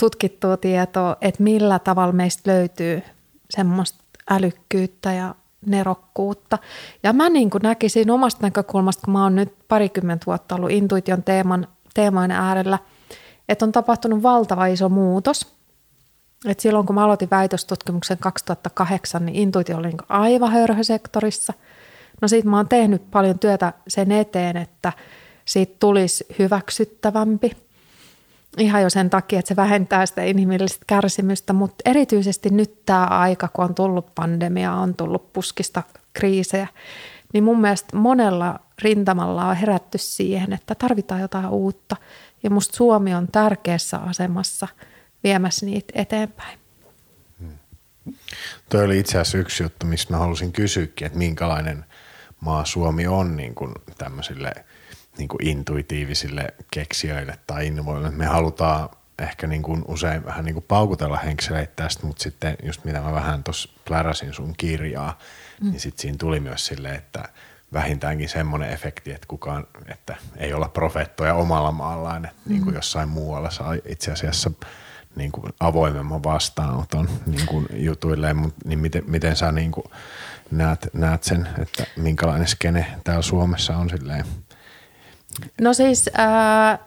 tutkittua 0.00 0.56
tietoa, 0.56 1.16
että 1.20 1.42
millä 1.42 1.78
tavalla 1.78 2.12
meistä 2.12 2.50
löytyy 2.50 3.02
semmoista 3.50 4.04
älykkyyttä 4.30 5.12
ja 5.12 5.34
nerokkuutta. 5.66 6.58
Ja 7.02 7.12
mä 7.12 7.28
niin 7.28 7.50
kuin 7.50 7.62
näkisin 7.62 8.10
omasta 8.10 8.46
näkökulmasta, 8.46 9.02
kun 9.04 9.12
mä 9.12 9.22
oon 9.22 9.34
nyt 9.34 9.54
parikymmentä 9.68 10.26
vuotta 10.26 10.54
ollut 10.54 10.70
intuition 10.70 11.22
teeman, 11.22 11.68
teeman 11.94 12.30
äärellä– 12.30 12.78
että 13.48 13.64
on 13.64 13.72
tapahtunut 13.72 14.22
valtava 14.22 14.66
iso 14.66 14.88
muutos. 14.88 15.54
Et 16.46 16.60
silloin 16.60 16.86
kun 16.86 16.94
mä 16.94 17.04
aloitin 17.04 17.30
väitöstutkimuksen 17.30 18.18
2008, 18.18 19.26
niin 19.26 19.36
intuitio 19.36 19.76
oli 19.76 19.88
niin 19.88 19.98
aivan 20.08 20.52
hörhösektorissa. 20.52 21.52
No 22.22 22.28
siitä 22.28 22.48
mä 22.48 22.56
oon 22.56 22.68
tehnyt 22.68 23.10
paljon 23.10 23.38
työtä 23.38 23.72
sen 23.88 24.12
eteen, 24.12 24.56
että 24.56 24.92
siitä 25.44 25.76
tulisi 25.80 26.26
hyväksyttävämpi. 26.38 27.56
Ihan 28.58 28.82
jo 28.82 28.90
sen 28.90 29.10
takia, 29.10 29.38
että 29.38 29.48
se 29.48 29.56
vähentää 29.56 30.06
sitä 30.06 30.22
inhimillistä 30.22 30.84
kärsimystä, 30.86 31.52
mutta 31.52 31.82
erityisesti 31.84 32.50
nyt 32.50 32.86
tämä 32.86 33.04
aika, 33.04 33.48
kun 33.48 33.64
on 33.64 33.74
tullut 33.74 34.14
pandemia, 34.14 34.72
on 34.72 34.94
tullut 34.94 35.32
puskista 35.32 35.82
kriisejä, 36.12 36.66
niin 37.32 37.44
mun 37.44 37.60
mielestä 37.60 37.96
monella 37.96 38.60
rintamalla 38.82 39.48
on 39.48 39.56
herätty 39.56 39.98
siihen, 39.98 40.52
että 40.52 40.74
tarvitaan 40.74 41.20
jotain 41.20 41.48
uutta– 41.48 41.96
ja 42.42 42.50
musta 42.50 42.76
Suomi 42.76 43.14
on 43.14 43.28
tärkeässä 43.32 43.96
asemassa 43.96 44.68
viemässä 45.24 45.66
niitä 45.66 45.92
eteenpäin. 45.94 46.58
Hmm. 47.40 47.58
Toi 48.68 48.84
oli 48.84 48.98
itse 48.98 49.18
asiassa 49.18 49.38
yksi 49.38 49.62
juttu, 49.62 49.86
mistä 49.86 50.12
mä 50.12 50.18
halusin 50.18 50.52
kysyäkin, 50.52 51.06
että 51.06 51.18
minkälainen 51.18 51.84
maa 52.40 52.64
Suomi 52.64 53.06
on 53.06 53.36
niin 53.36 53.54
kuin 53.54 53.74
tämmöisille 53.98 54.52
niin 55.18 55.28
kuin 55.28 55.46
intuitiivisille 55.46 56.54
keksijöille 56.70 57.38
tai 57.46 57.66
innovoille. 57.66 58.10
Me 58.10 58.26
halutaan 58.26 58.88
ehkä 59.18 59.46
niin 59.46 59.62
kuin 59.62 59.84
usein 59.88 60.24
vähän 60.24 60.44
niin 60.44 60.54
kuin 60.54 60.64
paukutella 60.68 61.16
henkseleitä 61.16 61.72
tästä, 61.76 62.06
mutta 62.06 62.22
sitten 62.22 62.56
just 62.62 62.84
mitä 62.84 63.00
mä 63.00 63.12
vähän 63.12 63.44
tuossa 63.44 63.68
pläräsin 63.88 64.32
sun 64.32 64.54
kirjaa, 64.56 65.18
mm. 65.60 65.70
niin 65.70 65.80
sitten 65.80 66.02
siinä 66.02 66.18
tuli 66.18 66.40
myös 66.40 66.66
silleen, 66.66 66.94
että– 66.94 67.28
vähintäänkin 67.72 68.28
semmoinen 68.28 68.70
efekti, 68.70 69.12
että 69.12 69.26
kukaan, 69.28 69.66
että 69.88 70.16
ei 70.36 70.52
olla 70.52 70.68
profeettoja 70.68 71.34
omalla 71.34 71.72
maallaan, 71.72 72.24
että 72.24 72.36
mm. 72.44 72.52
niin 72.52 72.64
kuin 72.64 72.74
jossain 72.74 73.08
muualla 73.08 73.50
saa 73.50 73.74
itse 73.88 74.12
asiassa 74.12 74.50
niin 75.16 75.32
kuin 75.32 75.52
avoimemman 75.60 76.22
vastaanoton 76.22 77.08
niin 77.26 77.46
kuin 77.46 77.66
jutuilleen, 77.72 78.36
mutta 78.36 78.68
niin 78.68 78.78
miten, 78.78 79.04
miten 79.06 79.36
sä 79.36 79.52
niin 79.52 79.72
kuin 79.72 79.84
näet, 80.50 80.88
näet 80.92 81.24
sen, 81.24 81.48
että 81.58 81.84
minkälainen 81.96 82.48
skene 82.48 82.86
täällä 83.04 83.22
Suomessa 83.22 83.76
on 83.76 83.90
silleen? 83.90 84.24
No 85.60 85.74
siis 85.74 86.10
äh, 86.18 86.78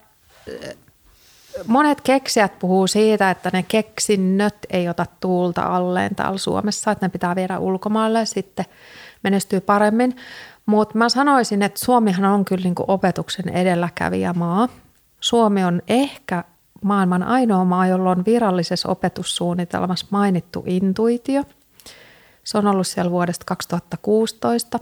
monet 1.67 2.01
keksijät 2.01 2.59
puhuu 2.59 2.87
siitä, 2.87 3.31
että 3.31 3.49
ne 3.53 3.63
keksinnöt 3.63 4.55
ei 4.69 4.89
ota 4.89 5.05
tuulta 5.19 5.61
alleen 5.61 6.15
täällä 6.15 6.37
Suomessa, 6.37 6.91
että 6.91 7.05
ne 7.05 7.09
pitää 7.09 7.35
viedä 7.35 7.59
ulkomaille 7.59 8.25
sitten 8.25 8.65
menestyy 9.23 9.61
paremmin. 9.61 10.15
Mutta 10.65 10.97
mä 10.97 11.09
sanoisin, 11.09 11.61
että 11.61 11.85
Suomihan 11.85 12.25
on 12.25 12.45
kyllä 12.45 12.63
niin 12.63 12.75
opetuksen 12.87 13.49
edelläkävijä 13.49 14.33
maa. 14.33 14.67
Suomi 15.19 15.63
on 15.63 15.81
ehkä 15.87 16.43
maailman 16.83 17.23
ainoa 17.23 17.65
maa, 17.65 17.87
jolla 17.87 18.11
on 18.11 18.25
virallisessa 18.25 18.89
opetussuunnitelmassa 18.89 20.05
mainittu 20.09 20.63
intuitio. 20.67 21.43
Se 22.43 22.57
on 22.57 22.67
ollut 22.67 22.87
siellä 22.87 23.11
vuodesta 23.11 23.45
2016. 23.45 24.79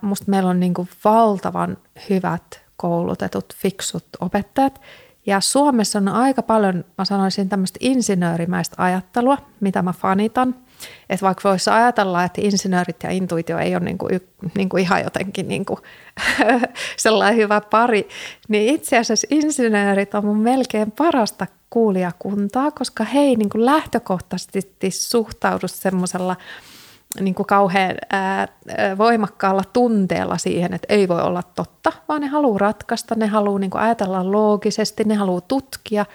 musta 0.00 0.24
meillä 0.28 0.50
on 0.50 0.60
niin 0.60 0.74
valtavan 1.04 1.76
hyvät 2.10 2.62
koulutetut, 2.76 3.54
fiksut 3.56 4.04
opettajat. 4.20 4.80
Ja 5.26 5.40
Suomessa 5.40 5.98
on 5.98 6.08
aika 6.08 6.42
paljon, 6.42 6.84
mä 6.98 7.04
sanoisin, 7.04 7.48
tämmöistä 7.48 7.78
insinöörimäistä 7.82 8.76
ajattelua, 8.78 9.38
mitä 9.60 9.82
mä 9.82 9.92
fanitan– 9.92 10.54
että 11.10 11.26
vaikka 11.26 11.48
voisi 11.48 11.70
ajatella, 11.70 12.24
että 12.24 12.40
insinöörit 12.44 13.02
ja 13.02 13.10
intuitio 13.10 13.58
ei 13.58 13.76
ole 13.76 13.84
niin 13.84 13.98
kuin, 13.98 14.20
niin 14.54 14.68
kuin 14.68 14.80
ihan 14.82 15.02
jotenkin 15.02 15.48
niin 15.48 15.64
kuin 15.64 15.80
sellainen 16.96 17.36
hyvä 17.36 17.60
pari, 17.60 18.08
niin 18.48 18.74
itse 18.74 18.98
asiassa 18.98 19.26
insinöörit 19.30 20.14
on 20.14 20.24
mun 20.24 20.38
melkein 20.40 20.90
parasta 20.90 21.46
kuulijakuntaa, 21.70 22.70
koska 22.70 23.04
he 23.04 23.20
ei 23.20 23.36
niin 23.36 23.48
kuin 23.48 23.64
lähtökohtaisesti 23.64 24.90
suhtaudu 24.90 25.68
semmoisella 25.68 26.36
niin 27.20 27.34
kuin 27.34 27.46
kauhean 27.46 27.96
ää, 28.10 28.48
voimakkaalla 28.98 29.62
tunteella 29.72 30.38
siihen, 30.38 30.74
että 30.74 30.94
ei 30.94 31.08
voi 31.08 31.22
olla 31.22 31.42
totta, 31.42 31.92
vaan 32.08 32.20
ne 32.20 32.26
haluaa 32.26 32.58
ratkaista, 32.58 33.14
ne 33.14 33.26
haluaa 33.26 33.58
niin 33.58 33.70
kuin 33.70 33.82
ajatella 33.82 34.32
loogisesti, 34.32 35.04
ne 35.04 35.14
haluaa 35.14 35.40
tutkia. 35.40 36.06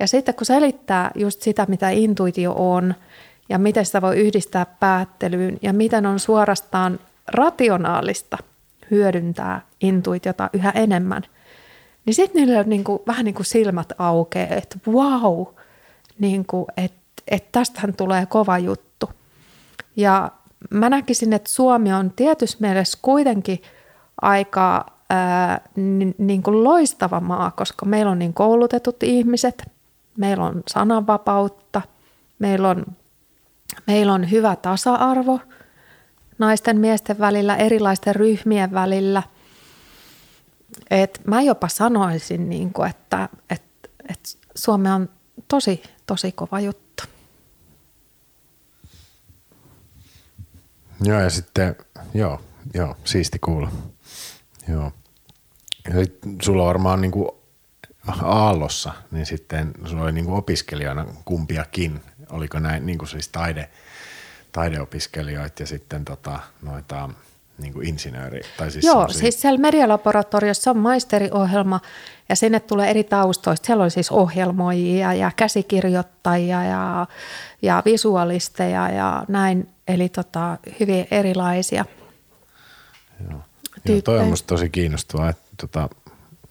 Ja 0.00 0.06
sitten 0.06 0.34
kun 0.34 0.46
selittää 0.46 1.10
just 1.14 1.42
sitä, 1.42 1.66
mitä 1.68 1.90
intuitio 1.90 2.54
on– 2.56 2.94
ja 3.48 3.58
miten 3.58 3.86
sitä 3.86 4.02
voi 4.02 4.16
yhdistää 4.16 4.66
päättelyyn 4.66 5.58
ja 5.62 5.72
miten 5.72 6.06
on 6.06 6.18
suorastaan 6.20 7.00
rationaalista 7.28 8.38
hyödyntää 8.90 9.60
intuitiota 9.80 10.50
yhä 10.52 10.70
enemmän, 10.70 11.22
niin 12.06 12.14
sitten 12.14 12.46
niille 12.46 12.64
niin 12.64 12.84
kuin, 12.84 13.02
vähän 13.06 13.24
niin 13.24 13.34
kuin 13.34 13.46
silmät 13.46 13.92
aukeaa, 13.98 14.54
että 14.54 14.78
wow, 14.90 15.46
niin 16.18 16.44
että, 16.76 17.22
että 17.28 17.48
tästähän 17.52 17.94
tulee 17.94 18.26
kova 18.26 18.58
juttu. 18.58 18.93
Ja 19.96 20.30
mä 20.70 20.88
näkisin, 20.88 21.32
että 21.32 21.50
Suomi 21.50 21.92
on 21.92 22.10
tietyssä 22.16 22.58
mielessä 22.60 22.98
kuitenkin 23.02 23.62
aika 24.22 24.86
ää, 25.10 25.60
niin, 25.76 26.14
niin 26.18 26.42
kuin 26.42 26.64
loistava 26.64 27.20
maa, 27.20 27.50
koska 27.50 27.86
meillä 27.86 28.10
on 28.10 28.18
niin 28.18 28.34
koulutetut 28.34 29.02
ihmiset, 29.02 29.70
meillä 30.18 30.44
on 30.44 30.62
sananvapautta, 30.68 31.82
meillä 32.38 32.68
on 32.68 32.84
Meillä 33.86 34.12
on 34.12 34.30
hyvä 34.30 34.56
tasa-arvo 34.56 35.40
naisten 36.38 36.80
miesten 36.80 37.18
välillä, 37.18 37.56
erilaisten 37.56 38.14
ryhmien 38.14 38.72
välillä. 38.72 39.22
Et 40.90 41.20
mä 41.26 41.42
jopa 41.42 41.68
sanoisin, 41.68 42.48
niin 42.48 42.72
kuin, 42.72 42.90
että, 42.90 43.28
että, 43.50 43.88
että 44.08 44.28
Suomi 44.54 44.90
on 44.90 45.08
tosi, 45.48 45.82
tosi 46.06 46.32
kova 46.32 46.60
juttu. 46.60 46.83
Joo, 51.00 51.20
ja 51.20 51.30
sitten, 51.30 51.76
joo, 52.14 52.40
joo 52.74 52.96
siisti 53.04 53.38
kuulla. 53.38 53.70
Joo. 54.68 54.92
Ja 55.88 55.94
sit 56.04 56.18
sulla 56.42 56.64
varmaan 56.64 57.00
niin 57.00 57.10
kuin 57.12 57.28
Aallossa, 58.22 58.92
niin 59.10 59.26
sitten 59.26 59.72
sulla 59.84 60.02
oli 60.02 60.12
niin 60.12 60.24
kuin 60.24 60.36
opiskelijana 60.36 61.06
kumpiakin 61.24 62.00
Oliko 62.30 62.58
näin 62.58 62.86
niin 62.86 62.98
kuin 62.98 63.08
siis 63.08 63.28
taide, 63.28 63.70
taideopiskelijoita 64.52 65.62
ja 65.62 65.66
sitten 65.66 66.04
tota, 66.04 66.38
noita 66.62 67.10
niin 67.58 67.72
kuin 67.72 67.88
insinööri. 67.88 68.40
Tai 68.56 68.70
siis 68.70 68.84
Joo, 68.84 68.94
semmosia... 68.94 69.20
siis 69.20 69.40
siellä 69.40 69.60
medialaboratoriossa 69.60 70.70
on 70.70 70.78
maisteriohjelma 70.78 71.80
ja 72.28 72.36
sinne 72.36 72.60
tulee 72.60 72.90
eri 72.90 73.04
taustoista. 73.04 73.66
Siellä 73.66 73.84
on 73.84 73.90
siis 73.90 74.10
ohjelmoijia 74.10 75.14
ja 75.14 75.30
käsikirjoittajia 75.36 76.64
ja, 76.64 77.06
ja 77.64 77.82
visualisteja 77.84 78.88
ja 78.88 79.24
näin. 79.28 79.68
Eli 79.88 80.08
tota, 80.08 80.58
hyvin 80.80 81.06
erilaisia 81.10 81.84
Joo. 83.30 83.40
Joo, 83.88 84.02
toi 84.02 84.18
on 84.18 84.26
musta 84.26 84.46
tosi 84.46 84.70
kiinnostavaa, 84.70 85.28
että 85.28 85.42
tota, 85.56 85.88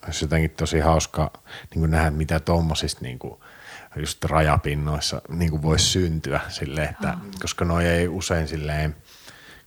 olisi 0.05 0.25
jotenkin 0.25 0.49
tosi 0.49 0.79
hauska 0.79 1.31
niin 1.75 1.91
nähdä, 1.91 2.11
mitä 2.11 2.39
tuommoisista 2.39 3.01
niin 3.01 3.19
just 3.95 4.25
rajapinnoissa 4.25 5.21
niin 5.29 5.61
voisi 5.61 5.85
syntyä 5.85 6.39
sille, 6.49 6.83
että, 6.83 7.09
oh. 7.09 7.31
koska 7.41 7.65
noi 7.65 7.85
ei 7.85 8.07
usein 8.07 8.47
silleen 8.47 8.95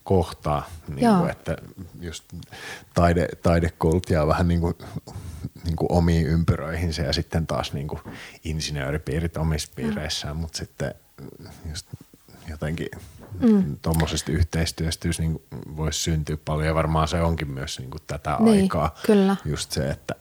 kohtaa, 0.06 0.66
niin 0.88 1.18
kuin, 1.18 1.30
että 1.30 1.56
just 2.00 2.24
taide, 2.94 3.28
taidekoulut 3.42 4.10
jää 4.10 4.26
vähän 4.26 4.48
niin 4.48 4.60
kuin, 4.60 4.74
niin 5.64 5.76
kuin 5.76 5.92
omiin 5.92 6.26
ympyröihinsä 6.26 7.02
ja 7.02 7.12
sitten 7.12 7.46
taas 7.46 7.72
niin 7.72 7.88
kuin 7.88 8.00
insinööripiirit 8.44 9.36
omissa 9.36 9.72
piireissään, 9.76 10.36
mutta 10.36 10.58
sitten 10.58 10.94
just 11.70 11.86
jotenkin 12.48 12.88
mm. 13.40 13.76
tuommoisesta 13.82 14.32
yhteistyöstä 14.32 15.08
niin 15.18 15.42
voisi 15.76 16.00
syntyä 16.00 16.36
paljon 16.44 16.66
ja 16.66 16.74
varmaan 16.74 17.08
se 17.08 17.20
onkin 17.20 17.50
myös 17.50 17.78
niin 17.78 17.90
kuin 17.90 18.02
tätä 18.06 18.36
niin, 18.40 18.62
aikaa. 18.62 18.94
Kyllä. 19.06 19.36
Just 19.44 19.72
se, 19.72 19.90
että 19.90 20.14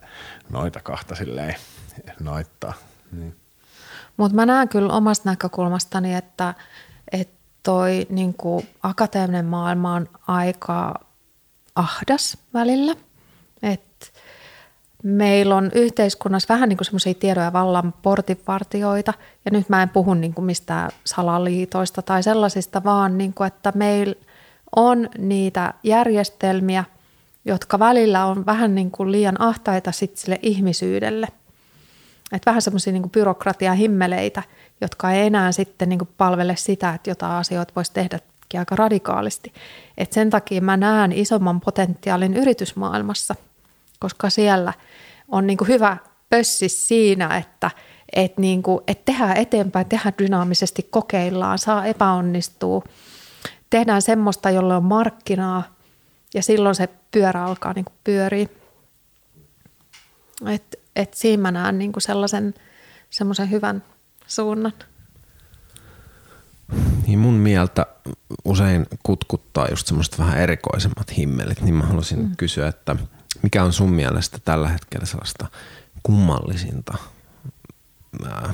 noita 0.50 0.80
kahta 0.80 1.16
silleen 1.16 1.56
noittaa. 2.20 2.74
Niin. 3.12 3.36
Mutta 4.18 4.36
mä 4.36 4.46
näen 4.46 4.70
kyllä 4.70 4.94
omasta 4.94 5.30
näkökulmastani, 5.30 6.16
että, 6.16 6.54
että 7.12 7.35
toi 7.66 8.08
niin 8.10 8.34
kuin 8.34 8.68
akateeminen 8.84 9.46
maailma 9.46 9.94
on 9.94 10.10
aika 10.28 10.94
ahdas 11.76 12.38
välillä. 12.54 12.96
Et 13.64 14.14
meillä 15.04 15.56
on 15.56 15.72
yhteiskunnassa 15.76 16.54
vähän 16.54 16.70
niin 16.70 16.78
kuin 16.78 16.86
semmoisia 16.86 17.14
tiedoja 17.14 17.54
vallan 17.54 17.94
portinvartioita, 18.02 19.14
ja 19.46 19.52
nyt 19.52 19.70
mä 19.70 19.84
en 19.84 19.90
puhu 19.90 20.14
niin 20.14 20.34
kuin 20.34 20.46
mistään 20.46 20.92
salaliitoista 21.06 22.02
tai 22.02 22.24
sellaisista, 22.24 22.84
vaan 22.84 23.18
niin 23.18 23.34
kuin, 23.34 23.48
että 23.48 23.72
meillä 23.76 24.16
on 24.76 25.10
niitä 25.18 25.74
järjestelmiä, 25.84 26.84
jotka 27.46 27.80
välillä 27.80 28.26
on 28.26 28.46
vähän 28.46 28.76
niin 28.76 28.92
kuin 28.92 29.12
liian 29.12 29.42
ahtaita 29.42 29.92
sit 29.92 30.18
sille 30.18 30.40
ihmisyydelle. 30.42 31.28
Et 32.32 32.46
vähän 32.46 32.62
semmoisia 32.62 32.94
niin 32.94 33.10
byrokratia 33.10 33.74
himmeleitä, 33.74 34.44
jotka 34.82 35.12
ei 35.12 35.26
enää 35.28 35.52
sitten 35.52 35.90
niin 35.90 36.10
palvele 36.18 36.56
sitä, 36.56 36.94
että 36.94 37.10
jotain 37.10 37.32
asioita 37.32 37.74
voisi 37.76 37.94
tehdä 37.94 38.20
aika 38.58 38.76
radikaalisti. 38.76 39.54
Et 39.98 40.14
sen 40.14 40.30
takia 40.30 40.62
mä 40.62 40.78
näen 40.78 41.12
isomman 41.12 41.62
potentiaalin 41.62 42.34
yritysmaailmassa, 42.34 43.36
koska 44.00 44.30
siellä 44.30 44.74
on 45.28 45.48
niin 45.48 45.58
hyvä 45.68 45.98
pössi 46.30 46.70
siinä, 46.70 47.38
että 47.38 47.72
et 48.14 48.38
niin 48.38 48.64
kuin, 48.64 48.84
et 48.88 49.06
tehdään 49.06 49.38
eteenpäin, 49.38 49.90
tehdään 49.90 50.14
dynaamisesti, 50.20 50.88
kokeillaan, 50.92 51.60
saa 51.60 51.86
epäonnistua, 51.86 52.84
tehdään 53.70 54.02
semmoista, 54.02 54.50
jolle 54.50 54.76
on 54.76 54.84
markkinaa 54.84 55.64
ja 56.34 56.44
silloin 56.44 56.76
se 56.76 56.90
pyörä 57.12 57.46
alkaa 57.46 57.74
niin 57.74 57.86
pyöriä. 58.04 58.48
Et, 60.46 60.80
et 60.96 61.14
siinä 61.14 61.42
mä 61.42 61.52
näen 61.52 61.80
niin 61.80 61.92
sellaisen 61.98 62.54
semmoisen 63.10 63.52
hyvän 63.52 63.84
suunnan? 64.28 64.74
Niin 67.08 67.20
mun 67.20 67.34
mieltä 67.34 67.86
usein 68.46 68.86
kutkuttaa 69.04 69.68
just 69.70 69.88
semmoiset 69.88 70.20
vähän 70.20 70.38
erikoisemmat 70.40 71.18
himmelit, 71.18 71.62
niin 71.62 71.76
mä 71.76 71.84
haluaisin 71.84 72.20
mm. 72.20 72.36
kysyä, 72.38 72.68
että 72.68 72.96
mikä 73.42 73.64
on 73.64 73.74
sun 73.74 73.92
mielestä 73.92 74.38
tällä 74.46 74.70
hetkellä 74.70 75.06
sellaista 75.06 75.48
kummallisinta 76.04 76.98
ää, 78.26 78.54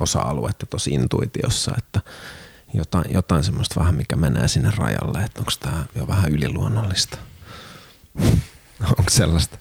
osa-aluetta 0.00 0.66
tuossa 0.66 0.90
intuitiossa, 0.92 1.72
että 1.78 2.00
jotain, 2.74 3.04
jotain 3.14 3.44
semmoista 3.44 3.80
vähän, 3.80 3.94
mikä 3.94 4.16
menee 4.16 4.48
sinne 4.48 4.72
rajalle, 4.76 5.18
että 5.24 5.40
onko 5.40 5.52
tämä 5.60 5.84
jo 5.94 6.06
vähän 6.06 6.32
yliluonnollista? 6.32 7.18
onko 8.98 9.10
sellaista? 9.10 9.58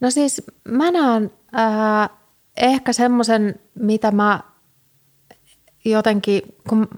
No 0.00 0.10
siis 0.10 0.42
mä 0.68 0.90
näen 0.90 1.30
äh, 1.58 2.10
ehkä 2.56 2.92
semmoisen, 2.92 3.60
mitä 3.74 4.10
mä 4.10 4.40
jotenkin, 5.84 6.42
kun, 6.68 6.88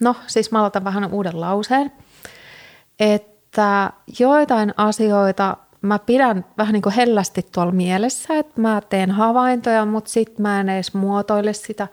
no 0.00 0.16
siis 0.26 0.52
mä 0.52 0.58
aloitan 0.58 0.84
vähän 0.84 1.12
uuden 1.12 1.40
lauseen, 1.40 1.92
että 3.00 3.92
joitain 4.18 4.74
asioita 4.76 5.56
mä 5.82 5.98
pidän 5.98 6.44
vähän 6.58 6.72
niin 6.72 6.82
kuin 6.82 6.94
hellästi 6.94 7.46
tuolla 7.52 7.72
mielessä, 7.72 8.38
että 8.38 8.60
mä 8.60 8.82
teen 8.88 9.10
havaintoja, 9.10 9.84
mutta 9.84 10.10
sitten 10.10 10.42
mä 10.42 10.60
en 10.60 10.68
edes 10.68 10.94
muotoile 10.94 11.52
sitä 11.52 11.88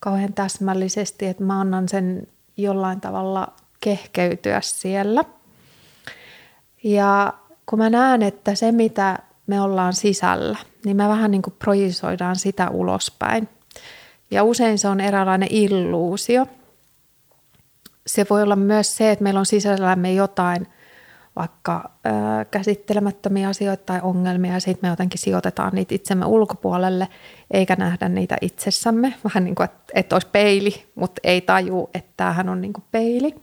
kauhean 0.00 0.32
täsmällisesti, 0.32 1.26
että 1.26 1.44
mä 1.44 1.60
annan 1.60 1.88
sen 1.88 2.26
jollain 2.56 3.00
tavalla 3.00 3.48
kehkeytyä 3.80 4.60
siellä. 4.60 5.24
Ja 6.84 7.34
kun 7.66 7.78
mä 7.78 7.90
näen, 7.90 8.22
että 8.22 8.54
se 8.54 8.72
mitä 8.72 9.18
me 9.46 9.60
ollaan 9.60 9.92
sisällä, 9.92 10.58
niin 10.84 10.96
me 10.96 11.08
vähän 11.08 11.30
niin 11.30 11.42
kuin 11.42 11.54
projisoidaan 11.58 12.36
sitä 12.36 12.70
ulospäin. 12.70 13.48
Ja 14.30 14.44
usein 14.44 14.78
se 14.78 14.88
on 14.88 15.00
eräänlainen 15.00 15.48
illuusio. 15.52 16.46
Se 18.06 18.26
voi 18.30 18.42
olla 18.42 18.56
myös 18.56 18.96
se, 18.96 19.10
että 19.10 19.22
meillä 19.22 19.40
on 19.40 19.46
sisällämme 19.46 20.14
jotain 20.14 20.66
vaikka 21.36 21.90
ö, 22.06 22.10
käsittelemättömiä 22.50 23.48
asioita 23.48 23.82
tai 23.84 24.00
ongelmia 24.02 24.52
ja 24.52 24.60
sitten 24.60 24.88
me 24.88 24.92
jotenkin 24.92 25.20
sijoitetaan 25.20 25.74
niitä 25.74 25.94
itsemme 25.94 26.26
ulkopuolelle 26.26 27.08
eikä 27.50 27.76
nähdä 27.76 28.08
niitä 28.08 28.36
itsessämme. 28.40 29.14
Vähän 29.24 29.44
niin 29.44 29.54
kuin, 29.54 29.64
että, 29.64 29.92
että 29.94 30.14
olisi 30.14 30.28
peili, 30.32 30.86
mutta 30.94 31.20
ei 31.24 31.40
taju, 31.40 31.90
että 31.94 32.12
tämähän 32.16 32.48
on 32.48 32.60
niin 32.60 32.72
kuin 32.72 32.84
peili. 32.90 33.34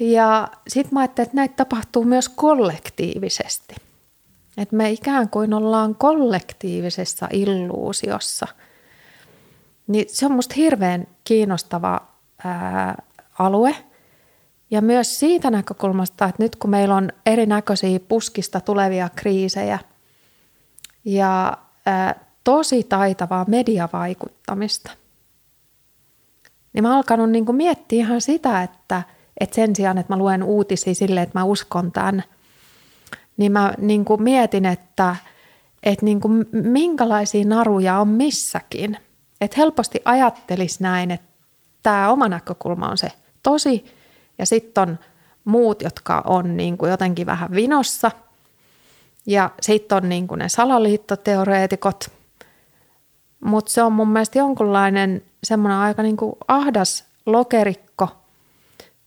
Ja 0.00 0.48
sitten 0.68 0.94
mä 0.94 1.00
ajattelin, 1.00 1.26
että 1.26 1.36
näitä 1.36 1.54
tapahtuu 1.56 2.04
myös 2.04 2.28
kollektiivisesti– 2.28 3.74
että 4.56 4.76
me 4.76 4.90
ikään 4.90 5.28
kuin 5.28 5.54
ollaan 5.54 5.94
kollektiivisessa 5.94 7.28
illuusiossa. 7.32 8.46
Niin 9.86 10.04
se 10.08 10.26
on 10.26 10.32
musta 10.32 10.54
hirveän 10.56 11.06
kiinnostava 11.24 12.00
ää, 12.44 13.02
alue. 13.38 13.76
Ja 14.70 14.82
myös 14.82 15.18
siitä 15.18 15.50
näkökulmasta, 15.50 16.24
että 16.24 16.42
nyt 16.42 16.56
kun 16.56 16.70
meillä 16.70 16.94
on 16.94 17.12
erinäköisiä 17.26 18.00
puskista 18.00 18.60
tulevia 18.60 19.08
kriisejä 19.16 19.78
ja 21.04 21.58
ää, 21.86 22.24
tosi 22.44 22.84
taitavaa 22.84 23.44
mediavaikuttamista, 23.48 24.90
niin 26.72 26.82
mä 26.82 26.88
oon 26.88 26.96
alkanut 26.96 27.30
niin 27.30 27.56
miettiä 27.56 27.98
ihan 27.98 28.20
sitä, 28.20 28.62
että, 28.62 29.02
että 29.40 29.54
sen 29.54 29.76
sijaan, 29.76 29.98
että 29.98 30.12
mä 30.12 30.18
luen 30.18 30.42
uutisia 30.42 30.94
silleen, 30.94 31.22
että 31.24 31.38
mä 31.38 31.44
uskon 31.44 31.92
tämän– 31.92 32.22
niin 33.36 33.52
mä 33.52 33.74
niin 33.78 34.04
kuin 34.04 34.22
mietin, 34.22 34.66
että, 34.66 35.16
että 35.82 36.04
niin 36.04 36.20
kuin 36.20 36.46
minkälaisia 36.52 37.44
naruja 37.44 37.98
on 37.98 38.08
missäkin. 38.08 38.96
Että 39.40 39.56
helposti 39.56 40.00
ajattelisi 40.04 40.82
näin, 40.82 41.10
että 41.10 41.26
tämä 41.82 42.10
oma 42.10 42.28
näkökulma 42.28 42.88
on 42.88 42.98
se 42.98 43.12
tosi 43.42 43.84
ja 44.38 44.46
sitten 44.46 44.82
on 44.82 44.98
muut, 45.44 45.82
jotka 45.82 46.22
on 46.26 46.56
niin 46.56 46.78
kuin 46.78 46.90
jotenkin 46.90 47.26
vähän 47.26 47.50
vinossa 47.50 48.10
ja 49.26 49.50
sitten 49.60 49.96
on 49.96 50.08
niin 50.08 50.28
kuin 50.28 50.38
ne 50.38 50.48
salaliittoteoreetikot. 50.48 52.10
Mutta 53.44 53.70
se 53.70 53.82
on 53.82 53.92
mun 53.92 54.08
mielestä 54.08 54.38
jonkunlainen 54.38 55.22
semmoinen 55.44 55.78
aika 55.78 56.02
niin 56.02 56.16
kuin 56.16 56.32
ahdas 56.48 57.04
lokerikko– 57.26 58.08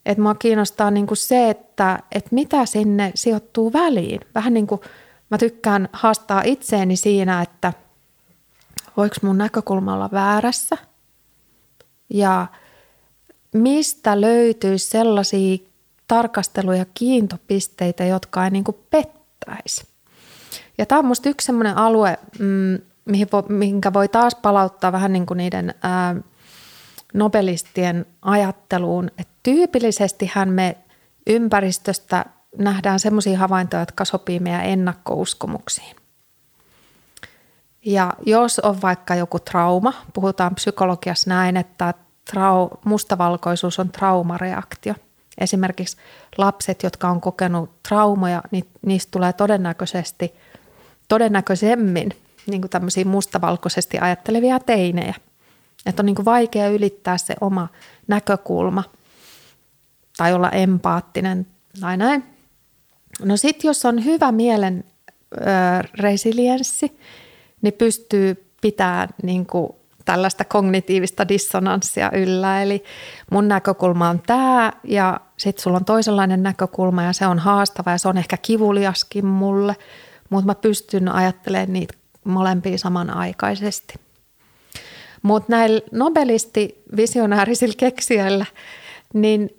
että 0.06 0.22
mua 0.22 0.36
kiinnostaa 0.36 0.92
niin 0.92 1.08
kuin 1.08 1.18
se, 1.18 1.50
että, 1.50 2.00
että 2.12 2.30
mitä 2.32 2.66
sinne 2.66 3.12
sijoittuu 3.16 3.74
väliin. 3.74 4.22
Vähän 4.36 4.54
niin 4.54 4.68
kuin 4.68 4.82
mä 5.30 5.38
tykkään 5.38 5.90
haastaa 5.94 6.42
itseeni 6.42 6.96
siinä, 6.96 7.42
että 7.42 7.74
voiko 8.98 9.16
mun 9.22 9.38
näkökulma 9.38 9.94
olla 9.94 10.10
väärässä 10.12 10.78
ja 12.10 12.48
mistä 13.54 14.22
löytyy 14.22 14.78
sellaisia 14.78 15.58
tarkasteluja 16.08 16.86
kiintopisteitä, 16.94 18.06
jotka 18.06 18.46
ei 18.46 18.52
niin 18.52 18.64
kuin 18.64 18.78
pettäisi. 18.90 19.88
Ja 20.78 20.86
tämä 20.86 21.00
on 21.00 21.06
musta 21.06 21.30
yksi 21.30 21.46
sellainen 21.46 21.78
alue, 21.78 22.18
mm, 22.40 22.80
mihin 23.06 23.28
voi, 23.32 23.44
minkä 23.50 23.94
voi 23.94 24.08
taas 24.08 24.36
palauttaa 24.36 24.92
vähän 24.92 25.14
niin 25.14 25.26
kuin 25.26 25.38
niiden 25.38 25.74
ää, 25.84 26.16
nobelistien 27.16 28.06
ajatteluun, 28.22 29.08
että 29.08 29.34
tyypillisestihän 29.44 30.50
me 30.50 30.78
ympäristöstä 31.28 32.26
nähdään 32.58 33.00
semmoisia 33.00 33.38
havaintoja, 33.38 33.82
jotka 33.82 34.06
sopii 34.06 34.40
meidän 34.40 34.66
ennakkouskomuksiin. 34.66 35.96
Ja 37.86 38.14
jos 38.26 38.60
on 38.60 38.82
vaikka 38.82 39.16
joku 39.16 39.40
trauma, 39.40 39.94
puhutaan 40.14 40.56
psykologiassa 40.56 41.30
näin, 41.30 41.58
että 41.58 41.94
trau- 42.32 42.78
mustavalkoisuus 42.86 43.80
on 43.80 43.92
traumareaktio. 43.92 44.96
Esimerkiksi 45.38 45.98
lapset, 46.38 46.84
jotka 46.84 47.10
on 47.10 47.22
kokenut 47.22 47.84
traumoja, 47.84 48.42
niin 48.52 48.68
niistä 48.86 49.12
tulee 49.12 49.34
todennäköisesti, 49.34 50.34
todennäköisemmin 51.08 52.10
niin 52.48 52.62
kuin 52.62 52.70
tämmöisiä 52.70 53.06
mustavalkoisesti 53.06 54.00
ajattelevia 54.00 54.60
teinejä. 54.60 55.16
Että 55.86 56.02
on 56.02 56.06
niin 56.06 56.16
kuin 56.16 56.26
vaikea 56.26 56.70
ylittää 56.70 57.18
se 57.18 57.36
oma 57.42 57.68
näkökulma 58.08 58.84
tai 60.18 60.34
olla 60.34 60.50
empaattinen 60.50 61.48
tai 61.82 61.98
näin. 61.98 62.24
No 63.24 63.38
sitten 63.38 63.70
jos 63.70 63.86
on 63.86 64.06
hyvä 64.06 64.32
mielen 64.32 64.84
ö, 65.34 65.42
resilienssi, 66.00 67.00
niin 67.62 67.74
pystyy 67.74 68.46
pitää 68.62 69.08
niin 69.24 69.46
kuin 69.46 69.70
tällaista 70.06 70.46
kognitiivista 70.46 71.28
dissonanssia 71.28 72.12
yllä. 72.14 72.62
Eli 72.62 72.84
mun 73.32 73.48
näkökulma 73.48 74.10
on 74.10 74.22
tämä 74.28 74.74
ja 74.84 75.20
sitten 75.38 75.64
sulla 75.64 75.78
on 75.78 75.86
toisenlainen 75.86 76.44
näkökulma 76.44 77.04
ja 77.04 77.14
se 77.14 77.28
on 77.28 77.40
haastava 77.40 77.92
ja 77.92 77.98
se 77.98 78.08
on 78.08 78.18
ehkä 78.18 78.38
kivuliaskin 78.38 79.26
mulle, 79.26 79.76
mutta 80.30 80.46
mä 80.46 80.56
pystyn 80.56 81.10
ajattelemaan 81.10 81.74
niitä 81.74 81.94
molempia 82.24 82.78
samanaikaisesti. 82.78 84.05
Mutta 85.26 85.52
näillä 85.52 85.82
nobelisti 85.92 86.84
visionäärisillä 86.96 87.74
keksijöillä, 87.78 88.46
niin 89.14 89.50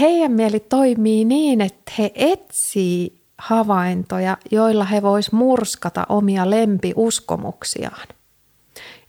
heidän 0.00 0.32
mieli 0.32 0.60
toimii 0.60 1.24
niin, 1.24 1.60
että 1.60 1.92
he 1.98 2.12
etsii 2.14 3.22
havaintoja, 3.38 4.36
joilla 4.50 4.84
he 4.84 5.02
vois 5.02 5.32
murskata 5.32 6.06
omia 6.08 6.50
lempiuskomuksiaan. 6.50 8.08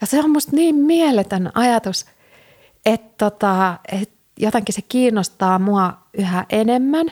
Ja 0.01 0.07
se 0.07 0.19
on 0.19 0.31
musta 0.31 0.55
niin 0.55 0.75
mieletön 0.75 1.51
ajatus, 1.53 2.05
että, 2.85 3.15
tota, 3.17 3.79
että 3.91 4.15
jotenkin 4.39 4.75
se 4.75 4.81
kiinnostaa 4.81 5.59
mua 5.59 5.93
yhä 6.13 6.45
enemmän. 6.49 7.07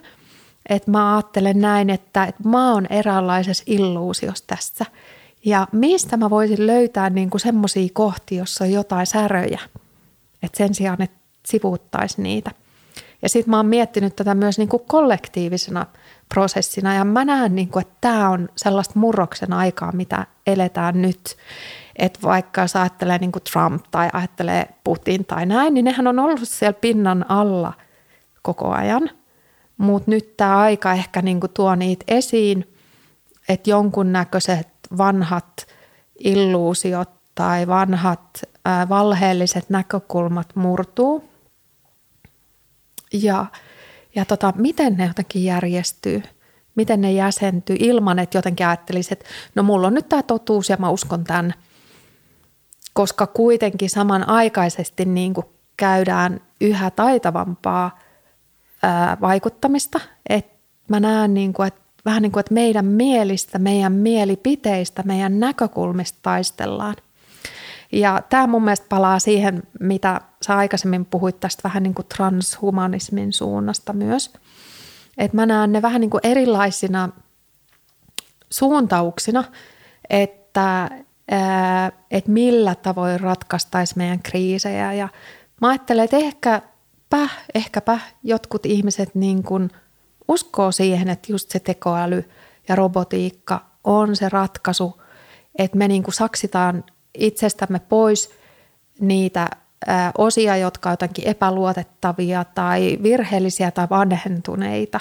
Että 0.69 0.91
mä 0.91 1.15
ajattelen 1.15 1.61
näin, 1.61 1.89
että, 1.89 2.23
että 2.23 2.49
mä 2.49 2.73
oon 2.73 2.87
eräänlaisessa 2.89 3.63
illuusiossa 3.67 4.43
tässä. 4.47 4.85
Ja 5.45 5.67
mistä 5.71 6.17
mä 6.17 6.29
voisin 6.29 6.67
löytää 6.67 7.09
niin 7.09 7.29
semmoisia 7.37 7.89
kohtia, 7.93 8.37
jossa 8.37 8.63
on 8.63 8.71
jotain 8.71 9.07
säröjä. 9.07 9.59
Että 10.43 10.57
sen 10.57 10.73
sijaan, 10.73 11.01
että 11.01 11.17
sivuuttaisi 11.45 12.21
niitä. 12.21 12.51
Ja 13.21 13.29
sitten 13.29 13.49
mä 13.49 13.57
oon 13.57 13.65
miettinyt 13.65 14.15
tätä 14.15 14.35
myös 14.35 14.57
niin 14.57 14.69
kuin 14.69 14.83
kollektiivisena 14.87 15.85
prosessina. 16.29 16.95
Ja 16.95 17.05
mä 17.05 17.25
näen, 17.25 17.55
niin 17.55 17.67
kuin, 17.67 17.81
että 17.81 17.97
tämä 18.01 18.29
on 18.29 18.49
sellaista 18.55 18.99
murroksen 18.99 19.53
aikaa, 19.53 19.91
mitä 19.91 20.27
eletään 20.47 21.01
nyt. 21.01 21.37
Että 21.95 22.19
vaikka 22.23 22.61
jos 22.61 22.75
ajattelee 22.75 23.17
niin 23.17 23.31
kuin 23.31 23.43
Trump 23.51 23.85
tai 23.91 24.09
ajattelee 24.13 24.67
Putin 24.83 25.25
tai 25.25 25.45
näin, 25.45 25.73
niin 25.73 25.85
nehän 25.85 26.07
on 26.07 26.19
ollut 26.19 26.39
siellä 26.43 26.77
pinnan 26.81 27.31
alla 27.31 27.73
koko 28.41 28.71
ajan. 28.71 29.09
Mutta 29.77 30.11
nyt 30.11 30.37
tämä 30.37 30.57
aika 30.57 30.93
ehkä 30.93 31.21
niin 31.21 31.39
kuin 31.39 31.51
tuo 31.53 31.75
niitä 31.75 32.05
esiin, 32.07 32.73
että 33.49 33.69
jonkunnäköiset 33.69 34.67
vanhat 34.97 35.67
illuusiot 36.19 37.09
tai 37.35 37.67
vanhat 37.67 38.41
ää, 38.65 38.89
valheelliset 38.89 39.69
näkökulmat 39.69 40.55
murtuu. 40.55 41.29
Ja, 43.13 43.45
ja 44.15 44.25
tota, 44.25 44.53
miten 44.57 44.97
ne 44.97 45.05
jotenkin 45.05 45.43
järjestyy, 45.43 46.23
miten 46.75 47.01
ne 47.01 47.11
jäsentyy 47.11 47.75
ilman, 47.79 48.19
että 48.19 48.37
jotenkin 48.37 48.67
ajattelisi, 48.67 49.09
että 49.13 49.25
no 49.55 49.63
mulla 49.63 49.87
on 49.87 49.93
nyt 49.93 50.09
tämä 50.09 50.23
totuus 50.23 50.69
ja 50.69 50.77
mä 50.79 50.89
uskon 50.89 51.23
tämän– 51.23 51.53
koska 52.97 53.27
kuitenkin 53.27 53.89
samanaikaisesti 53.89 55.05
niin 55.05 55.33
kuin 55.33 55.45
käydään 55.77 56.41
yhä 56.61 56.91
taitavampaa 56.91 57.99
ää, 58.83 59.17
vaikuttamista. 59.21 59.99
Et 60.29 60.47
mä 60.89 60.99
näen 60.99 61.33
niin 61.33 61.53
kuin, 61.53 61.67
että 61.67 61.81
vähän 62.07 62.21
niin 62.21 62.31
kuin, 62.31 62.39
että 62.39 62.53
meidän 62.53 62.85
mielistä, 62.85 63.59
meidän 63.59 63.93
mielipiteistä, 63.93 65.03
meidän 65.05 65.39
näkökulmista 65.39 66.19
taistellaan. 66.21 66.95
Ja 67.91 68.21
tämä 68.29 68.47
mun 68.47 68.63
mielestä 68.63 68.85
palaa 68.89 69.19
siihen, 69.19 69.63
mitä 69.79 70.21
sä 70.45 70.57
aikaisemmin 70.57 71.05
puhuit 71.05 71.39
tästä 71.39 71.63
vähän 71.63 71.83
niin 71.83 71.93
kuin 71.93 72.07
transhumanismin 72.15 73.33
suunnasta 73.33 73.93
myös. 73.93 74.33
Että 75.17 75.37
mä 75.37 75.45
näen 75.45 75.71
ne 75.71 75.81
vähän 75.81 76.01
niin 76.01 76.09
kuin 76.09 76.21
erilaisina 76.23 77.09
suuntauksina, 78.49 79.43
että 80.09 80.89
että 82.11 82.31
millä 82.31 82.75
tavoin 82.75 83.19
ratkaistaisi 83.19 83.97
meidän 83.97 84.19
kriisejä. 84.23 84.93
Ja 84.93 85.09
mä 85.61 85.69
ajattelen, 85.69 86.05
että 86.05 86.17
ehkäpä, 86.17 87.29
ehkäpä 87.55 87.99
jotkut 88.23 88.65
ihmiset 88.65 89.15
niin 89.15 89.43
kuin 89.43 89.69
uskoo 90.27 90.71
siihen, 90.71 91.09
että 91.09 91.31
just 91.31 91.49
se 91.49 91.59
tekoäly 91.59 92.29
ja 92.67 92.75
robotiikka 92.75 93.65
on 93.83 94.15
se 94.15 94.29
ratkaisu, 94.29 95.01
että 95.59 95.77
me 95.77 95.87
niin 95.87 96.03
kuin 96.03 96.13
saksitaan 96.13 96.83
itsestämme 97.13 97.79
pois 97.79 98.29
niitä 98.99 99.49
osia, 100.17 100.57
jotka 100.57 100.89
ovat 100.89 101.01
jotenkin 101.01 101.27
epäluotettavia 101.27 102.45
tai 102.55 102.97
virheellisiä 103.03 103.71
tai 103.71 103.87
vanhentuneita 103.89 104.99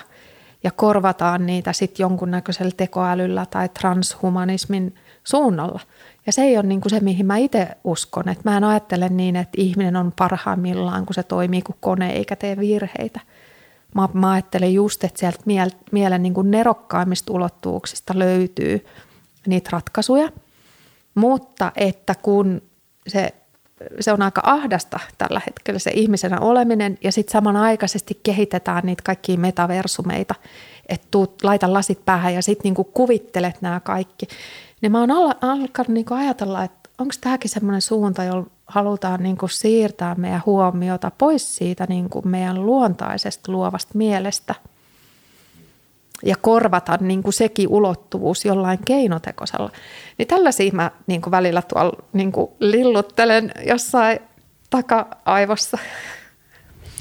ja 0.64 0.70
korvataan 0.70 1.46
niitä 1.46 1.72
sitten 1.72 2.04
jonkunnäköisellä 2.04 2.72
tekoälyllä 2.76 3.46
tai 3.50 3.68
transhumanismin 3.68 4.94
suunnalla– 5.24 5.80
ja 6.26 6.32
se 6.32 6.42
ei 6.42 6.56
ole 6.56 6.66
niin 6.66 6.80
kuin 6.80 6.90
se, 6.90 7.00
mihin 7.00 7.26
mä 7.26 7.36
itse 7.36 7.68
uskon. 7.84 8.28
Että 8.28 8.50
mä 8.50 8.56
en 8.56 8.64
ajattele 8.64 9.08
niin, 9.08 9.36
että 9.36 9.54
ihminen 9.56 9.96
on 9.96 10.12
parhaimmillaan, 10.16 11.06
kun 11.06 11.14
se 11.14 11.22
toimii 11.22 11.62
kuin 11.62 11.76
kone 11.80 12.10
eikä 12.10 12.36
tee 12.36 12.56
virheitä. 12.56 13.20
Mä, 13.94 14.08
mä 14.12 14.30
ajattelen 14.30 14.74
just, 14.74 15.04
että 15.04 15.20
sieltä 15.20 15.40
mielen 15.92 16.22
niin 16.22 16.34
kuin 16.34 16.50
nerokkaimmista 16.50 17.32
ulottuvuuksista 17.32 18.18
löytyy 18.18 18.86
niitä 19.46 19.70
ratkaisuja. 19.72 20.28
Mutta 21.14 21.72
että 21.76 22.14
kun 22.14 22.62
se, 23.06 23.34
se 24.00 24.12
on 24.12 24.22
aika 24.22 24.40
ahdasta 24.44 25.00
tällä 25.18 25.40
hetkellä 25.46 25.78
se 25.78 25.90
ihmisenä 25.94 26.40
oleminen 26.40 26.98
ja 27.04 27.12
sitten 27.12 27.32
samanaikaisesti 27.32 28.20
kehitetään 28.22 28.82
niitä 28.86 29.02
kaikkia 29.02 29.38
metaversumeita, 29.38 30.34
että 30.88 31.06
tuut, 31.10 31.42
laita 31.42 31.72
lasit 31.72 32.04
päähän 32.04 32.34
ja 32.34 32.42
sitten 32.42 32.74
niin 32.74 32.86
kuvittelet 32.92 33.62
nämä 33.62 33.80
kaikki– 33.80 34.26
niin 34.80 34.92
mä 34.92 35.00
oon 35.00 35.10
alkanut 35.40 35.88
niin 35.88 36.06
ajatella, 36.10 36.64
että 36.64 36.90
onko 36.98 37.14
tämäkin 37.20 37.50
semmoinen 37.50 37.82
suunta, 37.82 38.24
jolla 38.24 38.46
halutaan 38.66 39.22
niin 39.22 39.36
siirtää 39.50 40.14
meidän 40.14 40.42
huomiota 40.46 41.10
pois 41.18 41.56
siitä 41.56 41.86
niin 41.88 42.08
meidän 42.24 42.66
luontaisesta 42.66 43.52
luovasta 43.52 43.90
mielestä 43.94 44.54
ja 46.24 46.36
korvata 46.36 46.98
niin 47.00 47.22
kuin 47.22 47.32
sekin 47.32 47.68
ulottuvuus 47.68 48.44
jollain 48.44 48.78
keinotekoisella. 48.84 49.70
Niin 50.18 50.28
tällaisia 50.28 50.72
mä 50.72 50.90
niin 51.06 51.22
kuin 51.22 51.30
välillä 51.30 51.62
tuolla 51.62 52.02
niin 52.12 52.32
kuin 52.32 52.50
lilluttelen 52.60 53.52
jossain 53.66 54.18
taka-aivossa. 54.70 55.78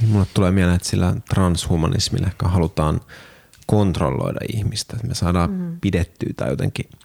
Niin 0.01 0.09
mulle 0.09 0.25
tulee 0.33 0.51
mieleen, 0.51 0.75
että 0.75 0.87
sillä 0.87 1.15
transhumanismilla 1.29 2.27
ehkä 2.27 2.47
halutaan 2.47 3.01
kontrolloida 3.65 4.39
ihmistä, 4.53 4.93
että 4.95 5.07
me 5.07 5.15
saadaan 5.15 5.51
mm. 5.51 5.77
pidettyä 5.81 6.29
tai 6.37 6.49
jotenkin– 6.49 6.89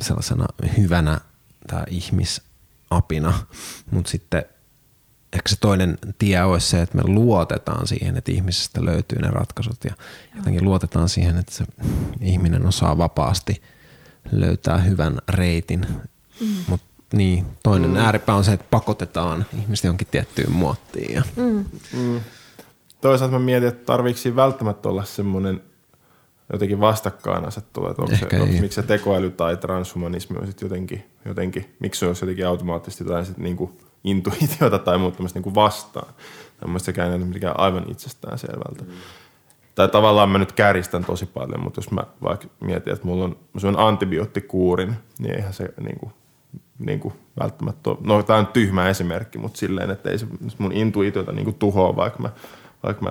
sellaisena 0.00 0.46
hyvänä 0.76 1.20
tai 1.66 1.84
ihmisapina, 2.94 3.34
mutta 3.90 4.10
sitten 4.10 4.44
ehkä 5.32 5.48
se 5.48 5.56
toinen 5.60 5.98
tie 6.18 6.42
olisi 6.42 6.68
se, 6.68 6.82
että 6.82 6.96
me 6.96 7.02
luotetaan 7.06 7.86
siihen, 7.86 8.16
että 8.16 8.32
ihmisestä 8.32 8.84
löytyy 8.84 9.18
ne 9.18 9.30
ratkaisut 9.30 9.84
ja 9.84 9.94
jotenkin 10.36 10.64
luotetaan 10.64 11.08
siihen, 11.08 11.36
että 11.36 11.54
se 11.54 11.64
ihminen 12.20 12.66
osaa 12.66 12.98
vapaasti 12.98 13.62
löytää 14.32 14.78
hyvän 14.78 15.18
reitin. 15.28 15.86
Mm. 16.40 16.46
Mutta 16.68 16.86
niin, 17.12 17.46
toinen 17.62 17.90
mm. 17.90 17.96
ääripää 17.96 18.34
on 18.34 18.44
se, 18.44 18.52
että 18.52 18.66
pakotetaan 18.70 19.46
ihmiset 19.58 19.84
jonkin 19.84 20.08
tiettyyn 20.10 20.52
muottiin. 20.52 21.14
Ja. 21.14 21.22
Mm. 21.36 21.64
Mm. 21.92 22.20
Toisaalta 23.00 23.38
mä 23.38 23.44
mietin, 23.44 23.68
että 23.68 23.84
tarvitsi 23.84 24.36
välttämättä 24.36 24.88
olla 24.88 25.04
semmoinen– 25.04 25.62
jotenkin 26.52 26.80
vastakkainasettelua, 26.80 27.90
että 27.90 28.02
onko 28.02 28.16
se, 28.16 28.28
onko, 28.40 28.46
miksi 28.60 28.74
se 28.74 28.82
tekoäly 28.82 29.30
tai 29.30 29.56
transhumanismi 29.56 30.36
on 30.40 30.46
sitten 30.46 30.66
jotenkin, 30.66 31.04
jotenkin, 31.24 31.76
miksi 31.80 31.98
se 31.98 32.06
olisi 32.06 32.24
jotenkin 32.24 32.46
automaattisesti 32.46 33.04
tai 33.04 33.24
sitten 33.24 33.44
niin 33.44 33.78
intuitiota 34.04 34.78
tai 34.78 34.98
muuta 34.98 35.22
niin 35.34 35.54
vastaan. 35.54 36.14
Mielestäni 36.64 36.84
sekään 36.84 37.10
ei 37.10 37.16
ole 37.16 37.24
mikään 37.24 37.60
aivan 37.60 37.90
itsestään 37.90 38.38
selvältä. 38.38 38.84
Mm. 38.84 38.90
Tai 39.74 39.88
tavallaan 39.88 40.28
mä 40.28 40.38
nyt 40.38 40.52
käristän 40.52 41.04
tosi 41.04 41.26
paljon, 41.26 41.60
mutta 41.60 41.78
jos 41.78 41.90
mä 41.90 42.02
vaikka 42.22 42.46
mietin, 42.60 42.92
että 42.92 43.06
mulla 43.06 43.24
on, 43.24 43.36
syön 43.58 43.78
antibioottikuurin, 43.78 44.94
niin 45.18 45.34
eihän 45.34 45.52
se 45.52 45.68
niin 45.80 45.98
kuin, 45.98 46.12
niin 46.78 47.00
kuin 47.00 47.14
välttämättä 47.40 47.90
ole, 47.90 47.98
no 48.00 48.22
tämä 48.22 48.38
on 48.38 48.46
tyhmä 48.46 48.88
esimerkki, 48.88 49.38
mutta 49.38 49.58
silleen, 49.58 49.90
että 49.90 50.10
ei 50.10 50.18
se 50.18 50.26
mun 50.58 50.72
intuitiota 50.72 51.32
niin 51.32 51.44
kuin 51.44 51.56
tuhoa, 51.56 51.96
vaikka 51.96 52.22
mä, 52.22 52.30
vaikka 52.82 53.02
mä 53.02 53.10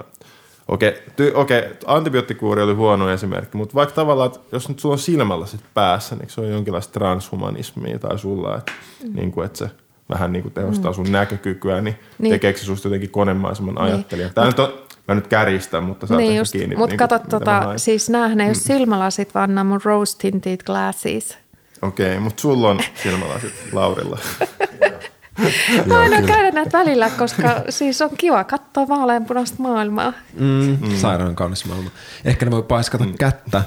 Okei, 0.67 1.01
ty, 1.15 1.31
okei, 1.35 1.63
antibioottikuuri 1.85 2.61
oli 2.61 2.73
huono 2.73 3.09
esimerkki, 3.09 3.57
mutta 3.57 3.75
vaikka 3.75 3.95
tavallaan, 3.95 4.27
että 4.27 4.39
jos 4.51 4.69
nyt 4.69 4.79
sulla 4.79 4.93
on 4.93 4.99
silmällä 4.99 5.45
sit 5.45 5.61
päässä, 5.73 6.15
niin 6.15 6.29
se 6.29 6.41
on 6.41 6.49
jonkinlaista 6.49 6.93
transhumanismia 6.93 7.99
tai 7.99 8.19
sulla, 8.19 8.57
että, 8.57 8.71
mm. 9.03 9.15
niin 9.15 9.31
kuin, 9.31 9.45
että 9.45 9.57
se 9.59 9.69
vähän 10.09 10.33
niin 10.33 10.43
kuin 10.43 10.53
tehostaa 10.53 10.91
mm. 10.91 10.95
sun 10.95 11.11
näkökykyä, 11.11 11.81
niin, 11.81 11.95
niin. 12.17 12.31
tekeekö 12.31 12.59
se 12.59 12.65
susta 12.65 12.87
jotenkin 12.87 13.09
konemaisemman 13.09 13.75
niin. 13.75 13.83
ajattelijan? 13.83 14.33
Tämä 14.33 14.47
Mut, 14.47 14.57
nyt 14.57 14.67
on, 14.67 14.73
mä 15.07 15.15
nyt 15.15 15.27
kärjistän, 15.27 15.83
mutta 15.83 16.07
saat 16.07 16.17
niin 16.17 16.37
just, 16.37 16.51
kiinni. 16.51 16.75
Mutta 16.75 16.91
niin 16.91 16.97
kato, 16.97 17.19
tota, 17.29 17.73
siis 17.77 18.09
näähän 18.09 18.39
ei 18.41 18.47
mm. 18.47 18.49
ole 18.49 18.55
silmälasit, 18.55 19.35
vaan 19.35 19.55
nämä 19.55 19.63
mun 19.63 19.81
rose 19.83 20.17
tinted 20.17 20.59
glasses. 20.65 21.37
Okei, 21.81 22.07
okay, 22.07 22.19
mutta 22.19 22.41
sulla 22.41 22.69
on 22.69 22.79
silmälasit 23.03 23.53
Laurilla. 23.71 24.19
Mä 25.85 25.99
aina 25.99 26.21
käydä 26.21 26.51
näitä 26.51 26.77
välillä, 26.77 27.09
koska 27.09 27.61
siis 27.69 28.01
on 28.01 28.09
kiva 28.17 28.43
katsoa 28.43 28.87
vaaleanpunaista 28.87 29.55
maailmaa. 29.59 30.13
Mm, 30.33 30.77
mm. 30.81 30.95
Sairaan 30.95 31.35
kaunis 31.35 31.65
maailma. 31.65 31.89
Ehkä 32.25 32.45
ne 32.45 32.51
voi 32.51 32.63
paiskata 32.63 33.03
mm. 33.03 33.13
kättä 33.19 33.63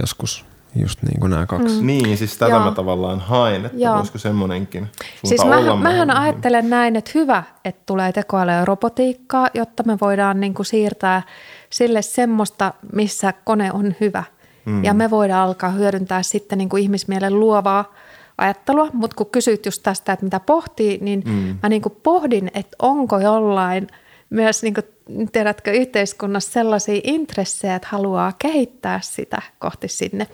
joskus, 0.00 0.44
just 0.76 1.02
niin 1.02 1.20
kuin 1.20 1.30
nämä 1.30 1.46
kaksi. 1.46 1.80
Mm. 1.80 1.86
Niin, 1.86 2.18
siis 2.18 2.36
tätä 2.36 2.50
Joo. 2.50 2.64
mä 2.64 2.70
tavallaan 2.70 3.20
haen, 3.20 3.66
että 3.66 3.78
Joo. 3.78 3.96
voisiko 3.96 4.18
semmoinenkin 4.18 4.88
Siis 5.24 5.44
mä, 5.44 5.76
mähän 5.76 6.10
ajattelen 6.10 6.70
näin, 6.70 6.96
että 6.96 7.10
hyvä, 7.14 7.42
että 7.64 7.82
tulee 7.86 8.12
tekoäly 8.12 8.52
ja 8.52 8.64
robotiikkaa, 8.64 9.48
jotta 9.54 9.82
me 9.82 9.98
voidaan 10.00 10.40
niin 10.40 10.54
kuin 10.54 10.66
siirtää 10.66 11.22
sille 11.70 12.02
semmoista, 12.02 12.74
missä 12.92 13.34
kone 13.44 13.72
on 13.72 13.94
hyvä. 14.00 14.24
Mm. 14.64 14.84
Ja 14.84 14.94
me 14.94 15.10
voidaan 15.10 15.48
alkaa 15.48 15.70
hyödyntää 15.70 16.22
sitten 16.22 16.58
niin 16.58 16.68
kuin 16.68 16.82
ihmismielen 16.82 17.40
luovaa– 17.40 17.84
ajattelua, 18.40 18.88
mutta 18.92 19.16
kun 19.16 19.30
kysyt 19.30 19.66
just 19.66 19.82
tästä, 19.82 20.12
että 20.12 20.24
mitä 20.24 20.40
pohtii, 20.40 20.98
niin 21.02 21.22
mm. 21.26 21.58
mä 21.62 21.68
niin 21.68 21.82
kuin 21.82 21.96
pohdin, 22.02 22.50
että 22.54 22.76
onko 22.78 23.18
jollain 23.18 23.86
myös, 24.30 24.62
niin 24.62 24.74
kuin, 24.74 24.84
tiedätkö, 25.32 25.70
yhteiskunnassa 25.70 26.52
sellaisia 26.52 27.00
intressejä, 27.04 27.74
että 27.74 27.88
haluaa 27.90 28.32
kehittää 28.38 29.00
sitä 29.02 29.42
kohti 29.58 29.88
sinne. 29.88 30.26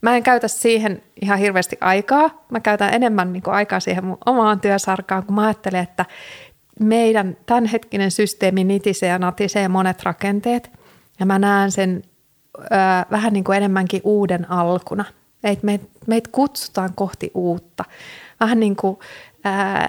Mä 0.00 0.16
en 0.16 0.22
käytä 0.22 0.48
siihen 0.48 1.02
ihan 1.22 1.38
hirveästi 1.38 1.76
aikaa. 1.80 2.44
Mä 2.50 2.60
käytän 2.60 2.94
enemmän 2.94 3.32
niin 3.32 3.42
kuin 3.42 3.54
aikaa 3.54 3.80
siihen 3.80 4.04
mun 4.04 4.18
omaan 4.26 4.60
työsarkaan, 4.60 5.26
kun 5.26 5.34
mä 5.34 5.44
ajattelen, 5.44 5.82
että 5.82 6.04
meidän 6.80 7.36
tämänhetkinen 7.46 8.10
systeemi 8.10 8.64
nitisee 8.64 9.08
ja 9.08 9.18
natisee 9.18 9.68
monet 9.68 10.02
rakenteet. 10.02 10.70
Ja 11.20 11.26
mä 11.26 11.38
näen 11.38 11.70
sen 11.72 12.02
ö, 12.58 12.60
vähän 13.10 13.32
niin 13.32 13.44
kuin 13.44 13.56
enemmänkin 13.56 14.00
uuden 14.04 14.50
alkuna– 14.50 15.04
Meitä 15.42 15.66
meit, 15.66 15.90
meit 16.06 16.28
kutsutaan 16.28 16.90
kohti 16.94 17.30
uutta. 17.34 17.84
Vähän 18.40 18.60
niin 18.60 18.76
kuin 18.76 18.98
ää, 19.44 19.88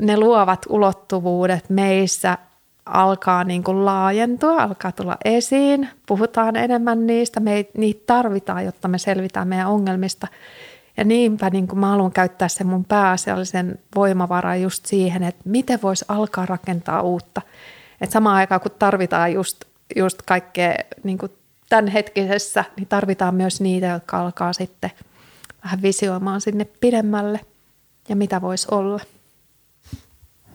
ne 0.00 0.16
luovat 0.16 0.66
ulottuvuudet 0.68 1.70
meissä 1.70 2.38
alkaa 2.86 3.44
niin 3.44 3.64
kuin 3.64 3.84
laajentua, 3.84 4.62
alkaa 4.62 4.92
tulla 4.92 5.16
esiin, 5.24 5.88
puhutaan 6.06 6.56
enemmän 6.56 7.06
niistä, 7.06 7.40
me 7.40 7.66
niitä 7.76 8.02
tarvitaan, 8.06 8.64
jotta 8.64 8.88
me 8.88 8.98
selvitään 8.98 9.48
meidän 9.48 9.68
ongelmista. 9.68 10.26
Ja 10.96 11.04
niinpä 11.04 11.50
niin 11.50 11.68
kuin 11.68 11.78
mä 11.78 11.90
haluan 11.90 12.12
käyttää 12.12 12.48
sen 12.48 12.66
mun 12.66 12.84
pääasiallisen 12.84 13.78
voimavaran 13.94 14.62
just 14.62 14.86
siihen, 14.86 15.22
että 15.22 15.42
miten 15.44 15.82
voisi 15.82 16.04
alkaa 16.08 16.46
rakentaa 16.46 17.02
uutta. 17.02 17.42
Et 18.00 18.10
samaan 18.10 18.36
aikaan 18.36 18.60
kun 18.60 18.70
tarvitaan 18.78 19.32
just, 19.32 19.64
just 19.96 20.22
kaikkea 20.22 20.74
niin 21.04 21.18
kuin 21.18 21.32
hetkisessä, 21.80 22.64
niin 22.76 22.88
tarvitaan 22.88 23.34
myös 23.34 23.60
niitä, 23.60 23.86
jotka 23.86 24.20
alkaa 24.20 24.52
sitten 24.52 24.90
vähän 25.64 25.82
visioimaan 25.82 26.40
sinne 26.40 26.64
pidemmälle 26.64 27.40
ja 28.08 28.16
mitä 28.16 28.40
voisi 28.40 28.68
olla. 28.70 29.00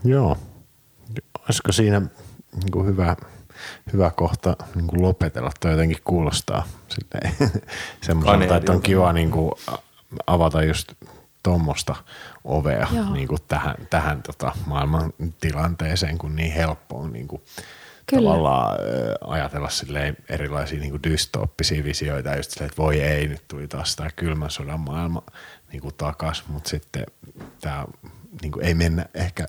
Joo. 0.03 0.37
Olisiko 1.45 1.71
siinä 1.71 1.99
niin 2.53 2.71
kuin 2.71 2.85
hyvä, 2.85 3.15
hyvä 3.93 4.11
kohta 4.15 4.55
niin 4.75 4.87
kuin 4.87 5.01
lopetella? 5.01 5.51
tai 5.59 5.71
jotenkin 5.71 5.97
kuulostaa 6.03 6.67
semmoiselta, 8.01 8.55
että 8.55 8.71
on 8.71 8.81
kiva 8.81 9.13
niin 9.13 9.31
kuin 9.31 9.51
avata 10.27 10.63
just 10.63 10.93
tuommoista 11.43 11.95
ovea 12.43 12.87
niin 13.13 13.27
kuin 13.27 13.41
tähän, 13.47 13.75
tähän 13.89 14.23
tota 14.23 14.51
maailman 14.65 15.13
tilanteeseen, 15.41 16.17
kun 16.17 16.35
niin 16.35 16.51
helppo 16.51 16.99
on 16.99 17.13
niin 17.13 17.27
kuin 17.27 17.41
Kyllä. 18.09 18.29
tavallaan 18.29 18.77
ajatella 19.27 19.69
silleen 19.69 20.17
erilaisia 20.29 20.79
niin 20.79 21.03
dystooppisia 21.03 21.83
visioita, 21.83 22.35
just 22.35 22.51
silleen, 22.51 22.69
että 22.69 22.81
voi 22.81 23.01
ei, 23.01 23.27
nyt 23.27 23.47
tuli 23.47 23.67
taas 23.67 23.95
tämä 23.95 24.09
kylmän 24.15 24.49
sodan 24.49 24.79
maailma 24.79 25.23
niin 25.71 25.81
kuin 25.81 25.95
takas, 25.95 26.43
mutta 26.47 26.69
sitten 26.69 27.05
tämä 27.61 27.85
niin 28.41 28.51
kuin 28.51 28.65
ei 28.65 28.73
mennä 28.73 29.05
ehkä 29.13 29.47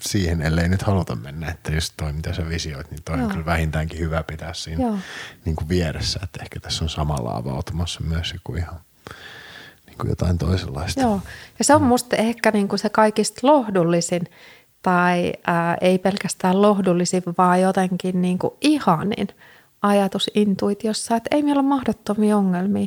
siihen, 0.00 0.42
ellei 0.42 0.68
nyt 0.68 0.82
haluta 0.82 1.16
mennä, 1.16 1.50
että 1.50 1.72
just 1.72 1.94
toi, 1.96 2.12
mitä 2.12 2.32
sä 2.32 2.48
visioit, 2.48 2.90
niin 2.90 3.02
toi 3.02 3.16
Joo. 3.16 3.24
on 3.24 3.30
kyllä 3.30 3.46
vähintäänkin 3.46 3.98
hyvä 3.98 4.22
pitää 4.22 4.54
siinä 4.54 4.98
niin 5.44 5.56
kuin 5.56 5.68
vieressä, 5.68 6.20
että 6.22 6.42
ehkä 6.42 6.60
tässä 6.60 6.84
on 6.84 6.88
samalla 6.88 7.36
avautumassa 7.36 8.00
myös 8.00 8.32
joku 8.32 8.54
ihan 8.54 8.80
niin 9.86 9.98
kuin 9.98 10.08
jotain 10.08 10.38
toisenlaista. 10.38 11.00
Joo, 11.00 11.20
ja 11.58 11.64
se 11.64 11.74
on 11.74 11.82
musta 11.82 12.16
ehkä 12.16 12.50
niin 12.50 12.68
kuin 12.68 12.78
se 12.78 12.88
kaikista 12.88 13.46
lohdullisin, 13.46 14.28
tai 14.84 15.32
ää, 15.46 15.76
ei 15.80 15.98
pelkästään 15.98 16.62
lohdullisin, 16.62 17.22
vaan 17.38 17.60
jotenkin 17.60 18.22
niin 18.22 18.38
kuin 18.38 18.54
ihanin 18.60 19.28
ajatus 19.82 20.30
intuitiossa, 20.34 21.16
että 21.16 21.36
ei 21.36 21.42
meillä 21.42 21.60
ole 21.60 21.68
mahdottomia 21.68 22.36
ongelmia. 22.36 22.86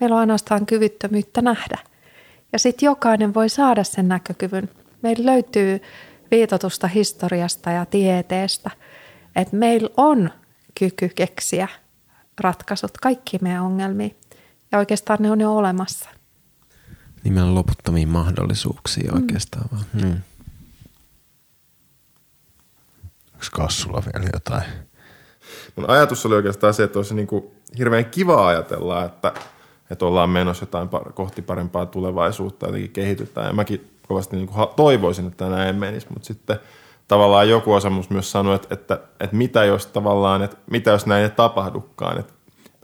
Meillä 0.00 0.14
on 0.14 0.20
ainoastaan 0.20 0.66
kyvyttömyyttä 0.66 1.42
nähdä. 1.42 1.78
Ja 2.52 2.58
sitten 2.58 2.86
jokainen 2.86 3.34
voi 3.34 3.48
saada 3.48 3.84
sen 3.84 4.08
näkökyvyn. 4.08 4.68
Meillä 5.02 5.32
löytyy 5.32 5.82
viitotusta 6.30 6.86
historiasta 6.86 7.70
ja 7.70 7.86
tieteestä, 7.86 8.70
että 9.36 9.56
meillä 9.56 9.88
on 9.96 10.30
kyky 10.78 11.08
keksiä 11.08 11.68
ratkaisut 12.40 12.98
kaikkiin 12.98 13.44
meidän 13.44 13.62
ongelmiin. 13.62 14.16
Ja 14.72 14.78
oikeastaan 14.78 15.18
ne 15.22 15.30
on 15.30 15.40
jo 15.40 15.56
olemassa. 15.56 16.10
Niin 17.24 17.34
meillä 17.34 17.48
on 17.48 17.54
loputtomia 17.54 18.06
mahdollisuuksia 18.06 19.12
oikeastaan. 19.14 19.68
Mm. 19.92 20.02
Mm. 20.02 20.10
Onko 20.10 20.22
Kassulla 23.50 24.02
vielä 24.12 24.30
jotain? 24.32 24.64
Mun 25.76 25.90
ajatus 25.90 26.26
oli 26.26 26.34
oikeastaan 26.34 26.74
se, 26.74 26.82
että 26.82 26.98
olisi 26.98 27.14
niin 27.14 27.26
kuin 27.26 27.44
hirveän 27.78 28.04
kiva 28.04 28.48
ajatella, 28.48 29.04
että, 29.04 29.32
että 29.90 30.06
ollaan 30.06 30.30
menossa 30.30 30.62
jotain 30.62 30.88
kohti 31.14 31.42
parempaa 31.42 31.86
tulevaisuutta, 31.86 32.66
jotenkin 32.66 32.90
kehitytään. 32.90 33.46
Ja 33.46 33.52
mäkin 33.52 33.90
kovasti 34.08 34.36
niin 34.36 34.48
kuin 34.48 34.68
toivoisin, 34.76 35.26
että 35.26 35.48
näin 35.48 35.76
menisi, 35.76 36.06
mutta 36.10 36.26
sitten 36.26 36.58
tavallaan 37.08 37.48
joku 37.48 37.72
osa 37.72 37.90
myös 38.10 38.30
sanoi, 38.30 38.54
että, 38.54 38.74
että, 38.74 39.00
että, 39.20 39.36
mitä 39.36 39.64
jos 39.64 39.86
tavallaan, 39.86 40.42
että 40.42 40.56
mitä 40.70 40.90
jos 40.90 41.06
näin 41.06 41.22
ei 41.22 41.30
tapahdukaan, 41.30 42.18
että, 42.18 42.32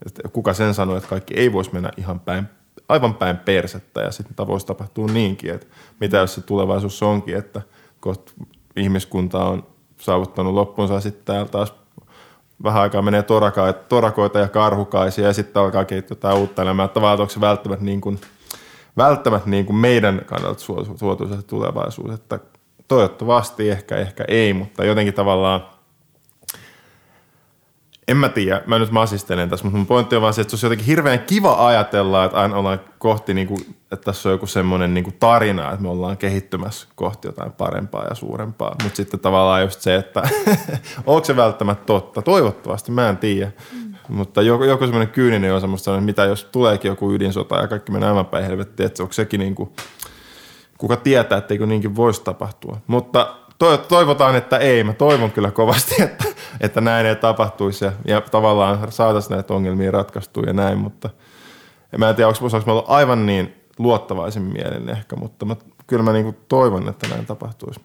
että 0.06 0.28
kuka 0.28 0.54
sen 0.54 0.74
sanoi, 0.74 0.96
että 0.96 1.08
kaikki 1.08 1.34
ei 1.34 1.52
voisi 1.52 1.72
mennä 1.72 1.90
ihan 1.96 2.20
päin, 2.20 2.44
aivan 2.88 3.14
päin 3.14 3.36
persettä 3.36 4.00
ja 4.00 4.10
sitten 4.10 4.46
voisi 4.46 4.66
tapahtua 4.66 5.06
niinkin, 5.06 5.54
että 5.54 5.66
mitä 6.00 6.16
jos 6.16 6.34
se 6.34 6.40
tulevaisuus 6.40 7.02
onkin, 7.02 7.36
että 7.36 7.62
kohta 8.00 8.32
ihmiskunta 8.76 9.44
on 9.44 9.71
saavuttanut 10.02 10.54
loppunsa 10.54 11.00
sitten 11.00 11.24
täällä 11.24 11.48
taas 11.48 11.74
vähän 12.62 12.82
aikaa 12.82 13.02
menee 13.02 13.24
torakoita 13.88 14.38
ja 14.38 14.48
karhukaisia 14.48 15.26
ja 15.26 15.32
sitten 15.32 15.62
alkaa 15.62 15.84
kehittyä 15.84 16.14
jotain 16.14 16.38
uutta 16.38 16.62
elämää. 16.62 16.88
Tavallaan 16.88 17.20
onko 17.20 17.32
se 17.32 17.40
välttämättä, 17.40 17.84
niin 17.84 18.00
kuin, 18.00 18.20
välttämättä 18.96 19.50
niin 19.50 19.66
kuin 19.66 19.76
meidän 19.76 20.22
kannalta 20.26 20.60
suotuisa 20.96 21.42
tulevaisuus, 21.42 22.10
että 22.14 22.38
toivottavasti 22.88 23.70
ehkä, 23.70 23.96
ehkä 23.96 24.24
ei, 24.28 24.52
mutta 24.52 24.84
jotenkin 24.84 25.14
tavallaan 25.14 25.71
en 28.08 28.16
mä 28.16 28.28
tiedä, 28.28 28.62
mä 28.66 28.78
nyt 28.78 28.90
masistelen 28.90 29.50
tässä, 29.50 29.64
mutta 29.64 29.78
mun 29.78 29.86
pointti 29.86 30.16
on 30.16 30.22
vaan 30.22 30.34
se, 30.34 30.40
että 30.40 30.56
se 30.56 30.66
on 30.66 30.68
jotenkin 30.68 30.86
hirveän 30.86 31.20
kiva 31.20 31.66
ajatella, 31.66 32.24
että 32.24 32.40
aina 32.40 32.56
ollaan 32.56 32.80
kohti, 32.98 33.34
niin 33.34 33.46
kuin, 33.46 33.60
että 33.92 34.04
tässä 34.04 34.28
on 34.28 34.32
joku 34.32 34.46
semmoinen 34.46 34.94
niin 34.94 35.04
kuin 35.04 35.16
tarina, 35.20 35.70
että 35.70 35.82
me 35.82 35.88
ollaan 35.88 36.16
kehittymässä 36.16 36.88
kohti 36.94 37.28
jotain 37.28 37.52
parempaa 37.52 38.04
ja 38.04 38.14
suurempaa. 38.14 38.74
Mutta 38.82 38.96
sitten 38.96 39.20
tavallaan 39.20 39.62
just 39.62 39.80
se, 39.80 39.96
että 39.96 40.22
onko 41.06 41.24
se 41.24 41.36
välttämättä 41.36 41.84
totta? 41.84 42.22
Toivottavasti, 42.22 42.92
mä 42.92 43.08
en 43.08 43.16
tiedä. 43.16 43.50
Mm. 43.72 43.92
Mutta 44.08 44.42
joku, 44.42 44.64
joku 44.64 44.84
semmoinen 44.84 45.14
kyyninen 45.14 45.54
osa 45.54 45.66
musta 45.66 45.94
että 45.94 46.04
mitä 46.04 46.24
jos 46.24 46.44
tuleekin 46.44 46.88
joku 46.88 47.12
ydinsota 47.12 47.56
ja 47.56 47.68
kaikki 47.68 47.92
menee 47.92 48.08
aivan 48.08 48.26
päin 48.26 48.44
helvettiin, 48.44 48.86
että 48.86 49.02
onko 49.02 49.12
sekin 49.12 49.40
niin 49.40 49.54
kuin, 49.54 49.70
kuka 50.78 50.96
tietää, 50.96 51.38
etteikö 51.38 51.66
niinkin 51.66 51.96
voisi 51.96 52.24
tapahtua. 52.24 52.80
Mutta 52.86 53.34
toivotaan, 53.88 54.36
että 54.36 54.58
ei. 54.58 54.84
Mä 54.84 54.92
toivon 54.92 55.30
kyllä 55.30 55.50
kovasti, 55.50 55.94
että, 56.02 56.24
että 56.60 56.80
näin 56.80 57.06
ei 57.06 57.16
tapahtuisi 57.16 57.84
ja, 57.84 57.92
ja 58.04 58.20
tavallaan 58.20 58.92
saataisiin 58.92 59.34
näitä 59.34 59.54
ongelmia 59.54 59.90
ratkaistua 59.90 60.42
ja 60.46 60.52
näin, 60.52 60.78
mutta 60.78 61.10
en 61.92 62.00
mä 62.00 62.08
en 62.08 62.16
tiedä, 62.16 62.28
onko, 62.28 62.44
onko 62.44 62.62
mä 62.66 62.72
ollut 62.72 62.90
aivan 62.90 63.26
niin 63.26 63.54
luottavaisin 63.78 64.42
mielen 64.42 64.88
ehkä, 64.88 65.16
mutta 65.16 65.44
mä, 65.44 65.56
kyllä 65.86 66.02
mä 66.02 66.12
niin 66.12 66.36
toivon, 66.48 66.88
että 66.88 67.08
näin 67.08 67.26
tapahtuisi. 67.26 67.80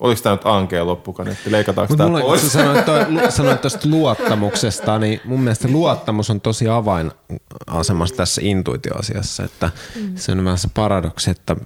Oliko 0.00 0.20
tämä 0.22 0.34
nyt 0.34 0.46
ankea 0.46 0.86
loppukaneetti? 0.86 1.52
Leikataanko 1.52 1.96
tämä 1.96 2.20
pois? 2.20 2.52
Sanoit, 2.52 2.84
toi, 2.84 3.06
sanoit 3.28 3.60
tuosta 3.60 3.88
luottamuksesta, 3.88 4.98
niin 4.98 5.20
mun 5.24 5.40
mielestä 5.40 5.68
luottamus 5.68 6.30
on 6.30 6.40
tosi 6.40 6.68
avainasemassa 6.68 8.16
tässä 8.16 8.40
intuitioasiassa. 8.44 9.44
Että 9.44 9.70
mm. 9.96 10.12
Se 10.16 10.32
on 10.32 10.44
vähän 10.44 10.58
se 10.58 10.68
paradoksi, 10.74 11.30
että– 11.30 11.56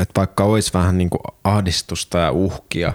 että 0.00 0.20
vaikka 0.20 0.44
olisi 0.44 0.72
vähän 0.74 0.98
niin 0.98 1.10
kuin 1.10 1.20
ahdistusta 1.44 2.18
ja 2.18 2.30
uhkia 2.32 2.92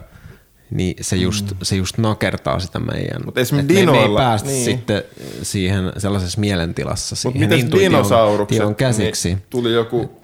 niin 0.72 0.95
se 1.02 1.15
just, 1.15 1.52
mm. 1.52 1.57
se 1.64 1.76
just 1.76 1.98
nakertaa 1.98 2.60
sitä 2.60 2.80
meidän. 2.80 3.26
Mut 3.26 3.38
esimerkiksi 3.38 3.86
me, 3.86 3.91
me 3.91 3.98
ei 3.98 4.06
dinoilla- 4.06 4.18
päästä 4.19 4.49
niin. 4.49 4.65
sitten 4.65 5.03
siihen 5.41 5.94
sellaisessa 5.98 6.40
mielentilassa 6.40 7.15
Mutta 7.23 7.40
miten 7.40 7.72
dinosaurukset, 7.72 8.57
tion 8.57 8.76
käsiksi. 8.76 9.30
niin 9.30 9.44
tuli 9.49 9.73
joku, 9.73 10.22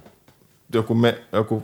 joku, 0.73 0.95
me, 0.95 1.21
joku 1.31 1.63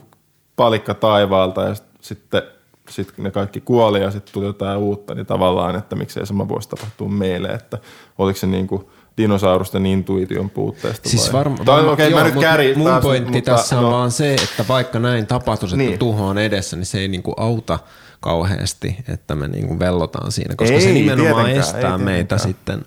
palikka 0.56 0.94
taivaalta 0.94 1.62
ja 1.62 1.74
sit- 1.74 1.84
sitten 2.00 2.42
sit 2.90 3.18
ne 3.18 3.30
kaikki 3.30 3.60
kuoli 3.60 4.00
ja 4.00 4.10
sitten 4.10 4.32
tuli 4.32 4.46
jotain 4.46 4.78
uutta, 4.78 5.14
niin 5.14 5.26
tavallaan, 5.26 5.76
että 5.76 5.96
miksei 5.96 6.26
sama 6.26 6.48
voisi 6.48 6.68
tapahtua 6.68 7.08
meille, 7.08 7.48
että 7.48 7.78
oliko 8.18 8.38
se 8.38 8.46
niinku 8.46 8.90
dinosaurusten 9.18 9.86
intuition 9.86 10.50
puutteesta 10.50 11.08
Siis 11.08 11.32
vai? 11.32 11.38
varma, 11.38 11.56
Tai 11.56 11.76
varma, 11.76 11.92
okei, 11.92 12.10
joo, 12.10 12.20
mä 12.20 12.26
nyt 12.26 12.34
mut 12.34 12.76
mun 12.76 12.86
taas, 12.86 13.02
pointti 13.02 13.32
mutta, 13.32 13.50
tässä 13.50 13.76
on 13.78 13.82
no, 13.84 13.90
vaan 13.90 14.10
se, 14.10 14.34
että 14.34 14.64
vaikka 14.68 14.98
näin 14.98 15.26
tapahtuisi, 15.26 15.74
että 15.74 15.86
Niin. 15.88 15.98
tuho 15.98 16.26
on 16.26 16.38
edessä, 16.38 16.76
niin 16.76 16.86
se 16.86 16.98
ei 16.98 17.08
niinku 17.08 17.34
auta 17.36 17.78
kauheasti, 18.20 18.96
että 19.08 19.34
me 19.34 19.48
niinku 19.48 19.78
vellotaan 19.78 20.32
siinä, 20.32 20.54
koska 20.56 20.74
Ei 20.74 20.80
se 20.80 20.92
nimenomaan 20.92 21.44
tietenkään, 21.44 21.54
ei 21.54 21.58
estää 21.58 21.98
meitä 21.98 22.38
sitten 22.38 22.82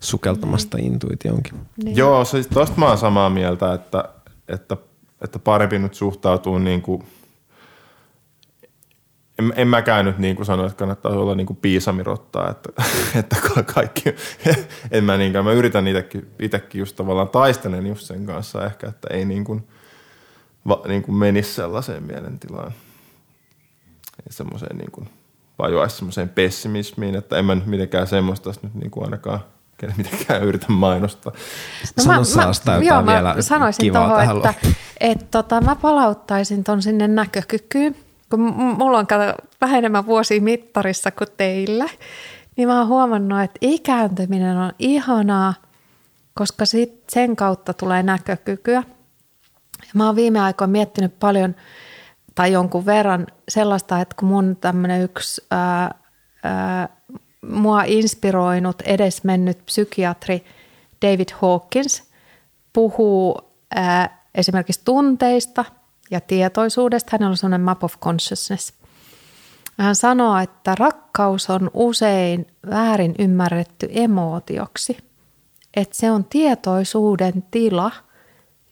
sukeltamasta 0.00 0.78
intuitionkin. 0.80 1.54
Niin. 1.84 1.96
Joo, 1.96 2.24
siis 2.24 2.46
tosta 2.46 2.74
mä 2.76 2.88
oon 2.88 2.98
samaa 2.98 3.30
mieltä, 3.30 3.72
että, 3.74 4.04
että, 4.48 4.76
että 5.24 5.38
parempi 5.38 5.78
nyt 5.78 5.94
suhtautuu 5.94 6.58
niin 6.58 6.82
kuin, 6.82 7.04
en, 9.38 9.52
en 9.56 9.68
mäkään 9.68 10.04
nyt 10.04 10.18
niin 10.18 10.36
kuin 10.36 10.46
sano, 10.46 10.66
että 10.66 10.76
kannattaa 10.76 11.12
olla 11.12 11.34
niin 11.34 11.46
kuin 11.46 11.56
piisamirottaa, 11.56 12.50
että, 12.50 12.82
että 13.18 13.36
ka- 13.54 13.62
kaikki, 13.62 14.14
en 14.90 15.04
mä 15.04 15.16
niinkään, 15.16 15.44
mä 15.44 15.52
yritän 15.52 15.86
itsekin, 15.86 16.30
itsekin 16.38 16.78
just 16.78 16.96
tavallaan 16.96 17.28
taistelen 17.28 17.86
just 17.86 18.06
sen 18.06 18.26
kanssa 18.26 18.66
ehkä, 18.66 18.88
että 18.88 19.08
ei 19.10 19.24
niin 19.24 19.44
kuin, 19.44 19.68
va, 20.68 20.82
niin 20.88 21.02
kuin 21.02 21.16
menisi 21.16 21.54
sellaiseen 21.54 22.02
mielentilaan, 22.02 22.72
semmoiseen 24.30 24.78
niin 24.78 24.90
kuin, 24.90 25.08
vajoaisi 25.58 25.96
semmoiseen 25.96 26.28
pessimismiin, 26.28 27.14
että 27.14 27.38
en 27.38 27.44
mä 27.44 27.54
nyt 27.54 27.66
mitenkään 27.66 28.06
semmoista 28.06 28.52
nyt 28.62 28.74
niin 28.74 28.90
kuin 28.90 29.04
ainakaan 29.04 29.40
kenen 29.76 29.96
mitenkään 30.02 30.44
yritä 30.44 30.66
mainostaa. 30.68 31.32
Sano 31.98 32.24
Saasta 32.24 32.72
jotain 32.72 32.86
joo, 32.86 33.02
mä 33.02 33.12
vielä 33.12 33.42
sanoisin 33.42 33.82
kivaa 33.82 34.08
tuohon, 34.08 34.36
että 34.36 34.54
et, 35.00 35.30
tota, 35.30 35.60
mä 35.60 35.76
palauttaisin 35.76 36.64
ton 36.64 36.82
sinne 36.82 37.08
näkökykyyn. 37.08 37.96
Kun 38.36 38.54
mulla 38.78 38.98
on 38.98 39.06
kato, 39.06 39.34
vähän 39.60 39.78
enemmän 39.78 40.06
vuosia 40.06 40.42
mittarissa 40.42 41.10
kuin 41.10 41.28
teillä, 41.36 41.88
niin 42.56 42.68
mä 42.68 42.78
oon 42.78 42.88
huomannut, 42.88 43.40
että 43.40 43.58
ikääntyminen 43.60 44.56
on 44.56 44.72
ihanaa, 44.78 45.54
koska 46.34 46.64
sit 46.64 47.04
sen 47.08 47.36
kautta 47.36 47.74
tulee 47.74 48.02
näkökykyä. 48.02 48.82
Mä 49.94 50.06
oon 50.06 50.16
viime 50.16 50.40
aikoina 50.40 50.70
miettinyt 50.72 51.18
paljon 51.18 51.54
tai 52.34 52.52
jonkun 52.52 52.86
verran 52.86 53.26
sellaista, 53.48 54.00
että 54.00 54.16
kun 54.18 54.28
mun 54.28 54.56
tämmöinen 54.60 55.02
yksi 55.02 55.46
ää, 55.50 55.94
ää, 56.44 56.88
mua 57.48 57.82
inspiroinut 57.82 58.82
edesmennyt 58.82 59.64
psykiatri 59.66 60.44
David 61.06 61.28
Hawkins 61.40 62.02
puhuu 62.72 63.38
ää, 63.74 64.24
esimerkiksi 64.34 64.80
tunteista 64.84 65.64
ja 66.10 66.20
tietoisuudesta. 66.20 67.08
Hänellä 67.12 67.30
on 67.30 67.36
sellainen 67.36 67.60
map 67.60 67.84
of 67.84 68.00
consciousness. 68.00 68.72
Hän 69.78 69.94
sanoo, 69.94 70.38
että 70.38 70.74
rakkaus 70.74 71.50
on 71.50 71.70
usein 71.74 72.46
väärin 72.70 73.14
ymmärretty 73.18 73.88
emootioksi. 73.90 74.96
Että 75.76 75.96
se 75.96 76.10
on 76.10 76.24
tietoisuuden 76.24 77.44
tila, 77.50 77.90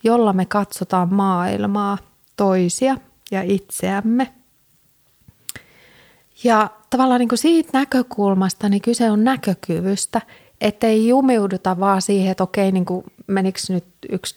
jolla 0.04 0.32
me 0.32 0.46
katsotaan 0.46 1.14
maailmaa, 1.14 1.98
toisia 2.36 2.96
ja 3.30 3.42
itseämme. 3.42 4.32
Ja 6.44 6.70
tavallaan 6.90 7.18
niin 7.18 7.28
kuin 7.28 7.38
siitä 7.38 7.78
näkökulmasta 7.78 8.68
niin 8.68 8.82
kyse 8.82 9.10
on 9.10 9.24
näkökyvystä, 9.24 10.20
ettei 10.60 11.08
jumiuduta 11.08 11.80
vaan 11.80 12.02
siihen, 12.02 12.30
että 12.30 12.44
okei, 12.44 12.72
niin 12.72 12.84
kuin 12.84 13.04
menikö 13.26 13.58
nyt 13.68 13.84
yksi 14.08 14.34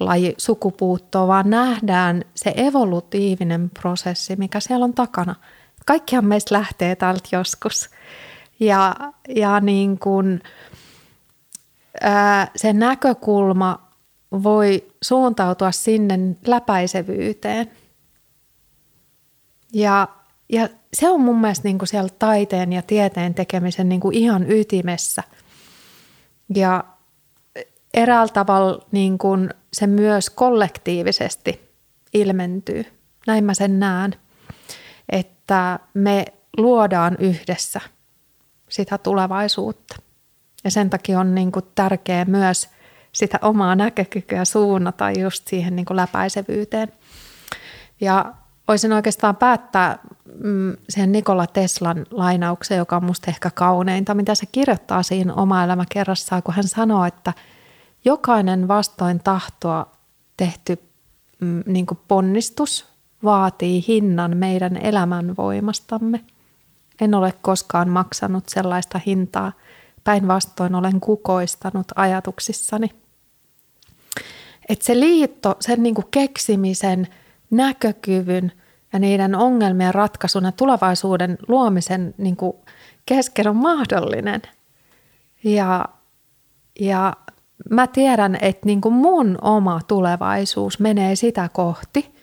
dinosauruslaji 0.00 0.34
sukupuuttoon, 0.38 1.28
vaan 1.28 1.50
nähdään 1.50 2.24
se 2.34 2.52
evolutiivinen 2.56 3.70
prosessi, 3.70 4.36
mikä 4.36 4.60
siellä 4.60 4.84
on 4.84 4.94
takana. 4.94 5.34
Kaikkihan 5.86 6.24
meistä 6.24 6.54
lähtee 6.54 6.96
täältä 6.96 7.28
joskus. 7.32 7.90
Ja, 8.60 8.96
ja 9.28 9.60
niin 9.60 9.98
kuin, 9.98 10.42
ää, 12.00 12.50
se 12.56 12.72
näkökulma 12.72 13.90
voi 14.32 14.84
suuntautua 15.02 15.72
sinne 15.72 16.18
läpäisevyyteen. 16.46 17.70
Ja, 19.72 20.08
ja 20.48 20.68
se 20.94 21.10
on 21.10 21.20
mun 21.20 21.40
mielestä 21.40 21.68
niin 21.68 21.78
kuin 21.78 21.88
siellä 21.88 22.10
taiteen 22.18 22.72
ja 22.72 22.82
tieteen 22.82 23.34
tekemisen 23.34 23.88
niin 23.88 24.00
kuin 24.00 24.16
ihan 24.16 24.50
ytimessä. 24.50 25.22
Ja 26.54 26.84
eräällä 27.94 28.32
tavalla 28.32 28.86
niin 28.92 29.18
kuin 29.18 29.50
se 29.72 29.86
myös 29.86 30.30
kollektiivisesti 30.30 31.70
ilmentyy. 32.14 32.84
Näin 33.26 33.44
mä 33.44 33.54
sen 33.54 33.80
näen, 33.80 34.14
että 35.08 35.78
me 35.94 36.24
luodaan 36.56 37.16
yhdessä 37.18 37.80
sitä 38.68 38.98
tulevaisuutta. 38.98 39.96
Ja 40.64 40.70
sen 40.70 40.90
takia 40.90 41.20
on 41.20 41.34
niin 41.34 41.52
kuin 41.52 41.64
tärkeää 41.74 42.24
myös 42.24 42.68
sitä 43.12 43.38
omaa 43.42 43.74
näkökykyä 43.74 44.44
suunnata 44.44 45.10
just 45.10 45.48
siihen 45.48 45.76
niin 45.76 45.86
kuin 45.86 45.96
läpäisevyyteen. 45.96 46.92
Ja 48.00 48.34
voisin 48.68 48.92
oikeastaan 48.92 49.36
päättää 49.36 49.98
mm, 50.44 50.76
sen 50.88 51.12
Nikola 51.12 51.46
Teslan 51.46 52.06
lainauksen, 52.10 52.78
joka 52.78 52.96
on 52.96 53.04
musta 53.04 53.30
ehkä 53.30 53.50
kauneinta, 53.50 54.14
mitä 54.14 54.34
se 54.34 54.46
kirjoittaa 54.52 55.02
siinä 55.02 55.34
oma 55.34 55.64
elämä 55.64 55.84
kerrassaan, 55.92 56.42
kun 56.42 56.54
hän 56.54 56.68
sanoo, 56.68 57.04
että 57.04 57.32
jokainen 58.04 58.68
vastoin 58.68 59.20
tahtoa 59.20 59.86
tehty 60.36 60.78
mm, 61.40 61.62
niin 61.66 61.86
kuin 61.86 61.98
ponnistus 62.08 62.86
vaatii 63.24 63.84
hinnan 63.88 64.36
meidän 64.36 64.76
elämän 64.76 65.36
voimastamme. 65.36 66.24
En 67.00 67.14
ole 67.14 67.34
koskaan 67.42 67.88
maksanut 67.88 68.48
sellaista 68.48 69.00
hintaa. 69.06 69.52
Päinvastoin 70.04 70.74
olen 70.74 71.00
kukoistanut 71.00 71.86
ajatuksissani. 71.96 72.90
Että 74.68 74.84
se 74.84 75.00
liitto, 75.00 75.56
sen 75.60 75.82
niin 75.82 75.94
kuin 75.94 76.06
keksimisen, 76.10 77.08
näkökyvyn 77.50 78.52
ja 78.92 78.98
niiden 78.98 79.34
ongelmien 79.34 79.94
ratkaisun 79.94 80.44
ja 80.44 80.52
tulevaisuuden 80.52 81.38
luomisen 81.48 82.14
niin 82.18 82.36
kuin 82.36 82.56
kesken 83.06 83.48
on 83.48 83.56
mahdollinen. 83.56 84.42
Ja, 85.44 85.84
ja 86.80 87.16
mä 87.70 87.86
tiedän, 87.86 88.38
että 88.40 88.66
niin 88.66 88.80
kuin 88.80 88.94
mun 88.94 89.38
oma 89.42 89.80
tulevaisuus 89.88 90.78
menee 90.78 91.16
sitä 91.16 91.48
kohti, 91.52 92.14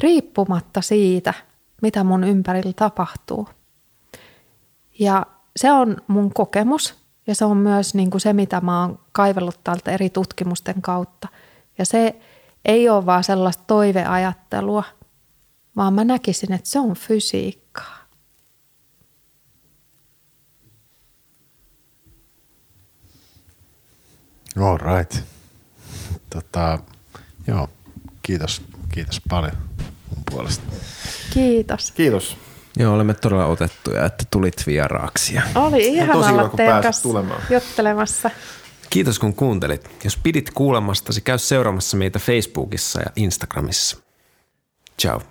riippumatta 0.00 0.80
siitä, 0.80 1.34
mitä 1.82 2.04
mun 2.04 2.24
ympärillä 2.24 2.72
tapahtuu. 2.76 3.48
Ja 4.98 5.26
se 5.56 5.72
on 5.72 5.96
mun 6.06 6.34
kokemus 6.34 6.94
ja 7.26 7.34
se 7.34 7.44
on 7.44 7.56
myös 7.56 7.94
niin 7.94 8.10
kuin 8.10 8.20
se, 8.20 8.32
mitä 8.32 8.60
mä 8.60 8.80
oon 8.80 8.98
kaivellut 9.12 9.60
täältä 9.64 9.90
eri 9.90 10.10
tutkimusten 10.10 10.82
kautta. 10.82 11.28
Ja 11.78 11.84
se 11.84 12.20
ei 12.64 12.88
ole 12.88 13.06
vaan 13.06 13.24
sellaista 13.24 13.64
toiveajattelua, 13.66 14.84
vaan 15.76 15.94
mä 15.94 16.04
näkisin, 16.04 16.52
että 16.52 16.70
se 16.70 16.80
on 16.80 16.94
fysiikkaa. 16.94 17.69
All 24.58 24.78
right. 24.78 25.16
Tota, 26.30 26.78
joo, 27.46 27.68
kiitos, 28.22 28.62
kiitos 28.92 29.20
paljon 29.28 29.52
mun 30.10 30.22
puolesta. 30.30 30.64
Kiitos. 31.34 31.90
Kiitos. 31.90 32.36
Joo, 32.76 32.94
olemme 32.94 33.14
todella 33.14 33.46
otettuja, 33.46 34.06
että 34.06 34.24
tulit 34.30 34.66
vieraaksi. 34.66 35.34
Oli 35.54 35.70
tosi 35.76 35.86
ihana 35.86 36.14
hyvä, 36.14 36.26
olla 36.26 36.48
kun 36.48 36.56
teidän 36.56 36.82
kanssa 36.82 37.02
tulemaan. 37.02 37.42
juttelemassa. 37.50 38.30
Kiitos 38.90 39.18
kun 39.18 39.34
kuuntelit. 39.34 39.90
Jos 40.04 40.16
pidit 40.16 40.50
kuulemastasi, 40.50 41.20
käy 41.20 41.38
seuraamassa 41.38 41.96
meitä 41.96 42.18
Facebookissa 42.18 43.00
ja 43.00 43.06
Instagramissa. 43.16 43.96
Ciao. 45.00 45.22